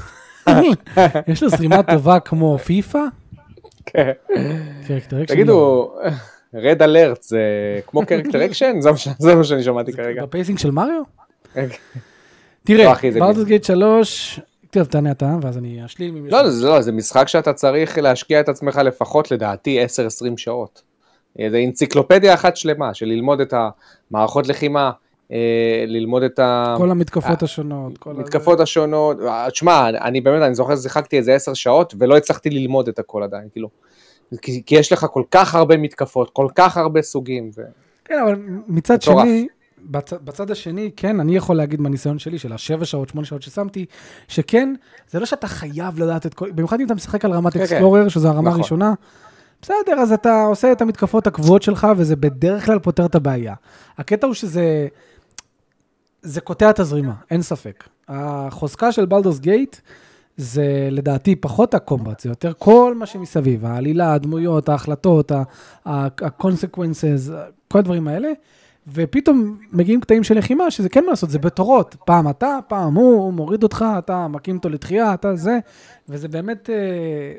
יש 1.31 1.43
לו 1.43 1.49
זרימה 1.49 1.83
טובה 1.83 2.19
כמו 2.19 2.57
פיפא? 2.57 3.03
כן. 3.85 4.11
תגידו, 5.27 5.91
רד 6.53 6.81
אלרט 6.81 7.23
זה 7.23 7.41
כמו 7.87 8.05
character 8.05 8.45
action? 8.45 8.79
זה 9.19 9.35
מה 9.35 9.43
שאני 9.43 9.63
שמעתי 9.63 9.93
כרגע. 9.93 10.23
ב 10.25 10.30
pacing 10.30 10.59
של 10.59 10.71
מריו? 10.71 11.01
לא, 11.55 11.63
תראה, 12.63 12.93
בלדוס 13.19 13.45
גייט 13.45 13.63
3, 13.63 14.39
טוב, 14.71 14.83
תענה 14.83 15.11
אתה, 15.11 15.35
ואז 15.41 15.57
אני 15.57 15.85
אשלים. 15.85 16.25
לא, 16.25 16.41
לך. 16.41 16.49
זה 16.49 16.67
לא, 16.67 16.81
זה 16.81 16.91
משחק 16.91 17.27
שאתה 17.27 17.53
צריך 17.53 17.97
להשקיע 17.97 18.39
את 18.39 18.49
עצמך 18.49 18.75
לפחות 18.75 19.31
לדעתי 19.31 19.85
10-20 19.85 19.87
שעות. 20.37 20.81
אה, 21.39 21.47
זה 21.51 21.63
אנציקלופדיה 21.65 22.33
אחת 22.33 22.57
שלמה 22.57 22.93
של 22.93 23.05
ללמוד 23.05 23.41
את 23.41 23.53
המערכות 24.11 24.47
לחימה, 24.47 24.91
אה, 25.31 25.83
ללמוד 25.87 26.23
את 26.23 26.39
כל 26.77 26.91
המתקפות 26.91 27.43
השונות. 27.43 27.97
כל. 27.97 28.11
המתקפות 28.11 28.59
השונות. 28.59 29.17
אה, 29.21 29.47
תשמע, 29.51 29.89
אני 29.89 30.21
באמת, 30.21 30.41
אני 30.41 30.55
זוכר 30.55 30.75
ששיחקתי 30.75 31.17
איזה 31.17 31.35
10 31.35 31.53
שעות 31.53 31.93
ולא 31.99 32.17
הצלחתי 32.17 32.49
ללמוד 32.49 32.87
את 32.87 32.99
הכל 32.99 33.23
עדיין, 33.23 33.47
כאילו. 33.51 33.69
כי, 34.41 34.63
יש 34.71 34.91
לך 34.91 35.05
כל 35.11 35.23
כך 35.31 35.55
הרבה 35.55 35.77
מתקפות, 35.77 36.29
כל 36.29 36.47
כך 36.55 36.77
הרבה 36.77 37.01
סוגים. 37.01 37.51
כן, 38.05 38.19
אבל 38.23 38.35
מצד. 38.67 39.01
שני, 39.01 39.47
בצ, 39.89 40.13
בצד 40.13 40.51
השני, 40.51 40.91
כן, 40.95 41.19
אני 41.19 41.35
יכול 41.35 41.55
להגיד 41.55 41.81
מהניסיון 41.81 42.19
שלי, 42.19 42.39
של 42.39 42.53
השבע 42.53 42.85
שעות, 42.85 43.09
שמונה 43.09 43.27
שעות 43.27 43.41
ששמתי, 43.41 43.85
שכן, 44.27 44.73
זה 45.09 45.19
לא 45.19 45.25
שאתה 45.25 45.47
חייב 45.47 45.99
לדעת 45.99 46.25
את 46.25 46.33
כל... 46.33 46.51
במיוחד 46.51 46.79
אם 46.79 46.85
אתה 46.85 46.95
משחק 46.95 47.25
על 47.25 47.31
רמת 47.31 47.53
כן, 47.53 47.59
כן. 47.59 47.65
אקספלורר, 47.65 48.07
שזו 48.07 48.27
הרמה 48.27 48.41
נכון. 48.41 48.59
הראשונה, 48.59 48.93
בסדר, 49.61 49.99
אז 50.01 50.11
אתה 50.11 50.43
עושה 50.43 50.71
את 50.71 50.81
המתקפות 50.81 51.27
הקבועות 51.27 51.61
שלך, 51.61 51.87
וזה 51.97 52.15
בדרך 52.15 52.65
כלל 52.65 52.79
פותר 52.79 53.05
את 53.05 53.15
הבעיה. 53.15 53.53
הקטע 53.97 54.27
הוא 54.27 54.33
שזה... 54.33 54.87
זה 56.21 56.41
קוטע 56.41 56.69
את 56.69 56.79
הזרימה, 56.79 57.13
אין 57.31 57.41
ספק. 57.41 57.83
החוזקה 58.07 58.91
של 58.91 59.05
בלדוס 59.05 59.39
גייט 59.39 59.77
זה 60.37 60.87
לדעתי 60.91 61.35
פחות 61.35 61.73
הקומבט, 61.73 62.19
זה 62.19 62.29
יותר 62.29 62.53
כל 62.57 62.95
מה 62.97 63.05
שמסביב, 63.05 63.65
העלילה, 63.65 64.13
הדמויות, 64.13 64.69
ההחלטות, 64.69 65.31
ה-consequences, 65.85 67.31
כל 67.67 67.79
הדברים 67.79 68.07
האלה, 68.07 68.29
ופתאום 68.87 69.59
מגיעים 69.71 70.01
קטעים 70.01 70.23
של 70.23 70.37
לחימה, 70.37 70.71
שזה 70.71 70.89
כן 70.89 71.03
מה 71.05 71.09
לעשות, 71.09 71.29
זה 71.29 71.39
בתורות, 71.39 71.95
פעם 72.05 72.29
אתה, 72.29 72.59
פעם 72.67 72.93
הוא, 72.93 73.15
הוא 73.15 73.33
מוריד 73.33 73.63
אותך, 73.63 73.85
אתה 73.97 74.27
מקים 74.27 74.55
אותו 74.55 74.69
לתחייה, 74.69 75.13
אתה 75.13 75.35
זה, 75.35 75.59
וזה 76.09 76.27
באמת 76.27 76.69
אה, 76.69 77.33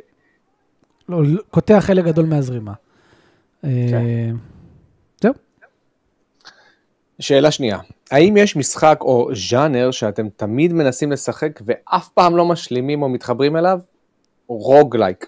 לא, 1.09 1.24
לא, 1.24 1.41
קוטע 1.51 1.80
חלק 1.80 2.05
גדול 2.05 2.26
מהזרימה. 2.26 2.72
אה, 3.64 4.30
זהו. 5.22 5.34
שאלה 7.18 7.51
שנייה, 7.51 7.78
האם 8.11 8.36
יש 8.36 8.57
משחק 8.57 8.99
או 9.01 9.30
ז'אנר 9.51 9.91
שאתם 9.91 10.28
תמיד 10.28 10.72
מנסים 10.72 11.12
לשחק 11.12 11.61
ואף 11.64 12.09
פעם 12.09 12.36
לא 12.36 12.45
משלימים 12.45 13.03
או 13.03 13.09
מתחברים 13.09 13.57
אליו? 13.57 13.80
roguelike. 14.48 15.26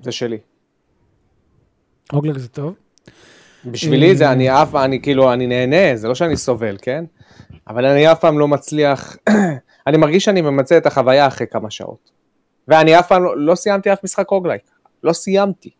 זה 0.00 0.12
שלי. 0.12 0.38
roguelike 2.12 2.38
זה 2.38 2.48
טוב. 2.48 2.74
בשבילי 3.64 4.16
זה. 4.16 4.32
אני 4.32 4.62
אף 4.62 4.74
אני 4.74 5.02
כאילו 5.02 5.32
אני 5.32 5.46
נהנה 5.46 5.96
זה 5.96 6.08
לא 6.08 6.14
שאני 6.14 6.36
סובל 6.36 6.76
כן 6.82 7.04
אבל 7.68 7.86
אני 7.86 8.12
אף 8.12 8.20
פעם 8.20 8.38
לא 8.38 8.48
מצליח 8.48 9.16
אני 9.86 9.96
מרגיש 9.96 10.24
שאני 10.24 10.40
ממצה 10.40 10.78
את 10.78 10.86
החוויה 10.86 11.26
אחרי 11.26 11.46
כמה 11.46 11.70
שעות. 11.70 12.10
ואני 12.68 12.98
אף 12.98 13.08
פעם 13.08 13.24
לא, 13.24 13.38
לא 13.38 13.54
סיימתי 13.54 13.92
אף 13.92 14.04
משחק 14.04 14.30
roguelike 14.30 14.62
לא 15.02 15.12
סיימתי. 15.12 15.70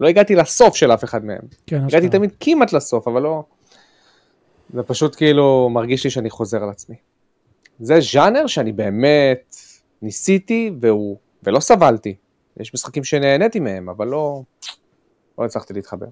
לא 0.00 0.08
הגעתי 0.08 0.34
לסוף 0.34 0.76
של 0.76 0.92
אף 0.92 1.04
אחד 1.04 1.24
מהם 1.24 1.40
כן, 1.66 1.76
הגעתי 1.76 1.96
אשכרה. 1.96 2.10
תמיד 2.10 2.30
כמעט 2.40 2.72
לסוף 2.72 3.08
אבל 3.08 3.22
לא. 3.22 3.42
זה 4.74 4.82
פשוט 4.82 5.16
כאילו 5.16 5.68
מרגיש 5.72 6.04
לי 6.04 6.10
שאני 6.10 6.30
חוזר 6.30 6.62
על 6.62 6.70
עצמי. 6.70 6.96
זה 7.80 8.00
ז'אנר 8.00 8.46
שאני 8.46 8.72
באמת 8.72 9.56
ניסיתי 10.02 10.70
והוא 10.80 11.16
ולא 11.42 11.60
סבלתי. 11.60 12.14
יש 12.60 12.74
משחקים 12.74 13.04
שנהניתי 13.04 13.60
מהם 13.60 13.88
אבל 13.88 14.06
לא 14.06 14.42
לא 15.38 15.44
הצלחתי 15.44 15.72
להתחבר. 15.72 16.06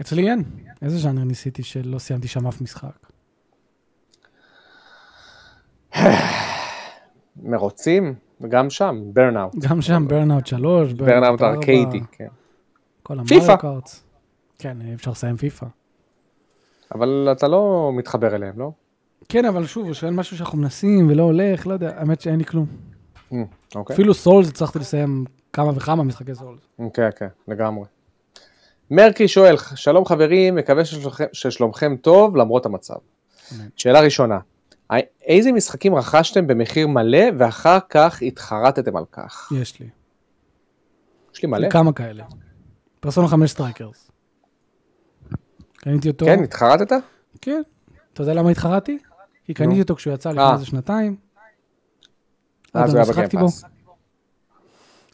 אצלי 0.00 0.30
אין. 0.30 0.42
איזה 0.82 0.98
ז'אנר 0.98 1.24
ניסיתי 1.24 1.62
שלא 1.62 1.98
סיימתי 1.98 2.28
שם 2.28 2.46
אף 2.46 2.60
משחק? 2.60 3.06
מרוצים, 7.42 8.14
וגם 8.40 8.70
שם, 8.70 9.02
ברנאוט. 9.12 9.54
גם 9.68 9.82
שם 9.82 10.04
ברנאוט 10.08 10.46
3, 10.46 10.92
ברנאוט 10.92 11.42
arcade-י, 11.42 12.00
כן. 12.12 12.26
כל. 13.02 13.18
המריו 13.18 13.58
קארטס. 13.58 14.04
כן, 14.58 14.76
אפשר 14.94 15.10
לסיים 15.10 15.36
פיפא. 15.36 15.66
אבל 16.94 17.28
אתה 17.32 17.48
לא 17.48 17.90
מתחבר 17.94 18.34
אליהם, 18.34 18.58
לא? 18.58 18.72
כן, 19.28 19.44
אבל 19.44 19.66
שוב, 19.66 19.86
הוא 19.86 19.94
שואל 19.94 20.12
משהו 20.12 20.36
שאנחנו 20.36 20.58
מנסים 20.58 21.08
ולא 21.10 21.22
הולך, 21.22 21.66
לא 21.66 21.72
יודע, 21.72 21.92
האמת 21.96 22.20
שאין 22.20 22.38
לי 22.38 22.44
כלום. 22.44 22.66
Mm, 23.32 23.34
אוקיי. 23.74 23.94
אפילו 23.94 24.14
סולס 24.14 24.48
הצלחתי 24.48 24.78
לסיים 24.78 25.24
כמה 25.52 25.70
וכמה 25.76 26.04
משחקי 26.04 26.34
סולס. 26.34 26.60
כן, 26.94 27.08
כן, 27.16 27.28
לגמרי. 27.48 27.84
מרקי 28.90 29.28
שואל, 29.28 29.56
שלום 29.74 30.04
חברים, 30.04 30.54
מקווה 30.54 30.84
ששלומכם- 30.84 31.24
ששלומכם 31.32 31.96
טוב 31.96 32.36
למרות 32.36 32.66
המצב. 32.66 32.94
שאלה 33.76 34.00
ראשונה, 34.00 34.38
איזה 35.22 35.52
משחקים 35.52 35.94
רכשתם 35.94 36.46
במחיר 36.46 36.86
מלא 36.88 37.24
ואחר 37.38 37.78
כך 37.90 38.22
התחרטתם 38.22 38.96
על 38.96 39.04
כך? 39.12 39.52
יש 39.60 39.80
לי. 39.80 39.88
יש 41.34 41.42
לי 41.42 41.48
מלא. 41.48 41.70
כמה 41.70 41.92
כאלה. 41.92 42.24
פרסונה 43.00 43.28
5 43.28 43.50
סטרייקרס. 43.50 44.10
קניתי 45.76 46.08
אותו. 46.08 46.24
כן, 46.26 46.44
התחרטת? 46.44 46.92
כן. 47.40 47.62
אתה 48.12 48.22
יודע 48.22 48.34
למה 48.34 48.50
התחרטתי? 48.50 48.98
כי 49.44 49.54
קניתי. 49.54 49.80
אותו 49.80 49.96
כשהוא 49.96 50.14
יצא 50.14 50.28
לפני 50.30 50.42
אה. 50.42 50.52
איזה 50.54 50.66
שנתיים. 50.66 51.16
אז 52.74 52.94
עד 52.94 53.06
הוא 53.06 53.14
היה. 53.14 53.26
בגיימפאס. 53.26 53.64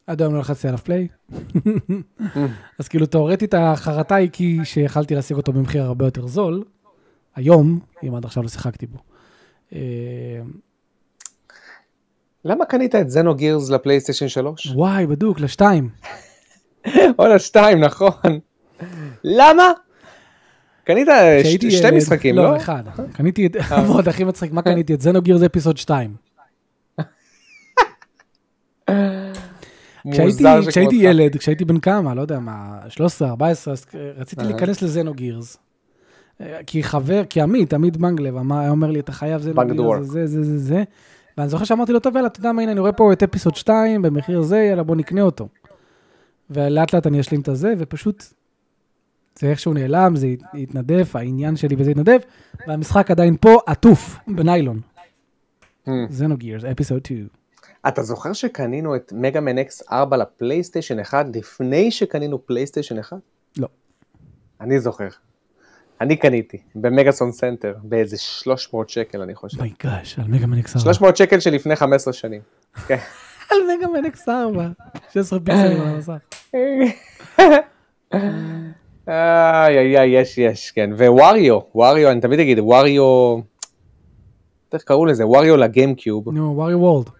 עד 0.07 0.23
היום 0.23 0.35
לא 0.35 0.41
לחצתי 0.41 0.69
עליו 0.69 0.79
play. 0.85 1.09
אז 2.79 2.89
כאילו 2.89 3.07
תאורטית 3.07 3.55
החרטה 3.55 4.15
היא 4.15 4.31
כי 4.33 4.59
שיכלתי 4.65 5.15
להשיג 5.15 5.37
אותו 5.37 5.53
במחיר 5.53 5.83
הרבה 5.83 6.05
יותר 6.05 6.27
זול, 6.27 6.65
היום, 7.37 7.81
אם 8.03 8.15
עד 8.15 8.25
עכשיו 8.25 8.43
לא 8.43 8.49
שיחקתי 8.49 8.87
בו. 8.87 8.99
אה, 9.73 9.79
למה 12.45 12.65
קנית 12.67 12.95
את 12.95 13.11
זנו 13.11 13.35
גירס 13.35 13.71
לפלייסטיישן 13.71 14.29
3? 14.29 14.67
וואי, 14.75 15.07
בדוק, 15.07 15.41
לשתיים. 15.41 15.89
או 17.19 17.27
לשתיים, 17.35 17.81
נכון. 17.81 18.13
למה? 19.25 19.73
קנית 20.85 21.09
שתי 21.45 21.67
ילד- 21.67 21.95
משחקים, 21.95 22.37
לא? 22.37 22.43
לא, 22.51 22.57
אחד. 22.57 22.83
קניתי 23.13 23.47
את, 23.47 23.57
ועוד 23.87 24.09
הכי 24.09 24.25
מצחיק, 24.25 24.53
מה 24.53 24.63
קניתי? 24.63 24.95
את 24.95 25.01
זנוגירס 25.01 25.43
אפיסוד 25.43 25.77
2. 25.77 26.17
כשהייתי. 30.69 30.97
ילד, 30.97 31.37
כשהייתי 31.37 31.65
בן 31.65 31.81
כמה, 31.81 32.15
לא 32.15 32.21
יודע 32.21 32.39
מה, 32.39 32.79
13, 32.89 33.29
14, 33.29 33.73
אז 33.73 33.87
רציתי 34.17 34.43
אהה. 34.43 34.51
להיכנס 34.51 34.83
לזנו 34.83 35.15
גירס. 35.15 35.57
אה, 36.41 36.61
כי 36.67 36.83
חבר, 36.83 37.25
כי 37.25 37.41
עמית, 37.41 37.75
עמית 37.75 37.97
בנגלב, 37.97 38.37
אמר, 38.37 38.59
היה 38.59 38.71
אומר 38.71 38.91
לי, 38.91 39.01
אתה 39.01 39.13
חייב 39.13 39.43
זנו. 39.43 39.55
גירס, 39.97 40.07
זה, 40.07 40.27
זה, 40.27 40.43
זה, 40.43 40.59
זה. 40.59 40.83
ואני 41.39 41.49
זוכר 41.49 41.65
שאמרתי 41.65 41.93
לו, 41.93 42.01
טוב, 42.01 42.17
יאללה, 42.17 42.29
אתה 42.29 42.41
יודע 42.41 42.53
מה, 42.53 42.63
הנה, 42.63 42.73
אני 42.73 42.81
רואה 42.81 42.93
פה 42.93 43.13
את 43.13 43.23
אפיסוד 43.23 43.57
2 43.57 44.03
במחיר 44.03 44.43
זה, 44.43 44.59
יאללה, 44.59 44.83
בוא 44.83 44.97
נקנה 44.97 45.23
אותו. 45.23 45.49
ולאט 46.51 46.93
לאט 46.95 47.07
אני 47.07 47.21
אשלים 47.21 47.41
את 47.41 47.49
הזה, 47.49 47.75
ופשוט, 47.79 48.25
זה 49.39 49.47
איכשהו 49.51 49.73
נעלם, 49.73 50.17
זה 50.17 50.35
התנדף, 50.55 51.17
העניין 51.17 51.57
שלי 51.57 51.77
בזה 51.77 51.91
התנדף, 51.91 52.23
והמשחק 52.69 53.11
עדיין 53.11 53.37
פה, 53.41 53.59
עטוף, 53.67 54.19
בניילון. 54.29 54.81
זנו 56.11 56.37
גירס, 56.37 56.65
אפיסוד 56.65 57.07
2. 57.07 57.27
אתה 57.89 58.03
זוכר 58.03 58.33
שקנינו 58.33 58.97
את 58.97 59.13
מגאמן 59.17 59.59
אקס 59.59 59.83
4 59.93 60.17
לפלייסטיישן 60.17 61.01
1 61.01 61.27
לפני 61.37 61.91
שקנינו 61.91 62.47
פלייסטיישן 62.47 62.99
1? 62.99 63.17
לא. 63.57 63.69
אני 64.61 64.81
זוכר. 64.81 65.09
אני 66.01 66.17
קניתי 66.17 66.59
במגאסון 66.75 67.33
סנטר 67.33 67.75
באיזה 67.83 68.17
300 68.19 68.89
שקל 68.89 69.23
אני 69.23 69.35
חושב. 69.35 69.63
מי 69.63 69.73
גאש, 69.85 70.19
על 70.19 70.25
מגה 70.29 70.47
מניקס 70.47 70.77
4. 70.77 70.81
300 70.85 71.17
שקל 71.17 71.41
שלפני 71.41 71.77
15 71.77 72.13
שנים. 72.13 72.41
כן. 72.89 72.99
על 73.51 73.59
מגה 73.77 73.87
מן 73.89 74.05
אקס 74.05 74.29
4. 74.29 74.69
16 75.13 75.39
פיקסלים 75.41 75.81
על 75.81 75.87
המסך. 75.89 76.19
איי 79.09 79.79
איי 79.79 79.99
איי 79.99 80.21
יש 80.21 80.39
יש 80.39 80.71
כן 80.71 80.91
ווריו 80.93 81.61
ווריו 81.75 82.11
אני 82.11 82.21
תמיד 82.21 82.41
אגיד 82.41 82.59
ווריו. 82.59 83.37
איך 84.73 84.83
קראו 84.83 85.07
לזה 85.07 85.27
ווריו 85.27 85.57
לגיימקיוב 85.57 86.29
נו, 86.29 86.57
ווארי 86.57 86.75
וולד. 86.75 87.11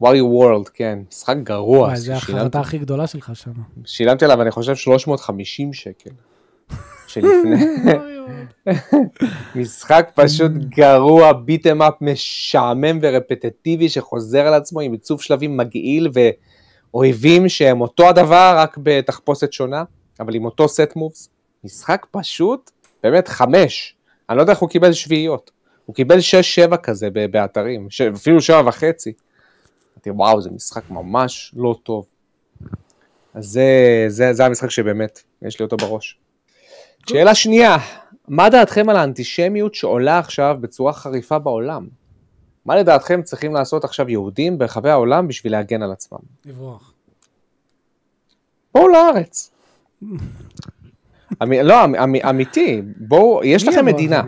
ווריו 0.00 0.26
וורלד 0.26 0.68
כן 0.68 0.98
משחק 1.08 1.36
גרוע 1.42 1.78
וואי, 1.78 1.96
זה 1.96 2.16
ששילמתי- 2.16 2.32
החרטה 2.40 2.60
הכי 2.60 2.78
גדולה 2.78 3.06
שלך 3.06 3.30
שם. 3.36 3.50
שילמתי 3.84 4.24
עליו 4.24 4.42
אני 4.42 4.50
חושב 4.50 4.74
350 4.76 5.72
שקל. 5.72 6.10
שלפני 7.06 7.64
משחק 9.54 10.10
פשוט 10.14 10.50
גרוע 10.52 11.32
ביטם 11.32 11.82
אפ 11.82 11.94
משעמם 12.00 12.98
ורפטטיבי 13.02 13.88
שחוזר 13.88 14.46
על 14.46 14.54
עצמו 14.54 14.80
עם 14.80 14.92
עיצוב 14.92 15.22
שלבים 15.22 15.56
מגעיל 15.56 16.08
ואויבים 16.94 17.48
שהם 17.48 17.80
אותו 17.80 18.08
הדבר 18.08 18.52
רק 18.56 18.76
בתחפושת 18.82 19.52
שונה 19.52 19.82
אבל 20.20 20.34
עם 20.34 20.44
אותו 20.44 20.68
סט 20.68 20.92
מובס. 20.96 21.28
משחק 21.64 22.06
פשוט 22.10 22.70
באמת 23.02 23.28
חמש. 23.28 23.94
אני 24.30 24.36
לא 24.36 24.42
יודע 24.42 24.52
איך 24.52 24.60
הוא 24.60 24.68
קיבל 24.68 24.92
שביעיות. 24.92 25.50
הוא 25.86 25.94
קיבל 25.96 26.20
שש 26.20 26.54
שבע 26.54 26.76
כזה 26.76 27.08
ב- 27.12 27.26
באתרים 27.30 27.86
ש- 27.90 28.00
אפילו 28.00 28.40
שבע 28.40 28.62
וחצי. 28.66 29.12
אמרתי 30.00 30.10
וואו 30.10 30.40
זה 30.40 30.50
משחק 30.50 30.90
ממש 30.90 31.52
לא 31.56 31.76
טוב. 31.82 32.06
אז 33.34 33.46
זה, 33.46 34.04
זה, 34.08 34.32
זה 34.32 34.46
המשחק 34.46 34.70
שבאמת 34.70 35.22
יש 35.42 35.58
לי 35.58 35.64
אותו 35.64 35.76
בראש. 35.76 36.18
שאלה 37.08 37.34
שנייה, 37.34 37.76
מה 38.28 38.50
דעתכם 38.50 38.88
על 38.88 38.96
האנטישמיות 38.96 39.74
שעולה 39.74 40.18
עכשיו 40.18 40.56
בצורה 40.60 40.92
חריפה 40.92 41.38
בעולם? 41.38 41.88
מה 42.64 42.76
לדעתכם 42.76 43.22
צריכים 43.22 43.54
לעשות 43.54 43.84
עכשיו 43.84 44.10
יהודים 44.10 44.58
ברחבי 44.58 44.90
העולם 44.90 45.28
בשביל 45.28 45.52
להגן 45.52 45.82
על 45.82 45.92
עצמם? 45.92 46.18
לברוח. 46.44 46.94
בואו 48.74 48.88
לארץ. 48.88 49.50
אמ, 51.42 51.52
לא, 51.52 51.84
אמ, 51.84 51.94
אמ, 51.94 52.14
אמיתי, 52.14 52.82
בואו, 52.96 53.44
יש 53.44 53.68
לכם 53.68 53.84
מדינה. 53.86 54.22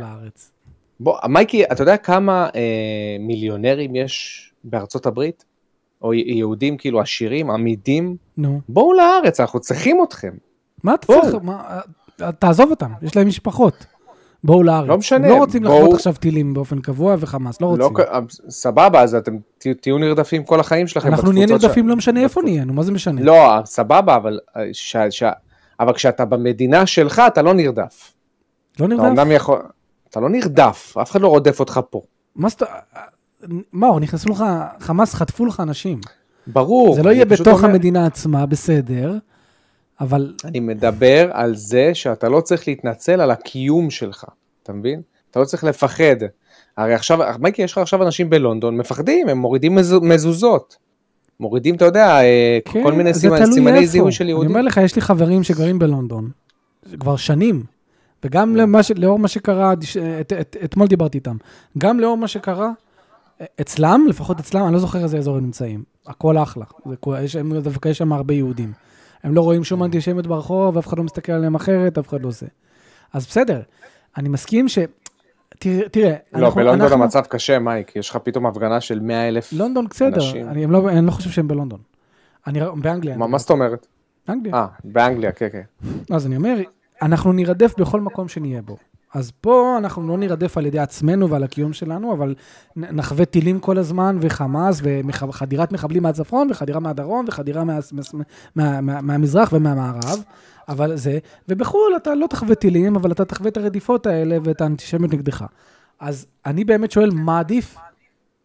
בוא, 1.01 1.19
מייקי, 1.29 1.65
אתה 1.65 1.83
יודע 1.83 1.97
כמה 1.97 2.49
אה, 2.55 3.17
מיליונרים 3.21 3.97
יש 3.97 4.53
בארצות 4.65 5.07
הברית? 5.07 5.45
או 6.03 6.15
יהודים 6.15 6.77
כאילו 6.77 7.01
עשירים, 7.01 7.51
עמידים? 7.51 8.17
נו. 8.37 8.61
בואו 8.69 8.93
לארץ, 8.93 9.41
אנחנו 9.41 9.61
צריכים 9.61 9.99
אתכם. 10.03 10.33
מה 10.85 10.95
אתה. 10.95 11.07
צריך? 11.07 11.35
מה, 11.43 11.79
אה, 12.23 12.33
תעזוב 12.33 12.71
אותם, 12.71 12.91
יש 13.03 13.17
להם 13.17 13.27
משפחות. 13.29 13.87
בואו 14.45 14.63
לארץ. 14.63 14.89
לא 14.89 14.99
משנה, 14.99 15.29
לא 15.29 15.35
רוצים 15.37 15.63
בואו- 15.63 15.79
לחוות 15.79 15.95
עכשיו 15.95 16.15
טילים 16.21 16.55
באופן 16.55 16.81
קבוע 16.81 17.17
וחמאס, 17.19 17.61
לא 17.61 17.75
לא, 17.79 17.87
רוצים. 17.87 18.07
כ- 18.07 18.51
סבבה, 18.51 19.03
אז 19.03 19.15
אתם 19.15 19.37
תהיו 19.81 19.99
נרדפים 19.99 20.45
כל 20.45 20.61
החיים 20.61 20.87
שלכם. 20.87 21.09
אנחנו 21.09 21.33
נהיה 21.33 21.47
נרדפים 21.47 21.85
ש- 21.87 21.89
לא 21.89 21.97
משנה 21.97 22.21
איפה 22.21 22.43
נהיה, 22.43 22.65
נו, 22.65 22.73
מה 22.73 22.83
זה 22.83 22.93
משנה? 22.93 23.21
לא, 23.23 23.53
סבבה, 23.65 24.17
אבל, 24.17 24.39
אה, 24.57 24.63
ש... 24.73 24.97
ש... 25.11 25.23
אבל 25.81 25.93
כשאתה 25.95 26.25
במדינה 26.25 26.87
שלך, 26.87 27.23
אתה 27.27 27.43
לא 27.43 27.55
נרדף. 27.55 28.13
לא 28.81 28.87
אתה 28.87 28.95
נרדף? 28.95 29.05
אומנם 29.09 29.31
יכול... 29.33 29.59
אתה 30.11 30.21
לא 30.21 30.29
נרדף, 30.31 30.95
אף 31.03 31.11
אחד 31.11 31.21
לא 31.21 31.29
רודף 31.29 31.61
אותך 31.61 31.81
פה. 31.91 32.01
מה 32.37 32.49
זאת... 32.49 32.63
מאור, 33.73 34.01
נכנסו 34.01 34.31
לך, 34.31 34.45
חמאס 34.81 35.15
חטפו 35.15 35.47
לך 35.47 35.61
אנשים. 35.61 36.01
ברור. 36.47 36.95
זה 36.95 37.03
לא 37.03 37.09
אני 37.09 37.15
יהיה 37.17 37.25
בתוך 37.25 37.49
אומר- 37.49 37.69
המדינה 37.69 38.07
עצמה, 38.07 38.47
בסדר, 38.47 39.19
אבל 40.01 40.35
אני 40.45 40.61
מדבר 40.61 41.31
על 41.33 41.55
זה 41.55 41.91
שאתה 41.95 42.29
לא 42.29 42.41
צריך 42.41 42.69
להתנצל 42.69 43.21
על 43.21 43.31
הקיום 43.31 43.91
שלך, 43.91 44.25
אתה 44.63 44.73
מבין? 44.73 45.01
אתה 45.31 45.41
לא 45.41 45.45
צריך 45.45 45.65
לפחד. 45.65 46.17
הרי 46.77 46.95
עכשיו, 46.95 47.19
מייקי, 47.39 47.63
יש 47.63 47.73
לך 47.73 47.79
עכשיו 47.79 48.03
אנשים 48.03 48.31
בלונדון, 48.31 48.77
מפחדים, 48.77 49.29
הם 49.29 49.39
מורידים 49.39 49.75
מז... 49.75 49.93
מזוזות. 49.93 50.77
מורידים, 51.41 51.75
אתה 51.75 51.85
יודע, 51.85 52.21
אה, 52.21 52.59
כן, 52.65 52.83
כל 52.83 52.93
מיני 52.93 53.15
סימני. 53.15 53.87
זיהוי 53.87 54.13
של 54.13 54.25
אני 54.25 54.31
יהודים. 54.31 54.51
אומר 54.51 54.63
לך, 54.63 54.77
יש 54.77 54.97
לי 54.97 55.03
חברים 55.03 55.43
שגרים 55.43 55.79
בלונדון, 55.79 56.31
כבר 57.01 57.17
שנים, 57.17 57.63
וגם 58.25 58.57
למה 58.57 58.83
ש... 58.83 58.93
לאור 58.97 59.19
מה 59.19 59.29
שקרה, 59.29 59.75
דש- 59.75 59.97
את, 60.21 60.33
את, 60.41 60.57
אתמול 60.65 60.87
דיברתי 60.87 61.19
איתם, 61.19 61.37
גם 61.79 62.01
לאור 62.01 62.17
מה 62.17 62.29
שקרה, 62.29 62.71
אצלם, 63.61 64.07
לפחות 64.09 64.41
אצלם, 64.41 64.65
אני 64.65 64.73
לא 64.73 64.79
זוכר 64.79 65.03
איזה 65.03 65.19
אזור 65.19 65.37
הם 65.37 65.45
נמצאים, 65.45 65.85
הכל 66.07 66.39
אחלה, 66.39 66.65
דווקא 67.63 67.89
יש 67.89 67.99
שם 67.99 68.13
הרבה 68.13 68.35
יהודים. 68.35 68.73
הם 69.23 69.35
לא 69.35 69.41
רואים 69.41 69.65
שום 69.65 69.83
אנטישמיות 69.85 70.27
ברחוב, 70.27 70.79
אף 70.79 70.87
אחד 70.87 70.99
לא 70.99 71.05
מסתכל 71.05 71.33
עליהם 71.33 71.55
אחרת, 71.55 71.99
אף 71.99 72.09
אחד 72.09 72.23
לא 72.23 72.31
זה. 72.31 72.47
אז 73.13 73.27
בסדר, 73.27 73.61
אני 74.17 74.29
מסכים 74.29 74.69
ש... 74.69 74.79
תראה, 75.59 75.89
תראה, 75.89 76.15
לא, 76.33 76.51
בלונדון 76.51 76.81
אנחנו- 76.81 77.03
המצב 77.03 77.23
קשה, 77.29 77.59
מייק, 77.59 77.97
יש 77.97 78.11
לך 78.11 78.17
פתאום 78.17 78.47
הפגנה 78.47 78.81
של 78.81 79.01
100 79.01 79.29
אלף. 79.29 79.53
לונדון 79.53 79.87
בסדר, 79.91 80.15
אנשים. 80.17 80.49
אני, 80.49 80.67
לא, 80.67 80.89
אני 80.89 81.07
לא 81.07 81.11
חושב 81.11 81.31
שהם 81.31 81.49
בלונדון. 81.49 81.81
אני 82.47 82.61
באנגליה. 82.75 83.17
מה 83.17 83.27
מה 83.27 83.39
זאת 83.39 83.51
אומרת? 83.51 83.87
אנגליה. 84.29 84.55
אה, 84.55 84.67
באנגליה, 84.85 85.33
כן, 85.33 85.49
כן. 85.53 85.63
אז 86.15 86.27
אני 86.27 86.37
אומר, 86.37 86.57
אנחנו 87.03 87.33
נירדף 87.33 87.75
בכל 87.79 88.01
מקום 88.01 88.29
שנהיה 88.29 88.63
בו. 88.63 88.77
אז 89.15 89.31
פה 89.41 89.75
אנחנו 89.79 90.09
לא 90.09 90.19
נירדף 90.19 90.59
על 90.59 90.67
ידי 90.67 90.79
עצמנו 90.79 91.31
ועל 91.31 91.43
הקיום 91.43 91.73
שלנו, 91.73 92.13
אבל 92.13 92.35
נחווה 92.77 93.25
טילים 93.25 93.61
כל 93.61 93.79
הזמן, 93.79 94.19
וחמאס, 94.21 94.81
וחדירת 95.29 95.73
מחבלים 95.73 96.03
מהצפון, 96.03 96.49
וחדירה 96.51 96.81
מהדרום, 96.81 97.25
וחדירה 97.29 97.65
מה, 97.65 97.79
מה, 97.93 98.03
מה, 98.55 98.81
מה, 98.81 99.01
מהמזרח 99.01 99.53
ומהמערב, 99.53 100.23
אבל 100.69 100.97
זה, 100.97 101.19
ובחו"ל 101.49 101.97
אתה 101.97 102.15
לא 102.15 102.27
תחווה 102.27 102.55
טילים, 102.55 102.97
אבל 102.97 103.13
אתה 103.13 103.25
תחווה 103.25 103.49
את 103.49 103.57
הרדיפות 103.57 104.07
האלה 104.07 104.39
ואת 104.43 104.61
האנטישמיות 104.61 105.13
נגדך. 105.13 105.45
אז 106.01 106.27
אני 106.47 106.65
באמת 106.65 106.91
שואל, 106.91 107.11
מה 107.11 107.41
עדיף? 107.41 107.77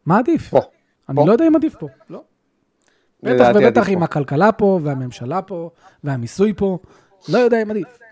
מה 0.06 0.18
עדיף? 0.18 0.50
פה. 0.50 0.62
אני 1.10 1.16
פה. 1.16 1.26
לא 1.28 1.32
יודע 1.32 1.48
אם 1.48 1.56
עדיף 1.56 1.76
פה, 1.76 1.88
לא. 2.10 2.22
בטח 3.24 3.48
ובטח 3.56 3.90
עם. 3.90 4.04
הכלכלה 4.04 4.52
פה, 4.52 4.80
והממשלה 4.84 5.42
פה, 5.42 5.70
והמיסוי 6.04 6.54
פה, 6.54 6.78
לא 7.30 7.38
יודע 7.38 7.62
אם 7.62 7.72
עדיף. 7.72 8.07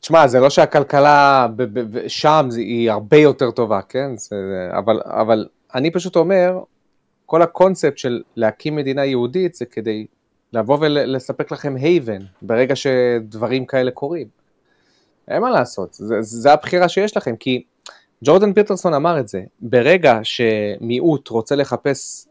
תשמע, 0.00 0.26
זה 0.26 0.40
לא 0.40 0.50
שהכלכלה 0.50 1.46
ב- 1.56 1.62
ב- 1.62 1.98
ב- 1.98 2.08
שם 2.08 2.48
היא 2.56 2.90
הרבה 2.90 3.16
יותר 3.16 3.50
טובה, 3.50 3.80
כן? 3.82 4.16
זה, 4.16 4.36
אבל, 4.78 5.00
אבל 5.04 5.48
אני 5.74 5.90
פשוט 5.90 6.16
אומר, 6.16 6.58
כל 7.26 7.42
הקונספט 7.42 7.98
של 7.98 8.22
להקים 8.36 8.76
מדינה 8.76 9.04
יהודית 9.04 9.54
זה 9.54 9.64
כדי 9.64 10.06
לבוא 10.52 10.78
ולספק 10.80 11.52
לכם 11.52 11.74
הייבן 11.76 12.22
ברגע 12.42 12.76
שדברים 12.76 13.66
כאלה 13.66 13.90
קורים. 13.90 14.26
אין 15.28 15.42
מה 15.42 15.50
לעשות, 15.50 15.94
זה, 15.94 16.14
זה 16.20 16.52
הבחירה 16.52 16.88
שיש 16.88 17.16
לכם, 17.16 17.36
כי 17.36 17.62
ג'ורדן 18.24 18.52
פיטרסון 18.52 18.94
אמר 18.94 19.20
את 19.20 19.28
זה, 19.28 19.42
ברגע 19.60 20.20
שמיעוט 20.22 21.28
רוצה 21.28 21.56
לחפש 21.56 22.26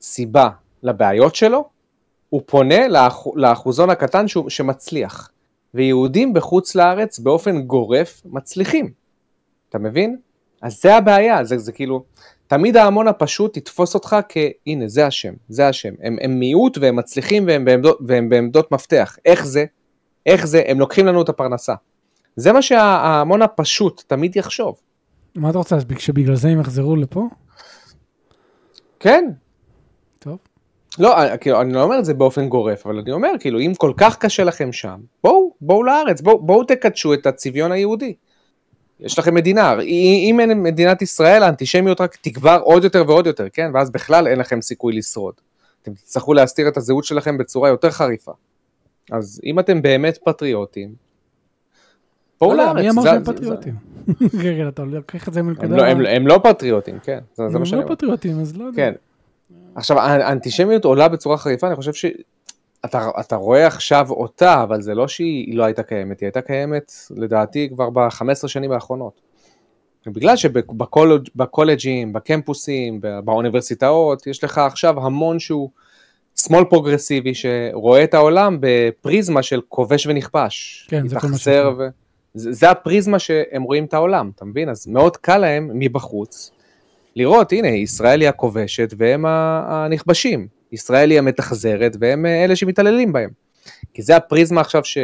סיבה 0.00 0.48
לבעיות 0.82 1.34
שלו, 1.34 1.68
הוא 2.28 2.42
פונה 2.46 2.88
לאח, 2.88 3.26
לאחוזון 3.34 3.90
הקטן 3.90 4.28
שהוא, 4.28 4.50
שמצליח. 4.50 5.30
ויהודים 5.76 6.34
בחוץ 6.34 6.74
לארץ 6.74 7.18
באופן 7.18 7.62
גורף 7.62 8.22
מצליחים. 8.24 8.90
אתה 9.68 9.78
מבין? 9.78 10.16
אז 10.62 10.80
זה 10.82 10.96
הבעיה, 10.96 11.44
זה, 11.44 11.58
זה 11.58 11.72
כאילו, 11.72 12.04
תמיד 12.46 12.76
ההמון 12.76 13.08
הפשוט 13.08 13.56
יתפוס 13.56 13.94
אותך 13.94 14.16
כהנה 14.28 14.88
זה 14.88 15.06
השם, 15.06 15.34
זה 15.48 15.68
השם. 15.68 15.94
הם, 16.02 16.16
הם 16.20 16.38
מיעוט 16.38 16.78
והם 16.78 16.96
מצליחים 16.96 17.46
והם 17.46 17.64
בעמדות, 17.64 17.98
והם 18.06 18.28
בעמדות 18.28 18.72
מפתח. 18.72 19.16
איך 19.24 19.46
זה? 19.46 19.64
איך 20.26 20.46
זה? 20.46 20.62
הם 20.66 20.80
לוקחים 20.80 21.06
לנו 21.06 21.22
את 21.22 21.28
הפרנסה. 21.28 21.74
זה 22.36 22.52
מה 22.52 22.62
שההמון 22.62 23.42
הפשוט 23.42 24.02
תמיד 24.06 24.36
יחשוב. 24.36 24.80
מה 25.34 25.50
אתה 25.50 25.58
רוצה, 25.58 25.76
שבגלל 25.98 26.36
זה 26.36 26.48
הם 26.48 26.60
יחזרו 26.60 26.96
לפה? 26.96 27.28
כן. 29.00 29.24
טוב. 30.18 30.38
לא, 30.98 31.22
אני- 31.22 31.38
כאילו, 31.38 31.60
אני 31.60 31.72
לא 31.72 31.82
אומר 31.82 31.98
את 31.98 32.04
זה 32.04 32.14
באופן 32.14 32.48
גורף, 32.48 32.86
אבל 32.86 32.98
אני 32.98 33.12
אומר, 33.12 33.28
כאילו, 33.40 33.60
אם 33.60 33.72
כל 33.78 33.92
כך 33.96 34.16
קשה 34.18 34.44
לכם 34.44 34.72
שם, 34.72 34.96
בואו, 35.24 35.52
בואו 35.60 35.82
לארץ, 35.82 36.20
בואו, 36.20 36.38
בואו 36.42 36.64
תקדשו 36.64 37.14
את 37.14 37.26
הצביון 37.26 37.72
היהודי. 37.72 38.14
יש 39.00 39.18
לכם 39.18 39.34
מדינה, 39.34 39.74
אם 40.30 40.40
אין 40.40 40.62
מדינת 40.62 41.02
ישראל, 41.02 41.42
האנטישמיות 41.42 42.00
רק 42.00 42.16
תגבר 42.20 42.60
עוד 42.64 42.84
יותר 42.84 43.04
ועוד 43.06 43.26
יותר, 43.26 43.46
כן? 43.52 43.70
ואז 43.74 43.90
בכלל 43.90 44.26
אין 44.26 44.38
לכם 44.38 44.60
סיכוי 44.60 44.92
לשרוד. 44.96 45.34
אתם 45.82 45.94
תצטרכו 45.94 46.34
להסתיר 46.34 46.68
את 46.68 46.76
הזהות 46.76 47.04
שלכם 47.04 47.38
בצורה 47.38 47.68
יותר 47.68 47.90
חריפה. 47.90 48.32
אז 49.12 49.40
אם 49.44 49.58
אתם 49.58 49.82
באמת 49.82 50.18
פטריוטים, 50.24 50.94
בואו 52.40 52.54
לא 52.54 52.62
יודע, 52.62 52.72
לארץ. 52.72 52.84
מי 52.84 52.90
אמר 52.90 53.02
שהם 53.02 53.24
פטריוטים? 53.24 53.74
רגע, 54.44 54.68
אתה 54.68 54.84
לוקח 54.84 55.28
את 55.28 55.34
זה 55.34 55.42
מנקודה... 55.42 55.76
לא- 55.76 55.82
הם- 56.06 56.26
לא 56.26 56.40
פטריוטים, 56.44 56.98
כן, 57.02 57.18
הם 57.38 57.52
לא. 57.88 57.94
פטריוטים, 57.94 58.40
אז 58.40 58.56
לא 58.56 58.64
יודע. 58.64 58.90
עכשיו, 59.74 60.00
האנטישמיות 60.00 60.84
עולה 60.84 61.08
בצורה 61.08 61.36
חריפה, 61.36 61.66
אני 61.66 61.76
חושב 61.76 61.92
שאתה 61.94 63.10
אתה 63.20 63.36
רואה 63.36 63.66
עכשיו 63.66 64.10
אותה, 64.10 64.62
אבל 64.62 64.80
זה 64.80 64.94
לא 64.94 65.08
שהיא 65.08 65.56
לא 65.56 65.64
הייתה 65.64 65.82
קיימת, 65.82 66.20
היא 66.20 66.26
הייתה 66.26 66.40
קיימת 66.40 66.92
לדעתי 67.10 67.68
כבר 67.72 67.90
ב-15 67.90 68.48
שנים 68.48 68.72
האחרונות. 68.72 69.20
בגלל 70.06 70.36
שבקולג'ים, 70.36 72.12
בקמפוסים, 72.12 73.00
באוניברסיטאות, 73.24 74.26
יש 74.26 74.44
לך 74.44 74.58
עכשיו 74.58 75.06
המון 75.06 75.38
שהוא 75.38 75.70
שמאל 76.36 76.64
פרוגרסיבי 76.64 77.34
שרואה 77.34 78.04
את 78.04 78.14
העולם 78.14 78.58
בפריזמה 78.60 79.42
של 79.42 79.60
כובש 79.68 80.06
ונכבש. 80.06 80.86
כן, 80.90 81.08
זה 81.08 81.20
כל 81.20 81.26
מה 81.26 81.38
שיש. 81.38 81.48
ו... 81.78 81.88
זה, 82.34 82.52
זה 82.52 82.70
הפריזמה 82.70 83.18
שהם 83.18 83.62
רואים 83.62 83.84
את 83.84 83.94
העולם, 83.94 84.30
אתה 84.34 84.44
מבין? 84.44 84.68
אז 84.68 84.86
מאוד 84.86 85.16
קל 85.16 85.38
להם 85.38 85.70
מבחוץ 85.74 86.50
לראות, 87.16 87.52
הנה, 87.52 87.68
ישראל 87.68 88.20
היא 88.20 88.28
הכובשת 88.28 88.94
והם 88.98 89.24
הנכבשים. 89.26 90.48
ישראל 90.72 91.10
היא 91.10 91.18
המתאכזרת 91.18 91.96
והם 92.00 92.26
אה, 92.26 92.44
אלה 92.44 92.56
שמתעללים 92.56 93.12
בהם. 93.12 93.30
כי 93.94 94.02
זה 94.02 94.16
הפריזמה 94.16 94.60
עכשיו 94.60 94.84
ש... 94.84 94.98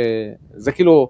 זה 0.54 0.72
כאילו... 0.72 1.08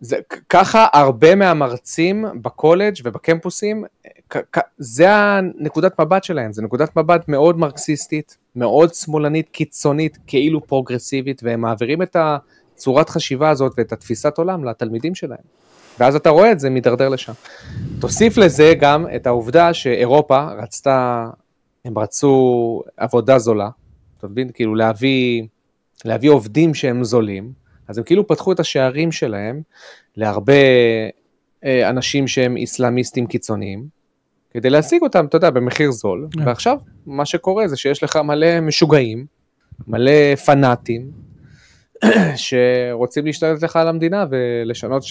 זה, 0.00 0.16
ככה 0.48 0.86
הרבה 0.92 1.34
מהמרצים 1.34 2.24
בקולג' 2.42 2.94
ובקמפוסים, 3.04 3.84
כ- 4.30 4.58
זה 4.78 5.10
הנקודת 5.10 6.00
מבט 6.00 6.24
שלהם, 6.24 6.52
זה 6.52 6.62
נקודת 6.62 6.96
מבט 6.96 7.28
מאוד 7.28 7.58
מרקסיסטית, 7.58 8.36
מאוד 8.56 8.94
שמאלנית, 8.94 9.48
קיצונית, 9.48 10.18
כאילו 10.26 10.66
פרוגרסיבית, 10.66 11.40
והם 11.44 11.60
מעבירים 11.60 12.02
את 12.02 12.16
הצורת 12.18 13.08
חשיבה 13.08 13.50
הזאת 13.50 13.72
ואת 13.78 13.92
התפיסת 13.92 14.38
עולם 14.38 14.64
לתלמידים 14.64 15.14
שלהם. 15.14 15.38
ואז 16.00 16.16
אתה 16.16 16.30
רואה 16.30 16.52
את 16.52 16.60
זה 16.60 16.70
מידרדר 16.70 17.08
לשם. 17.08 17.32
תוסיף 18.00 18.36
לזה 18.36 18.74
גם 18.80 19.06
את 19.16 19.26
העובדה 19.26 19.74
שאירופה 19.74 20.48
רצתה, 20.62 21.26
הם 21.84 21.98
רצו 21.98 22.82
עבודה 22.96 23.38
זולה, 23.38 23.68
אתה 24.18 24.26
מבין? 24.26 24.50
כאילו 24.54 24.74
להביא, 24.74 25.42
להביא 26.04 26.30
עובדים 26.30 26.74
שהם 26.74 27.04
זולים, 27.04 27.52
אז 27.88 27.98
הם 27.98 28.04
כאילו 28.04 28.26
פתחו 28.26 28.52
את 28.52 28.60
השערים 28.60 29.12
שלהם 29.12 29.60
להרבה 30.16 30.52
אה, 31.64 31.88
אנשים 31.88 32.28
שהם 32.28 32.56
איסלאמיסטים 32.56 33.26
קיצוניים, 33.26 33.86
כדי 34.50 34.70
להשיג 34.70 35.02
אותם, 35.02 35.26
אתה 35.26 35.36
יודע, 35.36 35.50
במחיר 35.50 35.90
זול, 35.90 36.28
כן. 36.32 36.46
ועכשיו 36.46 36.78
מה 37.06 37.24
שקורה 37.26 37.68
זה 37.68 37.76
שיש 37.76 38.02
לך 38.02 38.16
מלא 38.16 38.60
משוגעים, 38.60 39.26
מלא 39.86 40.34
פנאטים, 40.46 41.10
שרוצים 42.36 43.26
להשתלט 43.26 43.62
לך 43.62 43.76
על 43.76 43.88
המדינה 43.88 44.24
ולשנות 44.30 45.04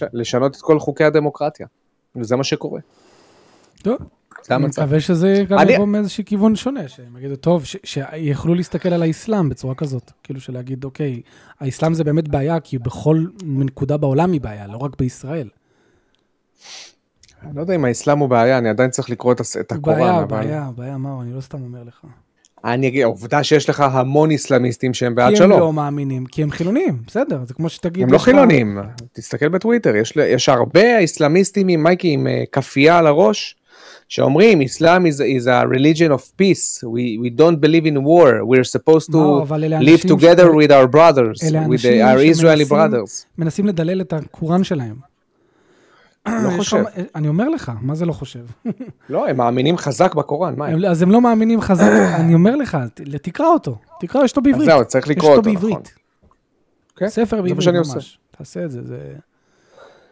את 0.56 0.62
כל 0.62 0.80
חוקי 0.80 1.03
הדמוקרטיה, 1.03 1.68
וזה 2.16 2.36
מה 2.36 2.44
שקורה. 2.44 2.80
טוב, 3.84 3.98
זה 4.44 4.56
אני. 4.56 4.84
מקווה 4.84 4.99
שזה 4.99 5.44
גם 5.49 5.60
אני- 5.60 5.74
יבוא 5.74 5.86
מאיזשהו 5.86 6.24
כיוון 6.26 6.56
שונה, 6.56 6.88
שהם 6.88 7.18
יגידו, 7.18 7.36
טוב, 7.36 7.66
ש- 7.66 7.78
שיכולו 7.84 8.56
להסתכל 8.56 8.90
על 8.94 9.03
האסלאם 9.03 9.49
בצורה 9.49 9.76
כזאת. 9.76 10.12
כאילו 10.24 10.40
של 10.40 10.53
להגיד, 10.53 10.84
אוקיי, 10.84 11.22
האסלאם 11.60 11.94
זה 11.94 12.03
באמת 12.03 12.28
בעיה, 12.28 12.60
כי 12.60 12.78
בכל 12.78 13.26
נקודה 13.45 13.98
בעולם 13.98 14.32
היא 14.32 14.41
בעיה, 14.41 14.68
לא 14.68 14.78
רק 14.78 14.91
בישראל. 14.99 15.49
אני 17.44 17.56
לא 17.56 17.62
יודע 17.62 17.76
אם 17.76 17.86
האסלאם 17.86 18.20
הוא 18.20 18.30
בעיה, 18.30 18.57
אני 18.57 18.70
עדיין 18.70 18.90
צריך 18.90 19.10
לקרוא 19.10 19.34
את 19.60 19.72
הקוראן, 19.72 19.99
בעיה, 19.99 20.18
אבל... 20.24 20.26
בעיה, 20.45 20.70
בעיה, 20.76 20.98
מה, 20.98 21.22
אני 21.22 21.34
לא 21.34 21.41
סתם 21.41 21.62
אומר 21.64 21.84
לך. 21.84 22.02
אני 22.66 22.88
אגיד, 22.88 23.02
העובדה 23.04 23.44
שיש 23.44 23.70
לך 23.70 23.80
המון 23.92 24.32
איסלאמיסטים 24.32 24.94
שהם 24.94 25.16
בעד 25.16 25.36
כי 25.36 25.44
הם 25.44 25.50
שלום. 25.50 25.60
לא 25.60 25.74
מאמינים, 25.74 26.26
כי 26.26 26.44
הם 26.44 26.52
חילונים, 26.52 26.98
בסדר, 27.08 27.40
זה 27.46 27.54
כמו 27.54 27.70
שתגיד... 27.70 28.04
הם 28.04 28.14
לא 28.14 28.18
חילונים, 28.18 28.78
תסתכל 29.14 29.50
בטוויטר, 29.50 29.96
יש, 29.96 30.14
יש 30.16 30.50
הרבה 30.50 30.98
איסלאמיסטים 30.98 31.68
עם 31.68 31.84
מייקי 31.84 32.10
עם 32.10 32.28
אה, 32.28 32.44
כאפייה 32.52 32.98
על 32.98 33.08
הראש, 33.08 33.56
שאומרים, 34.08 34.62
Islam 34.62 35.06
is, 35.06 35.20
is 35.20 35.48
a 35.48 35.68
religion 35.76 36.12
of 36.12 36.22
peace, 36.42 36.84
we, 36.84 37.18
we 37.24 37.30
don't 37.40 37.60
believe 37.60 37.86
in 37.86 38.04
war, 38.04 38.44
we're 38.46 38.78
supposed 38.78 39.12
to 39.12 39.18
לא, 39.18 39.42
אבל 39.42 39.64
אלה 39.64 39.80
live 39.80 40.02
together 40.02 40.46
ש- 40.46 40.66
with 40.66 40.72
our 40.72 40.88
brothers, 40.96 41.44
with 41.70 41.86
our 41.86 42.36
Israeli 42.36 42.70
brothers. 42.70 43.26
מנסים 43.38 43.66
לדלל 43.66 44.02
את 44.02 44.14
הקוראן 44.14 44.64
שלהם. 44.64 45.15
לא 46.27 46.49
חושב. 46.57 46.84
אני 47.15 47.27
אומר 47.27 47.49
לך, 47.49 47.72
מה 47.81 47.95
זה 47.95 48.06
לא 48.06 48.14
חושב? 48.14 48.45
לא, 49.10 49.27
הם 49.27 49.38
מאמינים 49.38 49.77
חזק 49.77 50.15
בקוראן, 50.15 50.53
מה 50.57 50.68
הם? 50.68 50.85
אז 50.85 51.02
הם 51.02 51.11
לא 51.11 51.22
מאמינים 51.22 51.61
חזק, 51.61 51.91
אני 52.19 52.34
אומר 52.34 52.56
לך, 52.56 52.77
תקרא 53.22 53.47
אותו, 53.47 53.77
תקרא, 53.99 54.23
יש 54.23 54.31
אותו 54.31 54.41
בעברית. 54.41 54.65
זהו, 54.65 54.85
צריך 54.85 55.07
לקרוא 55.07 55.35
אותו 55.35 55.41
נכון. 55.41 55.53
בעברית. 55.53 55.93
כן, 56.95 57.10
ספר 57.10 57.41
בעברית 57.41 57.68
ממש. 57.68 58.18
תעשה 58.38 58.65
את 58.65 58.72
זה, 58.72 58.81
זה... 58.84 58.97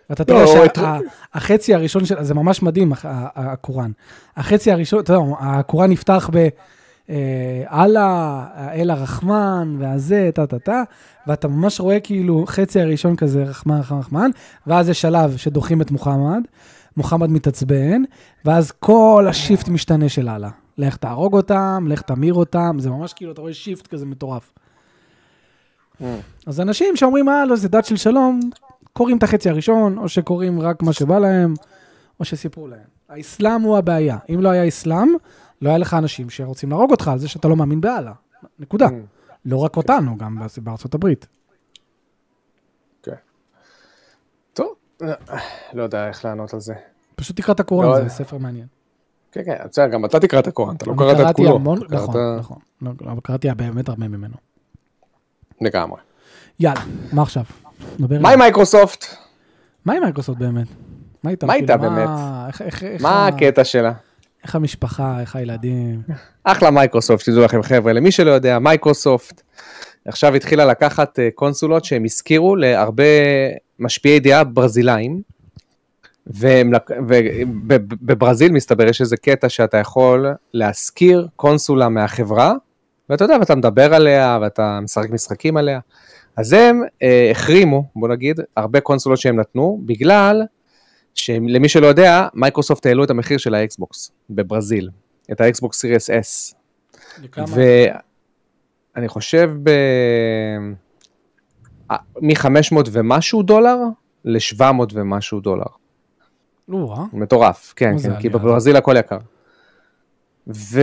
ואתה 0.09 0.33
לא, 0.33 0.67
תראה 0.67 0.99
שהחצי 1.33 1.73
הראשון 1.73 2.05
של... 2.05 2.23
זה 2.23 2.33
ממש 2.33 2.61
מדהים, 2.61 2.93
הקוראן. 3.03 3.91
החצי 4.37 4.71
הראשון, 4.71 4.99
אתה 4.99 5.13
יודע, 5.13 5.25
הקוראן 5.39 5.91
נפתח 5.91 6.29
ב... 6.33 6.47
אה, 7.09 7.83
אללה, 7.83 8.45
האל 8.53 8.89
הרחמן, 8.89 9.75
והזה, 9.79 10.29
טה-טה-טה, 10.33 10.83
ואתה 11.27 11.47
ממש 11.47 11.79
רואה 11.79 11.99
כאילו 11.99 12.45
חצי 12.47 12.81
הראשון 12.81 13.15
כזה, 13.15 13.43
רחמן, 13.43 13.79
רחמן, 13.79 13.99
רחמן, 13.99 14.31
ואז 14.67 14.89
יש 14.89 15.01
שלב 15.01 15.37
שדוחים 15.37 15.81
את 15.81 15.91
מוחמד, 15.91 16.41
מוחמד 16.97 17.29
מתעצבן, 17.29 18.03
ואז 18.45 18.71
כל 18.71 19.25
ה 19.29 19.36
shift 19.36 19.69
משתנה 19.69 20.09
של 20.09 20.29
אללה. 20.29 20.49
לך 20.77 20.97
תהרוג 20.97 21.33
אותם, 21.33 21.85
לך 21.89 22.01
תמיר 22.01 22.33
אותם, 22.33 22.77
זה 22.79 22.89
ממש 22.89 23.13
כאילו, 23.13 23.31
אתה 23.31 23.41
רואה 23.41 23.53
shift 23.53 23.87
כזה 23.87 24.05
מטורף. 24.05 24.53
אז 26.47 26.61
אנשים 26.61 26.95
שאומרים, 26.95 27.29
אה, 27.29 27.45
לא, 27.45 27.55
זה 27.55 27.69
דת 27.69 27.85
של 27.85 27.95
שלום, 27.95 28.39
קוראים 28.93 29.17
את 29.17 29.23
החצי 29.23 29.49
הראשון, 29.49 29.97
או 29.97 30.09
שקוראים 30.09 30.61
רק 30.61 30.83
מה 30.83 30.93
שבא 30.93 31.19
להם, 31.19 31.53
או 32.19 32.25
שסיפרו 32.25 32.67
להם. 32.67 32.93
האסלאם 33.09 33.61
הוא 33.61 33.77
הבעיה. 33.77 34.17
אם 34.29 34.41
לא 34.41 34.49
היה 34.49 34.67
אסלאם, 34.67 35.09
לא 35.63 35.69
היה 35.69 35.77
לך 35.77 35.93
אנשים 35.93 36.29
שרוצים 36.29 36.69
להרוג 36.69 36.91
אותך 36.91 37.07
על 37.07 37.19
זה 37.19 37.27
שאתה 37.27 37.47
לא 37.47 37.55
מאמין 37.55 37.81
באללה. 37.81 38.11
נקודה. 38.59 38.87
לא 39.45 39.57
רק 39.57 39.77
אותנו, 39.77 40.17
גם 40.17 40.37
בארצ- 40.39 40.59
בארצות 40.61 40.93
הברית. 40.93 41.27
טוב, 44.53 44.73
לא 45.73 45.83
יודע 45.83 46.07
איך 46.07 46.25
לענות 46.25 46.53
על 46.53 46.59
זה. 46.59 46.73
פשוט 47.15 47.37
תקרא 47.37 47.53
את 47.53 47.59
הקוראן, 47.59 47.89
לא, 47.89 47.95
זה 47.97 48.03
אה. 48.03 48.09
ספר 48.09 48.37
מעניין. 48.37 48.67
כן, 49.31 49.41
כן, 49.45 49.55
בסדר, 49.69 49.87
גם 49.87 50.05
אתה 50.05 50.19
תקרא 50.19 50.39
את 50.39 50.47
הקוראן, 50.47 50.75
אתה 50.75 50.85
לא 50.85 50.93
קראת 50.97 51.29
את 51.29 51.35
כולו. 51.35 51.59
נכון, 51.89 52.15
נכון. 52.39 52.57
לא, 52.81 52.91
אבל 53.05 53.19
קראתי 53.23 53.47
באמת 53.57 53.89
הרבה 53.89 54.07
ממנו. 54.07 54.35
לגמרי. 55.61 55.99
יאללה, 56.59 56.81
מה 57.13 57.21
עכשיו? 57.21 57.43
מה. 57.99 58.31
עם 58.31 58.39
מייקרוסופט? 58.39 59.05
מה 59.85 59.93
עם 59.93 60.03
מייקרוסופט 60.03 60.37
באמת? 60.39 60.67
מה 61.23 61.31
איתה? 61.31 61.47
כאילו, 61.47 61.67
באמת? 61.79 62.09
מה 63.01 63.27
הקטע 63.27 63.63
שלה? 63.63 63.91
איך 64.43 64.55
המשפחה, 64.55 65.19
איך 65.21 65.35
הילדים? 65.35 66.01
אחלה 66.43 66.71
מייקרוסופט, 66.71 67.25
שתדעו 67.25 67.41
לכם 67.43 67.63
חבר'ה, 67.63 67.93
למי 67.93 68.11
שלא 68.11 68.31
יודע, 68.31 68.59
מייקרוסופט 68.59 69.41
עכשיו 70.05 70.35
התחילה 70.35 70.65
לקחת 70.65 71.19
אה, 71.19 71.29
קונסולות 71.35 71.85
שהם 71.85 72.05
השכירו 72.05 72.55
להרבה 72.55 73.03
משפיעי 73.79 74.19
דעה 74.19 74.43
ברזילאים, 74.43 75.21
ובברזיל 78.01 78.51
מסתבר 78.51 78.87
יש 78.87 79.01
איזה 79.01 79.17
קטע 79.17 79.49
שאתה 79.49 79.77
יכול 79.77 80.27
להשכיר 80.53 81.27
קונסולה 81.35 81.89
מהחברה, 81.89 82.53
ואתה 83.09 83.23
יודע, 83.23 83.35
ואתה 83.39 83.55
מדבר 83.55 83.93
עליה, 83.93 84.37
ואתה 84.41 84.79
משחק 84.83 85.09
משחקים 85.09 85.57
עליה, 85.57 85.79
אז 86.37 86.53
הם 86.53 86.81
אה, 87.03 87.31
החרימו, 87.31 87.83
בוא 87.95 88.07
נגיד, 88.07 88.39
הרבה 88.57 88.79
קונסולות 88.79 89.19
שהם 89.19 89.39
נתנו, 89.39 89.81
בגלל 89.85 90.41
שלמי 91.15 91.69
שלא 91.69 91.87
יודע, 91.87 92.27
מייקרוסופט 92.33 92.85
העלו 92.85 93.03
את 93.03 93.09
המחיר 93.09 93.37
של 93.37 93.55
האקסבוקס 93.55 94.11
בברזיל, 94.29 94.89
את 95.31 95.41
האקסבוקס 95.41 95.79
Series 95.79 96.09
S. 96.09 96.55
ואני 98.95 99.07
חושב 99.07 99.51
ב... 99.63 99.69
מ-500 102.21 102.75
ומשהו 102.91 103.43
דולר 103.43 103.77
ל-700 104.25 104.63
ומשהו 104.93 105.39
דולר. 105.39 105.65
או-אה. 106.71 107.03
מטורף, 107.13 107.73
כן, 107.75 107.99
כן, 108.03 108.19
כי 108.19 108.29
בברזיל 108.29 108.75
הכל 108.75 108.95
יקר. 108.99 109.17
ו... 110.47 110.81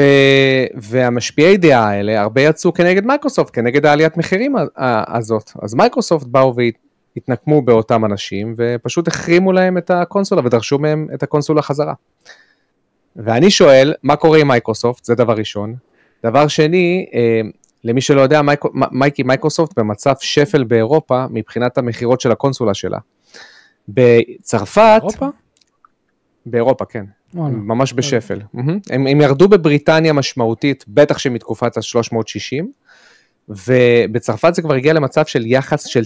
והמשפיעי 0.74 1.56
דעה 1.56 1.88
האלה 1.88 2.20
הרבה 2.20 2.40
יצאו 2.40 2.74
כנגד 2.74 3.06
מייקרוסופט, 3.06 3.50
כנגד 3.54 3.86
העליית 3.86 4.16
מחירים 4.16 4.54
הזאת. 4.76 5.50
אז 5.62 5.74
מייקרוסופט 5.74 6.26
באו 6.26 6.54
והתנקמו 7.16 7.62
באותם 7.62 8.04
אנשים 8.04 8.54
ופשוט 8.56 9.08
החרימו 9.08 9.52
להם 9.52 9.78
את 9.78 9.90
הקונסולה 9.90 10.42
ודרשו 10.44 10.78
מהם 10.78 11.08
את 11.14 11.22
הקונסולה 11.22 11.62
חזרה. 11.62 11.94
ואני 13.16 13.50
שואל, 13.50 13.94
מה 14.02 14.16
קורה 14.16 14.38
עם 14.38 14.48
מייקרוסופט? 14.48 15.04
זה 15.04 15.14
דבר 15.14 15.32
ראשון. 15.32 15.74
דבר 16.26 16.48
שני, 16.48 17.06
אה, 17.14 17.40
למי 17.84 18.00
שלא 18.00 18.20
יודע, 18.20 18.42
מייק... 18.42 18.60
מייקי 18.74 19.22
מייקרוסופט 19.22 19.78
במצב 19.78 20.14
שפל 20.20 20.64
באירופה 20.64 21.24
מבחינת 21.30 21.78
המכירות 21.78 22.20
של 22.20 22.32
הקונסולה 22.32 22.74
שלה. 22.74 22.98
בצרפת, 23.88 24.98
אירופה? 25.00 25.26
באירופה, 26.46 26.84
כן. 26.84 27.04
וואלה. 27.34 27.56
ממש 27.56 27.92
בשפל. 27.92 28.40
מהמם. 28.52 28.78
הם, 28.90 29.06
הם 29.06 29.20
ירדו 29.20 29.48
בבריטניה 29.48 30.12
משמעותית, 30.12 30.84
בטח 30.88 31.18
שמתקופת 31.18 31.76
ה-360, 31.76 32.64
ובצרפת 33.50 34.54
זה 34.54 34.62
כבר 34.62 34.74
הגיע 34.74 34.92
למצב 34.92 35.24
של 35.24 35.46
יחס 35.46 35.84
של 35.84 36.02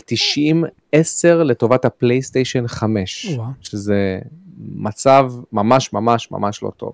90-10 0.94 0.96
לטובת 1.28 1.84
הפלייסטיישן 1.84 2.68
5, 2.68 3.34
וואו. 3.36 3.48
שזה 3.60 4.18
מצב 4.58 5.32
ממש 5.52 5.92
ממש 5.92 6.30
ממש 6.30 6.62
לא 6.62 6.70
טוב. 6.76 6.92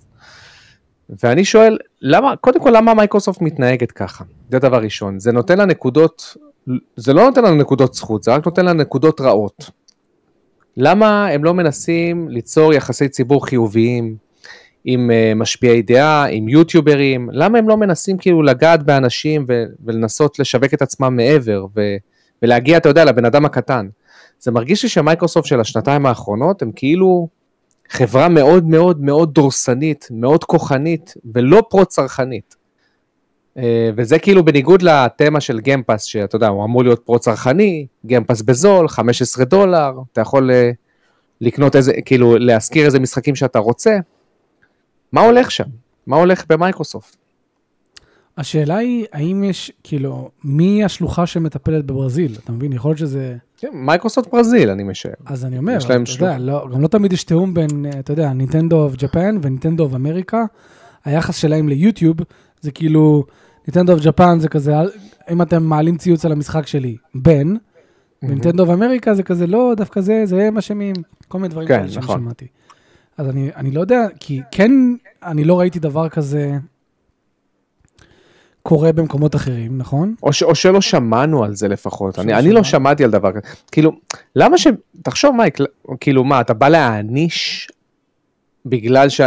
ואני 1.23 1.45
שואל, 1.45 1.79
למה, 2.03 2.37
קודם 2.37 2.61
כל, 2.61 2.71
למה 2.77 2.95
מייקרוסופט 2.95 3.41
מתנהגת 3.43 3.93
ככה? 3.93 4.25
זה 4.51 4.59
דבר 4.59 4.83
ראשון. 4.83 5.21
זה 5.21 5.33
נותן 5.33 5.59
לה 5.59 5.65
נקודות, 5.65 6.37
זה 6.97 7.13
לא 7.13 7.25
נותן 7.25 7.45
לנו 7.45 7.57
נקודות 7.57 7.95
זכות, 7.95 8.23
זה 8.23 8.35
רק 8.35 8.47
נותן 8.47 8.65
לה 8.65 8.73
נקודות 8.73 9.21
רעות. 9.21 9.71
למה 10.77 11.29
הם 11.29 11.45
לא 11.45 11.55
מנסים 11.55 12.29
ליצור 12.29 12.75
יחסי 12.75 13.09
ציבור 13.09 13.47
חיוביים 13.47 14.17
עם 14.85 15.11
uh, 15.11 15.35
משפיעי 15.35 15.83
דעה, 15.83 16.27
עם 16.27 16.49
יוטיוברים? 16.49 17.29
למה 17.33 17.59
הם 17.59 17.69
לא 17.69 17.77
מנסים 17.77 18.19
כאילו 18.19 18.43
לגעת 18.43 18.83
באנשים 18.83 19.47
ולנסות 19.85 20.39
לשווק 20.39 20.75
את 20.75 20.83
עצמם 20.83 21.17
מעבר 21.17 21.67
ולהגיע, 22.43 22.77
אתה 22.77 22.89
יודע, 22.89 23.05
לבן 23.05 23.25
אדם 23.25 23.45
הקטן? 23.45 23.89
זה 24.41 24.51
מרגיש 24.51 24.83
לי 24.83 24.89
שמייקרוסופט 24.89 25.47
של 25.47 25.61
השנתיים 25.61 26.07
האחרונות 26.07 26.63
הם 26.63 26.73
כאילו 26.77 27.29
חברה 27.91 28.29
מאוד 28.29 28.65
מאוד 28.65 29.01
מאוד 29.01 29.35
דורסנית, 29.35 30.09
מאוד 30.11 30.45
כוחנית 30.45 31.15
ולא 31.35 31.63
פרו-צרכנית. 31.71 32.57
אה, 33.59 33.91
וזה 33.97 34.19
כאילו 34.19 34.45
בניגוד 34.45 34.83
לתמה 34.83 35.41
של 35.41 35.61
Game 35.61 35.80
Pass, 35.80 36.03
שאתה 36.03 36.37
יודע, 36.37 36.49
הוא 36.49 36.65
אמור 36.65 36.85
להיות 36.85 37.03
פרו-צרכני, 37.05 37.87
Game 38.07 38.25
Pass 38.25 38.43
בזול, 38.43 38.89
15 38.89 39.45
דולר, 39.45 39.93
אתה 40.13 40.21
יכול 40.21 40.51
אה, 40.51 40.71
לקנות 41.41 41.77
איזה, 41.77 41.93
כאילו 42.05 42.39
להשכיר 42.39 42.87
איזה 42.87 43.01
משחקים 43.01 43.35
שאתה 43.35 43.59
רוצה. 43.59 43.99
מה 45.13 45.21
הולך 45.21 45.51
שם? 45.51 45.65
מה 46.07 46.17
הולך 46.17 46.45
במייקרוסופט? 46.49 47.17
השאלה 48.39 48.77
היא, 48.77 49.07
האם 49.13 49.45
יש, 49.45 49.73
כאילו, 49.85 50.31
מי 50.45 50.85
השלוחה 50.85 51.27
שמטפלת 51.27 51.85
בברזיל? 51.87 52.37
אתה 52.45 52.53
מבין? 52.53 52.73
יכול 52.73 52.89
להיות 52.89 52.99
שזה... 52.99 53.37
כן, 53.57 53.69
מייקרוסופט 53.73 54.33
ברזיל, 54.33 54.71
אני 54.71 54.83
משער. 54.83 55.13
אז 55.27 55.45
אני 55.45 55.59
אומר, 55.59 55.79
אתה 55.85 55.95
יודע, 56.25 56.39
לא, 56.39 56.69
גם 56.73 56.81
לא 56.81 56.89
תמיד 56.89 57.13
יש 57.13 57.25
תיאום 57.25 57.55
בין, 57.55 57.87
אתה 57.99 58.13
יודע, 58.13 58.33
Nintendo 58.33 58.83
of 58.85 58.95
Japan 58.97 59.39
ו 59.43 59.48
Nintendo 59.48 59.85
of 59.85 59.95
America. 59.95 60.45
היחס 61.05 61.37
שלהם 61.37 61.69
ליוטיוב 61.69 62.17
זה 62.61 62.71
כאילו, 62.71 63.25
Nintendo 63.69 63.93
of 63.93 64.01
Japan 64.05 64.39
זה 64.41 64.49
כזה, 64.49 64.81
"אל- 64.81 64.91
אם 65.31 65.43
אתם 65.43 65.63
מעלים 65.63 65.97
ציוץ 65.97 66.25
על 66.25 66.33
המשחק 66.33 66.67
שלי, 66.67 66.97
בן, 67.15 67.55
ונינטנדו 68.23 68.63
אוף 68.63 68.71
אמריקה 68.73 69.15
זה 69.15 69.23
כזה, 69.23 69.47
לא, 69.47 69.73
דווקא 69.77 70.01
זה, 70.01 70.23
זה 70.25 70.43
הם 70.43 70.59
אשמים, 70.59 70.95
כל 71.29 71.39
מיני 71.39 71.49
דברים 71.49 71.69
כן, 71.69 71.79
כאלה 71.79 71.89
שאני 71.91 72.05
נכון. 72.05 72.21
שמעתי. 72.21 72.47
אז 73.21 73.29
אני, 73.29 73.51
אני 73.57 73.71
לא 73.71 73.81
יודע, 73.81 74.07
כי 74.21 74.41
כן, 74.51 74.71
אני 75.23 75.45
לא 75.45 75.59
ראיתי 75.61 75.79
דבר 75.79 76.09
כזה 76.09 76.59
קורה 78.63 78.93
במקומות 78.93 79.37
אחרים, 79.37 79.79
נכון? 79.79 80.15
או, 80.23 80.33
ש, 80.33 80.43
או 80.43 80.55
שלא 80.55 80.81
שמענו 80.81 81.45
על 81.45 81.55
זה 81.55 81.69
לפחות, 81.69 82.19
אני, 82.19 82.35
אני 82.35 82.53
לא. 82.53 82.65
שמעתי 82.65 83.05
על 83.05 83.11
דבר 83.11 83.33
כזה. 83.33 83.41
כאילו, 83.73 83.93
למה 84.37 84.59
ש... 84.59 84.67
תחשוב 85.03 85.37
מייק, 85.37 85.59
כאילו 86.01 86.25
מה, 86.25 86.41
אתה 86.41 86.55
בא 86.55 86.69
להעניש 86.69 87.69
בגלל, 88.67 89.09
ש... 89.09 89.21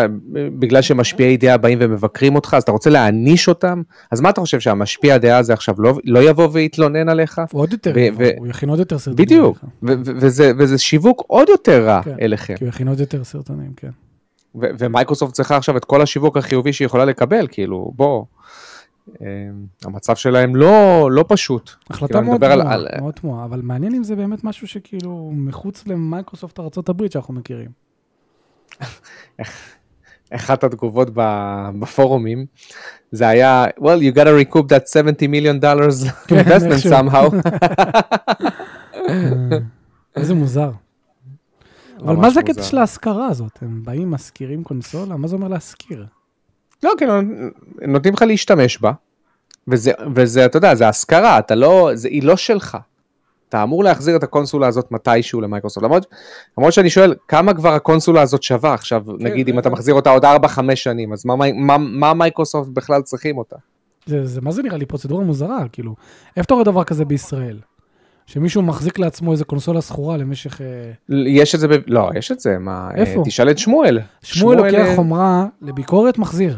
בגלל 0.59 0.81
שמשפיעי 0.81 1.37
דעה 1.37 1.57
באים 1.57 1.77
ומבקרים 1.81 2.35
אותך, 2.35 2.53
אז 2.57 2.63
אתה 2.63 2.71
רוצה 2.71 2.89
להעניש 2.89 3.47
אותם? 3.47 3.81
אז 4.11 4.21
מה 4.21 4.29
אתה 4.29 4.41
חושב 4.41 4.59
שהמשפיע 4.59 5.17
דעה 5.17 5.37
הזה 5.37 5.53
עכשיו 5.53 5.75
לא, 5.77 5.93
לא 6.05 6.29
יבוא 6.29 6.47
ויתלונן 6.51 7.09
עליך? 7.09 7.41
הוא 7.51 7.61
עוד 7.61 7.71
יותר, 7.71 7.91
ו- 7.95 8.07
ו- 8.17 8.29
הוא 8.37 8.47
יכין 8.47 8.69
עוד 8.69 8.79
יותר 8.79 8.97
סרטונים. 8.99 9.25
בדיוק. 9.25 9.57
ו- 9.63 9.67
ו- 9.87 9.93
וזה, 10.05 10.51
וזה 10.57 10.77
שיווק 10.77 11.23
עוד 11.27 11.49
יותר 11.49 11.85
רע 11.85 12.01
כן. 12.03 12.15
אליכם. 12.21 12.55
כי 12.57 12.63
הוא 12.63 12.69
יכין 12.69 12.87
עוד 12.87 12.99
יותר 12.99 13.23
סרטונים, 13.23 13.71
כן. 13.77 13.89
ו- 14.61 14.67
ומייקרוסופט 14.79 15.33
צריכה 15.33 15.57
עכשיו 15.57 15.77
את 15.77 15.85
כל 15.85 16.01
השיווק 16.01 16.37
החיובי 16.37 16.73
שהיא 16.73 16.85
יכולה 16.85 17.05
לקבל, 17.05 17.47
כאילו, 17.51 17.91
בוא, 17.95 18.23
אה, 19.21 19.27
המצב 19.85 20.15
שלהם 20.15 20.55
לא, 20.55 21.09
לא 21.11 21.25
פשוט. 21.27 21.71
החלטה 21.89 22.13
כאילו, 22.13 22.25
מאוד 22.27 22.41
תמוהה, 22.53 22.73
על- 22.73 22.87
מאוד 22.99 23.13
תמוהה, 23.13 23.45
אבל 23.45 23.61
מעניין 23.63 23.95
אם 23.95 24.03
זה 24.03 24.15
באמת 24.15 24.43
משהו 24.43 24.67
שכאילו 24.67 25.31
מחוץ 25.35 25.87
למייקרוסופט 25.87 26.59
ארה"ב 26.59 27.07
שאנחנו 27.09 27.33
מכירים. 27.33 27.82
אחת 30.35 30.63
התגובות 30.63 31.09
בפורומים, 31.79 32.45
זה 33.11 33.27
היה, 33.27 33.65
well, 33.79 34.01
you 34.01 34.15
gotta 34.15 34.53
recoup 34.53 34.67
that 34.69 34.87
70 34.87 35.31
million 35.31 35.63
dollars 35.63 36.11
כן, 36.27 36.39
investment 36.47 36.89
somehow. 36.89 37.49
אה, 38.95 39.57
איזה 40.15 40.33
מוזר. 40.33 40.71
אבל 41.99 42.15
מה 42.15 42.29
זה 42.29 42.39
הקטע. 42.39 42.63
של 42.63 42.77
ההשכרה 42.77 43.27
הזאת? 43.27 43.59
הם 43.61 43.81
באים, 43.83 44.11
משכירים 44.11 44.63
קונסולה? 44.63 45.17
מה 45.17 45.27
זה 45.27 45.35
אומר 45.35 45.47
להשכיר? 45.47 46.05
לא, 46.83 46.91
כאילו, 46.97 47.13
נותנים 47.87 48.13
לך 48.13 48.21
להשתמש 48.21 48.77
בה, 48.77 48.91
וזה, 50.15 50.45
אתה 50.45 50.57
יודע, 50.57 50.75
זה 50.75 50.87
השכרה, 50.87 51.39
אתה 51.39 51.55
לא, 51.55 51.91
היא 52.09 52.23
לא 52.23 52.37
שלך. 52.37 52.77
אתה 53.53 53.63
אמור 53.63 53.83
להחזיר 53.83 54.15
את 54.15 54.23
הקונסולה 54.23 54.67
הזאת 54.67 54.91
מתישהו 54.91 55.41
למייקרוסופט. 55.41 55.83
למרות, 55.85 56.05
למרות 56.57 56.73
שאני 56.73 56.89
שואל, 56.89 57.13
כמה 57.27 57.53
כבר 57.53 57.73
הקונסולה 57.73 58.21
הזאת 58.21 58.43
שווה 58.43 58.73
עכשיו, 58.73 59.03
נגיד, 59.19 59.47
אם 59.49 59.59
אתה 59.59 59.69
מחזיר 59.69 59.93
אותה 59.95 60.09
עוד 60.09 60.25
4-5 60.25 60.27
שנים, 60.75 61.13
אז 61.13 61.25
מה, 61.25 61.35
מה, 61.53 61.77
מה 61.77 62.13
מייקרוסופט 62.13 62.69
בכלל 62.73 63.01
צריכים 63.01 63.37
אותה? 63.37 63.55
זה, 64.05 64.25
זה, 64.25 64.41
מה 64.41 64.51
זה 64.51 64.63
נראה 64.63 64.77
לי 64.77 64.85
פרוצדורה 64.85 65.23
מוזרה, 65.23 65.65
כאילו, 65.71 65.95
איפה 66.37 66.45
אתה 66.45 66.53
רואה 66.53 66.65
דבר 66.65 66.83
כזה 66.83 67.05
בישראל? 67.05 67.59
שמישהו 68.25 68.61
מחזיק 68.61 68.99
לעצמו 68.99 69.31
איזה 69.31 69.45
קונסולה 69.45 69.81
שכורה 69.81 70.17
למשך... 70.17 70.61
אה, 70.61 70.65
יש 71.27 71.55
את 71.55 71.59
זה, 71.59 71.67
ב... 71.67 71.71
לא, 71.87 72.09
יש 72.15 72.31
את 72.31 72.39
זה, 72.39 72.57
מה, 72.59 72.89
אה, 72.91 72.95
איפה? 72.95 73.21
תשאל 73.25 73.49
את 73.49 73.57
שמואל. 73.57 73.99
שמואל 74.23 74.57
לוקח 74.57 74.73
אה, 74.87 74.95
חומרה 74.95 75.45
לביקורת, 75.61 76.17
מחזיר. 76.17 76.57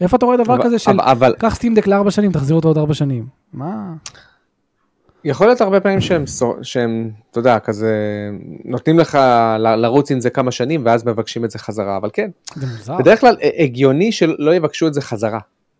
איפה 0.00 0.16
אתה 0.16 0.26
רואה 0.26 0.36
דבר 0.36 0.54
אבל- 0.54 0.64
כזה 0.64 0.78
של, 0.78 1.00
אבל 1.00 1.34
קח 1.38 1.54
Steam 1.54 1.72
Deck 1.72 1.86
לארבע 1.86 2.10
שנים, 2.10 2.32
תחזיר 2.32 2.56
אותו 2.56 2.68
עוד 2.68 2.78
ארבע 2.78 2.94
שנים? 2.94 3.26
מה? 3.52 3.92
יכול 5.24 5.46
להיות 5.46 5.60
הרבה 5.60 5.80
פעמים 5.80 6.00
שהם, 6.00 6.24
שהם, 6.62 7.10
אתה 7.30 7.38
יודע, 7.38 7.58
כזה, 7.58 7.94
נותנים 8.64 8.98
לך 8.98 9.18
לרוץ 9.58 10.10
עם 10.10 10.20
זה 10.20 10.30
כמה 10.30 10.50
שנים, 10.50 10.82
ואז 10.84 11.06
מבקשים 11.06 11.44
את 11.44 11.50
זה 11.50 11.58
חזרה, 11.58 11.96
אבל 11.96 12.10
כן, 12.12 12.30
זה 12.54 12.66
מוזר. 12.66 12.96
בדרך 12.98 13.20
כלל 13.20 13.36
אה, 13.42 13.50
הגיוני 13.64 14.12
שלא 14.12 14.54
יבקשו 14.54 14.86
את 14.86 14.94
זה 14.94 15.00
חזרה. 15.02 15.38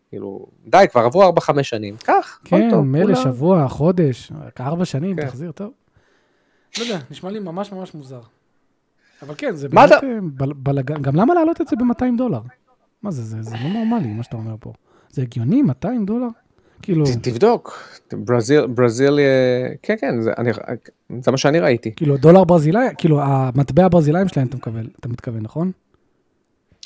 כאילו, 0.09 0.47
די, 0.67 0.85
כבר 0.91 1.01
עברו 1.01 1.33
4-5 1.39 1.63
שנים, 1.63 1.97
קח, 1.97 2.41
כן, 2.45 2.71
טוב. 2.71 2.85
מילא 2.85 3.05
כולם- 3.15 3.17
שבוע, 3.17 3.69
חודש, 3.69 4.33
רק 4.47 4.61
ארבע 4.61 4.85
שנים, 4.85 5.17
כן. 5.17 5.27
תחזיר, 5.27 5.53
טוב. 5.53 5.71
לא 6.79 6.85
יודע, 6.85 6.99
נשמע 7.11 7.31
לי 7.31 7.39
ממש 7.39 7.73
ממש 7.73 7.95
מוזר. 7.95 8.21
אבל 9.23 9.35
כן, 9.39 9.57
זה 9.57 9.69
באמת 9.69 9.93
אתה- 9.93 10.07
אה, 10.07 10.19
בל- 10.23 10.53
בלאגן, 10.57 11.03
גם 11.03 11.17
למה 11.17 11.35
להעלות 11.35 11.61
את 11.61 11.69
זה 11.69 11.77
ב-200 11.77 12.05
דולר? 12.19 12.41
מה 13.03 13.11
זה, 13.11 13.23
זה 13.23 13.43
זה 13.43 13.57
לא 13.65 13.71
נורמלי, 13.73 14.09
מה 14.09 14.23
שאתה 14.23 14.37
אומר 14.37 14.55
פה. 14.61 14.73
זה 15.11 15.23
הגיוני, 15.23 15.63
200 15.63 16.05
דולר? 16.05 16.27
כאילו, 16.83 17.05
תבדוק, 17.23 17.89
ברזיל, 18.13 18.67
ברזיל, 18.67 19.19
אה, 19.19 19.75
כן, 19.83 19.95
כן, 20.01 20.21
זה, 20.21 20.33
אני, 20.39 20.51
זה 21.21 21.31
מה 21.31 21.37
שאני 21.37 21.61
ראיתי. 21.61 21.95
כאילו 21.95 22.17
דולר 22.17 22.45
ברזילאי, 22.45 22.87
כאילו 22.99 23.23
המטבע 23.23 23.85
הברזילאים 23.85 24.29
שלהם 24.29 24.47
אתה 24.47 24.57
מתכוון, 24.57 24.87
אתה 25.01 25.09
מתכוון, 25.09 25.43
נכון? 25.43 25.73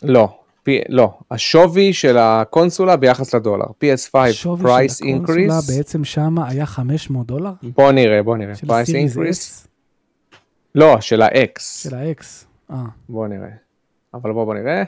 לא, 0.03 0.39
פי, 0.63 0.81
לא, 0.89 1.19
השווי 1.31 1.93
של 1.93 2.17
הקונסולה 2.19 2.97
ביחס 2.97 3.35
לדולר, 3.35 3.67
PS5 3.67 4.19
השווי 4.19 4.65
price 4.65 4.93
של 4.93 5.05
הקונסולה 5.05 5.59
increase, 5.59 5.77
בעצם 5.77 6.05
שמה 6.05 6.49
היה 6.49 6.67
500 6.67 7.27
דולר? 7.27 7.53
בוא 7.63 7.93
נראה, 7.93 8.23
בוא 8.23 8.37
נראה, 8.37 8.55
של 8.55 8.67
price 8.67 8.89
increase, 8.89 9.67
לא, 10.75 11.01
של 11.01 11.23
ה-X, 11.23 11.61
של 11.61 11.95
ה-X. 11.95 12.25
אה, 12.71 12.85
בוא 13.09 13.29
נראה, 13.29 13.49
אבל 14.15 14.33
בוא 14.33 14.45
בוא 14.45 14.55
נראה, 14.55 14.83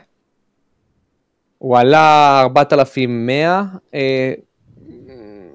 הוא 1.58 1.78
עלה 1.78 2.40
4,100, 2.40 3.64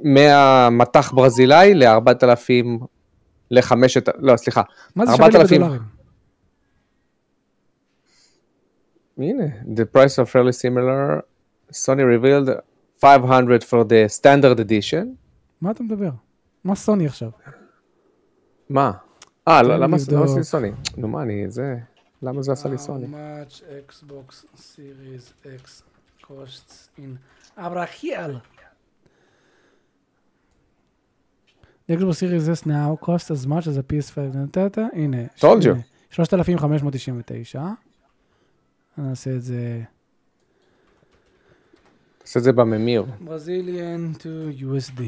אה, 0.06 0.10
100 0.10 0.69
מטח 0.69 1.11
ברזילאי 1.11 1.73
ל-4,000, 1.73 2.86
לחמשת, 3.52 4.10
לא 4.19 4.38
סליחה, 4.38 4.61
מה 4.95 5.06
זה 5.06 5.11
שווה 5.15 5.28
לי 5.30 5.36
4,000. 5.36 5.61
בדולרים? 5.61 5.82
הנה, 9.18 9.44
the 9.76 9.98
price 9.98 10.18
of 10.23 10.30
fairly 10.30 10.53
similar, 10.53 11.22
Sony 11.73 12.03
revealed 12.03 12.49
500 13.02 13.64
for 13.64 13.84
the 13.84 14.19
standard 14.19 14.60
edition, 14.60 15.06
מה 15.61 15.72
אתה 15.72 15.84
מדבר? 15.84 16.10
מה 16.64 16.76
סוני 16.76 17.06
עכשיו? 17.06 17.30
מה? 18.69 18.91
אה, 19.48 19.64
לא, 19.64 19.78
למה 19.78 19.98
עשיתי 19.98 20.44
סוני? 20.44 20.72
נו 20.98 21.07
מה, 21.07 21.22
אני, 21.22 21.45
זה, 21.49 21.76
למה 22.22 22.41
זה 22.41 22.52
עשה 22.52 22.69
לי 22.69 22.78
סוני? 22.78 23.06
much 23.06 23.61
Xbox 23.90 24.45
Series 24.56 25.45
X 25.45 25.84
costs 26.26 26.99
in 26.99 27.02
אברחיאל. 27.57 28.36
The 31.91 31.97
Xbox 31.97 32.19
Series 32.19 32.47
S 32.47 32.65
now 32.65 32.95
costs 32.95 33.30
as 33.31 33.45
much 33.45 33.68
as 33.68 33.77
a 33.77 33.84
PS5. 33.84 34.18
נתת? 34.38 34.77
הנה. 34.93 35.18
Told 35.39 35.63
you. 35.63 35.69
הנה, 35.69 35.81
3,599. 36.11 37.63
נעשה 38.97 39.35
את 39.35 39.41
זה 39.41 39.81
תעשה 42.18 42.39
את 42.39 42.43
זה 42.43 42.51
בממיר. 42.51 43.05
Brazilian 43.26 44.18
to 44.18 44.61
USD. 44.61 45.01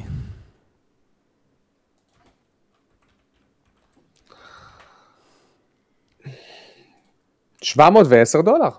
שבע 7.61 7.89
מאות 7.89 8.07
ועשר 8.09 8.41
דולר. 8.41 8.69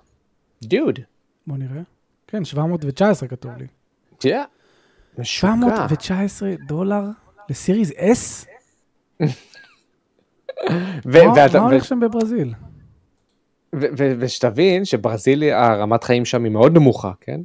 דוד. 0.63 0.99
בוא 1.47 1.57
נראה. 1.57 1.81
כן, 2.27 2.45
719 2.45 3.29
כתוב 3.29 3.51
לי. 3.57 3.67
כן. 4.19 4.43
משוגע. 5.17 5.49
719 5.49 6.55
דולר 6.67 7.03
לסיריס 7.49 7.91
S? 7.91 8.47
מה 11.05 11.59
הולך 11.59 11.85
שם 11.85 11.99
בברזיל? 11.99 12.53
ושתבין 14.19 14.85
שברזיל, 14.85 15.43
הרמת 15.43 16.03
חיים 16.03 16.25
שם 16.25 16.43
היא 16.43 16.51
מאוד 16.51 16.73
נמוכה, 16.73 17.11
כן? 17.21 17.41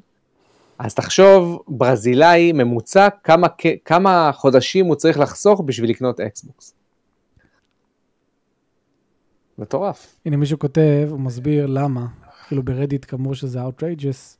אז 0.78 0.94
תחשוב, 0.94 1.62
ברזילאי 1.68 2.52
ממוצע, 2.52 3.08
כמה, 3.24 3.46
כמה 3.84 4.30
חודשים 4.34 4.86
הוא 4.86 4.94
צריך 4.94 5.18
לחסוך 5.18 5.60
בשביל 5.60 5.90
לקנות 5.90 6.20
אקסבוקס. 6.20 6.74
מטורף. 9.58 10.16
הנה 10.26 10.36
מישהו 10.36 10.58
כותב, 10.58 11.08
הוא 11.10 11.20
מסביר 11.20 11.66
למה. 11.66 12.06
כאילו 12.48 12.62
ברדיט 12.62 13.04
כאמור 13.08 13.34
שזה 13.34 13.58
outrageous. 13.62 14.36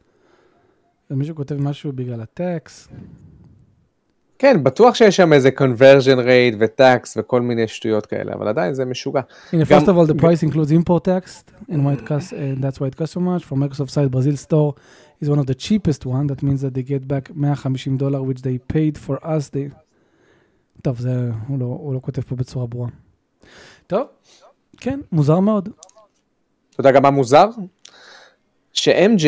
ומישהו 1.10 1.36
כותב 1.36 1.54
משהו 1.54 1.92
בגלל 1.92 2.20
הטקס. 2.20 2.88
כן, 4.40 4.64
בטוח 4.64 4.94
שיש 4.94 5.16
שם 5.16 5.32
איזה 5.32 5.50
conversion 5.58 6.18
rate 6.18 6.56
וטקס 6.58 7.16
וכל 7.16 7.40
מיני 7.40 7.68
שטויות 7.68 8.06
כאלה, 8.06 8.32
אבל 8.32 8.48
עדיין 8.48 8.74
זה 8.74 8.84
משוגע. 8.84 9.20
הנה, 9.52 9.64
first 9.64 9.86
of 9.86 9.88
all, 9.88 10.12
the 10.12 10.20
price 10.20 10.42
includes 10.42 10.70
import 10.70 11.04
tax, 11.04 11.44
and 11.68 11.84
why 11.84 12.00
it 12.00 12.06
costs, 12.06 12.32
and 12.32 12.64
that's 12.64 12.80
why 12.80 12.86
it 12.86 12.96
costs 12.96 13.14
so 13.14 13.20
much. 13.20 13.44
From 13.44 13.58
Microsoft 13.58 13.90
side, 13.90 14.10
Brazil 14.10 14.36
store 14.36 14.72
is 15.22 15.28
one 15.28 15.38
of 15.38 15.46
the 15.46 15.54
cheapest 15.54 16.06
one. 16.06 16.26
That 16.32 16.42
means 16.42 16.60
that 16.62 16.72
they 16.74 16.82
get 16.82 17.06
back 17.06 17.28
150 17.28 17.96
דולר, 17.98 18.22
which 18.22 18.40
they 18.40 18.58
paid 18.72 18.98
for 19.06 19.16
us. 19.26 19.50
They... 19.52 19.68
טוב, 20.82 21.00
זה, 21.00 21.30
הוא 21.48 21.58
לא, 21.58 21.64
הוא 21.64 21.94
לא 21.94 22.00
כותב 22.02 22.22
פה 22.22 22.36
בצורה 22.36 22.66
ברורה. 22.66 22.88
טוב, 23.86 24.06
כן, 24.76 25.00
מוזר 25.12 25.40
מאוד. 25.40 25.68
אתה 26.70 26.80
יודע 26.80 26.90
גם 26.90 27.02
מה 27.02 27.10
מוזר? 27.10 27.46
ש-MJ 28.72 29.26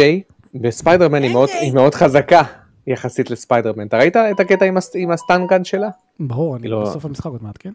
בספיידרמן 0.55 1.23
היא 1.23 1.73
מאוד 1.75 1.95
חזקה 1.95 2.43
יחסית 2.87 3.31
לספיידרמן. 3.31 3.87
אתה 3.87 3.99
ראית 3.99 4.17
את 4.17 4.41
הקטע 4.41 4.65
עם, 4.65 4.77
הס- 4.77 4.97
עם 4.97 5.11
ה 5.11 5.17
stun 5.17 5.44
gun 5.44 5.65
שלה? 5.65 5.89
ברור, 6.21 6.57
אני 6.57 6.69
לא- 6.69 6.83
בסוף 6.83 7.05
המשחק 7.05 7.27
עוד 7.27 7.43
מעט, 7.43 7.57
כן? 7.61 7.73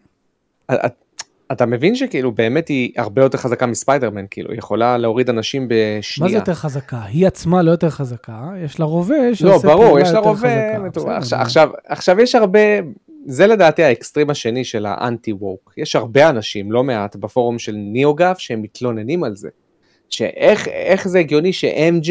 אתה- 1.52 1.66
מבין 1.66 1.94
שכאילו 1.94 2.32
באמת 2.32 2.68
היא 2.68 2.92
הרבה 2.96 3.22
יותר 3.22 3.38
חזקה 3.38 3.66
מספיידרמן, 3.66 4.24
כאילו, 4.30 4.50
היא 4.50 4.58
יכולה 4.58 4.96
להוריד 4.98 5.28
אנשים 5.30 5.62
מה 5.62 5.68
זה 5.68 5.98
בשנייה. 6.00 6.34
יותר 6.38 6.54
חזקה? 6.54 7.02
היא 7.02 7.26
עצמה 7.26 7.62
לא 7.62 7.70
יותר 7.70 7.90
חזקה, 7.90 8.50
יש 8.64 8.80
לה 8.80 8.84
רובה 8.86 9.14
לא, 9.40 9.58
ברור, 9.58 9.98
יש 10.00 10.10
לה 10.12 10.18
רובה, 10.18 10.76
עכשיו. 11.16 11.40
עכשיו, 11.40 11.70
עכשיו 11.86 12.20
יש 12.20 12.34
הרבה, 12.34 12.58
זה 13.26 13.46
לדעתי 13.46 13.82
האקסטרים 13.82 14.30
השני 14.30 14.64
של 14.64 14.86
ה 14.86 15.32
anti-woke. 15.32 15.74
יש 15.76 15.96
הרבה 15.96 16.28
אנשים, 16.30 16.72
לא 16.72 16.84
מעט, 16.84 17.16
בפורום 17.16 17.58
של 17.58 17.72
NeoGAF, 17.76 18.36
שהם 18.38 18.62
מתלוננים 18.62 19.24
על 19.24 19.36
זה. 19.36 19.48
שאיך 20.10 20.68
איך 20.68 21.08
זה 21.08 21.18
הגיוני 21.18 21.52
ש-MJ 21.52 22.10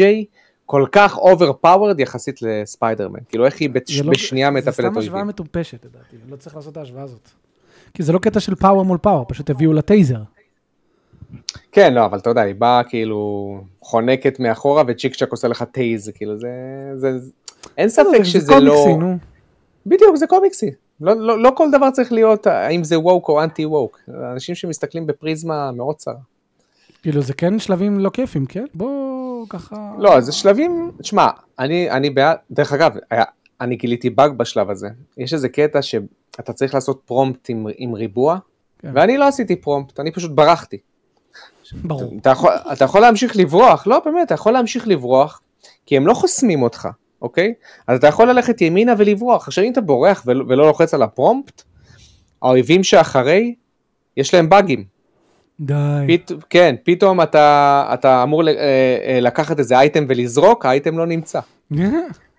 כל 0.70 0.84
כך 0.92 1.18
overpowered 1.18 2.00
יחסית 2.00 2.42
לספיידרמן. 2.42 3.18
כאילו 3.28 3.46
איך 3.46 3.60
היא 3.60 3.70
בש- 3.70 3.96
זה 3.96 4.02
לא- 4.04 4.10
בשנייה 4.10 4.46
זה 4.48 4.50
מטפלת 4.50 4.74
סתם 4.74 4.98
השוואה 4.98 5.14
אויבים. 5.14 5.26
מטופשת, 5.28 5.84
לדעתי, 5.84 6.16
לא 6.30 6.36
צריך 6.36 6.56
לעשות 6.56 6.72
את 6.72 6.76
ההשוואה 6.76 7.02
הזאת. 7.02 7.28
כי 7.94 8.02
זה 8.02 8.12
לא 8.12 8.18
קטע 8.18 8.40
של 8.40 8.54
power 8.54 8.84
מול 8.84 8.98
power, 8.98 9.24
פשוט 9.28 9.50
הביאו 9.50 9.72
לה 9.72 9.82
טייזר. 9.82 10.20
כן, 11.72 11.94
לא, 11.94 12.04
אבל 12.04 12.18
אתה 12.18 12.30
יודע, 12.30 12.40
היא 12.42 12.54
באה 12.54 12.82
כאילו 12.84 13.20
חונקת 13.80 14.40
מאחורה 14.40 14.82
וצ'יק 14.88 15.14
צ'אק 15.16 15.30
עושה 15.32 15.48
לך 15.48 15.62
taze, 15.72 16.10
כאילו 16.14 16.38
זה, 16.38 16.48
זה, 16.94 17.18
זה- 17.18 17.30
אין 17.78 17.88
ספק 17.88 18.06
זה 18.18 18.24
שזה 18.24 18.54
לא... 18.60 18.72
קומיקסי, 18.74 18.96
נו. 18.96 19.18
בדיוק, 19.86 20.16
זה 20.16 20.26
קומיקסי. 20.26 20.70
לא, 21.00 21.12
לא, 21.16 21.42
לא 21.42 21.50
כל 21.56 21.68
דבר 21.72 21.90
צריך 21.90 22.12
להיות, 22.12 22.46
האם 22.46 22.84
זה 22.84 22.98
woke 23.00 23.28
או 23.28 23.42
anti-woke. 23.42 24.00
אנשים 24.32 24.54
שמסתכלים 24.54 25.06
בפריזמה 25.06 25.72
מאוד 25.72 25.96
צרה. 25.96 26.14
כאילו, 27.02 27.22
זה 27.22 27.34
כן 27.34 27.58
שלבים 27.58 27.98
לא 27.98 28.10
כיפים, 28.10 28.46
כן? 28.46 28.64
בוא 28.74 28.88
ככה... 29.48 29.94
לא, 29.98 30.20
זה 30.20 30.32
שלבים, 30.32 30.92
תשמע, 31.02 31.28
אני, 31.58 31.90
אני 31.90 32.10
בעד, 32.10 32.36
דרך 32.50 32.72
אגב, 32.72 32.96
היה, 33.10 33.24
אני 33.60 33.76
גיליתי 33.76 34.10
באג 34.10 34.32
בשלב 34.32 34.70
הזה. 34.70 34.88
יש 35.18 35.34
איזה 35.34 35.48
קטע 35.48 35.82
שאתה 35.82 36.52
צריך 36.52 36.74
לעשות 36.74 37.02
prompt 37.04 37.50
עם, 37.50 37.66
עם 37.76 37.94
ריבוע, 37.94 38.38
כן. 38.78 38.90
ואני 38.94 39.18
לא 39.18 39.28
עשיתי 39.28 39.56
prompt, 39.56 40.00
אני 40.00 40.12
פשוט 40.12 40.30
ברחתי. 40.30 40.78
ברור. 41.74 42.14
אתה 42.20 42.30
יכול, 42.30 42.52
אתה 42.72 42.84
יכול 42.84 43.00
להמשיך 43.00 43.36
לברוח, 43.36 43.86
לא 43.86 44.00
באמת, 44.04 44.26
אתה 44.26 44.34
יכול 44.34 44.52
להמשיך 44.52 44.88
לברוח, 44.88 45.40
כי 45.86 45.96
הם 45.96 46.06
לא 46.06 46.14
חוסמים 46.14 46.62
אותך, 46.62 46.88
אוקיי? 47.22 47.54
אז 47.86 47.98
אתה 47.98 48.06
יכול 48.06 48.30
ללכת 48.30 48.60
ימינה 48.60 48.94
ולברוח. 48.98 49.48
עכשיו 49.48 49.64
אם 49.64 49.72
אתה 49.72 49.80
בורח 49.80 50.22
ולא, 50.26 50.44
ולא 50.48 50.66
לוחץ 50.66 50.94
על 50.94 51.02
הפרומפט, 51.02 51.62
האויבים 52.42 52.84
שאחרי, 52.84 53.54
יש 54.16 54.34
להם 54.34 54.48
באגים. 54.48 54.84
די. 55.60 55.74
פת, 56.08 56.32
כן, 56.50 56.74
פתאום 56.84 57.20
אתה, 57.20 57.90
אתה 57.94 58.22
אמור 58.22 58.48
אה, 58.48 58.54
אה, 59.04 59.20
לקחת 59.20 59.58
איזה 59.58 59.78
אייטם 59.78 60.04
ולזרוק, 60.08 60.66
האייטם 60.66 60.98
לא 60.98 61.06
נמצא. 61.06 61.40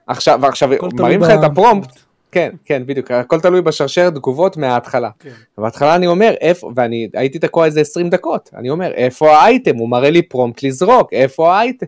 עכשיו, 0.08 0.40
תלוי 0.80 0.90
מראים 0.94 1.22
לך 1.22 1.30
את 1.30 1.44
הפרומפט, 1.44 2.00
כן, 2.32 2.50
כן, 2.66 2.84
בדיוק, 2.86 3.12
הכל 3.12 3.40
תלוי 3.40 3.62
בשרשרת 3.62 4.16
תגובות 4.16 4.58
מההתחלה. 4.58 5.10
כן. 5.20 5.30
בהתחלה 5.58 5.96
אני 5.96 6.08
אומר, 6.08 6.34
איפה, 6.41 6.72
ואני 6.76 7.10
הייתי 7.14 7.40
תקוע 7.40 7.66
איזה 7.66 7.82
20 7.82 8.10
דקות, 8.10 8.50
אני 8.56 8.70
אומר, 8.70 8.91
איפה 8.91 9.32
האייטם? 9.32 9.76
הוא 9.76 9.90
מראה 9.90 10.10
לי 10.10 10.22
פרומפט 10.22 10.64
לזרוק, 10.64 11.14
איפה 11.14 11.56
האייטם? 11.56 11.86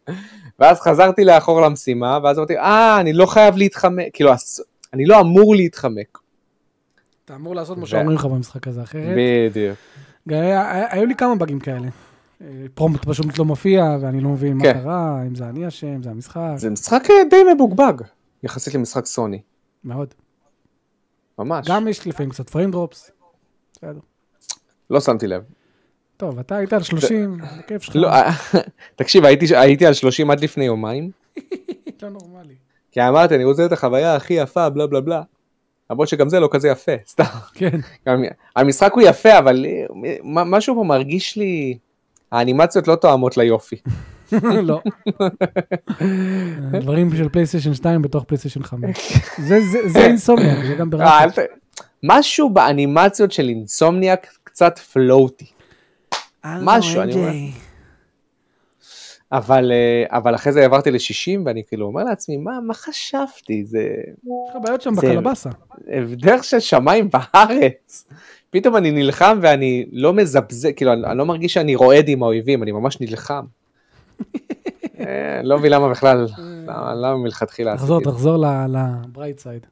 ואז 0.58 0.80
חזרתי 0.80 1.24
לאחור 1.24 1.60
למשימה, 1.60 2.18
ואז 2.22 2.38
אמרתי, 2.38 2.58
אה, 2.58 3.00
אני 3.00 3.12
לא 3.12 3.26
חייב 3.26 3.56
להתחמק, 3.56 4.06
כאילו, 4.12 4.32
אני 4.92 5.06
לא 5.06 5.20
אמור 5.20 5.54
להתחמק. 5.54 6.18
אתה 7.24 7.34
אמור 7.34 7.54
לעשות 7.54 7.78
מה 7.78 7.86
שאומרים 7.86 8.16
לך 8.16 8.24
במשחק 8.24 8.68
הזה, 8.68 8.82
אחרת. 8.82 9.16
בדיוק. 9.16 9.76
היו 10.90 11.06
לי 11.06 11.14
כמה 11.14 11.34
באגים 11.34 11.60
כאלה. 11.60 11.88
אה, 12.40 12.46
פרומפט 12.74 13.04
פשוט 13.04 13.38
לא 13.38 13.44
מופיע, 13.44 13.96
ואני 14.00 14.20
לא 14.20 14.28
מבין 14.28 14.56
מה 14.56 14.64
כן. 14.64 14.72
קרה, 14.72 15.22
אם 15.26 15.34
זה 15.34 15.48
אני 15.48 15.68
אשם, 15.68 16.02
זה 16.02 16.10
המשחק. 16.10 16.52
זה 16.56 16.70
משחק 16.70 17.02
אה, 17.10 17.14
די 17.30 17.54
מבוגבג, 17.54 17.92
יחסית 18.42 18.74
למשחק 18.74 19.06
סוני, 19.06 19.40
מאוד. 19.84 20.14
ממש. 21.38 21.68
גם 21.68 21.88
יש 21.88 22.06
לפעמים 22.06 22.30
קצת 22.30 22.50
פריים 22.50 22.70
דרופס. 22.70 23.10
בסדר. 23.72 24.00
לא 24.90 25.00
שמתי 25.00 25.26
לב. 25.26 25.42
טוב, 26.16 26.38
אתה 26.38 26.56
היית 26.56 26.72
על 26.72 26.82
30, 26.82 27.38
בכיף 27.58 27.82
שלך. 27.82 27.96
לא, 27.96 28.08
אה, 28.08 28.30
תקשיב, 28.96 29.24
הייתי 29.24 29.86
על 29.86 29.94
30 29.94 30.30
עד 30.30 30.40
לפני 30.40 30.64
יומיים, 30.64 31.10
לא 32.02 32.08
נורמלי. 32.08 32.54
כי 32.92 33.00
אמרתי, 33.08 33.34
אני 33.34 33.44
רוצה 33.44 33.66
את 33.66 33.72
החוויה 33.72 34.14
הכי 34.14 34.34
יפה, 34.34 34.68
בלה 34.68 34.86
בלה 34.86 35.00
בלה. 35.00 35.22
למרות 35.90 36.08
שגם 36.08 36.28
זה 36.28 36.40
לא 36.40 36.48
כזה 36.52 36.68
יפה, 36.68 36.92
סתם. 37.10 37.24
כן. 37.54 37.78
גם, 38.08 38.22
המשחק 38.56 38.92
הוא 38.92 39.02
יפה, 39.02 39.38
אבל 39.38 39.66
אה, 39.68 39.84
מ- 40.24 40.50
משהו 40.54 40.74
פה 40.74 40.84
מרגיש 40.84 41.36
לי, 41.36 41.78
האנימציות 42.32 42.88
לא 42.88 42.94
תואמות 42.94 43.36
ליופי. 43.36 43.76
לא. 44.68 44.80
דברים 46.80 47.16
של 47.16 47.28
פלייסטיישן 47.28 47.74
2 47.74 48.02
בתוך 48.02 48.24
פלייסטיישן 48.24 48.62
5. 48.62 49.12
זה- 49.38 49.60
זה- 49.72 49.88
זה 49.88 50.04
אינסומניאק, 50.04 50.66
זה 50.66 50.74
גם 50.74 50.86
אה, 50.92 50.98
ברכה. 50.98 51.42
ת- 51.42 51.48
משהו 52.02 52.50
באנימציות 52.50 53.32
של 53.32 53.48
אינסומניאק 53.48 54.26
קצת 54.44 54.78
floaty. 54.78 55.46
משהו, 56.44 57.00
אני 57.02 57.12
אומר. 57.14 57.30
אבל, 59.32 59.72
אה, 59.72 60.16
אבל 60.18 60.34
אחרי 60.34 60.52
זה 60.52 60.64
עברתי 60.64 60.90
ל-60 60.90 61.40
ואני 61.44 61.62
כאילו 61.68 61.86
אומר 61.86 62.04
לעצמי, 62.04 62.36
מה, 62.36 62.60
מה 62.60 62.74
חשבתי? 62.74 63.64
זה 63.64 63.80
יש 63.80 64.24
לך 64.50 64.62
בעיות 64.62 64.80
שם 64.82 64.94
זה- 64.94 65.00
בקלבאסה. 65.08 65.50
הבדל 65.88 66.42
של 66.42 66.60
שמיים 66.60 67.08
בארץ. 67.10 68.08
פתאום 68.50 68.76
אני 68.76 68.90
נלחם 68.90 69.38
ואני 69.42 69.86
לא 69.92 70.12
מזבז, 70.14 70.68
כאילו, 70.76 70.92
אני, 70.92 71.06
אני 71.06 71.18
לא 71.18 71.26
מרגיש 71.26 71.54
שאני 71.54 71.74
רועד 71.74 72.08
עם 72.08 72.22
האויבים, 72.22 72.62
אני 72.62 72.72
ממש 72.72 73.00
נלחם. 73.00 73.44
אה, 75.00 75.40
לא 75.42 75.58
מבין 75.58 75.72
למה 75.72 75.88
בכלל, 75.90 76.26
למה, 76.66 76.94
למה 76.94 77.16
מלכתחילה 77.16 77.76
תחזור, 77.76 77.96
עשיתי 77.96 78.10
זה. 78.10 78.16
תחזור 78.16 78.36
לברייט 78.68 79.38
סייד. 79.38 79.66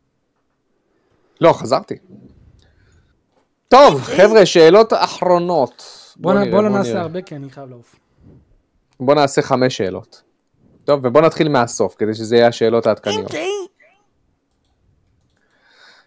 לא, 1.41 1.53
חזרתי. 1.53 1.95
טוב, 3.69 4.01
חבר'ה, 4.01 4.47
שאלות 4.47 4.93
אחרונות. 4.93 5.83
בוא 6.17 6.33
בוא 6.33 6.41
נראה, 6.41 6.51
בוא 6.53 6.69
בוא 6.69 6.79
נעשה. 6.79 7.01
הרבה 7.01 7.23
כי 7.23 7.37
אני 7.37 7.51
חייב 7.51 7.71
לעוף. 7.71 7.97
בוא 9.01 9.15
נעשה 9.15 9.43
חמש 9.43 9.77
שאלות. 9.77 10.23
טוב, 10.85 11.01
ובוא 11.05 11.21
נתחיל 11.21 11.49
מהסוף, 11.49 11.95
כדי 11.99 12.15
שזה 12.15 12.37
יהיה 12.37 12.49
השאלות 12.49 12.87
העדכניות. 12.87 13.31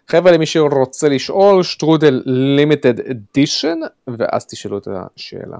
חבר'ה, 0.08 0.32
למי 0.32 0.46
שרוצה 0.46 1.08
לשאול, 1.08 1.62
שטרודל 1.62 2.22
לימיטד 2.26 3.00
אדישן, 3.00 3.78
ואז 4.18 4.46
תשאלו 4.46 4.78
את 4.78 4.88
השאלה. 4.90 5.58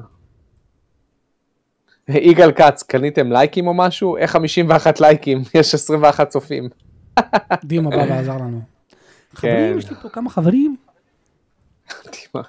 יגאל 2.31 2.53
כץ, 2.53 2.83
קניתם 2.83 3.33
לייקים 3.33 3.67
או 3.67 3.75
משהו? 3.75 4.17
איך 4.17 4.33
51 4.33 5.01
לייקים? 5.01 5.43
יש 5.55 5.75
21 5.75 6.29
צופים. 6.29 6.69
דימה 7.65 7.91
בא 7.91 7.97
ועזר 7.97 8.37
לנו. 8.43 8.61
חברים, 9.35 9.79
יש 9.79 9.91
לי 9.91 9.97
פה 10.03 10.09
כמה 10.09 10.31
חברים. 10.31 10.77
תשמע. 12.11 12.41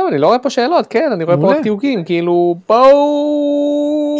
טוב, 0.00 0.08
אני 0.08 0.18
לא 0.18 0.26
רואה 0.26 0.38
פה 0.38 0.50
שאלות, 0.50 0.86
כן, 0.86 1.12
אני 1.12 1.24
רואה 1.24 1.36
פה. 1.36 1.52
רק 1.52 1.62
תיוגים, 1.62 2.04
כאילו, 2.04 2.54
בואו... 2.68 4.16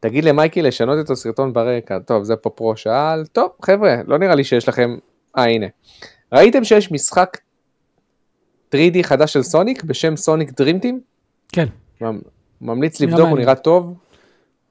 תגיד 0.00 0.24
למייקי 0.24 0.62
לשנות 0.62 1.04
את 1.04 1.10
הסרטון 1.10 1.52
ברקע. 1.52 1.98
טוב, 1.98 2.24
זה 2.24 2.36
פה 2.36 2.50
פרו 2.50 2.76
שאל. 2.76 3.26
טוב, 3.26 3.50
חבר'ה, 3.62 3.96
לא 4.06 4.18
נראה 4.18 4.34
לי 4.34 4.44
שיש 4.44 4.68
לכם... 4.68 4.96
אה, 5.38 5.44
הנה. 5.44 5.66
ראיתם 6.32 6.64
שיש 6.64 6.92
משחק 6.92 7.38
3D 8.74 9.02
חדש 9.02 9.32
של 9.32 9.42
סוניק 9.42 9.84
בשם 9.84 10.16
סוניק 10.16 10.52
דרימטים. 10.52 11.00
כן. 11.48 11.66
ממליץ 12.60 13.00
לבדוק, 13.00 13.28
הוא. 13.28 13.38
נראה 13.38 13.54
טוב. 13.54 13.94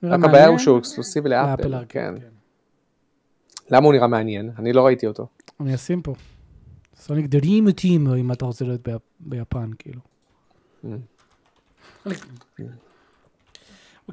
רק 0.04 0.24
הבעיה 0.24 0.48
הוא. 0.48 0.58
שהוא 0.58 0.80
אקסקלוסיבי 0.80 1.30
לאפל. 1.30 1.74
ארקד, 1.74 1.86
כן. 1.90 2.14
למה 3.70 3.86
הוא 3.86 3.94
נראה 3.94 4.08
מעניין? 4.08 4.52
אני 4.60 4.74
לא 4.74 4.86
ראיתי 4.86 5.08
אותו. 5.08 5.28
אני 5.60 5.76
אשים 5.76 6.02
פה. 6.02 6.14
סוניק 7.00 7.26
דרים 7.26 7.72
טים, 7.72 8.14
אם 8.14 8.32
אתה 8.32 8.46
רוצה 8.46 8.66
להיות 8.66 8.88
ביפן, 9.20 9.72
כאילו. 9.80 10.02
Mm. 10.84 10.88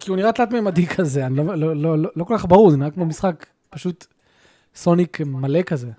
כי 0.00 0.10
הוא 0.10 0.16
נראה 0.16 0.32
תלת-ממדי 0.32 0.86
כזה, 0.86 1.26
אני 1.26 1.36
לא- 1.36 1.54
לא- 1.54 1.76
לא 1.76 1.98
לא- 1.98 2.10
לא 2.16 2.24
כל 2.24 2.34
כך 2.38 2.44
ברור, 2.46 2.70
זה 2.70 2.76
נראה 2.76 2.90
כמו 2.90 3.06
משחק 3.06 3.46
פשוט 3.70 4.06
סוניק 4.74 5.20
מלא 5.20 5.62
כזה. 5.62 5.90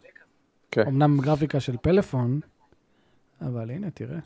כן. 0.72 0.88
אמנם 0.88 1.20
גרפיקה 1.22 1.60
של 1.60 1.78
פלאפון, 1.82 2.40
אבל 3.42 3.72
הנה, 3.72 3.92
תראה. 3.92 4.20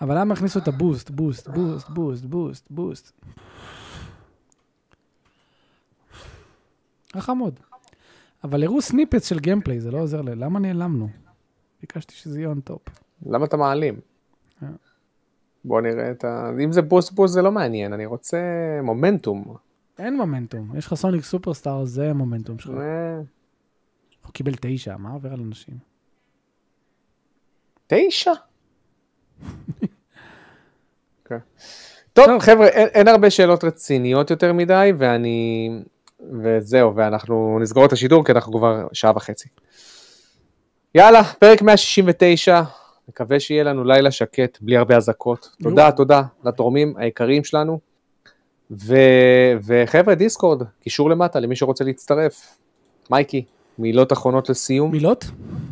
אבל 0.00 0.20
למה 0.20 0.34
הכניסו 0.34 0.58
את 0.58 0.68
הבוסט, 0.68 1.10
בוסט, 1.10 1.48
בוסט, 1.48 1.88
בוסט, 1.88 2.24
בוסט, 2.24 2.66
בוסט? 2.70 3.12
חכמוד. 7.16 7.60
אבל 8.44 8.64
הראו 8.64 8.82
סניפץ 8.82 9.28
של 9.28 9.38
גיימפליי, 9.38 9.80
זה 9.80 9.90
לא 9.90 9.98
עוזר 9.98 10.20
לי. 10.20 10.34
למה 10.34 10.58
נעלמנו? 10.58 11.08
ביקשתי 11.80 12.14
שזה 12.14 12.40
יהיה 12.40 12.52
top. 12.70 12.90
למה 13.26 13.44
אתה 13.44 13.56
מעלים? 13.56 14.00
אה. 14.62 14.68
בוא 15.64 15.80
נראה 15.80 16.10
את 16.10 16.24
ה... 16.24 16.50
אם 16.64 16.72
זה 16.72 16.82
בוס 16.82 17.10
בוס 17.10 17.30
זה 17.30 17.42
לא 17.42 17.52
מעניין, 17.52 17.92
אני 17.92 18.06
רוצה 18.06 18.38
מומנטום. 18.82 19.54
אין 19.98 20.16
מומנטום. 20.16 20.76
יש 20.76 20.86
לך 20.86 20.94
סוניק 20.94 21.24
סופרסטאר, 21.24 21.84
זה 21.84 22.10
המומנטום 22.10 22.58
שלך. 22.58 22.74
אה, 22.74 23.16
הוא 24.24 24.32
קיבל 24.32 24.52
תשע, 24.60 24.96
מה 24.96 25.10
עובר 25.10 25.32
על 25.32 25.40
אנשים? 25.40 25.74
תשע? 27.86 28.32
אוקיי. 31.22 31.38
טוב. 32.12 32.38
חבר'ה, 32.40 32.66
אין 32.66 33.08
הרבה 33.08 33.30
שאלות 33.30 33.64
רציניות 33.64 34.30
יותר 34.30 34.52
מדי, 34.52 34.92
ואני... 34.98 35.70
וזהו, 36.42 36.96
ואנחנו 36.96 37.58
נסגור 37.62 37.84
את 37.84 37.92
השידור, 37.92 38.24
כי 38.24 38.32
אנחנו 38.32 38.52
כבר 38.52 38.86
שעה 38.92 39.12
וחצי. 39.16 39.48
יאללה, 40.94 41.24
פרק 41.24 41.62
169, 41.62 42.62
מקווה 43.08 43.40
שיהיה 43.40 43.64
לנו 43.64 43.84
לילה 43.84 44.10
שקט, 44.10 44.58
בלי 44.60 44.76
הרבה 44.76 44.96
אזעקות. 44.96 45.48
תודה. 45.62 45.92
תודה 45.92 46.22
לתורמים 46.44 46.94
היקרים 46.96 47.44
שלנו. 47.44 47.80
ו... 48.70 48.96
וחבר'ה, 49.66 50.14
דיסקורד, 50.14 50.62
קישור 50.80 51.10
למטה 51.10 51.40
למי 51.40 51.56
שרוצה 51.56 51.84
להצטרף. 51.84 52.58
מייקי, 53.10 53.44
מילות 53.78 54.12
אחרונות 54.12 54.48
לסיום. 54.48 54.90
מילות? 54.90 55.24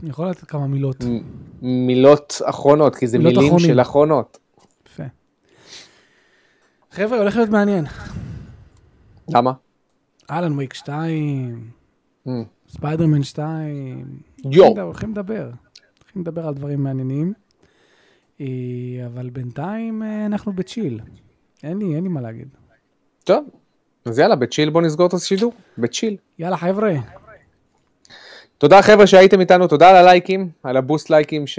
אני 0.02 0.10
יכול 0.10 0.31
לתת 0.31 0.44
כמה 0.44 0.66
מילות. 0.66 1.05
מ- 1.05 1.86
מילות 1.86 2.40
אחרונות, 2.44 2.97
כי 2.97 3.06
זה 3.06 3.18
מילים 3.18 3.39
אחרונים. 3.39 3.66
של 3.66 3.81
אחרונות. 3.81 4.39
יפה. 4.86 5.02
חבר'ה, 6.90 7.18
הולך 7.18 7.36
להיות 7.36 7.51
מעניין. 7.51 7.85
למה? 9.28 9.52
אלן 10.31 10.53
וויק 10.53 10.74
2, 10.74 11.70
Mm. 12.27 12.31
ספיידרמן 12.69 13.23
2. 13.23 14.05
יו. 14.51 14.65
הולכים 14.82 15.11
לדבר. 15.11 15.51
הולכים 16.03 16.23
לדבר 16.23 16.47
על 16.48 16.55
דברים 16.55 16.82
מעניינים. 16.82 17.32
אה, 18.40 18.47
אבל 19.07 19.31
בינתיים 19.31 20.03
אה, 20.03 20.27
אנחנו 20.27 20.53
בצ'יל. 20.53 21.01
אין 21.62 21.78
לי, 21.78 21.94
אין 21.94 22.03
לי 22.03 22.09
מה 22.09 22.20
להגיד. 22.20 22.48
טוב, 23.24 23.44
אז 24.05 24.19
יאללה, 24.19 24.36
בצ'יל 24.36 24.70
בוא 24.70 24.82
נסגור 24.82 25.07
את 25.07 25.15
השידור. 25.15 25.53
בצ'יל. 25.78 26.16
יאללה, 26.39 26.57
חבר'ה. 26.57 26.93
תודה 28.59 28.82
חבר'ה 28.82 29.07
שהייתם 29.07 29.40
איתנו, 29.40 29.69
תודה 29.69 29.90
על 29.90 29.97
הלייקים, 29.97 30.48
על 30.62 30.77
הבוסט 30.77 31.11
לייקים 31.11 31.47
ש... 31.47 31.59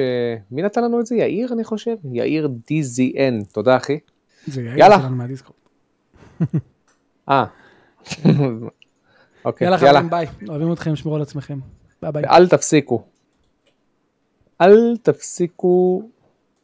מי 0.51 0.61
נתן 0.61 0.83
לנו 0.83 0.99
את 0.99 1.05
זה? 1.05 1.15
יאיר 1.15 1.53
אני 1.53 1.63
חושב? 1.63 1.95
יאיר 2.11 2.49
DZN, 2.71 3.53
תודה 3.53 3.77
אחי. 3.77 3.99
זה 4.47 4.61
יאיר 4.61 4.77
יאללה. 4.79 4.99
שלנו 4.99 5.15
מהדיסקורד. 5.15 5.57
אה. 7.29 7.45
אוקיי, 9.45 9.67
יאללה, 9.67 9.85
יאללה, 9.85 10.01
ביי. 10.01 10.27
אוהבים 10.49 10.73
אתכם, 10.73 10.95
שמרו 10.95 11.15
על 11.15 11.21
עצמכם. 11.21 11.59
ביי 12.01 12.11
ביי. 12.11 12.23
אל 12.25 12.47
תפסיקו. 12.47 13.03
אל 14.61 14.97
תפסיקו 15.01 16.01